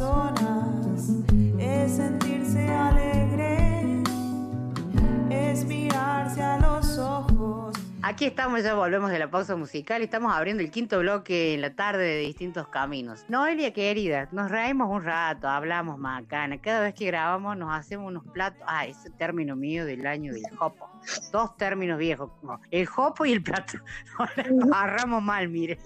Personas 0.00 1.10
es 1.58 1.96
sentirse 1.96 2.66
alegre, 2.68 4.02
es 5.28 5.64
mirarse 5.66 6.42
a 6.42 6.58
los 6.58 6.96
ojos. 6.98 7.76
Aquí 8.02 8.24
estamos, 8.24 8.62
ya 8.62 8.72
volvemos 8.72 9.10
de 9.10 9.18
la 9.18 9.30
pausa 9.30 9.56
musical 9.56 10.00
y 10.00 10.04
estamos 10.04 10.32
abriendo 10.32 10.62
el 10.62 10.70
quinto 10.70 11.00
bloque 11.00 11.52
en 11.52 11.60
la 11.60 11.74
tarde 11.74 12.02
de 12.02 12.20
distintos 12.20 12.66
caminos. 12.68 13.26
Noelia, 13.28 13.74
querida, 13.74 14.26
nos 14.32 14.50
reímos 14.50 14.88
un 14.90 15.04
rato, 15.04 15.48
hablamos 15.48 15.98
macana. 15.98 16.58
Cada 16.62 16.80
vez 16.80 16.94
que 16.94 17.04
grabamos 17.04 17.58
nos 17.58 17.70
hacemos 17.74 18.08
unos 18.08 18.24
platos. 18.32 18.62
Ah, 18.66 18.86
ese 18.86 19.10
término 19.10 19.54
mío 19.54 19.84
del 19.84 20.06
año 20.06 20.32
del 20.32 20.44
jopo. 20.56 20.90
Dos 21.30 21.58
términos 21.58 21.98
viejos, 21.98 22.30
como 22.40 22.58
el 22.70 22.86
jopo 22.86 23.26
y 23.26 23.32
el 23.32 23.42
plato. 23.42 23.78
Nos 24.50 24.72
agarramos 24.72 25.22
mal, 25.22 25.48
mire. 25.48 25.78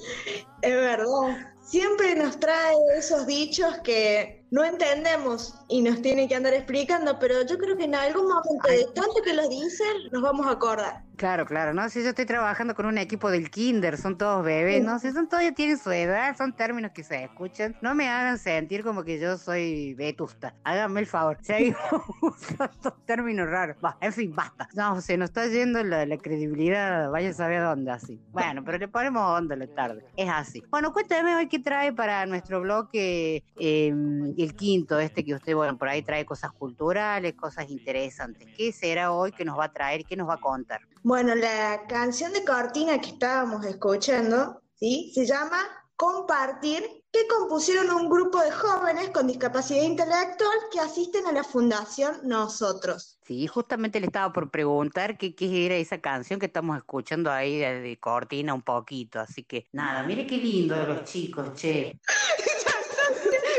Es 0.62 0.74
verdad. 0.74 1.53
Siempre 1.64 2.14
nos 2.14 2.38
trae 2.38 2.76
esos 2.96 3.26
dichos 3.26 3.78
que 3.82 4.46
no 4.50 4.64
entendemos 4.64 5.54
y 5.68 5.80
nos 5.80 6.02
tiene 6.02 6.28
que 6.28 6.34
andar 6.34 6.52
explicando, 6.52 7.18
pero 7.18 7.42
yo 7.46 7.56
creo 7.58 7.76
que 7.76 7.84
en 7.84 7.94
algún 7.94 8.28
momento 8.28 8.68
de 8.68 8.84
tanto 8.94 9.22
que 9.24 9.32
los 9.32 9.48
dicen, 9.48 10.10
nos 10.12 10.22
vamos 10.22 10.46
a 10.46 10.52
acordar. 10.52 11.02
Claro, 11.16 11.46
claro, 11.46 11.72
¿no? 11.72 11.88
Si 11.88 12.02
yo 12.02 12.08
estoy 12.08 12.26
trabajando 12.26 12.74
con 12.74 12.86
un 12.86 12.98
equipo 12.98 13.30
del 13.30 13.50
kinder, 13.50 13.96
son 13.98 14.18
todos 14.18 14.44
bebés, 14.44 14.82
¿no? 14.82 14.98
Si 14.98 15.12
son 15.12 15.28
todos 15.28 15.44
ya 15.44 15.52
tienen 15.52 15.78
su 15.78 15.90
edad, 15.92 16.36
son 16.36 16.52
términos 16.52 16.90
que 16.92 17.04
se 17.04 17.24
escuchan. 17.24 17.76
No 17.82 17.94
me 17.94 18.08
hagan 18.08 18.38
sentir 18.38 18.82
como 18.82 19.04
que 19.04 19.20
yo 19.20 19.38
soy 19.38 19.94
vetusta. 19.94 20.54
Háganme 20.64 21.00
el 21.00 21.06
favor. 21.06 21.38
Seguimos 21.42 21.78
usando 22.22 22.92
términos 23.04 23.48
raros. 23.48 23.76
Va, 23.84 23.96
en 24.00 24.12
fin, 24.12 24.34
basta. 24.34 24.68
No, 24.74 25.00
se 25.00 25.16
nos 25.16 25.30
está 25.30 25.46
yendo 25.46 25.82
la, 25.84 26.04
credibilidad, 26.18 27.10
vaya 27.10 27.30
a 27.30 27.32
saber 27.32 27.62
dónde 27.62 27.90
así. 27.90 28.20
Bueno, 28.32 28.64
pero 28.64 28.78
le 28.78 28.88
ponemos 28.88 29.22
onda 29.38 29.56
la 29.56 29.66
tarde. 29.66 30.04
Es 30.16 30.28
así. 30.28 30.62
Bueno, 30.70 30.92
cuéntame 30.92 31.36
hoy 31.36 31.48
qué 31.48 31.58
trae 31.58 31.92
para 31.92 32.26
nuestro 32.26 32.60
bloque 32.60 33.44
eh, 33.58 33.88
el 33.88 34.54
quinto, 34.56 34.98
este 34.98 35.24
que 35.24 35.34
usted, 35.34 35.54
bueno, 35.54 35.76
por 35.76 35.88
ahí 35.88 36.02
trae 36.02 36.24
cosas 36.24 36.52
culturales, 36.52 37.34
cosas 37.34 37.70
interesantes. 37.70 38.48
¿Qué 38.56 38.72
será 38.72 39.12
hoy 39.12 39.32
que 39.32 39.44
nos 39.44 39.58
va 39.58 39.66
a 39.66 39.72
traer? 39.72 40.04
¿Qué 40.04 40.16
nos 40.16 40.28
va 40.28 40.34
a 40.34 40.40
contar? 40.40 40.80
Bueno, 41.06 41.34
la 41.34 41.82
canción 41.86 42.32
de 42.32 42.46
cortina 42.46 42.98
que 42.98 43.10
estábamos 43.10 43.62
escuchando, 43.66 44.62
¿sí? 44.74 45.12
Se 45.14 45.26
llama 45.26 45.58
Compartir, 45.96 46.82
que 47.12 47.26
compusieron 47.28 47.90
un 47.90 48.08
grupo 48.08 48.40
de 48.40 48.50
jóvenes 48.50 49.10
con 49.10 49.26
discapacidad 49.26 49.82
intelectual 49.82 50.56
que 50.72 50.80
asisten 50.80 51.26
a 51.26 51.32
la 51.32 51.44
Fundación 51.44 52.20
Nosotros. 52.22 53.18
Sí, 53.26 53.46
justamente 53.46 54.00
le 54.00 54.06
estaba 54.06 54.32
por 54.32 54.50
preguntar 54.50 55.18
qué, 55.18 55.34
qué 55.34 55.66
era 55.66 55.74
esa 55.74 56.00
canción 56.00 56.40
que 56.40 56.46
estamos 56.46 56.78
escuchando 56.78 57.30
ahí 57.30 57.58
de, 57.58 57.82
de 57.82 58.00
cortina 58.00 58.54
un 58.54 58.62
poquito, 58.62 59.20
así 59.20 59.44
que 59.44 59.68
nada, 59.72 60.04
mire 60.04 60.26
qué 60.26 60.38
lindo 60.38 60.74
de 60.74 60.86
los 60.86 61.04
chicos, 61.04 61.52
che. 61.52 62.00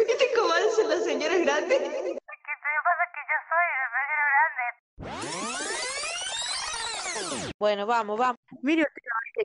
¿Viste 0.08 0.26
cómo 0.36 0.52
hacen 0.52 0.90
las 0.90 1.04
señoras 1.04 1.42
grandes? 1.42 2.16
Bueno, 7.60 7.86
vamos, 7.86 8.20
vamos. 8.20 8.40
Mire 8.62 8.86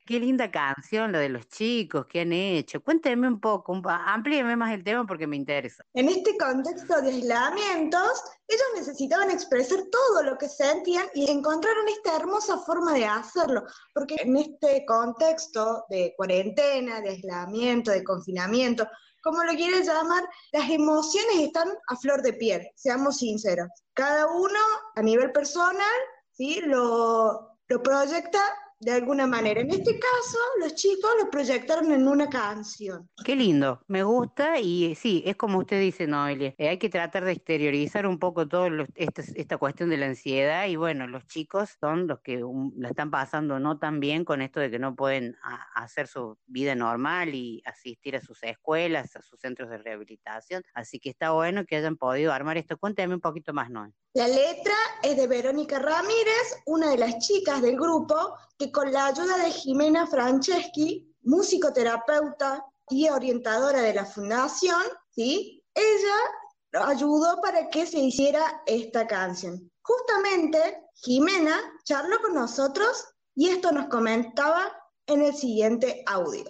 qué 0.05 0.21
linda 0.21 0.51
canción, 0.51 1.13
lo 1.13 1.19
de 1.19 1.29
los 1.29 1.49
chicos 1.49 2.07
que 2.07 2.21
han 2.21 2.33
hecho. 2.33 2.83
Cuénteme 2.83 3.29
un 3.29 3.41
poco, 3.41 3.81
amplíeme 3.89 4.57
más 4.57 4.73
el 4.73 4.85
tema 4.85 5.07
porque 5.07 5.27
me 5.27 5.37
interesa. 5.37 5.85
En 5.95 6.09
este 6.09 6.37
contexto 6.37 7.01
de 7.01 7.11
aislamientos, 7.11 8.23
ellos 8.47 8.67
necesitaban 8.77 9.31
expresar 9.31 9.81
todo 9.91 10.23
lo 10.23 10.39
que 10.39 10.49
sentían 10.49 11.07
y 11.15 11.31
encontraron 11.31 11.89
esta 11.89 12.17
hermosa 12.17 12.59
forma 12.59 12.95
de 12.95 13.07
hacerlo, 13.07 13.65
porque 13.95 14.17
en 14.21 14.37
este 14.37 14.85
contexto 14.87 15.85
de 15.89 16.15
cuarentena, 16.17 17.01
de 17.01 17.11
aislamiento, 17.11 17.91
de 17.91 18.05
confinamiento, 18.05 18.87
como 19.23 19.43
lo 19.45 19.53
quieran 19.53 19.83
llamar, 19.83 20.23
las 20.53 20.71
emociones 20.71 21.37
están 21.37 21.69
a 21.89 21.97
flor 21.97 22.23
de 22.23 22.33
piel, 22.33 22.67
seamos 22.75 23.19
sinceros. 23.19 23.69
Cada 23.93 24.27
uno 24.27 24.59
a 24.95 25.03
nivel 25.03 25.31
personal, 25.33 25.85
¿sí? 26.33 26.61
Lo 26.63 27.50
proyecta 27.79 28.43
de 28.81 28.93
alguna 28.93 29.27
manera. 29.27 29.61
En 29.61 29.71
este 29.71 29.99
caso, 29.99 30.39
los 30.59 30.75
chicos 30.75 31.11
lo 31.23 31.31
proyectaron 31.31 31.93
en 31.93 32.09
una 32.09 32.29
canción. 32.31 33.09
Qué 33.25 33.37
lindo, 33.37 33.83
me 33.89 34.03
gusta 34.03 34.59
y 34.59 34.95
sí, 34.95 35.23
es 35.27 35.37
como 35.37 35.59
usted 35.59 35.79
dice, 35.81 36.07
Noelia, 36.07 36.55
eh, 36.57 36.71
hay 36.71 36.79
que 36.79 36.89
tratar 36.89 37.25
de 37.25 37.33
exteriorizar 37.33 38.07
un 38.07 38.19
poco 38.19 38.49
todo 38.49 38.69
esta, 38.95 39.23
esta 39.35 39.59
cuestión 39.59 39.91
de 39.91 39.99
la 39.99 40.07
ansiedad 40.07 40.67
y 40.67 40.77
bueno, 40.77 41.07
los 41.07 41.27
chicos 41.27 41.77
son 41.79 42.07
los 42.07 42.21
que 42.21 42.43
um, 42.43 42.73
la 42.77 42.89
están 42.89 43.11
pasando 43.11 43.61
no 43.61 43.79
tan 43.79 44.01
bien 44.01 44.25
con 44.25 44.41
esto 44.41 44.61
de 44.61 44.71
que 44.71 44.79
no 44.79 44.97
pueden 44.97 45.37
a- 45.43 45.67
hacer 45.83 46.07
su 46.09 46.39
vida 46.47 46.75
normal 46.75 47.35
y 47.35 47.63
asistir 47.67 48.17
a 48.17 48.21
sus 48.23 48.43
escuelas, 48.43 49.15
a 49.15 49.21
sus 49.23 49.39
centros 49.41 49.69
de 49.69 49.77
rehabilitación, 49.77 50.63
así 50.73 50.99
que 50.99 51.11
está 51.11 51.33
bueno 51.33 51.67
que 51.67 51.77
hayan 51.77 51.97
podido 51.99 52.33
armar 52.33 52.57
esto. 52.57 52.79
Cuéntame 52.79 53.15
un 53.15 53.21
poquito 53.21 53.53
más, 53.53 53.69
Noel. 53.69 53.93
La 54.15 54.27
letra 54.27 54.75
es 55.05 55.17
de 55.17 55.27
Verónica 55.29 55.79
Ramírez, 55.79 56.63
una 56.67 56.91
de 56.91 56.99
las 56.99 57.19
chicas 57.19 57.63
del 57.63 57.77
grupo, 57.77 58.35
que 58.59 58.70
con 58.73 58.93
la 58.93 59.07
ayuda 59.07 59.39
de 59.39 59.51
Jimena 59.51 60.07
Franceschi, 60.07 61.15
musicoterapeuta 61.23 62.65
y 62.89 63.09
orientadora 63.09 63.83
de 63.83 63.95
la 63.95 64.05
fundación, 64.05 64.83
¿sí? 65.11 65.63
ella 65.75 66.87
ayudó 66.87 67.41
para 67.41 67.69
que 67.69 67.87
se 67.87 67.99
hiciera 67.99 68.63
esta 68.67 69.07
canción. 69.07 69.71
Justamente, 69.83 70.83
Jimena 70.95 71.59
charló 71.85 72.21
con 72.21 72.35
nosotros 72.35 73.05
y 73.35 73.49
esto 73.49 73.73
nos 73.73 73.89
comentaba 73.89 74.73
en 75.07 75.23
el 75.23 75.35
siguiente 75.35 76.03
audio. 76.07 76.45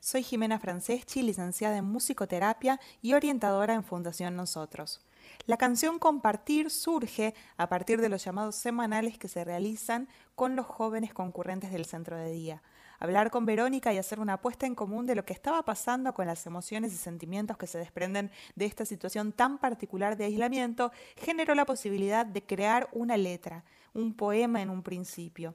Soy 0.00 0.22
Jimena 0.22 0.58
Franceschi, 0.58 1.22
licenciada 1.22 1.76
en 1.76 1.84
musicoterapia 1.84 2.80
y 3.02 3.14
orientadora 3.14 3.74
en 3.74 3.84
Fundación 3.84 4.36
Nosotros. 4.36 5.02
La 5.46 5.56
canción 5.56 5.98
Compartir 5.98 6.70
surge 6.70 7.34
a 7.56 7.68
partir 7.68 8.00
de 8.00 8.08
los 8.08 8.24
llamados 8.24 8.56
semanales 8.56 9.18
que 9.18 9.28
se 9.28 9.44
realizan 9.44 10.08
con 10.34 10.56
los 10.56 10.66
jóvenes 10.66 11.14
concurrentes 11.14 11.72
del 11.72 11.86
centro 11.86 12.16
de 12.16 12.30
día. 12.30 12.62
Hablar 13.00 13.30
con 13.30 13.46
Verónica 13.46 13.92
y 13.92 13.98
hacer 13.98 14.18
una 14.18 14.34
apuesta 14.34 14.66
en 14.66 14.74
común 14.74 15.06
de 15.06 15.14
lo 15.14 15.24
que 15.24 15.32
estaba 15.32 15.62
pasando 15.64 16.12
con 16.12 16.26
las 16.26 16.44
emociones 16.46 16.92
y 16.92 16.96
sentimientos 16.96 17.56
que 17.56 17.68
se 17.68 17.78
desprenden 17.78 18.30
de 18.56 18.66
esta 18.66 18.84
situación 18.84 19.32
tan 19.32 19.58
particular 19.58 20.16
de 20.16 20.24
aislamiento 20.24 20.90
generó 21.16 21.54
la 21.54 21.64
posibilidad 21.64 22.26
de 22.26 22.42
crear 22.42 22.88
una 22.92 23.16
letra, 23.16 23.64
un 23.94 24.14
poema 24.14 24.62
en 24.62 24.70
un 24.70 24.82
principio. 24.82 25.54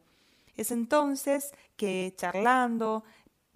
Es 0.55 0.71
entonces 0.71 1.53
que 1.75 2.13
charlando, 2.15 3.03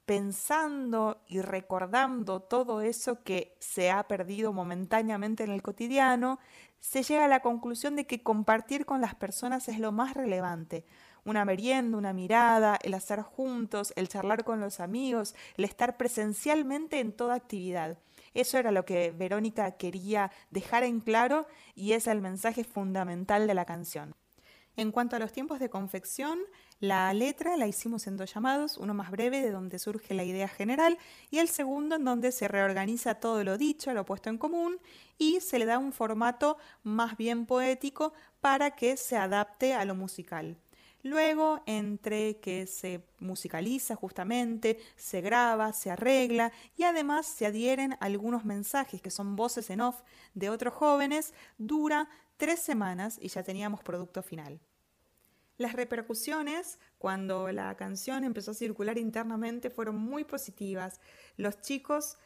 pensando 0.07 1.21
y 1.27 1.41
recordando 1.41 2.39
todo 2.39 2.79
eso 2.79 3.23
que 3.23 3.57
se 3.59 3.91
ha 3.91 4.07
perdido 4.07 4.53
momentáneamente 4.53 5.43
en 5.43 5.51
el 5.51 5.61
cotidiano, 5.61 6.39
se 6.79 7.03
llega 7.03 7.25
a 7.25 7.27
la 7.27 7.41
conclusión 7.41 7.97
de 7.97 8.07
que 8.07 8.23
compartir 8.23 8.85
con 8.85 9.01
las 9.01 9.15
personas 9.15 9.67
es 9.67 9.79
lo 9.79 9.91
más 9.91 10.13
relevante. 10.13 10.85
Una 11.25 11.43
merienda, 11.43 11.97
una 11.97 12.13
mirada, 12.13 12.79
el 12.83 12.93
hacer 12.93 13.21
juntos, 13.21 13.91
el 13.97 14.07
charlar 14.07 14.45
con 14.45 14.61
los 14.61 14.79
amigos, 14.79 15.35
el 15.57 15.65
estar 15.65 15.97
presencialmente 15.97 17.01
en 17.01 17.11
toda 17.11 17.35
actividad. 17.35 17.97
Eso 18.33 18.57
era 18.57 18.71
lo 18.71 18.85
que 18.85 19.11
Verónica 19.11 19.71
quería 19.71 20.31
dejar 20.51 20.83
en 20.83 21.01
claro 21.01 21.47
y 21.75 21.91
es 21.91 22.07
el 22.07 22.21
mensaje 22.21 22.63
fundamental 22.63 23.45
de 23.45 23.55
la 23.55 23.65
canción. 23.65 24.15
En 24.77 24.91
cuanto 24.91 25.15
a 25.15 25.19
los 25.19 25.31
tiempos 25.31 25.59
de 25.59 25.71
confección, 25.71 26.37
la 26.79 27.11
letra 27.11 27.57
la 27.57 27.65
hicimos 27.65 28.05
en 28.05 28.15
dos 28.15 28.31
llamados, 28.31 28.77
uno 28.77 28.93
más 28.93 29.09
breve 29.09 29.41
de 29.41 29.49
donde 29.49 29.79
surge 29.79 30.13
la 30.13 30.23
idea 30.23 30.47
general 30.47 30.99
y 31.31 31.39
el 31.39 31.49
segundo 31.49 31.95
en 31.95 32.05
donde 32.05 32.31
se 32.31 32.47
reorganiza 32.47 33.15
todo 33.15 33.43
lo 33.43 33.57
dicho, 33.57 33.91
lo 33.95 34.05
puesto 34.05 34.29
en 34.29 34.37
común 34.37 34.77
y 35.17 35.39
se 35.39 35.57
le 35.57 35.65
da 35.65 35.79
un 35.79 35.93
formato 35.93 36.59
más 36.83 37.17
bien 37.17 37.47
poético 37.47 38.13
para 38.39 38.75
que 38.75 38.97
se 38.97 39.17
adapte 39.17 39.73
a 39.73 39.83
lo 39.83 39.95
musical. 39.95 40.57
Luego, 41.01 41.63
entre 41.65 42.37
que 42.37 42.67
se 42.67 43.03
musicaliza 43.19 43.95
justamente, 43.95 44.77
se 44.95 45.21
graba, 45.21 45.73
se 45.73 45.89
arregla 45.89 46.51
y 46.75 46.83
además 46.83 47.25
se 47.25 47.47
adhieren 47.47 47.97
algunos 47.99 48.45
mensajes 48.45 49.01
que 49.01 49.09
son 49.09 49.35
voces 49.35 49.71
en 49.71 49.81
off 49.81 50.03
de 50.35 50.51
otros 50.51 50.75
jóvenes, 50.75 51.33
dura 51.57 52.09
tres 52.37 52.59
semanas 52.59 53.17
y 53.19 53.29
ya 53.29 53.41
teníamos 53.41 53.81
producto 53.81 54.21
final. 54.21 54.59
Las 55.57 55.73
repercusiones 55.73 56.79
cuando 56.99 57.51
la 57.51 57.75
canción 57.75 58.23
empezó 58.23 58.51
a 58.51 58.53
circular 58.53 58.97
internamente 58.97 59.71
fueron 59.71 59.97
muy 59.97 60.23
positivas. 60.23 60.99
Los 61.35 61.61
chicos 61.61 62.17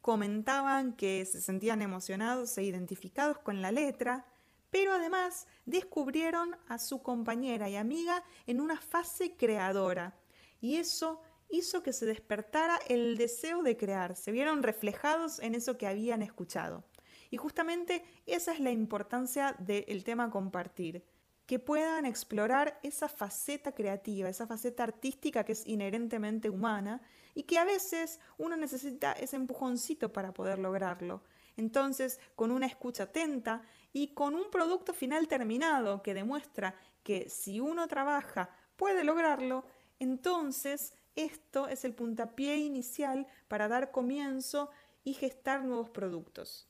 comentaban 0.00 0.94
que 0.94 1.24
se 1.24 1.40
sentían 1.40 1.80
emocionados 1.80 2.58
e 2.58 2.64
identificados 2.64 3.38
con 3.38 3.62
la 3.62 3.70
letra, 3.70 4.26
pero 4.70 4.92
además 4.92 5.46
descubrieron 5.64 6.56
a 6.66 6.78
su 6.78 7.02
compañera 7.02 7.68
y 7.68 7.76
amiga 7.76 8.24
en 8.48 8.60
una 8.60 8.80
fase 8.80 9.36
creadora. 9.36 10.18
Y 10.60 10.76
eso 10.76 11.22
hizo 11.50 11.84
que 11.84 11.92
se 11.92 12.06
despertara 12.06 12.80
el 12.88 13.16
deseo 13.16 13.62
de 13.62 13.76
crear, 13.76 14.16
se 14.16 14.32
vieron 14.32 14.62
reflejados 14.62 15.38
en 15.38 15.54
eso 15.54 15.78
que 15.78 15.86
habían 15.86 16.22
escuchado. 16.22 16.84
Y 17.30 17.36
justamente 17.36 18.04
esa 18.26 18.52
es 18.52 18.60
la 18.60 18.70
importancia 18.70 19.54
del 19.58 20.02
tema 20.02 20.30
compartir, 20.30 21.04
que 21.46 21.58
puedan 21.58 22.06
explorar 22.06 22.78
esa 22.82 23.08
faceta 23.08 23.72
creativa, 23.72 24.28
esa 24.28 24.46
faceta 24.46 24.84
artística 24.84 25.44
que 25.44 25.52
es 25.52 25.66
inherentemente 25.66 26.50
humana 26.50 27.00
y 27.34 27.44
que 27.44 27.58
a 27.58 27.64
veces 27.64 28.20
uno 28.38 28.56
necesita 28.56 29.12
ese 29.12 29.36
empujoncito 29.36 30.12
para 30.12 30.32
poder 30.32 30.58
lograrlo. 30.58 31.22
Entonces, 31.56 32.20
con 32.34 32.50
una 32.50 32.66
escucha 32.66 33.04
atenta 33.04 33.62
y 33.92 34.08
con 34.08 34.34
un 34.34 34.50
producto 34.50 34.94
final 34.94 35.28
terminado 35.28 36.02
que 36.02 36.14
demuestra 36.14 36.74
que 37.02 37.28
si 37.28 37.60
uno 37.60 37.88
trabaja 37.88 38.50
puede 38.76 39.04
lograrlo, 39.04 39.64
entonces 39.98 40.94
esto 41.14 41.68
es 41.68 41.84
el 41.84 41.94
puntapié 41.94 42.56
inicial 42.56 43.26
para 43.48 43.68
dar 43.68 43.90
comienzo 43.90 44.70
y 45.04 45.14
gestar 45.14 45.64
nuevos 45.64 45.90
productos. 45.90 46.68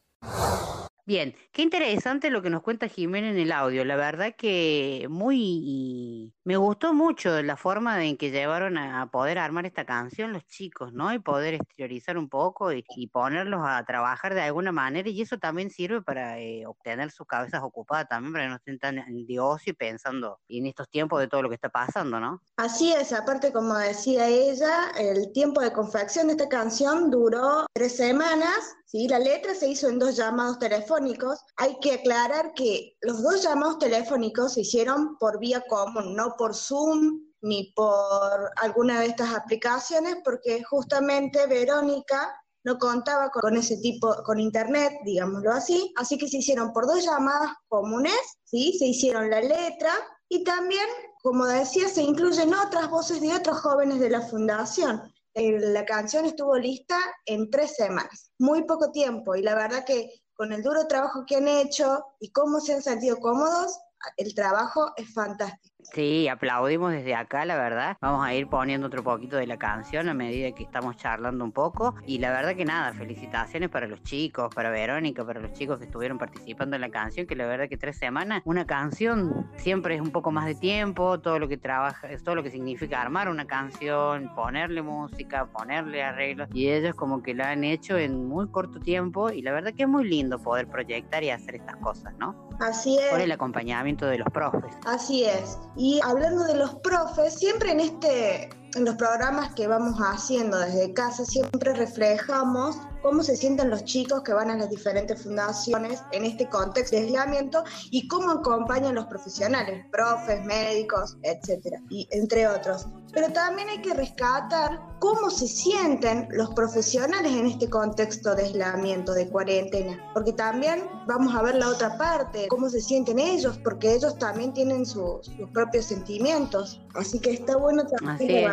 Bien, 1.13 1.35
qué 1.53 1.61
interesante 1.61 2.31
lo 2.31 2.41
que 2.41 2.49
nos 2.49 2.63
cuenta 2.63 2.89
Jimena 2.89 3.29
en 3.29 3.39
el 3.39 3.53
audio. 3.53 3.85
La 3.85 3.97
verdad 3.97 4.35
que 4.35 5.07
muy 5.11 6.33
me 6.43 6.57
gustó 6.57 6.95
mucho 6.95 7.43
la 7.43 7.59
forma 7.59 8.03
en 8.05 8.17
que 8.17 8.31
llevaron 8.31 8.79
a 8.79 9.11
poder 9.11 9.39
armar 9.39 9.67
esta 9.67 9.85
canción 9.85 10.33
los 10.33 10.47
chicos, 10.47 10.95
¿no? 10.95 11.13
Y 11.13 11.19
poder 11.19 11.53
exteriorizar 11.53 12.17
un 12.17 12.31
poco 12.31 12.73
y, 12.73 12.83
ponerlos 13.13 13.61
a 13.63 13.85
trabajar 13.85 14.35
de 14.35 14.41
alguna 14.41 14.73
manera. 14.73 15.07
Y 15.09 15.21
eso 15.21 15.37
también 15.37 15.69
sirve 15.69 16.01
para 16.01 16.41
eh, 16.41 16.65
obtener 16.67 17.11
sus 17.11 17.27
cabezas 17.27 17.61
ocupadas 17.63 18.09
también, 18.09 18.33
para 18.33 18.45
que 18.45 18.49
no 18.49 18.57
estén 18.57 18.79
tan 18.79 19.27
de 19.27 19.39
ocio 19.39 19.73
y 19.73 19.75
pensando 19.75 20.41
en 20.49 20.67
estos 20.67 20.89
tiempos 20.89 21.21
de 21.21 21.29
todo 21.29 21.43
lo 21.43 21.51
que 21.51 21.57
está 21.57 21.69
pasando, 21.69 22.19
¿no? 22.21 22.41
Así 22.57 22.91
es, 22.91 23.13
aparte 23.13 23.53
como 23.53 23.75
decía 23.75 24.29
ella, 24.29 24.93
el 24.99 25.31
tiempo 25.33 25.61
de 25.61 25.75
confección 25.75 26.29
de 26.29 26.33
esta 26.33 26.49
canción 26.49 27.11
duró 27.11 27.67
tres 27.75 27.97
semanas, 27.97 28.75
¿sí? 28.93 29.09
La 29.09 29.19
letra 29.19 29.55
se 29.55 29.69
hizo 29.69 29.89
en 29.89 29.98
dos 29.98 30.16
llamados 30.16 30.59
telefónicos. 30.59 31.40
Hay 31.56 31.78
que 31.81 31.94
aclarar 31.94 32.52
que 32.55 32.94
los 33.01 33.23
dos 33.23 33.43
llamados 33.43 33.78
telefónicos 33.78 34.52
se 34.52 34.60
hicieron 34.60 35.16
por 35.19 35.39
vía 35.40 35.64
común, 35.69 36.14
no 36.14 36.35
por 36.36 36.55
Zoom 36.55 37.20
ni 37.40 37.73
por 37.74 38.51
alguna 38.60 39.01
de 39.01 39.06
estas 39.06 39.35
aplicaciones, 39.35 40.16
porque 40.23 40.62
justamente 40.62 41.47
Verónica 41.48 42.32
no 42.64 42.78
contaba 42.78 43.31
con 43.31 43.56
ese 43.56 43.78
tipo, 43.78 44.14
con 44.24 44.39
internet, 44.39 44.93
digámoslo 45.05 45.51
así, 45.51 45.93
así 45.97 46.16
que 46.16 46.28
se 46.28 46.36
hicieron 46.36 46.73
por 46.73 46.86
dos 46.86 47.05
llamadas 47.05 47.51
comunes, 47.66 48.14
¿sí? 48.44 48.77
Se 48.78 48.86
hicieron 48.86 49.28
la 49.31 49.40
letra 49.40 49.93
Y 50.28 50.44
también, 50.44 50.86
como 51.23 51.44
decía, 51.44 51.89
se 51.89 52.02
incluyen 52.02 52.55
otras 52.55 52.89
voces 52.89 53.20
de 53.20 53.35
otros 53.35 53.60
jóvenes 53.60 53.98
de 54.01 54.09
la 54.10 54.23
fundación. 54.23 55.02
La 55.35 55.85
canción 55.87 56.27
estuvo 56.27 56.57
lista 56.57 56.99
en 57.25 57.51
tres 57.51 57.75
semanas, 57.77 58.31
muy 58.39 58.65
poco 58.65 58.91
tiempo, 58.91 59.35
y 59.35 59.43
la 59.43 59.55
verdad 59.55 59.85
que 59.85 60.23
con 60.35 60.53
el 60.53 60.63
duro 60.63 60.87
trabajo 60.87 61.25
que 61.27 61.37
han 61.37 61.49
hecho 61.49 62.05
y 62.21 62.31
cómo 62.33 62.61
se 62.61 62.75
han 62.75 62.83
sentido 62.83 63.19
cómodos, 63.19 63.79
el 64.17 64.35
trabajo 64.35 64.93
es 64.97 65.13
fantástico. 65.15 65.72
Sí, 65.83 66.29
aplaudimos 66.29 66.93
desde 66.93 67.15
acá, 67.15 67.45
la 67.45 67.57
verdad. 67.57 67.97
Vamos 68.01 68.25
a 68.25 68.35
ir 68.35 68.47
poniendo 68.47 68.87
otro 68.87 69.03
poquito 69.03 69.37
de 69.37 69.47
la 69.47 69.57
canción 69.57 70.09
a 70.09 70.15
medida 70.15 70.53
que 70.53 70.63
estamos 70.63 70.97
charlando 70.97 71.45
un 71.45 71.53
poco. 71.53 71.95
Y 72.07 72.19
la 72.19 72.31
verdad 72.31 72.55
que 72.55 72.65
nada, 72.65 72.93
felicitaciones 72.93 73.69
para 73.69 73.87
los 73.87 74.03
chicos, 74.03 74.55
para 74.55 74.71
Verónica, 74.71 75.25
para 75.25 75.41
los 75.41 75.53
chicos 75.53 75.79
que 75.79 75.85
estuvieron 75.85 76.19
participando 76.19 76.77
en 76.77 76.83
la 76.83 76.91
canción, 76.91 77.27
que 77.27 77.37
la 77.37 77.47
verdad 77.47 77.69
que 77.69 77.77
tres 77.77 77.99
semanas, 77.99 78.43
una 78.45 78.67
canción 78.67 79.51
siempre 79.57 79.97
es 79.97 80.01
un 80.01 80.11
poco 80.11 80.31
más 80.31 80.47
de 80.47 80.55
tiempo, 80.55 81.21
todo 81.21 81.39
lo 81.39 81.49
que 81.49 81.57
trabaja, 81.57 82.09
es 82.09 82.23
todo 82.23 82.37
lo 82.37 82.43
que 82.43 82.51
significa 82.51 83.01
armar 83.01 83.29
una 83.29 83.47
canción, 83.47 84.33
ponerle 84.35 84.83
música, 84.83 85.47
ponerle 85.47 86.03
arreglos. 86.03 86.49
Y 86.53 86.69
ellos 86.71 86.95
como 86.95 87.23
que 87.23 87.35
la 87.35 87.51
han 87.51 87.65
hecho 87.65 87.99
en 87.99 88.29
muy 88.29 88.49
corto 88.49 88.79
tiempo 88.79 89.31
y 89.31 89.43
la 89.43 89.53
verdad 89.53 89.73
que 89.75 89.83
es 89.83 89.89
muy 89.89 90.09
lindo 90.09 90.39
poder 90.39 90.69
proyectar 90.69 91.23
y 91.25 91.31
hacer 91.31 91.57
estas 91.57 91.77
cosas, 91.77 92.15
¿no? 92.19 92.49
Así 92.61 92.99
es. 92.99 93.11
Por 93.11 93.21
el 93.21 93.33
acompañamiento 93.33 94.07
de 94.07 94.19
los 94.19 94.29
profes. 94.29 94.75
Así 94.87 95.25
es. 95.25 95.59
Y 95.77 96.01
hablando 96.03 96.44
de 96.44 96.57
los 96.57 96.74
profes, 96.77 97.35
siempre 97.35 97.73
en 97.73 97.81
este 97.81 98.51
en 98.74 98.85
los 98.86 98.94
programas 98.94 99.55
que 99.55 99.66
vamos 99.66 99.99
haciendo 99.99 100.59
desde 100.59 100.94
casa 100.94 101.24
siempre 101.27 101.74
reflejamos 101.74 102.77
cómo 103.03 103.23
se 103.23 103.36
sienten 103.36 103.69
los 103.69 103.85
chicos 103.85 104.23
que 104.23 104.32
van 104.32 104.51
a 104.51 104.57
las 104.57 104.70
diferentes 104.70 105.23
fundaciones 105.23 106.03
en 106.12 106.24
este 106.24 106.49
contexto 106.49 106.97
de 106.97 107.03
aislamiento 107.03 107.65
y 107.90 108.09
cómo 108.09 108.31
acompañan 108.31 108.94
los 108.94 109.07
profesionales, 109.07 109.85
profes, 109.90 110.43
médicos, 110.44 111.19
etcétera, 111.23 111.82
y 111.90 112.09
entre 112.12 112.49
otros. 112.49 112.86
Pero 113.13 113.33
también 113.33 113.69
hay 113.69 113.83
que 113.83 113.95
rescatar 113.95 114.81
cómo 114.99 115.31
se 115.31 115.47
sienten 115.47 116.29
los 116.31 116.51
profesionales 116.51 117.33
en 117.33 117.47
este 117.47 117.69
contexto 117.69 118.35
de 118.35 118.45
aislamiento, 118.45 119.13
de 119.13 119.29
cuarentena, 119.29 119.99
porque 120.15 120.33
también 120.33 120.89
vamos 121.07 121.35
a 121.35 121.43
ver 121.43 121.57
la 121.57 121.69
otra 121.69 121.99
parte, 121.99 122.49
cómo 122.49 122.69
se 122.69 122.81
sienten 122.81 123.19
ellos, 123.19 123.59
porque 123.63 123.95
ellos 123.95 124.19
también 124.19 124.53
tienen 124.53 124.87
sus, 124.87 125.27
sus 125.27 125.51
propios 125.53 125.87
sentimientos. 125.87 126.81
Así 126.95 127.19
que 127.21 127.33
está 127.33 127.57
bueno 127.57 127.85
también 127.87 128.31
es. 128.31 128.53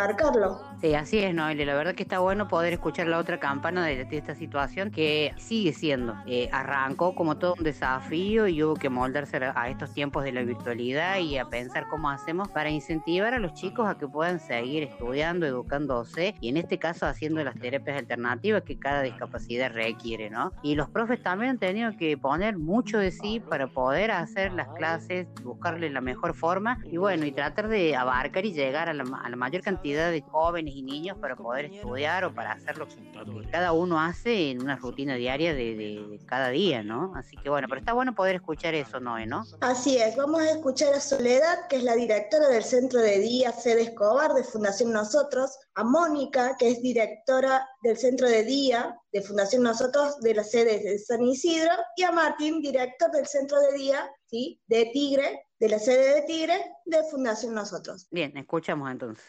Sí, 0.81 0.95
así 0.95 1.19
es, 1.19 1.35
Noelia. 1.35 1.65
La 1.65 1.75
verdad 1.75 1.93
que 1.93 2.03
está 2.03 2.19
bueno 2.19 2.47
poder 2.47 2.71
escuchar 2.71 3.07
la 3.07 3.17
otra 3.17 3.37
campana 3.37 3.85
de, 3.85 4.05
de 4.05 4.17
esta 4.17 4.33
situación 4.33 4.91
que 4.91 5.33
sigue 5.35 5.73
siendo. 5.73 6.15
Eh, 6.25 6.47
arrancó 6.53 7.15
como 7.15 7.37
todo 7.37 7.55
un 7.57 7.65
desafío 7.65 8.47
y 8.47 8.63
hubo 8.63 8.75
que 8.75 8.87
moldarse 8.87 9.35
a 9.43 9.69
estos 9.69 9.93
tiempos 9.93 10.23
de 10.23 10.31
la 10.31 10.41
virtualidad 10.41 11.19
y 11.19 11.37
a 11.37 11.43
pensar 11.49 11.89
cómo 11.89 12.09
hacemos 12.09 12.47
para 12.47 12.69
incentivar 12.69 13.33
a 13.33 13.39
los 13.39 13.53
chicos 13.55 13.89
a 13.89 13.97
que 13.97 14.07
puedan 14.07 14.39
seguir 14.39 14.83
estudiando, 14.83 15.45
educándose 15.45 16.35
y 16.39 16.47
en 16.47 16.55
este 16.55 16.79
caso 16.79 17.07
haciendo 17.07 17.43
las 17.43 17.55
terapias 17.59 17.97
alternativas 17.97 18.63
que 18.63 18.79
cada 18.79 19.01
discapacidad 19.01 19.73
requiere, 19.73 20.29
¿no? 20.29 20.53
Y 20.63 20.75
los 20.75 20.89
profes 20.89 21.21
también 21.21 21.51
han 21.51 21.59
tenido 21.59 21.91
que 21.97 22.17
poner 22.17 22.57
mucho 22.57 22.99
de 22.99 23.11
sí 23.11 23.41
para 23.41 23.67
poder 23.67 24.11
hacer 24.11 24.53
las 24.53 24.69
clases, 24.69 25.27
buscarle 25.43 25.89
la 25.89 25.99
mejor 25.99 26.35
forma 26.35 26.79
y 26.85 26.95
bueno, 26.95 27.25
y 27.25 27.33
tratar 27.33 27.67
de 27.67 27.97
abarcar 27.97 28.45
y 28.45 28.53
llegar 28.53 28.87
a 28.87 28.93
la, 28.93 29.03
a 29.03 29.29
la 29.29 29.35
mayor 29.35 29.61
cantidad 29.61 30.09
de 30.09 30.21
jóvenes 30.21 30.68
y 30.73 30.81
niños 30.81 31.17
para 31.19 31.35
poder 31.35 31.65
estudiar 31.65 32.23
o 32.25 32.33
para 32.33 32.51
hacer 32.53 32.77
lo 32.77 32.87
que, 32.87 32.95
lo 33.25 33.41
que 33.41 33.49
cada 33.49 33.71
uno 33.71 33.99
hace 33.99 34.51
en 34.51 34.61
una 34.61 34.75
rutina 34.75 35.15
diaria 35.15 35.53
de, 35.53 35.75
de- 35.75 36.07
de 36.09 36.19
cada 36.25 36.49
día, 36.49 36.83
¿no? 36.83 37.13
Así 37.15 37.35
que 37.37 37.49
bueno, 37.49 37.67
pero 37.67 37.79
está 37.79 37.93
bueno 37.93 38.15
poder 38.15 38.35
escuchar 38.35 38.73
eso, 38.75 38.99
Noé, 38.99 39.25
¿no? 39.25 39.43
Así 39.61 39.97
es, 39.97 40.15
vamos 40.15 40.41
a 40.41 40.51
escuchar 40.51 40.93
a 40.93 40.99
Soledad, 40.99 41.67
que 41.69 41.77
es 41.77 41.83
la 41.83 41.95
directora 41.95 42.47
del 42.47 42.63
Centro 42.63 42.99
de 43.01 43.19
Día 43.19 43.51
Sede 43.51 43.81
Escobar 43.83 44.33
de 44.33 44.43
Fundación 44.43 44.91
Nosotros, 44.91 45.57
a 45.75 45.83
Mónica, 45.83 46.55
que 46.57 46.69
es 46.69 46.81
directora 46.81 47.67
del 47.83 47.97
Centro 47.97 48.27
de 48.27 48.43
Día 48.43 48.95
de 49.11 49.21
Fundación 49.21 49.63
Nosotros 49.63 50.19
de 50.21 50.33
la 50.35 50.43
sede 50.43 50.79
de 50.83 50.99
San 50.99 51.21
Isidro, 51.23 51.71
y 51.95 52.03
a 52.03 52.11
Martín, 52.11 52.61
director 52.61 53.11
del 53.11 53.25
Centro 53.27 53.59
de 53.59 53.73
Día 53.77 54.09
¿sí? 54.27 54.59
de 54.67 54.85
Tigre, 54.93 55.43
de 55.59 55.67
la 55.67 55.79
sede 55.79 56.15
de 56.15 56.21
Tigre 56.21 56.71
de 56.85 57.03
Fundación 57.03 57.53
Nosotros. 57.53 58.07
Bien, 58.11 58.35
escuchamos 58.37 58.89
entonces. 58.89 59.23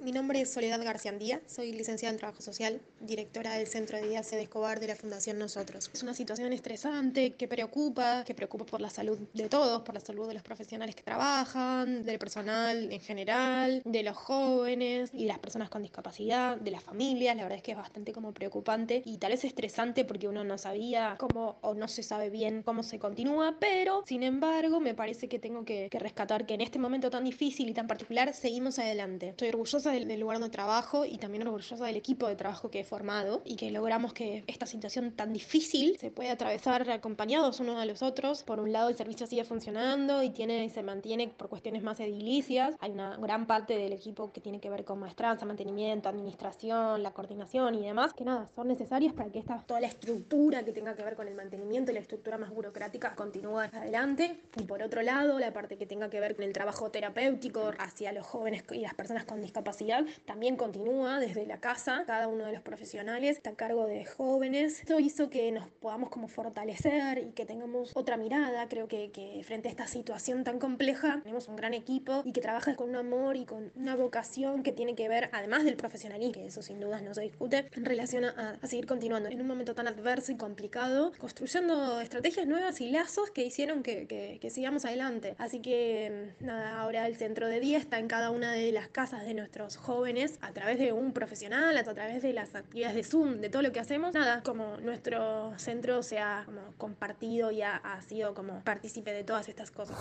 Mi 0.00 0.12
nombre 0.12 0.40
es 0.40 0.52
Soledad 0.52 0.84
Garciandía, 0.84 1.40
soy 1.46 1.72
licenciada 1.72 2.12
en 2.12 2.18
Trabajo 2.18 2.42
Social, 2.42 2.82
directora 3.00 3.54
del 3.54 3.66
Centro 3.66 3.96
de 3.96 4.08
Día 4.08 4.22
Sede 4.22 4.42
Escobar 4.42 4.78
de 4.78 4.88
la 4.88 4.96
Fundación 4.96 5.38
Nosotros. 5.38 5.90
Es 5.94 6.02
una 6.02 6.12
situación 6.12 6.52
estresante 6.52 7.34
que 7.34 7.48
preocupa, 7.48 8.22
que 8.24 8.34
preocupa 8.34 8.66
por 8.66 8.80
la 8.82 8.90
salud 8.90 9.18
de 9.32 9.48
todos, 9.48 9.82
por 9.82 9.94
la 9.94 10.00
salud 10.00 10.28
de 10.28 10.34
los 10.34 10.42
profesionales 10.42 10.94
que 10.94 11.02
trabajan, 11.02 12.04
del 12.04 12.18
personal 12.18 12.92
en 12.92 13.00
general, 13.00 13.82
de 13.84 14.02
los 14.02 14.16
jóvenes 14.16 15.10
y 15.14 15.24
las 15.24 15.38
personas 15.38 15.70
con 15.70 15.82
discapacidad, 15.82 16.58
de 16.58 16.70
las 16.70 16.82
familias. 16.82 17.34
La 17.36 17.44
verdad 17.44 17.56
es 17.56 17.62
que 17.62 17.72
es 17.72 17.78
bastante 17.78 18.12
como 18.12 18.32
preocupante 18.32 19.02
y 19.06 19.16
tal 19.16 19.32
vez 19.32 19.44
estresante 19.44 20.04
porque 20.04 20.28
uno 20.28 20.44
no 20.44 20.58
sabía 20.58 21.16
cómo 21.18 21.56
o 21.62 21.72
no 21.72 21.88
se 21.88 22.02
sabe 22.02 22.28
bien 22.30 22.62
cómo 22.62 22.82
se 22.82 22.98
continúa, 22.98 23.56
pero 23.58 24.04
sin 24.06 24.22
embargo 24.22 24.80
me 24.80 24.94
parece 24.94 25.28
que 25.28 25.38
tengo 25.38 25.63
que, 25.64 25.88
que 25.90 25.98
rescatar 25.98 26.46
que 26.46 26.54
en 26.54 26.60
este 26.60 26.78
momento 26.78 27.10
tan 27.10 27.24
difícil 27.24 27.68
y 27.68 27.74
tan 27.74 27.86
particular 27.86 28.32
seguimos 28.34 28.78
adelante. 28.78 29.28
Estoy 29.30 29.48
orgullosa 29.48 29.90
del, 29.90 30.08
del 30.08 30.20
lugar 30.20 30.38
donde 30.38 30.52
trabajo 30.52 31.04
y 31.04 31.18
también 31.18 31.46
orgullosa 31.46 31.84
del 31.84 31.96
equipo 31.96 32.28
de 32.28 32.36
trabajo 32.36 32.70
que 32.70 32.80
he 32.80 32.84
formado 32.84 33.42
y 33.44 33.56
que 33.56 33.70
logramos 33.70 34.12
que 34.12 34.44
esta 34.46 34.66
situación 34.66 35.12
tan 35.12 35.32
difícil 35.32 35.96
se 35.98 36.10
pueda 36.10 36.32
atravesar 36.32 36.88
acompañados 36.90 37.60
unos 37.60 37.78
a 37.78 37.86
los 37.86 38.02
otros. 38.02 38.42
Por 38.42 38.60
un 38.60 38.72
lado 38.72 38.88
el 38.88 38.96
servicio 38.96 39.26
sigue 39.26 39.44
funcionando 39.44 40.22
y 40.22 40.30
tiene, 40.30 40.70
se 40.70 40.82
mantiene 40.82 41.28
por 41.28 41.48
cuestiones 41.48 41.82
más 41.82 42.00
edilicias. 42.00 42.74
Hay 42.80 42.92
una 42.92 43.16
gran 43.16 43.46
parte 43.46 43.76
del 43.76 43.92
equipo 43.92 44.32
que 44.32 44.40
tiene 44.40 44.60
que 44.60 44.70
ver 44.70 44.84
con 44.84 44.98
maestranza, 44.98 45.46
mantenimiento, 45.46 46.08
administración, 46.08 47.02
la 47.02 47.12
coordinación 47.12 47.74
y 47.74 47.82
demás, 47.82 48.12
que 48.12 48.24
nada, 48.24 48.48
son 48.54 48.68
necesarias 48.68 49.12
para 49.12 49.30
que 49.30 49.38
esta, 49.38 49.62
toda 49.66 49.80
la 49.80 49.86
estructura 49.86 50.64
que 50.64 50.72
tenga 50.72 50.94
que 50.94 51.02
ver 51.02 51.16
con 51.16 51.28
el 51.28 51.34
mantenimiento 51.34 51.90
y 51.90 51.94
la 51.94 52.00
estructura 52.00 52.38
más 52.38 52.50
burocrática 52.50 53.14
continúe 53.14 53.60
adelante. 53.60 54.40
Y 54.56 54.64
por 54.64 54.82
otro 54.82 55.02
lado, 55.02 55.38
la 55.38 55.52
parte 55.54 55.78
que 55.78 55.86
tenga 55.86 56.10
que 56.10 56.20
ver 56.20 56.36
con 56.36 56.44
el 56.44 56.52
trabajo 56.52 56.90
terapéutico 56.90 57.70
hacia 57.78 58.12
los 58.12 58.26
jóvenes 58.26 58.64
y 58.70 58.80
las 58.80 58.92
personas 58.92 59.24
con 59.24 59.40
discapacidad 59.40 60.04
también 60.26 60.56
continúa 60.56 61.18
desde 61.20 61.46
la 61.46 61.60
casa. 61.60 62.04
Cada 62.06 62.28
uno 62.28 62.44
de 62.44 62.52
los 62.52 62.60
profesionales 62.62 63.38
está 63.38 63.50
a 63.50 63.54
cargo 63.54 63.86
de 63.86 64.04
jóvenes. 64.04 64.80
Esto 64.80 65.00
hizo 65.00 65.30
que 65.30 65.50
nos 65.52 65.66
podamos 65.80 66.10
como 66.10 66.28
fortalecer 66.28 67.18
y 67.18 67.32
que 67.32 67.46
tengamos 67.46 67.92
otra 67.94 68.18
mirada. 68.18 68.68
Creo 68.68 68.86
que, 68.88 69.10
que 69.10 69.42
frente 69.44 69.68
a 69.68 69.70
esta 69.70 69.86
situación 69.86 70.44
tan 70.44 70.58
compleja 70.58 71.20
tenemos 71.22 71.48
un 71.48 71.56
gran 71.56 71.72
equipo 71.72 72.20
y 72.26 72.32
que 72.32 72.42
trabaja 72.42 72.76
con 72.76 72.90
un 72.90 72.96
amor 72.96 73.36
y 73.36 73.46
con 73.46 73.72
una 73.76 73.96
vocación 73.96 74.62
que 74.62 74.72
tiene 74.72 74.94
que 74.94 75.08
ver, 75.08 75.30
además 75.32 75.64
del 75.64 75.76
profesionalismo, 75.76 76.32
que 76.34 76.46
eso 76.46 76.60
sin 76.62 76.80
dudas 76.80 77.02
no 77.02 77.14
se 77.14 77.22
discute, 77.22 77.68
en 77.74 77.84
relación 77.84 78.24
a, 78.24 78.58
a 78.60 78.66
seguir 78.66 78.86
continuando 78.86 79.28
en 79.30 79.40
un 79.40 79.46
momento 79.46 79.74
tan 79.74 79.86
adverso 79.88 80.32
y 80.32 80.36
complicado, 80.36 81.12
construyendo 81.18 82.00
estrategias 82.00 82.46
nuevas 82.46 82.80
y 82.80 82.90
lazos 82.90 83.30
que 83.30 83.44
hicieron 83.44 83.82
que, 83.82 84.06
que- 84.06 84.38
que 84.40 84.50
sigamos 84.50 84.84
adelante. 84.84 85.36
Así 85.44 85.60
que 85.60 86.32
nada, 86.40 86.80
ahora 86.80 87.06
el 87.06 87.16
centro 87.16 87.48
de 87.48 87.60
día 87.60 87.76
está 87.76 87.98
en 87.98 88.08
cada 88.08 88.30
una 88.30 88.52
de 88.52 88.72
las 88.72 88.88
casas 88.88 89.26
de 89.26 89.34
nuestros 89.34 89.76
jóvenes 89.76 90.38
a 90.40 90.52
través 90.52 90.78
de 90.78 90.94
un 90.94 91.12
profesional, 91.12 91.76
a 91.76 91.84
través 91.84 92.22
de 92.22 92.32
las 92.32 92.54
actividades 92.54 92.96
de 92.96 93.04
Zoom, 93.04 93.42
de 93.42 93.50
todo 93.50 93.60
lo 93.60 93.70
que 93.70 93.78
hacemos. 93.78 94.14
Nada, 94.14 94.42
como 94.42 94.78
nuestro 94.78 95.52
centro 95.58 96.02
se 96.02 96.18
ha 96.18 96.44
como 96.46 96.72
compartido 96.78 97.50
y 97.50 97.60
ha, 97.60 97.76
ha 97.76 98.00
sido 98.00 98.32
como 98.32 98.64
partícipe 98.64 99.12
de 99.12 99.22
todas 99.22 99.46
estas 99.50 99.70
cosas. 99.70 99.98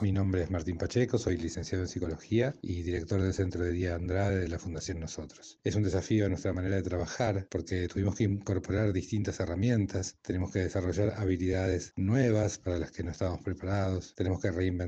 Mi 0.00 0.12
nombre 0.12 0.44
es 0.44 0.50
Martín 0.50 0.78
Pacheco, 0.78 1.18
soy 1.18 1.36
licenciado 1.36 1.84
en 1.84 1.88
psicología 1.88 2.54
y 2.62 2.80
director 2.80 3.20
del 3.20 3.34
Centro 3.34 3.64
de 3.64 3.72
Día 3.72 3.96
Andrade 3.96 4.38
de 4.38 4.48
la 4.48 4.58
Fundación 4.58 4.98
Nosotros. 4.98 5.60
Es 5.62 5.74
un 5.74 5.82
desafío 5.82 6.24
a 6.24 6.30
nuestra 6.30 6.54
manera 6.54 6.76
de 6.76 6.82
trabajar 6.82 7.46
porque 7.50 7.86
tuvimos 7.86 8.14
que 8.14 8.24
incorporar 8.24 8.94
distintas 8.94 9.40
herramientas, 9.40 10.16
tenemos 10.22 10.52
que 10.52 10.60
desarrollar 10.60 11.12
habilidades 11.18 11.92
nuevas 11.96 12.56
para 12.56 12.78
las 12.78 12.92
que 12.92 13.02
no 13.02 13.10
estábamos 13.10 13.42
preparados, 13.42 14.14
tenemos 14.14 14.40
que 14.40 14.50
reinventar 14.50 14.85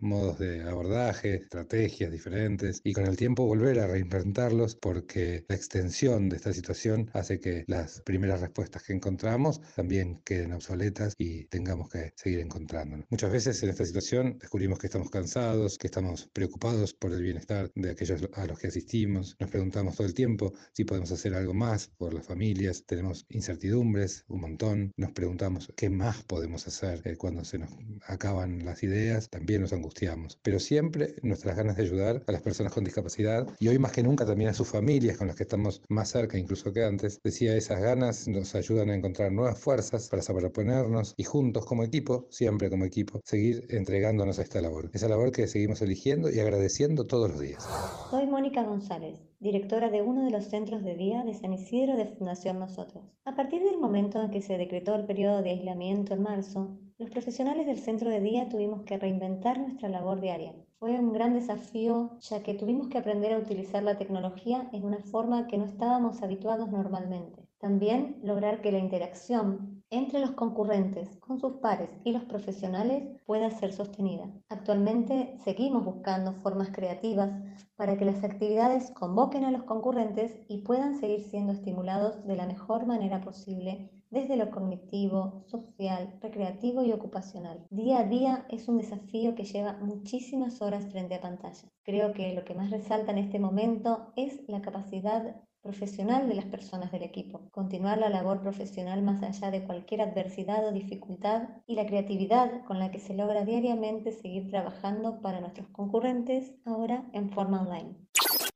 modos 0.00 0.38
de 0.38 0.62
abordaje, 0.62 1.34
estrategias 1.34 2.10
diferentes 2.10 2.80
y 2.84 2.92
con 2.92 3.06
el 3.06 3.16
tiempo 3.16 3.46
volver 3.46 3.80
a 3.80 3.86
reinventarlos 3.86 4.76
porque 4.76 5.44
la 5.48 5.56
extensión 5.56 6.28
de 6.28 6.36
esta 6.36 6.52
situación 6.52 7.10
hace 7.14 7.40
que 7.40 7.64
las 7.66 8.00
primeras 8.02 8.40
respuestas 8.40 8.82
que 8.82 8.92
encontramos 8.92 9.60
también 9.74 10.20
queden 10.24 10.52
obsoletas 10.52 11.14
y 11.18 11.44
tengamos 11.46 11.88
que 11.90 12.12
seguir 12.16 12.40
encontrándonos. 12.40 13.06
Muchas 13.10 13.32
veces 13.32 13.62
en 13.62 13.70
esta 13.70 13.84
situación 13.84 14.38
descubrimos 14.38 14.78
que 14.78 14.86
estamos 14.86 15.10
cansados, 15.10 15.78
que 15.78 15.88
estamos 15.88 16.28
preocupados 16.32 16.94
por 16.94 17.12
el 17.12 17.22
bienestar 17.22 17.70
de 17.74 17.90
aquellos 17.90 18.22
a 18.34 18.46
los 18.46 18.58
que 18.58 18.68
asistimos, 18.68 19.36
nos 19.40 19.50
preguntamos 19.50 19.96
todo 19.96 20.06
el 20.06 20.14
tiempo 20.14 20.52
si 20.72 20.84
podemos 20.84 21.10
hacer 21.12 21.34
algo 21.34 21.54
más 21.54 21.88
por 21.98 22.14
las 22.14 22.26
familias, 22.26 22.84
tenemos 22.86 23.26
incertidumbres 23.28 24.24
un 24.28 24.40
montón, 24.40 24.92
nos 24.96 25.12
preguntamos 25.12 25.72
qué 25.76 25.90
más 25.90 26.22
podemos 26.24 26.66
hacer 26.66 27.02
eh, 27.04 27.16
cuando 27.16 27.44
se 27.44 27.58
nos 27.58 27.70
acaban 28.06 28.64
las 28.64 28.82
ideas 28.82 29.29
también 29.30 29.62
nos 29.62 29.72
angustiamos, 29.72 30.38
pero 30.42 30.58
siempre 30.58 31.14
nuestras 31.22 31.56
ganas 31.56 31.76
de 31.76 31.82
ayudar 31.84 32.22
a 32.26 32.32
las 32.32 32.42
personas 32.42 32.72
con 32.72 32.84
discapacidad 32.84 33.46
y 33.58 33.68
hoy 33.68 33.78
más 33.78 33.92
que 33.92 34.02
nunca 34.02 34.26
también 34.26 34.50
a 34.50 34.54
sus 34.54 34.68
familias 34.68 35.16
con 35.16 35.28
las 35.28 35.36
que 35.36 35.44
estamos 35.44 35.82
más 35.88 36.10
cerca 36.10 36.36
incluso 36.36 36.72
que 36.72 36.84
antes, 36.84 37.20
decía, 37.22 37.56
esas 37.56 37.80
ganas 37.80 38.26
nos 38.28 38.54
ayudan 38.54 38.90
a 38.90 38.94
encontrar 38.94 39.32
nuevas 39.32 39.58
fuerzas 39.58 40.08
para 40.08 40.22
sobreponernos 40.22 41.14
y 41.16 41.24
juntos 41.24 41.64
como 41.64 41.84
equipo, 41.84 42.26
siempre 42.30 42.68
como 42.68 42.84
equipo, 42.84 43.20
seguir 43.24 43.66
entregándonos 43.70 44.38
a 44.38 44.42
esta 44.42 44.60
labor. 44.60 44.90
Esa 44.92 45.08
labor 45.08 45.30
que 45.30 45.46
seguimos 45.46 45.80
eligiendo 45.82 46.30
y 46.30 46.40
agradeciendo 46.40 47.06
todos 47.06 47.30
los 47.30 47.40
días. 47.40 47.66
Soy 48.10 48.26
Mónica 48.26 48.64
González, 48.64 49.20
directora 49.38 49.90
de 49.90 50.02
uno 50.02 50.24
de 50.24 50.30
los 50.30 50.46
centros 50.46 50.82
de 50.82 50.96
día 50.96 51.22
de 51.24 51.34
San 51.34 51.52
Isidro 51.52 51.96
de 51.96 52.06
Fundación 52.06 52.58
Nosotros. 52.58 53.04
A 53.24 53.36
partir 53.36 53.62
del 53.62 53.78
momento 53.78 54.20
en 54.20 54.30
que 54.30 54.42
se 54.42 54.58
decretó 54.58 54.94
el 54.94 55.06
periodo 55.06 55.42
de 55.42 55.50
aislamiento 55.50 56.14
en 56.14 56.22
marzo, 56.22 56.78
los 57.00 57.08
profesionales 57.08 57.66
del 57.66 57.78
centro 57.78 58.10
de 58.10 58.20
día 58.20 58.50
tuvimos 58.50 58.82
que 58.82 58.98
reinventar 58.98 59.58
nuestra 59.58 59.88
labor 59.88 60.20
diaria. 60.20 60.54
Fue 60.78 60.90
un 60.98 61.14
gran 61.14 61.32
desafío 61.32 62.18
ya 62.20 62.42
que 62.42 62.52
tuvimos 62.52 62.88
que 62.88 62.98
aprender 62.98 63.32
a 63.32 63.38
utilizar 63.38 63.82
la 63.82 63.96
tecnología 63.96 64.68
en 64.74 64.84
una 64.84 64.98
forma 64.98 65.46
que 65.46 65.56
no 65.56 65.64
estábamos 65.64 66.22
habituados 66.22 66.70
normalmente. 66.70 67.48
También 67.58 68.18
lograr 68.22 68.60
que 68.60 68.70
la 68.70 68.78
interacción 68.80 69.79
entre 69.90 70.20
los 70.20 70.30
concurrentes 70.32 71.16
con 71.18 71.40
sus 71.40 71.54
pares 71.54 71.90
y 72.04 72.12
los 72.12 72.24
profesionales 72.24 73.20
pueda 73.26 73.50
ser 73.50 73.72
sostenida. 73.72 74.30
Actualmente 74.48 75.36
seguimos 75.44 75.84
buscando 75.84 76.34
formas 76.42 76.70
creativas 76.70 77.32
para 77.76 77.96
que 77.96 78.04
las 78.04 78.22
actividades 78.22 78.92
convoquen 78.92 79.44
a 79.44 79.50
los 79.50 79.64
concurrentes 79.64 80.38
y 80.48 80.58
puedan 80.58 80.98
seguir 81.00 81.22
siendo 81.22 81.52
estimulados 81.52 82.24
de 82.26 82.36
la 82.36 82.46
mejor 82.46 82.86
manera 82.86 83.20
posible 83.20 83.90
desde 84.10 84.36
lo 84.36 84.50
cognitivo, 84.50 85.44
social, 85.46 86.18
recreativo 86.20 86.82
y 86.82 86.92
ocupacional. 86.92 87.64
Día 87.70 88.00
a 88.00 88.04
día 88.04 88.46
es 88.48 88.68
un 88.68 88.78
desafío 88.78 89.34
que 89.34 89.44
lleva 89.44 89.78
muchísimas 89.80 90.60
horas 90.60 90.86
frente 90.90 91.14
a 91.14 91.20
pantalla. 91.20 91.68
Creo 91.84 92.12
que 92.12 92.34
lo 92.34 92.44
que 92.44 92.54
más 92.54 92.70
resalta 92.70 93.12
en 93.12 93.18
este 93.18 93.38
momento 93.38 94.12
es 94.16 94.42
la 94.48 94.62
capacidad 94.62 95.36
profesional 95.62 96.28
de 96.28 96.34
las 96.34 96.46
personas 96.46 96.90
del 96.92 97.02
equipo, 97.02 97.48
continuar 97.50 97.98
la 97.98 98.08
labor 98.08 98.40
profesional 98.40 99.02
más 99.02 99.22
allá 99.22 99.50
de 99.50 99.64
cualquier 99.64 100.00
adversidad 100.00 100.66
o 100.66 100.72
dificultad 100.72 101.48
y 101.66 101.74
la 101.74 101.86
creatividad 101.86 102.64
con 102.64 102.78
la 102.78 102.90
que 102.90 102.98
se 102.98 103.14
logra 103.14 103.44
diariamente 103.44 104.12
seguir 104.12 104.48
trabajando 104.50 105.20
para 105.20 105.40
nuestros 105.40 105.68
concurrentes 105.68 106.54
ahora 106.64 107.04
en 107.12 107.30
forma 107.30 107.62
online. 107.62 107.96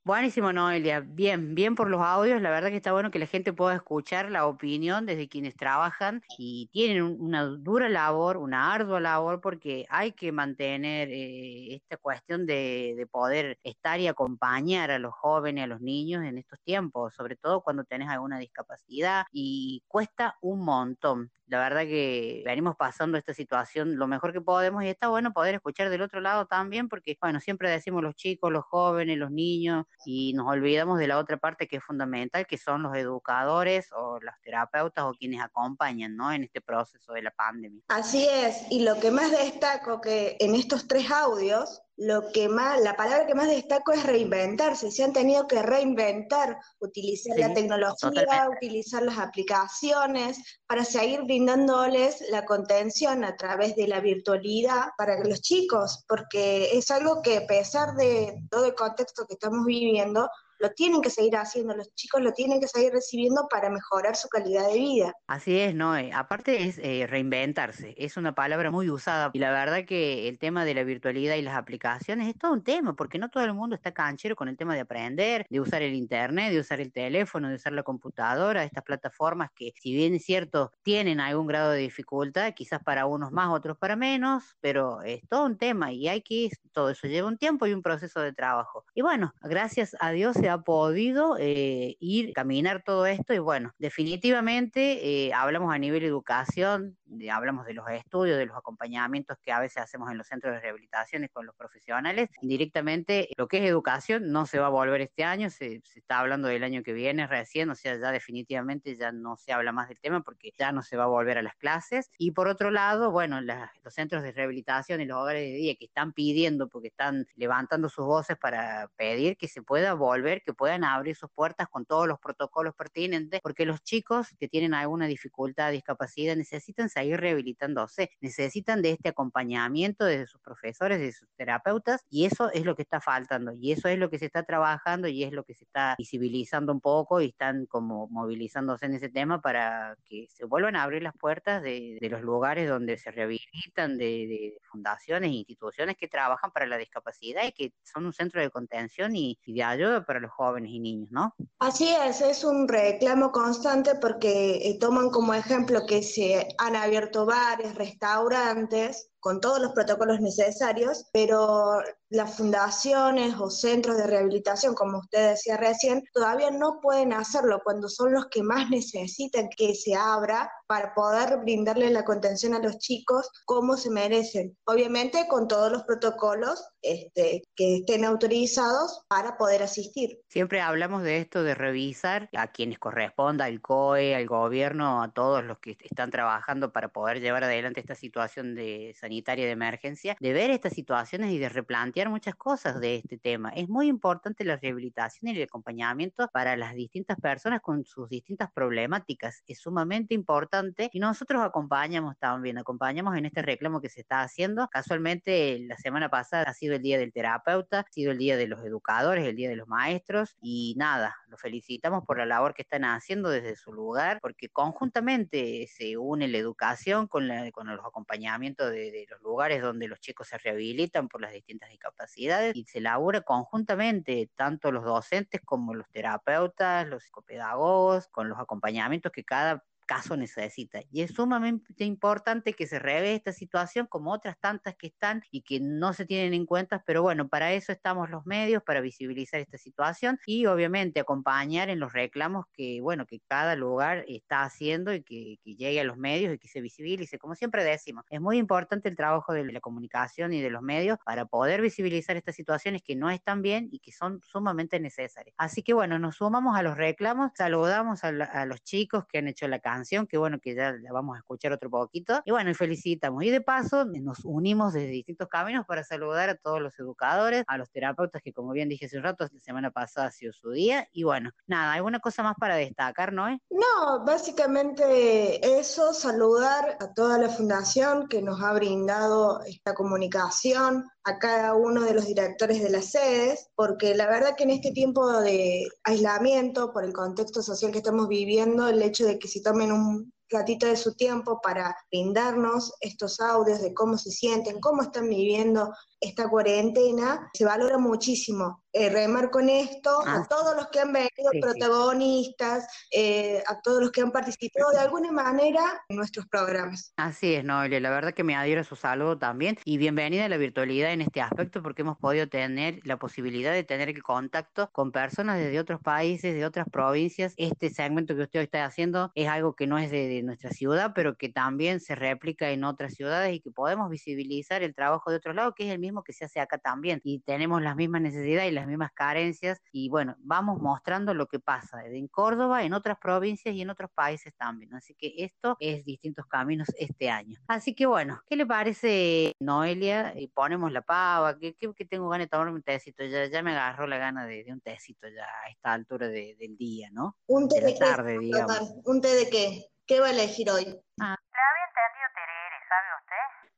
Buenísimo, 0.07 0.53
Noelia. 0.53 1.01
Bien, 1.01 1.55
bien 1.55 1.75
por 1.75 1.89
los 1.89 2.03
audios. 2.03 2.43
La 2.43 2.51
verdad 2.51 2.69
que 2.69 2.77
está 2.77 2.93
bueno 2.93 3.11
que 3.11 3.19
la 3.19 3.27
gente 3.27 3.55
pueda 3.55 3.75
escuchar 3.75 4.31
la 4.31 4.47
opinión 4.47 5.07
desde 5.07 5.29
quienes 5.31 5.57
trabajan 5.57 6.23
y 6.37 6.69
tienen 6.73 7.03
un- 7.03 7.17
una 7.23 7.45
dura 7.47 7.89
labor, 7.89 8.37
una 8.37 8.75
ardua 8.75 9.01
labor, 9.01 9.41
porque 9.41 9.87
hay 9.89 10.13
que 10.13 10.31
mantener 10.31 11.09
eh, 11.11 11.75
esta 11.77 11.97
cuestión 11.97 12.45
de, 12.45 12.93
de 12.99 13.07
poder 13.07 13.59
estar 13.63 13.99
y 13.99 14.07
acompañar 14.07 14.91
a 14.91 14.99
los 14.99 15.15
jóvenes, 15.15 15.65
a 15.65 15.67
los 15.69 15.81
niños 15.81 16.23
en 16.23 16.37
estos 16.37 16.61
tiempos, 16.61 17.15
sobre 17.15 17.37
todo 17.37 17.63
cuando 17.63 17.85
tenés 17.85 18.11
alguna 18.11 18.39
discapacidad 18.39 19.25
y 19.33 19.83
cuesta 19.89 20.37
un 20.43 20.67
montón. 20.67 21.31
La 21.47 21.59
verdad 21.61 21.83
que 21.83 22.43
venimos 22.47 22.75
pasando 22.77 23.17
esta 23.19 23.33
situación 23.35 23.97
lo 23.97 24.07
mejor 24.07 24.33
que 24.33 24.41
podemos 24.41 24.83
y 24.83 24.89
está 24.89 25.09
bueno 25.09 25.33
poder 25.33 25.55
escuchar 25.57 25.89
del 25.91 26.01
otro 26.03 26.21
lado 26.21 26.47
también 26.47 26.89
porque, 26.89 27.17
bueno, 27.21 27.39
siempre 27.41 27.71
decimos 27.71 28.03
los 28.03 28.15
chicos, 28.15 28.51
los 28.51 28.65
jóvenes, 28.65 29.19
los 29.19 29.31
niños 29.31 29.85
y 30.05 30.33
nos 30.35 30.47
olvidamos 30.49 30.99
de 30.99 31.07
la 31.07 31.19
otra 31.19 31.37
parte 31.37 31.69
que 31.69 31.77
es 31.77 31.85
fundamental, 31.85 32.47
que 32.47 32.59
son 32.59 32.83
los 32.83 32.97
educadores 32.97 33.91
o 33.93 34.19
los 34.21 34.35
terapeutas 34.43 35.05
o 35.05 35.15
quienes 35.15 35.41
acompañan, 35.41 36.17
¿no? 36.17 36.33
En 36.33 36.45
este 36.45 36.61
proceso 36.61 37.13
de 37.13 37.23
la 37.23 37.31
pandemia. 37.31 37.83
Así 37.89 38.27
es, 38.29 38.67
y 38.71 38.85
lo 38.85 38.99
que 38.99 39.11
más 39.11 39.31
destaco 39.31 40.01
que 40.01 40.37
en 40.41 40.55
estos 40.55 40.89
tres 40.89 41.11
audios, 41.11 41.83
lo 41.97 42.33
que 42.33 42.49
más, 42.49 42.81
la 42.81 42.97
palabra 42.97 43.27
que 43.27 43.35
más 43.35 43.49
destaco 43.49 43.93
es 43.93 44.05
reinventarse. 44.05 44.91
Se 44.91 45.05
han 45.05 45.13
tenido 45.13 45.47
que 45.47 45.63
reinventar, 45.63 46.59
utilizar 46.81 47.39
la 47.39 47.55
tecnología, 47.55 48.11
totalmente. 48.11 48.57
utilizar 48.57 49.03
las 49.03 49.19
aplicaciones 49.19 50.39
para 50.67 50.85
seguir 50.85 51.23
brindándoles 51.23 52.25
la 52.31 52.45
contención 52.45 53.25
a 53.25 53.37
través 53.37 53.77
de 53.77 53.87
la 53.87 54.01
virtualidad 54.01 54.89
para 54.99 55.23
los 55.23 55.41
chicos, 55.41 56.05
porque 56.09 56.77
es 56.77 56.91
algo 56.91 57.23
que 57.23 57.39
a 57.39 57.47
pesar 57.47 57.95
de 57.95 58.41
todo 58.51 58.67
el 58.67 58.75
contexto 58.75 59.27
que 59.27 59.35
estamos 59.35 59.65
viviendo, 59.65 60.29
lo 60.59 60.71
tienen 60.71 61.01
que 61.01 61.11
seguir 61.11 61.37
haciendo, 61.37 61.75
los 61.75 61.95
chicos 61.95 62.23
lo 62.23 62.33
tienen 62.33 62.61
que 62.61 62.69
seguir 62.69 62.93
recibiendo 62.93 63.47
para 63.51 63.71
mejorar 63.71 64.17
su 64.17 64.29
calidad 64.29 64.69
de 64.69 64.75
vida. 64.75 65.13
Así 65.27 65.59
es, 65.59 65.75
¿no? 65.75 65.97
Eh, 65.97 66.11
Aparte 66.13 66.65
es 66.65 66.79
eh, 66.79 67.07
reinventarse, 67.09 67.95
es 67.97 68.17
una 68.17 68.35
palabra 68.35 68.71
muy 68.71 68.91
usada 68.91 69.31
y 69.33 69.39
la 69.39 69.51
verdad 69.51 69.85
que 69.85 70.29
el 70.29 70.39
tema 70.39 70.65
de 70.65 70.75
la 70.75 70.85
virtualidad 70.85 71.37
y 71.37 71.43
las 71.43 71.57
aplicaciones 71.57 72.29
es 72.29 72.39
todo 72.39 72.53
un 72.53 72.63
tema, 72.63 72.95
porque 72.95 73.19
no 73.19 73.31
todo 73.31 73.45
el 73.45 73.55
mundo 73.55 73.75
está 73.77 73.93
canchero 73.93 74.37
con 74.37 74.49
el 74.49 74.57
tema 74.57 74.75
de 74.75 74.81
aprender, 74.81 75.47
de 75.49 75.61
usar 75.61 75.83
el 75.83 75.95
internet, 75.95 76.53
de 76.53 76.61
usar 76.61 76.81
el 76.81 76.93
teléfono, 76.93 77.49
de 77.49 77.57
usar 77.57 77.73
la 77.73 77.83
computadora, 77.83 78.65
estas 78.65 78.85
plataformas 78.85 79.51
que 79.55 79.73
si 79.81 79.95
bien 79.95 80.15
es 80.15 80.25
cierto 80.25 80.73
tienen 80.83 81.21
algún 81.21 81.47
grado 81.47 81.71
de 81.71 81.79
dificultad, 81.79 82.53
quizás 82.55 82.83
para 82.83 83.07
unos 83.07 83.33
más, 83.33 83.49
otros 83.51 83.77
para 83.77 83.97
menos, 83.97 84.57
pero 84.61 85.03
es 85.03 85.27
todo 85.29 85.47
un 85.47 85.59
tema 85.59 85.93
y 85.93 86.09
hay 86.09 86.23
que, 86.23 86.51
todo 86.73 86.91
eso 86.91 87.07
lleva 87.07 87.29
un 87.29 87.39
tiempo 87.39 87.67
y 87.67 87.73
un 87.73 87.83
proceso 87.83 88.21
de 88.21 88.33
trabajo. 88.33 88.85
Y 88.95 89.03
bueno, 89.03 89.35
gracias 89.43 89.97
a 90.01 90.11
Dios 90.11 90.37
se 90.45 90.51
ha 90.51 90.59
podido 90.59 91.39
eh, 91.41 91.97
ir, 92.01 92.35
caminar 92.35 92.83
todo 92.85 93.07
esto 93.07 93.33
y 93.33 93.39
bueno, 93.39 93.73
definitivamente 93.79 95.27
eh, 95.27 95.33
hablamos 95.33 95.75
a 95.75 95.79
nivel 95.79 96.05
educación, 96.05 96.99
de- 97.19 97.31
hablamos 97.31 97.67
de 97.67 97.75
los 97.75 97.89
estudios, 97.91 98.39
de 98.39 98.47
los 98.47 98.57
acompañamientos 98.57 99.37
que 99.43 99.53
a 99.53 99.61
veces 99.61 99.79
hacemos 99.83 100.11
en 100.11 100.19
los 100.19 100.27
centros 100.27 100.55
de 100.55 100.61
rehabilitación 100.61 101.25
y 101.25 101.29
con 101.29 101.47
los 101.47 101.55
profesionales, 101.57 102.29
indirectamente 102.41 103.29
lo 103.37 103.49
que 103.49 103.59
es 103.59 103.65
educación 103.65 104.31
no 104.33 104.47
se 104.47 104.59
va 104.59 104.67
a 104.67 104.71
volver 104.71 105.01
este 105.03 105.25
año, 105.25 105.51
se, 105.51 105.81
se 105.85 105.99
está 106.01 106.21
hablando 106.21 106.49
del 106.49 106.65
año 106.65 106.83
que 106.83 106.93
viene 106.93 107.27
recién, 107.27 107.71
o 107.71 107.75
sea, 107.75 107.97
ya 107.99 108.11
definitivamente 108.13 108.95
ya 108.97 109.13
no 109.13 109.37
se 109.37 109.53
habla 109.53 109.73
más 109.73 109.89
del 109.89 110.01
tema 110.01 110.23
porque 110.23 110.53
ya 110.59 110.73
no 110.73 110.83
se 110.83 110.97
va 110.97 111.05
a 111.05 111.07
volver 111.07 111.39
a 111.39 111.43
las 111.43 111.57
clases. 111.57 112.11
Y 112.19 112.33
por 112.33 112.49
otro 112.49 112.71
lado, 112.71 113.11
bueno, 113.11 113.41
las- 113.41 113.71
los 113.83 113.95
centros 113.95 114.23
de 114.23 114.33
rehabilitación 114.33 115.01
y 115.01 115.07
los 115.07 115.19
hogares 115.19 115.43
de 115.43 115.57
día 115.57 115.75
que 115.77 115.87
están 115.87 116.13
pidiendo, 116.13 116.69
porque 116.69 116.89
están 116.89 117.27
levantando 117.35 117.89
sus 117.89 118.05
voces 118.07 118.37
para 118.39 118.89
pedir 118.97 119.37
que 119.37 119.49
se 119.49 119.63
pueda 119.63 119.95
volver, 119.95 120.43
que 120.43 120.55
puedan 120.55 120.85
abrir 120.85 121.17
sus 121.17 121.31
puertas 121.31 121.69
con 121.69 121.85
todos 121.87 122.07
los 122.09 122.19
protocolos 122.19 122.75
pertinentes, 122.75 123.41
porque 123.43 123.67
los 123.67 123.83
chicos 123.83 124.29
que 124.39 124.49
tienen 124.49 124.75
alguna 124.75 125.07
dificultad, 125.07 125.73
discapacidad, 125.73 126.37
necesitan 126.37 126.89
seguir 127.05 127.21
rehabilitándose, 127.21 128.11
necesitan 128.21 128.83
de 128.83 128.93
este 128.93 129.11
acompañamiento 129.11 130.05
de 130.05 130.27
sus 130.27 130.41
profesores, 130.41 130.99
de 130.99 131.13
sus 131.13 131.29
terapeutas, 131.37 132.05
y 132.11 132.25
eso 132.25 132.51
es 132.51 132.65
lo 132.65 132.75
que 132.75 132.83
está 132.83 133.01
faltando, 133.01 133.53
y 133.53 133.73
eso 133.73 133.89
es 133.89 133.99
lo 133.99 134.11
que 134.11 134.19
se 134.19 134.27
está 134.27 134.43
trabajando 134.43 135.09
y 135.09 135.23
es 135.23 135.33
lo 135.33 135.45
que 135.45 135.55
se 135.55 135.65
está 135.65 135.95
visibilizando 135.99 136.73
un 136.73 136.81
poco 136.81 137.21
y 137.21 137.27
están 137.27 137.67
como 137.67 138.09
movilizándose 138.09 138.87
en 138.87 138.95
ese 138.95 139.09
tema 139.11 139.41
para 139.41 139.97
que 140.05 140.27
se 140.31 140.45
vuelvan 140.45 140.77
a 140.77 140.83
abrir 140.83 141.03
las 141.03 141.15
puertas 141.17 141.63
de, 141.63 141.99
los 142.01 142.23
lugares 142.23 142.69
donde 142.69 142.97
se 142.97 143.11
rehabilitan, 143.11 143.99
de, 143.99 144.57
fundaciones 144.71 145.31
e 145.31 145.35
instituciones 145.35 145.97
que 145.97 146.09
trabajan 146.09 146.51
para 146.51 146.67
la 146.67 146.77
discapacidad 146.77 147.43
y 147.47 147.53
que 147.53 147.73
son 147.83 148.07
un 148.07 148.13
centro 148.13 148.41
de 148.41 148.51
contención 148.51 149.15
y, 149.15 149.39
y 149.45 149.55
de 149.55 149.63
ayuda 149.63 150.05
para 150.05 150.21
los 150.21 150.31
jóvenes 150.31 150.71
y 150.71 150.81
niños, 150.81 151.11
¿no? 151.11 151.35
Así 151.59 151.89
es, 151.89 152.21
es 152.21 152.45
un 152.45 152.69
reclamo 152.69 153.31
constante 153.31 153.95
porque 154.01 154.69
eh, 154.69 154.79
toman 154.79 155.11
como 155.11 155.35
ejemplo 155.35 155.87
que 155.87 156.03
se 156.03 156.49
han 156.59 156.77
abierto 156.85 157.27
bares, 157.27 157.75
restaurantes, 157.75 159.11
con 159.25 159.41
todos 159.41 159.59
los 159.59 159.73
protocolos 159.73 160.21
necesarios, 160.21 161.07
pero 161.11 161.81
las 162.11 162.37
fundaciones 162.37 163.35
o 163.41 163.49
centros 163.49 163.97
de 163.97 164.07
rehabilitación, 164.07 164.75
como 164.75 164.99
usted 164.99 165.31
decía 165.31 165.57
recién, 165.57 166.05
todavía 166.13 166.51
no 166.51 166.79
pueden 166.83 167.15
hacerlo 167.15 167.63
cuando 167.65 167.89
son 167.89 168.13
los 168.13 168.27
que 168.27 168.43
más 168.43 168.69
necesitan 168.69 169.49
que 169.57 169.75
se 169.75 169.95
abra 169.95 170.53
para 170.67 170.93
poder 170.93 171.39
brindarle 171.39 171.89
la 171.91 172.05
contención 172.05 172.53
a 172.53 172.59
los 172.59 172.77
chicos 172.79 173.31
como 173.47 173.79
se 173.79 173.91
merecen. 173.91 174.57
Obviamente 174.67 175.27
con 175.27 175.49
todos 175.49 175.73
los 175.73 175.85
protocolos 175.85 176.63
este, 176.83 177.43
que 177.57 177.77
estén 177.77 178.05
autorizados 178.05 179.05
para 179.09 179.39
poder 179.39 179.63
asistir. 179.63 180.21
Siempre 180.29 180.61
hablamos 180.61 181.03
de 181.03 181.19
esto, 181.19 181.43
de 181.43 181.55
revisar 181.55 182.29
a 182.37 182.49
quienes 182.49 182.79
corresponda, 182.79 183.47
al 183.47 183.63
COE, 183.63 184.15
al 184.15 184.27
gobierno, 184.27 185.03
a 185.03 185.13
todos 185.13 185.43
los 185.43 185.59
que 185.61 185.79
están 185.81 186.11
trabajando 186.11 186.73
para 186.73 186.89
poder 186.89 187.21
llevar 187.21 187.45
adelante 187.45 187.81
esta 187.81 187.95
situación 187.95 188.55
de 188.55 188.95
sanitaria 189.15 189.47
de 189.47 189.53
emergencia, 189.53 190.17
de 190.19 190.33
ver 190.33 190.51
estas 190.51 190.73
situaciones 190.73 191.31
y 191.31 191.39
de 191.39 191.49
replantear 191.49 192.09
muchas 192.09 192.35
cosas 192.35 192.81
de 192.81 192.97
este 192.97 193.17
tema. 193.17 193.51
Es 193.51 193.69
muy 193.69 193.87
importante 193.87 194.45
la 194.45 194.57
rehabilitación 194.57 195.29
y 195.29 195.37
el 195.37 195.45
acompañamiento 195.45 196.29
para 196.33 196.57
las 196.57 196.75
distintas 196.75 197.21
personas 197.21 197.61
con 197.61 197.85
sus 197.85 198.09
distintas 198.09 198.51
problemáticas. 198.53 199.45
Es 199.47 199.61
sumamente 199.61 200.15
importante 200.15 200.91
y 200.93 200.99
nosotros 200.99 201.43
acompañamos 201.43 202.19
también, 202.19 202.59
acompañamos 202.59 203.17
en 203.17 203.27
este 203.27 203.43
reclamo 203.43 203.81
que 203.81 203.89
se 203.89 204.01
está 204.01 204.23
haciendo. 204.23 204.69
Casualmente, 204.69 205.61
la 205.61 205.77
semana 205.77 206.09
pasada 206.09 206.45
ha 206.49 206.55
sido 206.55 206.75
el 206.75 206.83
día 206.83 206.99
del 206.99 207.13
terapeuta, 207.13 207.81
ha 207.81 207.93
sido 207.93 208.11
el 208.11 208.19
día 208.19 208.37
de 208.37 208.49
los 208.49 208.65
educadores, 208.65 209.25
el 209.25 209.37
día 209.37 209.49
de 209.49 209.57
los 209.57 209.69
maestros 209.69 210.37
y 210.43 210.75
nada, 210.77 211.15
los 211.29 211.41
felicitamos 211.41 212.05
por 212.05 212.19
la 212.19 212.27
labor 212.27 212.55
que 212.55 212.63
están 212.63 212.85
haciendo 212.85 213.31
desde 213.31 213.55
su 213.55 213.73
lugar, 213.73 214.19
porque 214.21 214.49
conjuntamente 214.49 215.69
se 215.69 215.97
une 215.97 216.27
la 216.27 216.39
educación 216.39 217.07
con, 217.07 217.29
la, 217.29 217.51
con 217.53 217.69
los 217.69 217.85
acompañamientos 217.85 218.71
de, 218.71 218.91
de 218.91 219.04
los 219.09 219.21
lugares 219.23 219.63
donde 219.63 219.89
los 219.89 220.01
chicos 220.01 220.29
se 220.29 220.39
rehabilitan 220.39 221.09
por 221.09 221.21
las 221.21 221.33
distintas 221.33 221.71
discapacidades 221.71 222.55
y 222.57 222.65
se 222.65 222.81
labura 222.81 223.23
conjuntamente, 223.23 224.31
tanto 224.37 224.73
los 224.73 224.85
docentes 224.85 225.41
como 225.45 225.75
los 225.75 225.89
terapeutas, 225.91 226.87
los 226.87 227.05
psicopedagogos, 227.05 228.09
con 228.09 228.29
los 228.29 228.39
acompañamientos 228.39 229.13
que 229.13 229.25
cada 229.25 229.65
caso 229.87 230.17
necesita. 230.17 230.81
Y 230.91 231.03
es 231.03 231.13
sumamente 231.13 231.85
importante 231.85 232.53
que 232.55 232.67
se 232.67 232.79
revee 232.79 233.15
esta 233.15 233.33
situación 233.33 233.87
como 233.89 234.13
otras 234.13 234.39
tantas 234.41 234.77
que 234.77 234.89
están 234.89 235.23
y 235.31 235.43
que 235.43 235.61
no 235.61 235.93
se 235.93 236.07
tienen 236.07 236.35
en 236.35 236.47
cuenta, 236.47 236.83
pero 236.87 237.03
bueno, 237.03 237.29
para 237.29 237.53
eso 237.53 237.73
estamos 237.73 238.11
los 238.11 238.27
medios, 238.27 238.63
para 238.63 238.81
visibilizar 238.81 239.41
esta 239.41 239.59
situación 239.59 240.19
y 240.27 240.47
obviamente 240.47 241.01
acompañar 241.01 241.71
en 241.71 241.81
los 241.81 241.93
reclamos 241.93 242.47
que, 242.53 242.81
bueno, 242.81 243.07
que 243.07 243.21
cada 243.21 243.57
lugar 243.57 244.05
está 244.09 244.43
haciendo 244.43 244.93
y 244.95 245.03
que, 245.03 245.37
que 245.43 245.57
llegue 245.57 245.81
a 245.81 245.85
los 245.85 245.97
medios 245.97 246.35
y 246.35 246.39
que 246.39 246.49
se 246.49 246.61
visibilice. 246.61 247.19
Como 247.19 247.35
siempre 247.35 247.65
decimos, 247.65 248.05
es 248.11 248.21
muy 248.21 248.39
importante 248.39 248.89
el 248.89 248.97
trabajo 248.97 249.33
de 249.33 249.45
la 249.53 249.61
comunicación 249.61 250.33
y 250.33 250.41
de 250.41 250.51
los 250.51 250.63
medios 250.63 250.99
para 251.05 251.27
poder 251.27 251.61
visibilizar 251.61 252.17
estas 252.17 252.35
situaciones 252.35 252.83
que 252.83 252.97
no 252.97 253.11
están 253.11 253.43
bien 253.43 253.69
y 253.71 253.81
que 253.81 253.93
son 253.93 254.21
sumamente 254.23 254.81
necesarias. 254.81 255.35
Así 255.39 255.63
que 255.63 255.75
bueno, 255.75 255.99
nos 255.99 256.17
sumamos 256.17 256.57
a 256.57 256.63
los 256.63 256.77
reclamos, 256.77 257.31
saludamos 257.37 258.05
a, 258.05 258.13
la- 258.13 258.25
a 258.27 258.47
los 258.47 258.63
chicos 258.63 259.05
que 259.07 259.19
han 259.19 259.29
hecho 259.29 259.49
la 259.49 259.59
canción, 259.75 260.07
que 260.07 260.19
bueno, 260.19 260.39
que 260.41 260.55
ya 260.55 260.73
la 260.73 260.93
vamos 260.93 261.17
a 261.17 261.19
escuchar 261.19 261.53
otro 261.53 261.71
poquito. 261.71 262.23
Y 262.25 262.31
bueno, 262.31 262.51
y 262.51 262.55
felicitamos. 262.55 263.25
Y 263.25 263.31
de 263.31 263.41
paso, 263.41 263.85
nos 263.85 264.25
unimos 264.25 264.73
desde 264.73 264.89
distintos 264.89 265.29
caminos 265.29 265.67
para 265.67 265.85
saludar 265.85 266.31
a 266.31 266.37
todos 266.37 266.61
los 266.61 266.79
educadores, 266.79 267.45
a 267.47 267.59
los 267.59 267.71
terapeutas, 267.71 268.23
que 268.23 268.33
como 268.33 268.53
bien 268.53 268.69
dije 268.69 268.87
hace 268.87 268.97
un 268.97 269.05
rato, 269.05 269.27
la 269.31 269.41
semana 269.41 269.71
pasada 269.71 270.09
ha 270.09 270.11
sido 270.11 270.33
su 270.33 270.51
día. 270.51 270.89
Y 270.93 271.05
bueno, 271.05 271.31
nada, 271.47 271.75
¿alguna 271.75 272.01
cosa 272.01 272.23
más 272.23 272.37
para 272.39 272.57
destacar, 272.57 273.13
Noé? 273.13 273.41
No, 273.51 274.05
básicamente 274.05 275.59
eso, 275.59 275.93
saludar 275.93 276.77
a 276.81 276.93
toda 276.95 277.19
la 277.19 277.29
fundación 277.29 278.09
que 278.09 278.23
nos 278.23 278.41
ha 278.43 278.53
brindado 278.53 279.43
esta 279.45 279.75
comunicación, 279.75 280.85
a 281.05 281.19
cada 281.19 281.55
uno 281.55 281.83
de 281.83 281.93
los 281.93 282.07
directores 282.07 282.63
de 282.63 282.71
las 282.71 282.87
sedes, 282.91 283.51
porque 283.55 283.95
la 283.95 284.07
verdad 284.07 284.35
que 284.37 284.45
en 284.45 284.51
este 284.51 284.73
tiempo 284.73 285.21
de 285.21 285.69
aislamiento, 285.85 286.73
por 286.73 286.83
el 286.85 286.95
contexto 286.95 287.43
social 287.43 287.73
que 287.73 287.79
estamos 287.79 288.09
viviendo, 288.09 288.69
el 288.69 288.81
hecho 288.81 289.05
de 289.05 289.19
que 289.19 289.29
se 289.29 289.43
un 289.73 290.13
ratito 290.31 290.67
de 290.67 290.77
su 290.77 290.95
tiempo 290.95 291.41
para 291.41 291.77
brindarnos 291.91 292.73
estos 292.81 293.21
audios 293.21 293.61
de 293.61 293.73
cómo 293.75 293.97
se 293.97 294.11
sienten, 294.11 294.61
cómo 294.61 294.83
están 294.83 295.09
viviendo 295.09 295.73
esta 296.01 296.29
cuarentena, 296.29 297.31
se 297.33 297.45
valora 297.45 297.79
muchísimo. 297.79 298.64
Eh, 298.77 298.91
remarco 298.91 299.39
en 299.39 299.51
esto 299.51 300.01
a 300.05 300.27
todos 300.27 300.57
los 300.57 300.67
que 300.67 300.81
han 300.81 300.93
venido 300.93 301.31
sí. 301.31 301.41
protagonistas, 301.41 302.67
eh, 302.91 303.41
a 303.47 303.61
todos 303.61 303.81
los 303.81 303.93
que 303.93 304.01
han 304.01 304.11
participado 304.11 304.73
de 304.73 304.81
alguna 304.81 305.13
manera 305.13 305.63
en 305.89 305.97
nuestros 305.97 306.27
programas. 306.27 306.93
Así 306.97 307.35
es, 307.35 307.45
Noelia, 307.45 307.79
la 307.79 307.91
verdad 307.91 308.15
que 308.15 308.25
me 308.25 308.35
adhiero 308.35 308.63
a 308.63 308.65
su 308.65 308.75
saludo 308.75 309.17
también 309.17 309.59
y 309.65 309.79
bienvenida 309.79 310.25
a 310.25 310.29
la 310.29 310.39
virtualidad 310.39 310.93
en 310.93 311.03
este 311.03 311.21
aspecto 311.21 311.63
porque 311.63 311.83
hemos 311.83 311.99
podido 311.99 312.29
tener 312.29 312.81
la 312.83 312.99
posibilidad 312.99 313.53
de 313.53 313.63
tener 313.63 313.89
el 313.89 314.03
contacto 314.03 314.69
con 314.73 314.91
personas 314.91 315.39
desde 315.39 315.61
otros 315.61 315.81
países, 315.81 316.35
de 316.35 316.45
otras 316.45 316.67
provincias. 316.69 317.35
Este 317.37 317.71
segmento 317.71 318.17
que 318.17 318.23
usted 318.23 318.41
hoy 318.41 318.47
está 318.47 318.65
haciendo 318.65 319.13
es 319.15 319.29
algo 319.29 319.55
que 319.55 319.69
no 319.69 319.79
es 319.79 319.93
de, 319.93 320.09
de 320.09 320.25
nuestra 320.25 320.51
ciudad, 320.51 320.91
pero 320.97 321.17
que 321.17 321.29
también 321.29 321.79
se 321.79 321.95
replica 321.95 322.51
en 322.51 322.65
otras 322.65 322.95
ciudades 322.95 323.37
y 323.37 323.41
que 323.41 323.53
podemos 323.53 323.89
visibilizar 323.89 324.65
el 324.65 324.75
trabajo 324.75 325.13
de 325.13 325.19
otros 325.19 325.37
lados, 325.37 325.55
que 325.57 325.69
es 325.69 325.73
el 325.73 325.79
mismo 325.79 326.03
que 326.03 326.13
se 326.13 326.25
hace 326.25 326.41
acá 326.41 326.59
también. 326.59 327.01
Y 327.05 327.21
tenemos 327.21 327.63
las 327.63 327.77
mismas 327.77 328.03
necesidades 328.03 328.51
y 328.51 328.55
las 328.55 328.64
mismas 328.67 328.91
carencias 328.93 329.61
y 329.73 329.89
bueno, 329.89 330.15
vamos 330.19 330.61
mostrando 330.61 331.15
lo 331.15 331.27
que 331.27 331.41
pasa 331.41 331.85
en 331.87 332.09
Córdoba, 332.09 332.65
en 332.65 332.73
otras 332.75 332.99
provincias 332.99 333.55
y 333.55 333.63
en 333.63 333.71
otros 333.71 333.91
países 333.95 334.33
también. 334.37 334.75
Así 334.75 334.95
que 334.95 335.13
esto 335.19 335.57
es 335.61 335.85
distintos 335.85 336.27
caminos 336.27 336.69
este 336.79 337.11
año. 337.11 337.39
Así 337.49 337.75
que 337.75 337.87
bueno, 337.87 338.21
¿qué 338.29 338.37
le 338.37 338.47
parece, 338.47 339.35
Noelia? 339.41 340.19
Y 340.19 340.29
ponemos 340.29 340.73
la 340.73 340.83
pava, 340.83 341.39
que, 341.39 341.55
que, 341.55 341.73
que 341.75 341.85
tengo 341.85 342.09
ganas 342.09 342.27
de 342.27 342.31
tomarme 342.31 342.55
un 342.55 342.63
tecito, 342.63 343.05
ya, 343.05 343.27
ya 343.27 343.43
me 343.43 343.53
agarró 343.53 343.87
la 343.87 343.99
gana 343.99 344.27
de, 344.27 344.45
de 344.45 344.53
un 344.53 344.61
tecito 344.61 345.09
ya 345.09 345.25
a 345.25 345.51
esta 345.51 345.73
altura 345.73 346.09
de- 346.09 346.37
del 346.39 346.57
día, 346.57 346.89
¿no? 346.93 347.17
¿Un 347.27 347.49
té 347.49 347.57
de 347.57 347.67
de 347.67 347.73
la 347.73 347.73
qué? 347.75 347.79
tarde, 347.81 348.19
digamos. 348.19 348.59
Total, 348.59 348.75
¿Un 348.85 349.01
té 349.01 349.09
de 349.15 349.31
qué? 349.31 349.65
¿Qué 349.87 350.01
va 350.01 350.07
a 350.07 350.11
elegir 350.13 350.51
hoy? 350.51 350.79
Ah, 351.01 351.17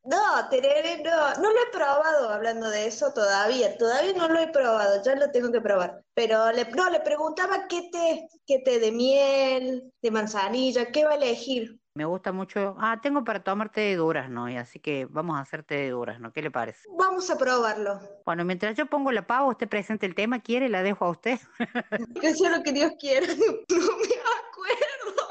No, 0.06 0.48
tereré 0.48 1.02
no, 1.02 1.34
no 1.34 1.52
lo 1.52 1.60
he 1.60 1.72
probado 1.72 2.30
hablando 2.30 2.70
de 2.70 2.86
eso 2.86 3.12
todavía, 3.12 3.76
todavía 3.76 4.12
no 4.12 4.28
lo 4.28 4.38
he 4.38 4.48
probado, 4.48 5.02
ya 5.02 5.16
lo 5.16 5.30
tengo 5.32 5.50
que 5.50 5.60
probar. 5.60 6.02
Pero 6.14 6.52
le, 6.52 6.64
no, 6.70 6.88
le 6.90 7.00
preguntaba 7.00 7.66
qué 7.68 7.88
té, 7.90 8.28
qué 8.46 8.60
té 8.60 8.78
de 8.78 8.92
miel, 8.92 9.92
de 10.00 10.10
manzanilla, 10.10 10.92
qué 10.92 11.04
va 11.04 11.12
a 11.12 11.16
elegir. 11.16 11.78
Me 11.94 12.04
gusta 12.04 12.30
mucho. 12.30 12.76
Ah, 12.78 13.00
tengo 13.02 13.24
para 13.24 13.42
tomar 13.42 13.72
té 13.72 13.80
de 13.80 13.96
durazno, 13.96 14.48
y 14.48 14.56
así 14.56 14.78
que 14.78 15.06
vamos 15.06 15.38
a 15.38 15.40
hacer 15.40 15.64
té 15.64 15.76
de 15.76 15.90
durazno. 15.90 16.32
¿Qué 16.32 16.42
le 16.42 16.50
parece? 16.50 16.82
Vamos 16.96 17.28
a 17.30 17.38
probarlo. 17.38 17.98
Bueno, 18.24 18.44
mientras 18.44 18.76
yo 18.76 18.86
pongo 18.86 19.10
la 19.10 19.26
pava, 19.26 19.48
usted 19.48 19.68
presente 19.68 20.06
el 20.06 20.14
tema, 20.14 20.40
¿quiere? 20.40 20.68
La 20.68 20.82
dejo 20.82 21.04
a 21.04 21.10
usted. 21.10 21.40
Que 22.20 22.34
sea 22.34 22.50
lo 22.50 22.62
que 22.62 22.72
Dios 22.72 22.92
quiera. 22.98 23.26
No 23.70 23.96
me 23.96 24.14
acuerdo. 24.14 25.26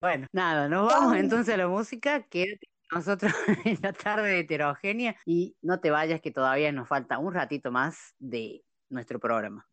Bueno, 0.00 0.26
nada, 0.32 0.68
nos 0.68 0.88
vamos 0.88 1.16
entonces 1.16 1.54
a 1.54 1.58
la 1.58 1.68
música. 1.68 2.22
Quédate 2.22 2.69
nosotros 2.92 3.32
en 3.64 3.78
la 3.82 3.92
tarde 3.92 4.28
de 4.28 4.40
heterogénea 4.40 5.16
y 5.24 5.56
no 5.62 5.80
te 5.80 5.90
vayas 5.90 6.20
que 6.20 6.30
todavía 6.30 6.72
nos 6.72 6.88
falta 6.88 7.18
un 7.18 7.34
ratito 7.34 7.70
más 7.70 8.14
de 8.18 8.62
nuestro 8.88 9.18
programa. 9.18 9.66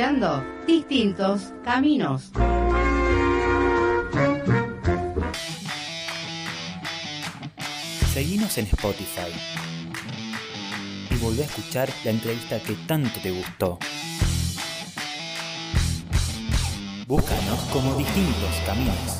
Escuchando 0.00 0.42
Distintos 0.66 1.52
Caminos. 1.62 2.32
Seguinos 8.10 8.56
en 8.56 8.64
Spotify 8.64 9.30
y 11.10 11.14
volvé 11.16 11.42
a 11.42 11.44
escuchar 11.44 11.90
la 12.04 12.12
entrevista 12.12 12.58
que 12.60 12.72
tanto 12.86 13.20
te 13.20 13.30
gustó. 13.30 13.78
Búscanos 17.06 17.60
como 17.70 17.94
Distintos 17.96 18.54
Caminos. 18.64 19.19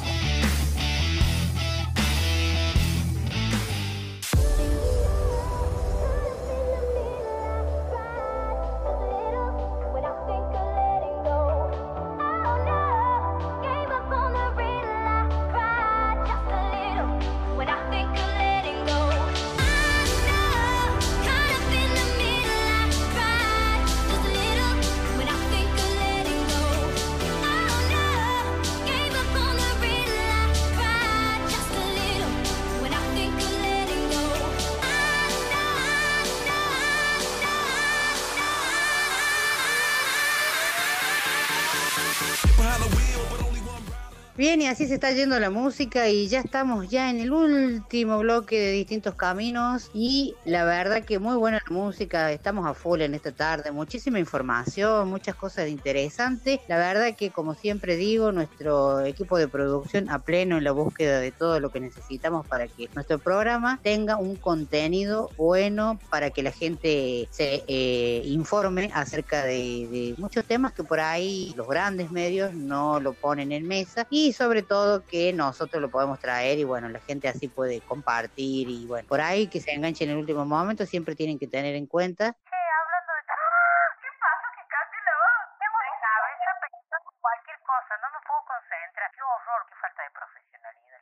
Está 45.01 45.12
yendo 45.12 45.40
la 45.40 45.48
música 45.48 46.10
y 46.10 46.28
ya 46.28 46.40
estamos 46.40 46.90
ya 46.90 47.09
en 47.09 47.20
el 47.20 47.32
último 47.32 48.18
bloque 48.18 48.60
de 48.60 48.72
distintos 48.72 49.14
caminos 49.14 49.90
y 49.94 50.35
la 50.44 50.66
verdad 50.66 51.02
que 51.02 51.18
muy 51.18 51.36
buena 51.36 51.62
la 51.66 51.74
música, 51.74 52.31
estamos 52.32 52.66
a 52.66 52.74
full 52.74 53.01
en 53.01 53.14
esta 53.14 53.32
tarde, 53.32 53.70
muchísima 53.70 54.18
información, 54.18 55.09
muchas 55.09 55.36
cosas 55.36 55.70
interesantes. 55.70 56.60
La 56.68 56.77
verdad 56.77 57.16
que 57.16 57.31
como 57.31 57.55
siempre 57.55 57.97
digo, 57.97 58.31
nuestro 58.31 59.01
equipo 59.01 59.39
de 59.39 59.48
producción 59.48 60.10
a 60.10 60.18
pleno 60.18 60.59
en 60.59 60.64
la 60.64 60.72
búsqueda 60.72 61.18
de 61.18 61.32
todo 61.32 61.60
lo 61.60 61.70
que 61.70 61.81
necesitamos 61.81 62.47
para 62.47 62.68
que 62.68 62.90
nuestro 62.94 63.18
programa 63.18 63.81
tenga 63.82 64.18
un 64.18 64.36
contenido 64.36 65.31
bueno 65.39 65.98
para 66.10 66.28
que 66.28 66.43
la 66.43 66.52
gente 66.52 67.27
se 67.31 67.64
eh, 67.68 68.20
informe 68.27 68.90
acerca 68.93 69.47
de, 69.47 69.89
de 69.90 70.14
muchos 70.18 70.44
temas 70.44 70.74
que 70.74 70.85
por 70.85 71.01
ahí 71.01 71.55
los 71.56 71.66
grandes 71.66 72.10
medios 72.10 72.52
no 72.52 73.01
lo 73.01 73.14
ponen 73.14 73.51
en 73.52 73.66
mesa 73.66 74.06
y 74.10 74.35
sobre 74.35 74.60
todo 74.60 74.90
que 75.05 75.33
nosotros 75.33 75.81
lo 75.81 75.91
podemos 75.91 76.19
traer 76.19 76.59
y 76.59 76.65
bueno, 76.65 76.89
la 76.89 77.01
gente 77.01 77.29
así 77.29 77.49
puede 77.49 77.83
compartir 77.83 78.69
y 78.69 78.87
bueno, 78.87 79.07
por 79.09 79.21
ahí 79.21 79.49
que 79.49 79.61
se 79.61 79.73
enganchen 79.73 80.09
en 80.09 80.15
el 80.15 80.21
último 80.21 80.45
momento 80.45 80.87
siempre 80.87 81.15
tienen 81.15 81.39
que 81.39 81.47
tener 81.47 81.75
en 81.75 81.87
cuenta 81.87 82.37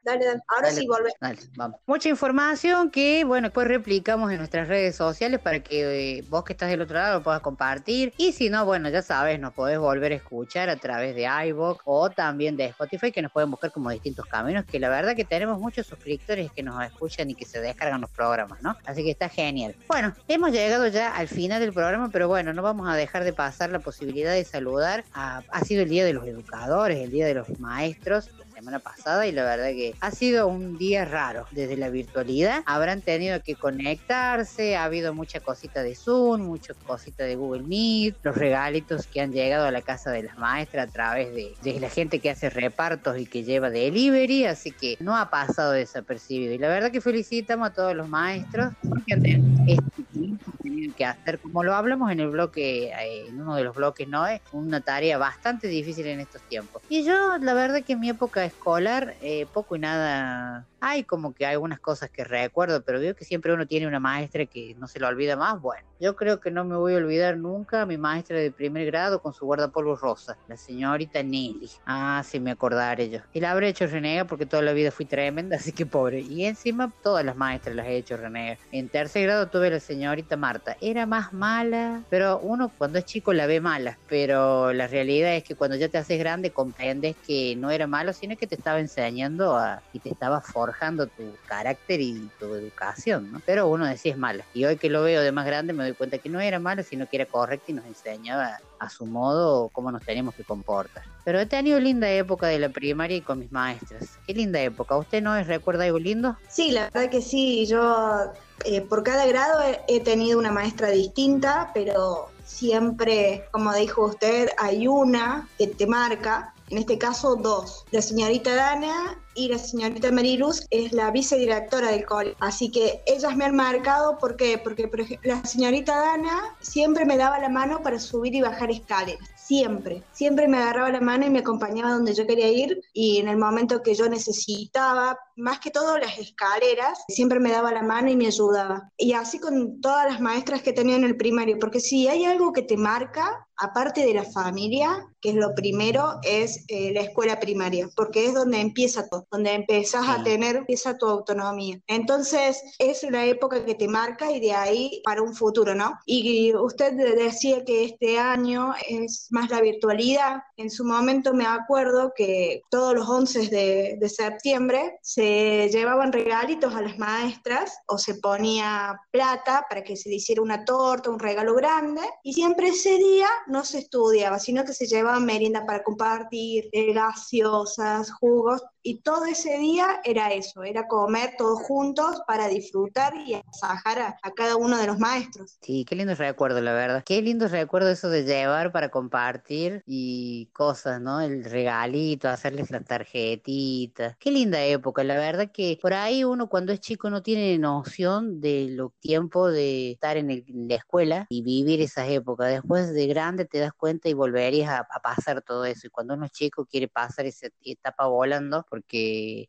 Dale, 0.05 0.25
dale. 0.25 0.41
Ahora 0.49 0.69
Dale, 0.69 0.81
sí 0.81 0.87
volvé. 0.87 1.11
dale, 1.21 1.39
vamos. 1.57 1.81
Mucha 1.87 2.09
información 2.09 2.91
que, 2.91 3.25
bueno, 3.25 3.51
pues 3.51 3.67
replicamos 3.69 4.31
en 4.33 4.39
nuestras 4.39 4.69
redes 4.69 4.97
sociales 4.97 5.41
para 5.41 5.61
que 5.61 6.19
eh, 6.19 6.25
vos 6.29 6.45
que 6.45 6.53
estás 6.53 6.71
del 6.71 6.81
otro 6.83 6.97
lado 6.97 7.19
lo 7.19 7.23
puedas 7.23 7.41
compartir. 7.41 8.13
Y 8.17 8.33
si 8.33 8.49
no, 8.51 8.65
bueno, 8.65 8.89
ya 8.89 9.03
sabes, 9.03 9.39
nos 9.39 9.53
podés 9.53 9.79
volver 9.79 10.13
a 10.13 10.17
escuchar 10.17 10.69
a 10.69 10.77
través 10.77 11.15
de 11.15 11.29
iVoox 11.49 11.81
o 11.85 12.11
también 12.11 12.57
de 12.57 12.67
Spotify, 12.67 13.13
que 13.13 13.23
nos 13.23 13.33
pueden 13.33 13.51
buscar 13.51 13.71
como 13.73 13.91
distintos 13.91 14.27
caminos, 14.27 14.65
que 14.65 14.79
la 14.81 14.89
verdad 14.89 15.15
que 15.15 15.25
tenemos 15.25 15.59
muchos 15.59 15.87
suscriptores 15.87 16.51
que 16.53 16.63
nos 16.63 16.83
escuchan 16.85 17.31
y 17.31 17.35
que 17.35 17.45
se 17.45 17.61
descargan 17.61 18.01
los 18.01 18.11
programas, 18.11 18.63
¿no? 18.63 18.77
Así 18.87 19.05
que 19.05 19.11
está 19.11 19.29
genial. 19.29 19.75
Bueno, 19.89 20.15
hemos 20.29 20.53
llegado 20.53 20.87
ya 20.89 21.15
al 21.17 21.29
final 21.29 21.61
del 21.61 21.73
programa, 21.73 22.09
pero 22.13 22.29
bueno, 22.29 22.53
no 22.53 22.63
vamos 22.63 22.89
a 22.89 22.95
dejar 22.95 23.25
de 23.25 23.33
pasar 23.33 23.71
la 23.71 23.79
posibilidad 23.79 24.33
de 24.33 24.45
saludar. 24.45 25.05
A, 25.13 25.43
ha 25.51 25.65
sido 25.65 25.83
el 25.83 25.89
Día 25.89 26.05
de 26.05 26.13
los 26.13 26.27
Educadores, 26.27 26.99
el 26.99 27.11
Día 27.11 27.27
de 27.27 27.35
los 27.35 27.59
Maestros 27.61 28.31
semana 28.59 28.81
pasada 28.81 29.25
y 29.25 29.31
la 29.31 29.45
verdad 29.45 29.69
que 29.69 29.95
ha 30.01 30.11
sido 30.11 30.49
un 30.49 30.79
día 30.79 31.05
raro 31.05 31.47
desde 31.53 31.77
la 31.77 31.91
virtualidad. 31.91 32.65
Habrán 32.67 33.03
tenido 33.03 33.41
que 33.41 33.55
conectarse, 33.55 34.77
ha 34.77 34.83
habido 34.83 35.15
mucha 35.15 35.39
cosita 35.39 35.85
de 35.85 35.95
Zoom, 35.95 36.43
mucha 36.43 36.75
cosita 36.75 37.23
de 37.23 37.37
Google 37.37 37.63
Meet, 37.63 38.17
los 38.25 38.37
regalitos 38.37 39.07
que 39.07 39.21
han 39.21 39.33
llegado 39.33 39.67
a 39.67 39.71
la 39.71 39.83
casa 39.83 40.11
de 40.11 40.25
las 40.25 40.37
maestras 40.39 40.89
a 40.89 40.93
través 40.93 41.33
de, 41.35 41.55
de 41.63 41.79
la 41.79 41.89
gente 41.89 42.19
que 42.19 42.31
hace 42.31 42.51
repartos 42.51 43.17
y 43.19 43.27
que 43.27 43.45
lleva 43.45 43.71
delivery, 43.71 44.47
así 44.47 44.73
que 44.73 44.97
no 44.99 45.17
ha 45.17 45.31
pasado 45.31 45.71
desapercibido. 45.71 46.53
Y 46.53 46.59
la 46.59 46.69
verdad 46.69 46.91
que 46.91 47.01
felicitamos 47.01 47.69
a 47.69 47.73
todos 47.73 47.95
los 47.95 48.09
maestros 48.09 48.73
porque 48.89 49.15
han 49.15 49.23
tenido 49.23 49.63
este 49.69 50.03
tiempo 50.13 50.58
que 50.97 51.05
hacer, 51.05 51.39
como 51.39 51.63
lo 51.65 51.75
hablamos 51.75 52.11
en 52.11 52.21
el 52.21 52.29
bloque, 52.29 52.89
eh, 52.89 53.27
en 53.29 53.41
uno 53.41 53.57
de 53.57 53.65
los 53.65 53.75
bloques, 53.75 54.07
¿no? 54.09 54.27
Es 54.27 54.41
una 54.53 54.81
tarea 54.81 55.19
bastante 55.19 55.69
difícil 55.69 56.07
en 56.07 56.21
estos 56.21 56.43
tiempos. 56.43 56.83
Y 56.89 57.05
yo, 57.05 57.39
la 57.39 57.55
verdad 57.55 57.83
que 57.85 57.95
en 57.95 58.01
mi 58.01 58.09
época 58.09 58.45
escolar, 58.45 59.15
eh, 59.21 59.47
poco 59.53 59.77
y 59.77 59.81
nada, 59.81 60.67
hay 60.81 61.05
como 61.05 61.35
que 61.35 61.47
algunas 61.47 61.81
cosas 61.81 62.11
que 62.11 62.25
recuerdo, 62.25 62.83
pero 62.83 63.01
veo 63.01 63.15
que 63.15 63.25
siempre 63.25 63.53
uno 63.53 63.67
tiene 63.67 63.87
una 63.87 64.01
maestra 64.01 64.47
que 64.47 64.75
no 64.79 64.87
se 64.87 65.01
lo 65.01 65.09
olvida 65.09 65.37
más. 65.37 65.61
Bueno, 65.61 65.87
yo 66.01 66.15
creo 66.15 66.41
que 66.41 66.51
no 66.51 66.65
me 66.65 66.77
voy 66.77 66.95
a 66.95 66.99
olvidar 66.99 67.37
nunca 67.37 67.83
a 67.83 67.87
mi 67.87 67.99
maestra 67.99 68.39
de 68.39 68.53
primer 68.53 68.87
grado 68.87 69.21
con 69.21 69.33
su 69.33 69.45
guardapolvo 69.45 69.97
rosa, 69.97 70.39
la 70.47 70.57
señorita 70.57 71.23
Nelly. 71.23 71.71
Ah, 71.87 72.23
sí 72.25 72.39
me 72.39 72.53
acordaré 72.53 73.11
yo. 73.11 73.21
Y 73.33 73.41
la 73.41 73.51
habré 73.51 73.69
hecho 73.69 73.87
renegar 73.87 74.27
porque 74.27 74.47
toda 74.47 74.63
la 74.63 74.73
vida 74.73 74.91
fui 74.91 75.07
tremenda, 75.07 75.57
así 75.57 75.73
que 75.73 75.87
pobre. 75.87 76.21
Y 76.21 76.45
encima 76.45 76.93
todas 77.03 77.25
las 77.25 77.37
maestras 77.37 77.75
las 77.75 77.87
he 77.87 77.97
hecho 77.97 78.17
renegar. 78.17 78.59
En 78.71 78.89
tercer 78.89 79.25
grado 79.25 79.49
tuve 79.49 79.71
la 79.71 79.81
señorita 79.81 80.37
Marta. 80.37 80.77
Era 80.81 81.07
más 81.07 81.33
mala, 81.33 82.05
pero 82.09 82.39
uno 82.41 82.73
cuando 82.77 82.99
es 82.99 83.05
chico 83.05 83.33
la 83.33 83.47
ve 83.47 83.61
mala, 83.61 83.99
pero 84.09 84.73
la 84.73 84.87
realidad 84.87 85.35
es 85.35 85.43
que 85.43 85.57
cuando 85.57 85.77
ya 85.77 85.89
te 85.89 85.99
haces 85.99 86.19
grande 86.19 86.53
comprendes 86.53 87.17
que 87.27 87.57
no 87.57 87.71
era 87.71 87.87
malo, 87.87 88.13
sino 88.13 88.37
que 88.37 88.47
te 88.47 88.55
estaba 88.55 88.79
enseñando 88.79 89.57
a, 89.57 89.83
y 89.93 90.01
te 90.01 90.11
estaba 90.11 90.41
forjando 90.69 91.07
tu 91.07 91.35
carácter 91.47 91.99
y 91.99 92.29
tu 92.39 92.53
educación, 92.55 93.33
¿no? 93.33 93.41
Pero 93.47 93.69
uno 93.69 93.87
decía 93.87 94.13
es 94.13 94.19
mala. 94.19 94.45
Y 94.53 94.67
hoy 94.67 94.77
que 94.77 94.91
lo 94.91 95.03
veo 95.03 95.23
de 95.23 95.33
más 95.33 95.47
grande 95.47 95.73
me 95.73 95.83
doy 95.83 95.95
cuenta 95.95 96.19
que 96.19 96.29
no 96.29 96.41
era 96.41 96.59
mala, 96.59 96.83
sino 96.83 97.09
que 97.09 97.17
era 97.17 97.25
correcta 97.25 97.73
y 97.73 97.75
nos 97.75 97.87
enseñaba 97.87 98.59
a 98.79 98.91
su 98.91 99.07
modo 99.07 99.71
cómo 99.71 99.91
nos 99.91 100.05
teníamos 100.05 100.35
que 100.35 100.45
comportar. 100.45 101.03
Pero 101.25 101.41
he 101.41 101.47
tenido 101.47 101.81
linda 101.81 102.11
época 102.11 102.49
de 102.49 102.59
la 102.59 102.69
primaria 102.69 103.17
y 103.17 103.23
con 103.23 103.39
mis 103.39 103.51
maestras. 103.51 104.19
Qué 104.27 104.35
linda 104.35 104.61
época. 104.61 104.99
¿Usted 104.99 105.23
no 105.23 105.43
recuerda 105.43 105.85
algo 105.85 105.99
lindo? 105.99 106.37
Sí, 106.51 106.71
la 106.71 106.91
verdad 106.93 107.11
que 107.11 107.23
sí. 107.23 107.65
Yo 107.67 108.31
eh, 108.67 108.83
por 108.83 109.03
cada 109.03 109.27
grado 109.27 109.61
he 109.89 110.01
tenido 110.01 110.39
una 110.39 110.53
maestra 110.53 110.91
distinta, 110.91 111.71
pero 111.73 112.29
siempre, 112.45 113.47
como 113.53 113.73
dijo 113.75 114.05
usted, 114.05 114.51
hay 114.59 114.87
una 114.87 115.49
que 115.57 115.69
te 115.69 115.87
marca. 115.87 116.53
En 116.71 116.79
este 116.79 116.99
caso, 116.99 117.37
dos. 117.37 117.85
La 117.91 118.03
señorita 118.03 118.55
Dana 118.55 119.19
y 119.35 119.49
la 119.49 119.59
señorita 119.59 120.11
Mariluz 120.11 120.67
es 120.71 120.93
la 120.93 121.11
vicedirectora 121.11 121.93
del 121.93 122.05
colegio. 122.05 122.37
Así 122.41 122.71
que 122.71 123.03
ellas 123.07 123.37
me 123.37 123.45
han 123.45 123.57
marcado 123.57 124.19
¿por 124.19 124.37
qué? 124.37 124.59
porque 124.59 124.91
la 125.23 125.45
señorita 125.45 125.97
Dana 125.97 126.57
siempre 126.61 127.05
me 127.05 127.17
daba 127.17 127.39
la 127.39 127.49
mano 127.49 127.81
para 127.83 127.99
subir 127.99 128.35
y 128.35 128.41
bajar 128.41 128.71
escaleras. 128.71 129.27
Siempre, 129.37 130.03
siempre 130.13 130.47
me 130.47 130.59
agarraba 130.59 130.91
la 130.91 131.01
mano 131.01 131.25
y 131.25 131.31
me 131.31 131.39
acompañaba 131.39 131.93
donde 131.93 132.13
yo 132.13 132.27
quería 132.27 132.49
ir 132.49 132.83
y 132.93 133.17
en 133.17 133.29
el 133.29 133.39
momento 133.39 133.83
que 133.83 133.95
yo 133.95 134.07
necesitaba, 134.07 135.19
más 135.37 135.61
que 135.61 135.71
todo 135.71 135.97
las 135.97 136.19
escaleras, 136.19 136.99
siempre 137.09 137.41
me 137.41 137.51
daba 137.51 137.73
la 137.73 137.83
mano 137.83 138.11
y 138.11 138.17
me 138.17 138.27
ayudaba. 138.27 138.91
Y 138.99 139.15
así 139.15 139.39
con 139.39 139.81
todas 139.81 140.05
las 140.13 140.21
maestras 140.21 140.61
que 140.61 140.75
tenía 140.75 140.97
en 140.97 141.05
el 141.05 141.17
primario, 141.17 141.59
porque 141.59 141.81
si 141.81 142.09
hay 142.09 142.27
algo 142.27 142.53
que 142.53 142.63
te 142.63 142.77
marca, 142.77 143.48
aparte 143.59 144.05
de 144.05 144.15
la 144.15 144.25
familia, 144.25 145.07
que 145.21 145.31
es 145.31 145.35
lo 145.35 145.55
primero, 145.55 146.19
es 146.23 146.65
eh, 146.69 146.93
la 146.93 147.01
escuela 147.01 147.41
primaria, 147.41 147.89
porque 147.97 148.27
es 148.27 148.35
donde 148.35 148.61
empieza 148.61 149.09
todo, 149.09 149.27
donde 149.31 149.53
empezás 149.53 150.09
a 150.09 150.23
tener, 150.23 150.57
empieza 150.57 150.97
tu 150.97 151.07
autonomía. 151.07 151.81
Entonces, 151.87 152.63
es 152.79 153.03
la 153.11 153.27
época 153.27 153.65
que 153.65 153.75
te 153.75 153.89
marca 153.89 154.31
y 154.31 154.41
de 154.41 154.53
ahí 154.53 155.03
para 155.05 155.23
un 155.23 155.35
futuro, 155.35 155.75
¿no? 155.75 155.99
Y 156.07 156.55
usted 156.55 156.93
decía 157.17 157.65
que 157.65 157.85
este 157.85 158.19
año 158.19 158.75
es 158.89 159.27
más 159.31 159.51
la 159.51 159.61
virtualidad. 159.61 160.43
En 160.57 160.71
su 160.71 160.85
momento 160.85 161.35
me 161.35 161.47
acuerdo 161.47 162.13
que 162.15 162.63
todos 162.71 162.95
los 162.95 163.09
11 163.09 163.49
de, 163.49 163.97
de 163.99 164.09
septiembre 164.09 164.99
se 165.03 165.69
llevaban 165.71 166.13
regalitos 166.13 166.75
a 166.75 166.83
las 166.83 166.99
maestras 166.99 167.79
o 167.87 167.99
se 167.99 168.15
ponía 168.17 169.01
plata 169.11 169.67
para 169.69 169.83
que 169.83 169.97
se 169.97 170.09
le 170.09 170.17
hiciera 170.17 170.43
una 170.43 170.65
torta, 170.65 171.11
un 171.11 171.19
regalo 171.19 171.55
grande, 171.55 172.03
y 172.23 172.35
siempre 172.35 172.69
ese 172.69 172.97
día 172.97 173.29
no 173.49 173.65
se 173.65 173.79
estudiaba, 173.79 174.39
sino 174.39 174.65
que 174.65 174.73
se 174.73 174.87
llevaban 174.87 175.25
merienda 175.25 175.65
para 175.67 175.83
compartir, 175.83 176.69
eh, 176.73 176.93
gaseosas, 176.93 178.11
jugos, 178.13 178.63
y 178.91 179.01
todo 179.03 179.25
ese 179.27 179.59
día 179.59 180.01
era 180.05 180.33
eso, 180.33 180.63
era 180.63 180.87
comer 180.89 181.35
todos 181.37 181.61
juntos 181.63 182.23
para 182.27 182.49
disfrutar 182.49 183.15
y 183.17 183.35
agasajar 183.35 183.99
a, 183.99 184.19
a 184.23 184.31
cada 184.33 184.57
uno 184.57 184.77
de 184.79 184.87
los 184.87 184.99
maestros. 184.99 185.59
Sí, 185.61 185.85
qué 185.85 185.97
lindo 185.97 186.15
recuerdo, 186.15 186.61
la 186.61 186.73
verdad. 186.73 187.03
Qué 187.05 187.21
lindo 187.21 187.49
recuerdo 187.49 187.91
eso 187.91 188.09
de 188.09 188.25
llevar 188.25 188.73
para 188.73 188.91
compartir 188.91 189.83
y 189.87 190.47
cosas, 190.55 191.01
¿no? 191.01 191.21
El 191.21 191.45
regalito, 191.45 192.29
hacerles 192.29 192.71
las 192.71 192.85
tarjetitas. 192.85 194.17
Qué 194.19 194.31
linda 194.31 194.65
época, 194.65 195.03
la 195.05 195.17
verdad 195.17 195.51
que 195.53 195.79
por 195.83 195.93
ahí 195.95 196.25
uno 196.25 196.49
cuando 196.49 196.73
es 196.73 196.81
chico 196.81 197.11
no 197.11 197.23
tiene 197.23 197.59
noción 197.59 198.41
de 198.41 198.69
lo 198.71 198.95
tiempo 199.01 199.49
de 199.51 199.93
estar 199.93 200.17
en, 200.17 200.31
el- 200.31 200.45
en 200.49 200.69
la 200.69 200.77
escuela 200.77 201.27
y 201.29 201.43
vivir 201.43 201.81
esas 201.83 202.09
épocas. 202.09 202.49
Después 202.51 202.95
de 202.95 203.07
grande 203.09 203.45
te 203.45 203.59
das 203.59 203.73
cuenta 203.77 204.09
y 204.09 204.15
volverías 204.15 204.71
a, 204.71 204.79
a 204.91 205.01
pasar 205.03 205.43
todo 205.43 205.65
eso. 205.65 205.89
Y 205.89 205.91
cuando 205.91 206.15
uno 206.15 206.27
es 206.27 206.33
chico 206.33 206.67
quiere 206.67 206.89
pasar 206.89 207.27
esa 207.27 207.49
etapa 207.63 208.07
volando 208.07 208.65
porque 208.71 208.78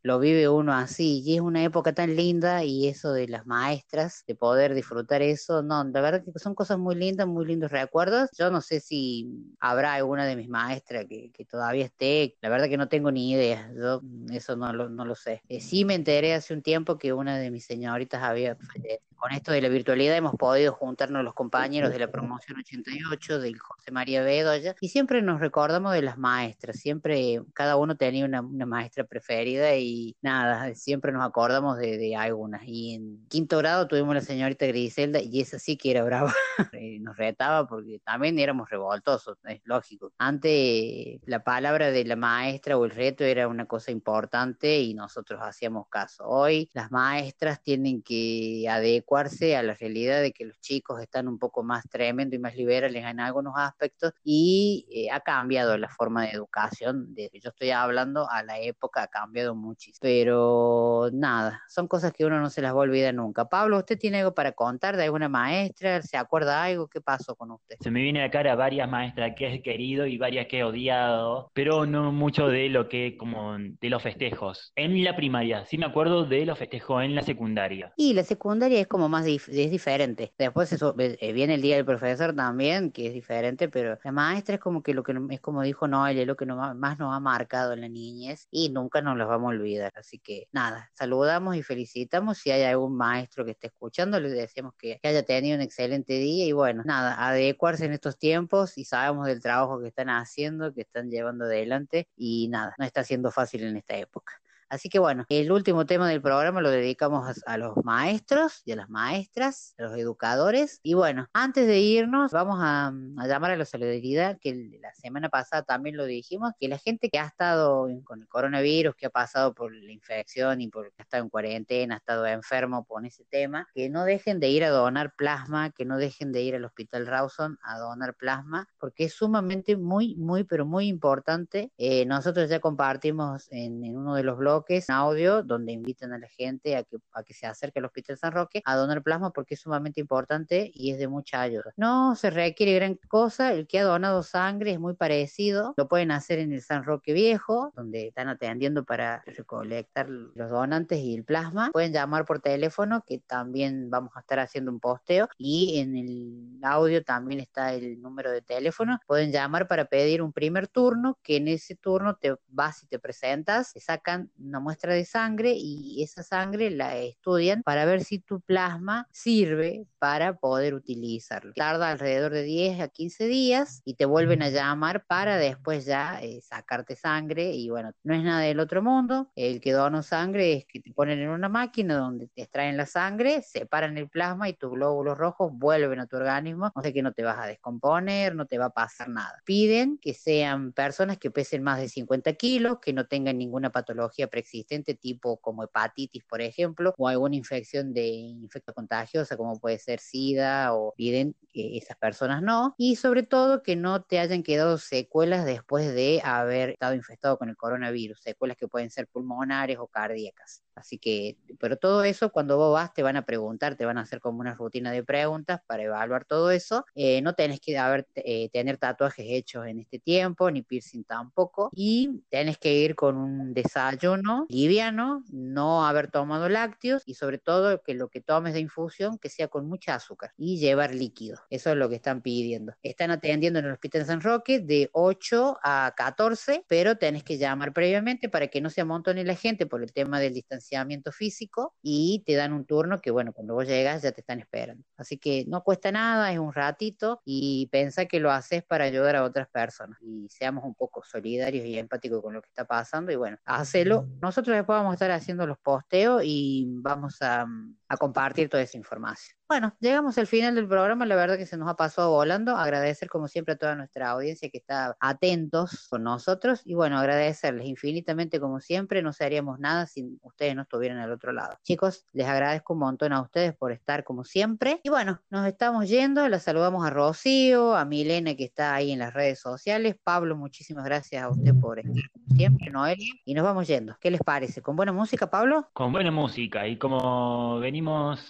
lo 0.04 0.20
vive 0.20 0.50
uno 0.50 0.74
así. 0.74 1.22
Y 1.26 1.36
es 1.36 1.42
una 1.42 1.64
época 1.64 1.94
tan 1.94 2.16
linda 2.16 2.64
y 2.64 2.88
eso 2.88 3.14
de 3.14 3.28
las 3.28 3.46
maestras, 3.46 4.24
de 4.28 4.36
poder 4.36 4.74
disfrutar 4.74 5.22
eso, 5.22 5.62
no, 5.64 5.84
la 5.84 6.02
verdad 6.02 6.24
que 6.24 6.40
son 6.40 6.56
cosas 6.56 6.78
muy 6.78 6.96
lindas, 6.96 7.28
muy 7.28 7.46
lindos 7.46 7.72
recuerdos. 7.72 8.30
Yo 8.38 8.50
no 8.52 8.62
sé 8.62 8.80
si 8.80 9.28
habrá 9.60 9.94
alguna 9.94 10.26
de 10.26 10.36
mis 10.36 10.50
maestras 10.50 11.06
que, 11.08 11.32
que 11.32 11.46
todavía 11.46 11.86
esté, 11.86 12.36
la 12.42 12.50
verdad 12.50 12.68
que 12.68 12.78
no 12.78 12.88
tengo 12.88 13.12
ni 13.12 13.32
idea, 13.32 13.72
yo 13.76 14.02
mm, 14.02 14.32
eso 14.32 14.56
no 14.56 14.74
lo, 14.74 14.90
no 14.90 15.06
lo 15.06 15.16
sé. 15.16 15.42
Eh, 15.50 15.62
sí 15.62 15.86
me 15.86 15.96
enteré 15.96 16.34
hace 16.34 16.54
un 16.54 16.62
tiempo 16.62 16.98
que 16.98 17.14
una 17.14 17.38
de 17.38 17.52
mis 17.52 17.66
señoritas 17.66 18.24
había 18.24 18.56
fallecido. 18.56 19.10
Con 19.20 19.34
esto 19.34 19.52
de 19.52 19.62
la 19.62 19.68
virtualidad 19.68 20.16
hemos 20.16 20.36
podido 20.36 20.72
juntarnos 20.72 21.26
los 21.26 21.34
compañeros 21.34 21.92
de 21.92 22.00
la 22.00 22.10
promoción 22.10 22.58
88, 22.58 23.42
del 23.42 23.60
José 23.60 23.92
María 23.92 24.24
Bedoya, 24.24 24.76
y 24.80 24.88
siempre 24.88 25.22
nos 25.22 25.42
recordamos 25.42 25.92
de 25.92 26.02
las 26.02 26.18
maestras, 26.18 26.78
siempre 26.78 27.42
cada 27.54 27.76
uno 27.76 27.98
tenía 27.98 28.24
una, 28.24 28.40
una 28.40 28.66
maestra 28.66 29.04
preferida 29.10 29.76
y 29.76 30.16
nada, 30.22 30.74
siempre 30.76 31.12
nos 31.12 31.26
acordamos 31.26 31.78
de, 31.78 31.98
de 31.98 32.16
algunas. 32.16 32.62
Y 32.66 32.94
en 32.94 33.28
quinto 33.28 33.58
grado 33.58 33.88
tuvimos 33.88 34.16
la 34.16 34.22
señorita 34.22 34.66
Griselda 34.68 35.20
y 35.22 35.42
esa 35.42 35.60
sí 35.60 35.78
que 35.78 35.92
era 35.92 36.04
brava, 36.04 36.34
Eh, 36.74 37.00
nos 37.00 37.16
retaba 37.18 37.68
porque 37.68 38.00
también 38.00 38.38
éramos 38.38 38.70
revoltosos, 38.70 39.38
es 39.46 39.62
lógico. 39.64 40.12
Antes 40.18 41.20
la 41.26 41.44
palabra 41.44 41.92
de 41.92 42.04
la 42.06 42.16
maestra 42.16 42.78
o 42.78 42.86
el 42.86 42.92
reto 42.92 43.24
era 43.24 43.48
una 43.48 43.66
cosa 43.66 43.92
importante 43.92 44.80
y 44.80 44.94
nosotros 44.94 45.40
hacíamos 45.42 45.88
caso. 45.90 46.26
Hoy 46.28 46.70
las 46.74 46.92
maestras 46.92 47.62
tienen 47.62 48.02
que 48.02 48.68
adecuarse 48.70 49.56
a 49.56 49.64
la 49.64 49.74
realidad 49.74 50.22
de 50.22 50.32
que 50.34 50.46
los 50.46 50.60
chicos 50.60 51.02
están 51.02 51.28
un 51.28 51.40
poco 51.40 51.64
más 51.64 51.88
tremendos 51.90 52.36
y 52.36 52.40
más 52.40 52.56
liberales 52.56 53.06
en 53.06 53.20
algunos 53.20 53.54
aspectos 53.58 54.14
y 54.24 54.86
eh, 54.92 55.12
ha 55.12 55.22
cambiado 55.22 55.78
la 55.78 55.90
forma 55.90 56.24
de 56.24 56.32
educación, 56.32 57.14
de 57.14 57.30
yo 57.42 57.50
estoy 57.50 57.72
hablando 57.72 58.30
a 58.30 58.44
la 58.44 58.60
época 58.60 58.99
ha 59.04 59.08
cambiado 59.08 59.56
muchísimo. 59.56 60.00
Pero 60.02 61.10
nada, 61.14 61.62
son 61.68 61.88
cosas 61.88 62.12
que 62.14 62.26
uno 62.26 62.40
no 62.40 62.50
se 62.50 62.62
las 62.62 62.74
va 62.74 62.78
a 62.78 62.82
olvidar 62.82 63.14
nunca. 63.14 63.46
Pablo, 63.50 63.78
¿usted 63.78 63.98
tiene 63.98 64.20
algo 64.20 64.34
para 64.34 64.52
contar 64.52 64.98
de 64.98 65.04
alguna 65.06 65.30
maestra? 65.30 66.02
¿Se 66.02 66.18
acuerda 66.18 66.64
algo? 66.64 66.88
¿Qué 66.88 67.02
pasó 67.02 67.36
con 67.36 67.52
usted? 67.52 67.76
Se 67.80 67.92
me 67.92 68.02
viene 68.02 68.20
a 68.22 68.26
la 68.26 68.32
cara 68.32 68.56
varias 68.56 68.90
maestras 68.90 69.34
que 69.36 69.54
he 69.54 69.62
querido 69.62 70.06
y 70.06 70.18
varias 70.18 70.48
que 70.48 70.60
he 70.60 70.64
odiado, 70.64 71.52
pero 71.54 71.86
no 71.86 72.12
mucho 72.12 72.48
de 72.48 72.70
lo 72.70 72.88
que, 72.90 73.18
como 73.18 73.58
de 73.58 73.90
los 73.90 74.02
festejos. 74.04 74.72
En 74.76 75.04
la 75.04 75.16
primaria, 75.16 75.66
sí 75.66 75.78
me 75.78 75.86
acuerdo 75.86 76.26
de 76.26 76.46
los 76.46 76.58
festejos 76.58 77.04
en 77.04 77.16
la 77.16 77.22
secundaria. 77.22 77.94
Y 77.96 78.14
la 78.14 78.24
secundaria 78.24 78.80
es 78.82 78.88
como 78.88 79.10
más 79.10 79.26
dif- 79.26 79.50
es 79.50 79.72
diferente. 79.72 80.34
Después 80.38 80.72
eso, 80.72 80.96
eh, 80.98 81.34
viene 81.34 81.56
el 81.56 81.62
día 81.62 81.76
del 81.76 81.86
profesor 81.86 82.36
también, 82.36 82.92
que 82.92 83.08
es 83.08 83.14
diferente, 83.14 83.70
pero 83.70 83.98
la 84.04 84.12
maestra 84.12 84.56
es 84.56 84.62
como 84.62 84.82
que 84.84 84.94
lo 84.94 85.04
que 85.04 85.14
no- 85.14 85.28
es 85.30 85.40
como 85.40 85.62
dijo 85.62 85.88
Noel, 85.88 86.18
es 86.20 86.28
lo 86.28 86.36
que 86.36 86.46
no- 86.46 86.74
más 86.76 87.00
nos 87.00 87.14
ha 87.14 87.20
marcado 87.20 87.74
en 87.74 87.82
la 87.82 87.88
niñez 87.90 88.48
y 88.52 88.70
nunca 88.90 89.02
nos 89.02 89.18
los 89.18 89.28
vamos 89.28 89.52
a 89.52 89.56
olvidar. 89.56 89.92
Así 89.96 90.20
que 90.20 90.48
nada, 90.52 90.90
saludamos 90.96 91.56
y 91.56 91.64
felicitamos. 91.64 92.40
Si 92.40 92.50
hay 92.52 92.64
algún 92.64 92.98
maestro 92.98 93.46
que 93.46 93.52
esté 93.52 93.68
escuchando, 93.68 94.20
les 94.20 94.32
deseamos 94.32 94.74
que, 94.78 95.00
que 95.02 95.08
haya 95.08 95.24
tenido 95.24 95.56
un 95.56 95.62
excelente 95.62 96.14
día 96.14 96.46
y 96.46 96.52
bueno, 96.54 96.84
nada, 96.86 97.16
adecuarse 97.28 97.86
en 97.86 97.94
estos 97.94 98.18
tiempos 98.18 98.78
y 98.78 98.86
sabemos 98.86 99.28
del 99.28 99.42
trabajo 99.42 99.80
que 99.80 99.90
están 99.90 100.10
haciendo, 100.10 100.74
que 100.74 100.82
están 100.82 101.12
llevando 101.12 101.46
adelante 101.46 102.10
y 102.16 102.48
nada, 102.50 102.74
no 102.80 102.86
está 102.86 103.04
siendo 103.04 103.32
fácil 103.32 103.64
en 103.64 103.78
esta 103.78 103.96
época. 103.98 104.39
Así 104.70 104.90
que 104.90 105.00
bueno, 105.00 105.26
el 105.30 105.52
último 105.52 105.86
tema 105.86 106.08
del 106.08 106.22
programa 106.22 106.62
lo 106.62 106.70
dedicamos 106.70 107.28
a, 107.28 107.54
a 107.54 107.58
los 107.58 107.76
maestros 107.84 108.62
y 108.66 108.72
a 108.72 108.76
las 108.76 108.90
maestras, 108.90 109.74
a 109.78 109.84
los 109.84 109.98
educadores. 109.98 110.80
Y 110.84 110.94
bueno, 110.94 111.28
antes 111.34 111.68
de 111.68 111.80
irnos, 111.80 112.32
vamos 112.32 112.60
a, 112.62 112.88
a 112.88 113.28
llamar 113.28 113.52
a 113.52 113.58
la 113.58 113.66
solidaridad, 113.66 114.38
que 114.40 114.78
la 114.82 114.94
semana 114.94 115.30
pasada 115.30 115.64
también 115.64 115.98
lo 115.98 116.06
dijimos, 116.06 116.52
que 116.60 116.68
la 116.68 116.78
gente 116.78 117.10
que 117.10 117.20
ha 117.20 117.26
estado 117.26 117.88
con 118.04 118.22
el 118.22 118.28
coronavirus, 118.28 118.96
que 118.96 119.08
ha 119.08 119.10
pasado 119.10 119.54
por 119.54 119.74
la 119.74 119.92
infección 119.92 120.62
y 120.62 120.68
por 120.68 120.94
ha 120.98 121.02
estado 121.02 121.24
en 121.24 121.30
cuarentena, 121.30 121.96
ha 121.96 121.98
estado 121.98 122.26
enfermo 122.28 122.86
con 122.86 123.06
ese 123.06 123.26
tema, 123.26 123.68
que 123.74 123.90
no 123.90 124.06
dejen 124.06 124.40
de 124.40 124.50
ir 124.50 124.64
a 124.64 124.70
donar 124.70 125.16
plasma, 125.16 125.72
que 125.72 125.86
no 125.86 125.98
dejen 125.98 126.32
de 126.32 126.42
ir 126.42 126.56
al 126.56 126.66
Hospital 126.66 127.08
Rawson 127.08 127.58
a 127.64 127.80
donar 127.80 128.16
plasma, 128.16 128.68
porque 128.80 129.06
es 129.06 129.14
sumamente 129.14 129.78
muy, 129.78 130.16
muy, 130.16 130.44
pero 130.44 130.66
muy 130.66 130.88
importante. 130.88 131.72
Eh, 131.78 132.06
nosotros 132.06 132.50
ya 132.50 132.60
compartimos 132.60 133.48
en, 133.52 133.84
en 133.84 133.98
uno 133.98 134.16
de 134.16 134.24
los 134.24 134.38
bloques 134.60 134.90
un 134.90 134.96
audio 134.96 135.44
donde 135.44 135.72
invitan 135.72 136.14
a 136.14 136.20
la 136.20 136.28
gente 136.28 136.76
a 136.76 136.84
que, 136.84 136.98
a 137.14 137.24
que 137.24 137.34
se 137.34 137.48
acerque 137.48 137.80
al 137.80 137.86
Hospital 137.86 138.18
San 138.18 138.32
Roque 138.32 138.62
a 138.66 138.76
donar 138.76 139.02
plasma 139.04 139.32
porque 139.32 139.54
es 139.54 139.62
sumamente 139.62 140.02
importante 140.02 140.70
y 140.74 140.92
es 140.92 141.00
de 141.00 141.08
mucha 141.08 141.42
ayuda. 141.42 141.74
No 141.78 142.16
se 142.16 142.30
requiere 142.30 142.76
gran 142.76 142.96
cosa, 143.08 143.54
el 143.54 143.68
que 143.68 143.80
ha 143.80 143.84
donado 143.84 144.24
sangre 144.24 144.72
es 144.72 144.80
muy 144.80 144.96
parecido, 144.96 145.74
lo 145.78 145.88
pueden 145.88 146.12
hacer 146.12 146.40
en 146.40 146.52
el 146.52 146.62
San 146.62 146.84
Roque 146.84 147.14
Viejo, 147.14 147.72
donde 147.76 148.08
están 148.08 148.28
atendiendo 148.28 148.84
para 148.84 149.24
recolectar 149.26 150.10
los 150.10 150.50
donantes 150.50 151.00
y 151.00 151.16
el 151.16 151.24
plasma. 151.24 151.70
Pueden 151.72 151.94
llamar 151.94 152.26
por 152.26 152.42
teléfono, 152.42 153.04
que 153.06 153.20
también 153.20 153.90
vamos 153.90 154.12
a 154.16 154.22
estar 154.22 154.40
haciendo 154.40 154.72
un 154.72 154.80
posteo, 154.80 155.30
y 155.38 155.80
en 155.80 155.96
el 155.96 156.60
audio 156.64 157.04
también 157.04 157.40
está 157.40 157.74
el 157.74 158.02
número 158.02 158.32
de 158.32 158.42
teléfono. 158.42 159.00
Pueden 159.08 159.32
llamar 159.32 159.68
para 159.68 159.86
pedir 159.86 160.22
un 160.22 160.34
primer 160.34 160.68
turno, 160.68 161.18
que 161.24 161.38
en 161.38 161.48
ese 161.48 161.76
turno 161.76 162.16
te 162.16 162.36
vas 162.48 162.84
y 162.84 162.88
te 162.88 163.00
presentas, 163.00 163.74
te 163.74 163.80
sacan 163.80 164.32
una 164.50 164.60
muestra 164.60 164.94
de 164.94 165.06
sangre 165.06 165.54
y 165.56 166.04
esa 166.04 166.24
sangre 166.24 166.72
la 166.72 166.98
estudian 166.98 167.64
para 167.64 167.86
ver 167.86 168.04
si 168.04 168.20
tu 168.20 168.42
plasma 168.42 169.08
sirve 169.12 169.86
para 170.00 170.38
poder 170.38 170.74
utilizarlo. 170.74 171.54
Tarda 171.54 171.92
alrededor 171.92 172.32
de 172.32 172.44
10 172.44 172.82
a 172.82 172.88
15 172.88 173.28
días 173.28 173.82
y 173.86 173.94
te 173.94 174.06
vuelven 174.06 174.42
a 174.42 174.50
llamar 174.50 175.06
para 175.06 175.38
después 175.38 175.86
ya 175.86 176.20
eh, 176.22 176.42
sacarte 176.42 176.96
sangre 176.96 177.54
y 177.54 177.70
bueno, 177.70 177.92
no 178.04 178.14
es 178.14 178.24
nada 178.24 178.42
del 178.42 178.60
otro 178.60 178.82
mundo. 178.82 179.32
El 179.36 179.62
que 179.62 179.72
dona 179.72 180.04
sangre 180.04 180.54
es 180.54 180.66
que 180.66 180.80
te 180.80 180.92
ponen 180.92 181.20
en 181.20 181.30
una 181.30 181.50
máquina 181.50 181.98
donde 181.98 182.28
te 182.28 182.42
extraen 182.44 182.78
la 182.78 182.86
sangre, 182.86 183.42
separan 183.42 183.98
el 183.98 184.10
plasma 184.10 184.50
y 184.50 184.54
tus 184.54 184.72
glóbulos 184.72 185.18
rojos 185.18 185.52
vuelven 185.54 186.00
a 186.00 186.08
tu 186.08 186.18
organismo, 186.18 186.72
o 186.74 186.82
sea 186.82 186.92
que 186.92 187.04
no 187.04 187.12
te 187.14 187.24
vas 187.24 187.38
a 187.40 187.46
descomponer, 187.46 188.36
no 188.36 188.46
te 188.46 188.58
va 188.58 188.66
a 188.66 188.70
pasar 188.72 189.10
nada. 189.10 189.42
Piden 189.46 189.98
que 190.02 190.14
sean 190.14 190.74
personas 190.74 191.18
que 191.18 191.32
pesen 191.32 191.64
más 191.64 191.80
de 191.80 191.90
50 191.90 192.34
kilos, 192.34 192.80
que 192.82 192.94
no 192.94 193.06
tengan 193.06 193.38
ninguna 193.38 193.70
patología 193.72 194.28
preexistente 194.40 194.96
tipo 194.96 195.38
como 195.38 195.64
hepatitis, 195.64 196.24
por 196.24 196.42
ejemplo, 196.42 196.94
o 196.98 197.08
alguna 197.08 197.36
infección 197.36 197.94
de 197.94 198.08
infecto 198.08 198.74
contagiosa 198.74 199.38
como 199.38 199.60
puede 199.60 199.78
ser 199.80 200.00
SIDA 200.00 200.74
o 200.74 200.94
piden 200.96 201.36
que 201.52 201.78
esas 201.78 201.98
personas 201.98 202.42
no, 202.42 202.74
y 202.78 202.96
sobre 202.96 203.24
todo 203.24 203.64
que 203.64 203.76
no 203.76 204.04
te 204.04 204.20
hayan 204.20 204.44
quedado 204.44 204.78
secuelas 204.78 205.46
después 205.46 205.94
de 205.94 206.22
haber 206.24 206.72
estado 206.72 206.96
infectado 206.96 207.38
con 207.38 207.50
el 207.50 207.58
coronavirus, 207.58 208.22
secuelas 208.22 208.58
que 208.58 208.68
pueden 208.68 208.90
ser 208.90 209.08
pulmonares 209.08 209.78
o 209.80 209.88
cardíacas. 209.88 210.64
Así 210.80 210.98
que, 210.98 211.38
pero 211.60 211.78
todo 211.78 212.04
eso 212.04 212.32
cuando 212.32 212.58
vos 212.58 212.74
vas 212.74 212.94
te 212.94 213.04
van 213.04 213.18
a 213.18 213.26
preguntar, 213.26 213.76
te 213.76 213.86
van 213.86 213.98
a 213.98 214.02
hacer 214.02 214.20
como 214.20 214.40
una 214.40 214.54
rutina 214.54 214.92
de 214.92 215.04
preguntas 215.04 215.60
para 215.68 215.84
evaluar 215.84 216.26
todo 216.26 216.52
eso. 216.52 216.86
Eh, 216.96 217.22
no 217.22 217.34
tenés 217.36 217.60
que 217.60 217.78
haber, 217.78 218.08
eh, 218.16 218.50
tener 218.50 218.78
tatuajes 218.78 219.26
hechos 219.28 219.68
en 219.68 219.80
este 219.80 220.00
tiempo, 220.00 220.50
ni 220.50 220.62
piercing 220.62 221.04
tampoco, 221.04 221.70
y 221.74 222.22
tenés 222.30 222.58
que 222.58 222.74
ir 222.74 222.96
con 222.96 223.18
un 223.18 223.54
desayuno 223.54 224.46
liviano, 224.50 225.24
no 225.30 225.86
haber 225.86 226.10
tomado 226.10 226.48
lácteos 226.48 227.04
y 227.06 227.16
sobre 227.16 227.38
todo 227.38 227.82
que 227.82 227.94
lo 227.94 228.08
que 228.08 228.22
tomes 228.22 228.54
de 228.54 228.62
infusión 228.62 229.18
que 229.18 229.30
sea 229.30 229.50
con 229.50 229.68
mucha 229.68 229.96
azúcar 229.96 230.32
y 230.38 230.60
llevar 230.60 230.96
líquido. 230.96 231.38
Eso 231.50 231.72
es 231.72 231.76
lo 231.76 231.90
que 231.90 231.96
están 231.96 232.22
pidiendo. 232.22 232.74
Están 232.84 233.12
atendiendo 233.12 233.60
en 233.60 233.66
el 233.66 233.74
Hospital 233.74 234.06
San 234.06 234.22
Roque 234.22 234.60
de 234.60 234.90
8 234.94 235.60
a 235.62 235.94
14, 235.96 236.64
pero 236.68 236.98
tenés 236.98 237.24
que 237.24 237.38
llamar 237.38 237.74
previamente 237.74 238.30
para 238.30 238.48
que 238.48 238.62
no 238.62 238.70
se 238.70 238.82
amontone 238.82 239.26
la 239.26 239.36
gente 239.36 239.66
por 239.66 239.84
el 239.84 239.92
tema 239.92 240.20
del 240.20 240.34
distanciamiento 240.34 240.69
físico 241.12 241.76
y 241.82 242.24
te 242.26 242.36
dan 242.36 242.54
un 242.54 242.66
turno 242.66 243.02
que, 243.02 243.12
bueno, 243.12 243.34
cuando 243.34 243.54
vos 243.54 243.68
llegas 243.68 244.02
ya 244.02 244.12
te 244.12 244.22
están 244.22 244.40
esperando. 244.40 244.84
Así 244.98 245.18
que 245.18 245.46
no 245.48 245.64
cuesta 245.64 245.92
nada, 245.92 246.32
es 246.32 246.40
un 246.40 246.54
ratito 246.54 247.22
y 247.26 247.68
pensá 247.72 248.06
que 248.06 248.20
lo 248.20 248.32
haces 248.32 248.64
para 248.64 248.86
ayudar 248.86 249.16
a 249.16 249.24
otras 249.24 249.48
personas 249.50 250.00
y 250.02 250.28
seamos 250.30 250.64
un 250.64 250.76
poco 250.76 251.04
solidarios 251.04 251.66
y 251.66 251.78
empáticos 251.78 252.22
con 252.22 252.34
lo 252.34 252.42
que 252.42 252.50
está 252.50 252.66
pasando 252.66 253.12
y 253.12 253.16
bueno, 253.16 253.38
hacelo. 253.46 254.08
Nosotros 254.22 254.56
después 254.56 254.78
vamos 254.78 254.92
a 254.92 254.96
estar 254.96 255.12
haciendo 255.12 255.46
los 255.48 255.58
posteos 255.60 256.22
y 256.26 256.66
vamos 256.68 257.18
a 257.22 257.46
a 257.90 257.98
compartir 257.98 258.50
toda 258.50 258.64
esa 258.64 258.78
información. 258.78 259.40
Bueno, 259.50 259.76
llegamos 259.80 260.16
al 260.20 260.28
final 260.28 260.54
del 260.54 260.68
programa, 260.68 261.08
la 261.08 261.16
verdad 261.16 261.36
que 261.36 261.48
se 261.48 261.58
nos 261.58 261.68
ha 261.68 261.76
pasado 261.76 262.12
volando. 262.12 262.56
Agradecer 262.56 263.10
como 263.10 263.28
siempre 263.28 263.56
a 263.56 263.58
toda 263.58 263.76
nuestra 263.76 264.12
audiencia 264.12 264.48
que 264.52 264.60
está 264.60 264.96
atentos 265.00 265.88
con 265.90 266.04
nosotros 266.04 266.62
y 266.66 266.76
bueno, 266.76 267.00
agradecerles 267.00 267.66
infinitamente 267.66 268.40
como 268.40 268.60
siempre, 268.60 269.02
no 269.02 269.12
seríamos 269.12 269.58
nada 269.58 269.88
si 269.88 270.20
ustedes 270.22 270.56
no 270.56 270.62
estuvieran 270.62 271.00
al 271.00 271.12
otro 271.12 271.32
lado. 271.32 271.58
Chicos, 271.64 272.06
les 272.14 272.28
agradezco 272.28 272.74
un 272.74 272.82
montón 272.82 273.12
a 273.12 273.24
ustedes 273.24 273.56
por 273.56 273.72
estar 273.72 274.04
como 274.04 274.24
siempre 274.24 274.82
y 274.84 274.90
bueno, 274.90 275.20
nos 275.32 275.48
estamos 275.48 275.90
yendo, 275.90 276.30
la 276.30 276.38
saludamos 276.38 276.86
a 276.86 276.92
Rocío, 276.92 277.76
a 277.76 277.86
Milena 277.86 278.36
que 278.36 278.44
está 278.44 278.76
ahí 278.76 278.92
en 278.92 279.00
las 279.00 279.16
redes 279.16 279.40
sociales, 279.40 279.96
Pablo, 280.04 280.38
muchísimas 280.38 280.86
gracias 280.86 281.24
a 281.24 281.30
usted 281.30 281.56
por 281.60 281.80
estar 281.80 282.04
como 282.12 282.36
siempre, 282.36 282.70
Noelia, 282.70 283.14
y 283.26 283.34
nos 283.34 283.44
vamos 283.44 283.68
yendo. 283.68 283.98
¿Qué 284.00 284.12
les 284.12 284.22
parece? 284.22 284.62
¿Con 284.62 284.76
buena 284.76 284.92
música, 284.92 285.28
Pablo? 285.28 285.68
Con 285.74 285.92
buena 285.92 286.12
música 286.12 286.68
y 286.68 286.78
como 286.78 287.58
venimos 287.60 287.79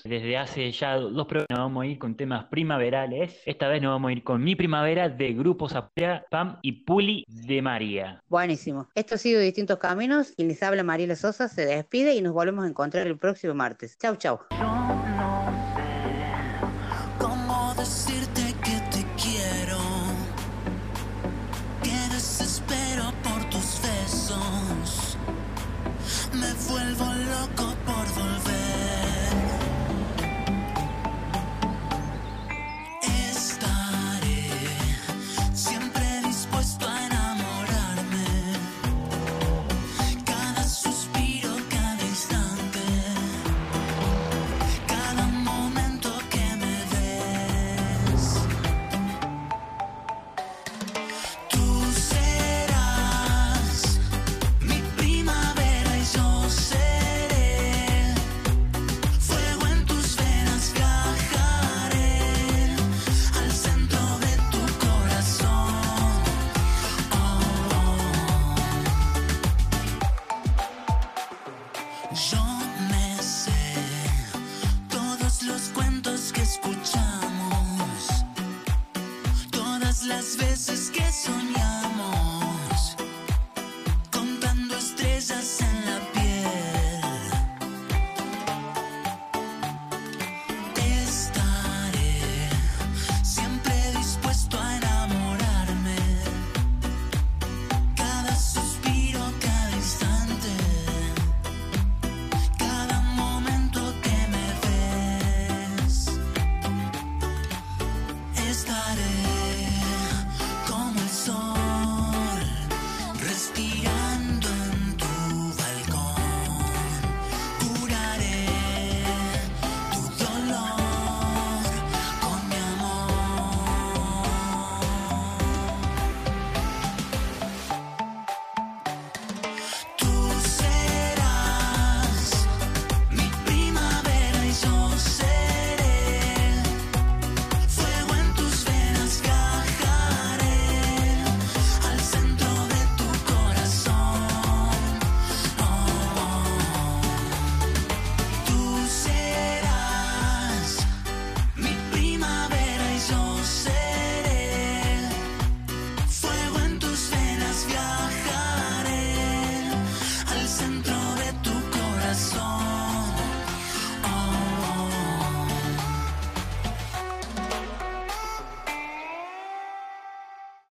desde 0.04 0.38
hace 0.38 0.72
ya 0.72 0.96
dos 0.96 1.28
programas, 1.28 1.48
vamos 1.50 1.84
a 1.84 1.88
ir 1.88 1.98
con 1.98 2.16
temas 2.16 2.46
primaverales. 2.46 3.42
Esta 3.46 3.68
vez 3.68 3.82
nos 3.82 3.92
vamos 3.92 4.10
a 4.10 4.12
ir 4.12 4.24
con 4.24 4.44
Mi 4.44 4.56
Primavera 4.56 5.10
de 5.10 5.34
Grupo 5.34 5.68
Zaprea, 5.68 6.26
Pam 6.30 6.58
y 6.62 6.84
Puli 6.84 7.26
de 7.28 7.62
María. 7.62 8.22
Buenísimo. 8.28 8.88
Esto 8.94 9.16
ha 9.16 9.18
sido 9.18 9.42
Distintos 9.42 9.80
Caminos 9.80 10.34
y 10.38 10.44
les 10.44 10.62
habla 10.62 10.84
Mariela 10.84 11.16
Sosa, 11.16 11.48
se 11.48 11.66
despide 11.66 12.14
y 12.14 12.22
nos 12.22 12.34
volvemos 12.34 12.66
a 12.66 12.68
encontrar 12.68 13.08
el 13.08 13.18
próximo 13.18 13.54
martes. 13.56 13.98
Chau, 13.98 14.16
chau. 14.16 14.40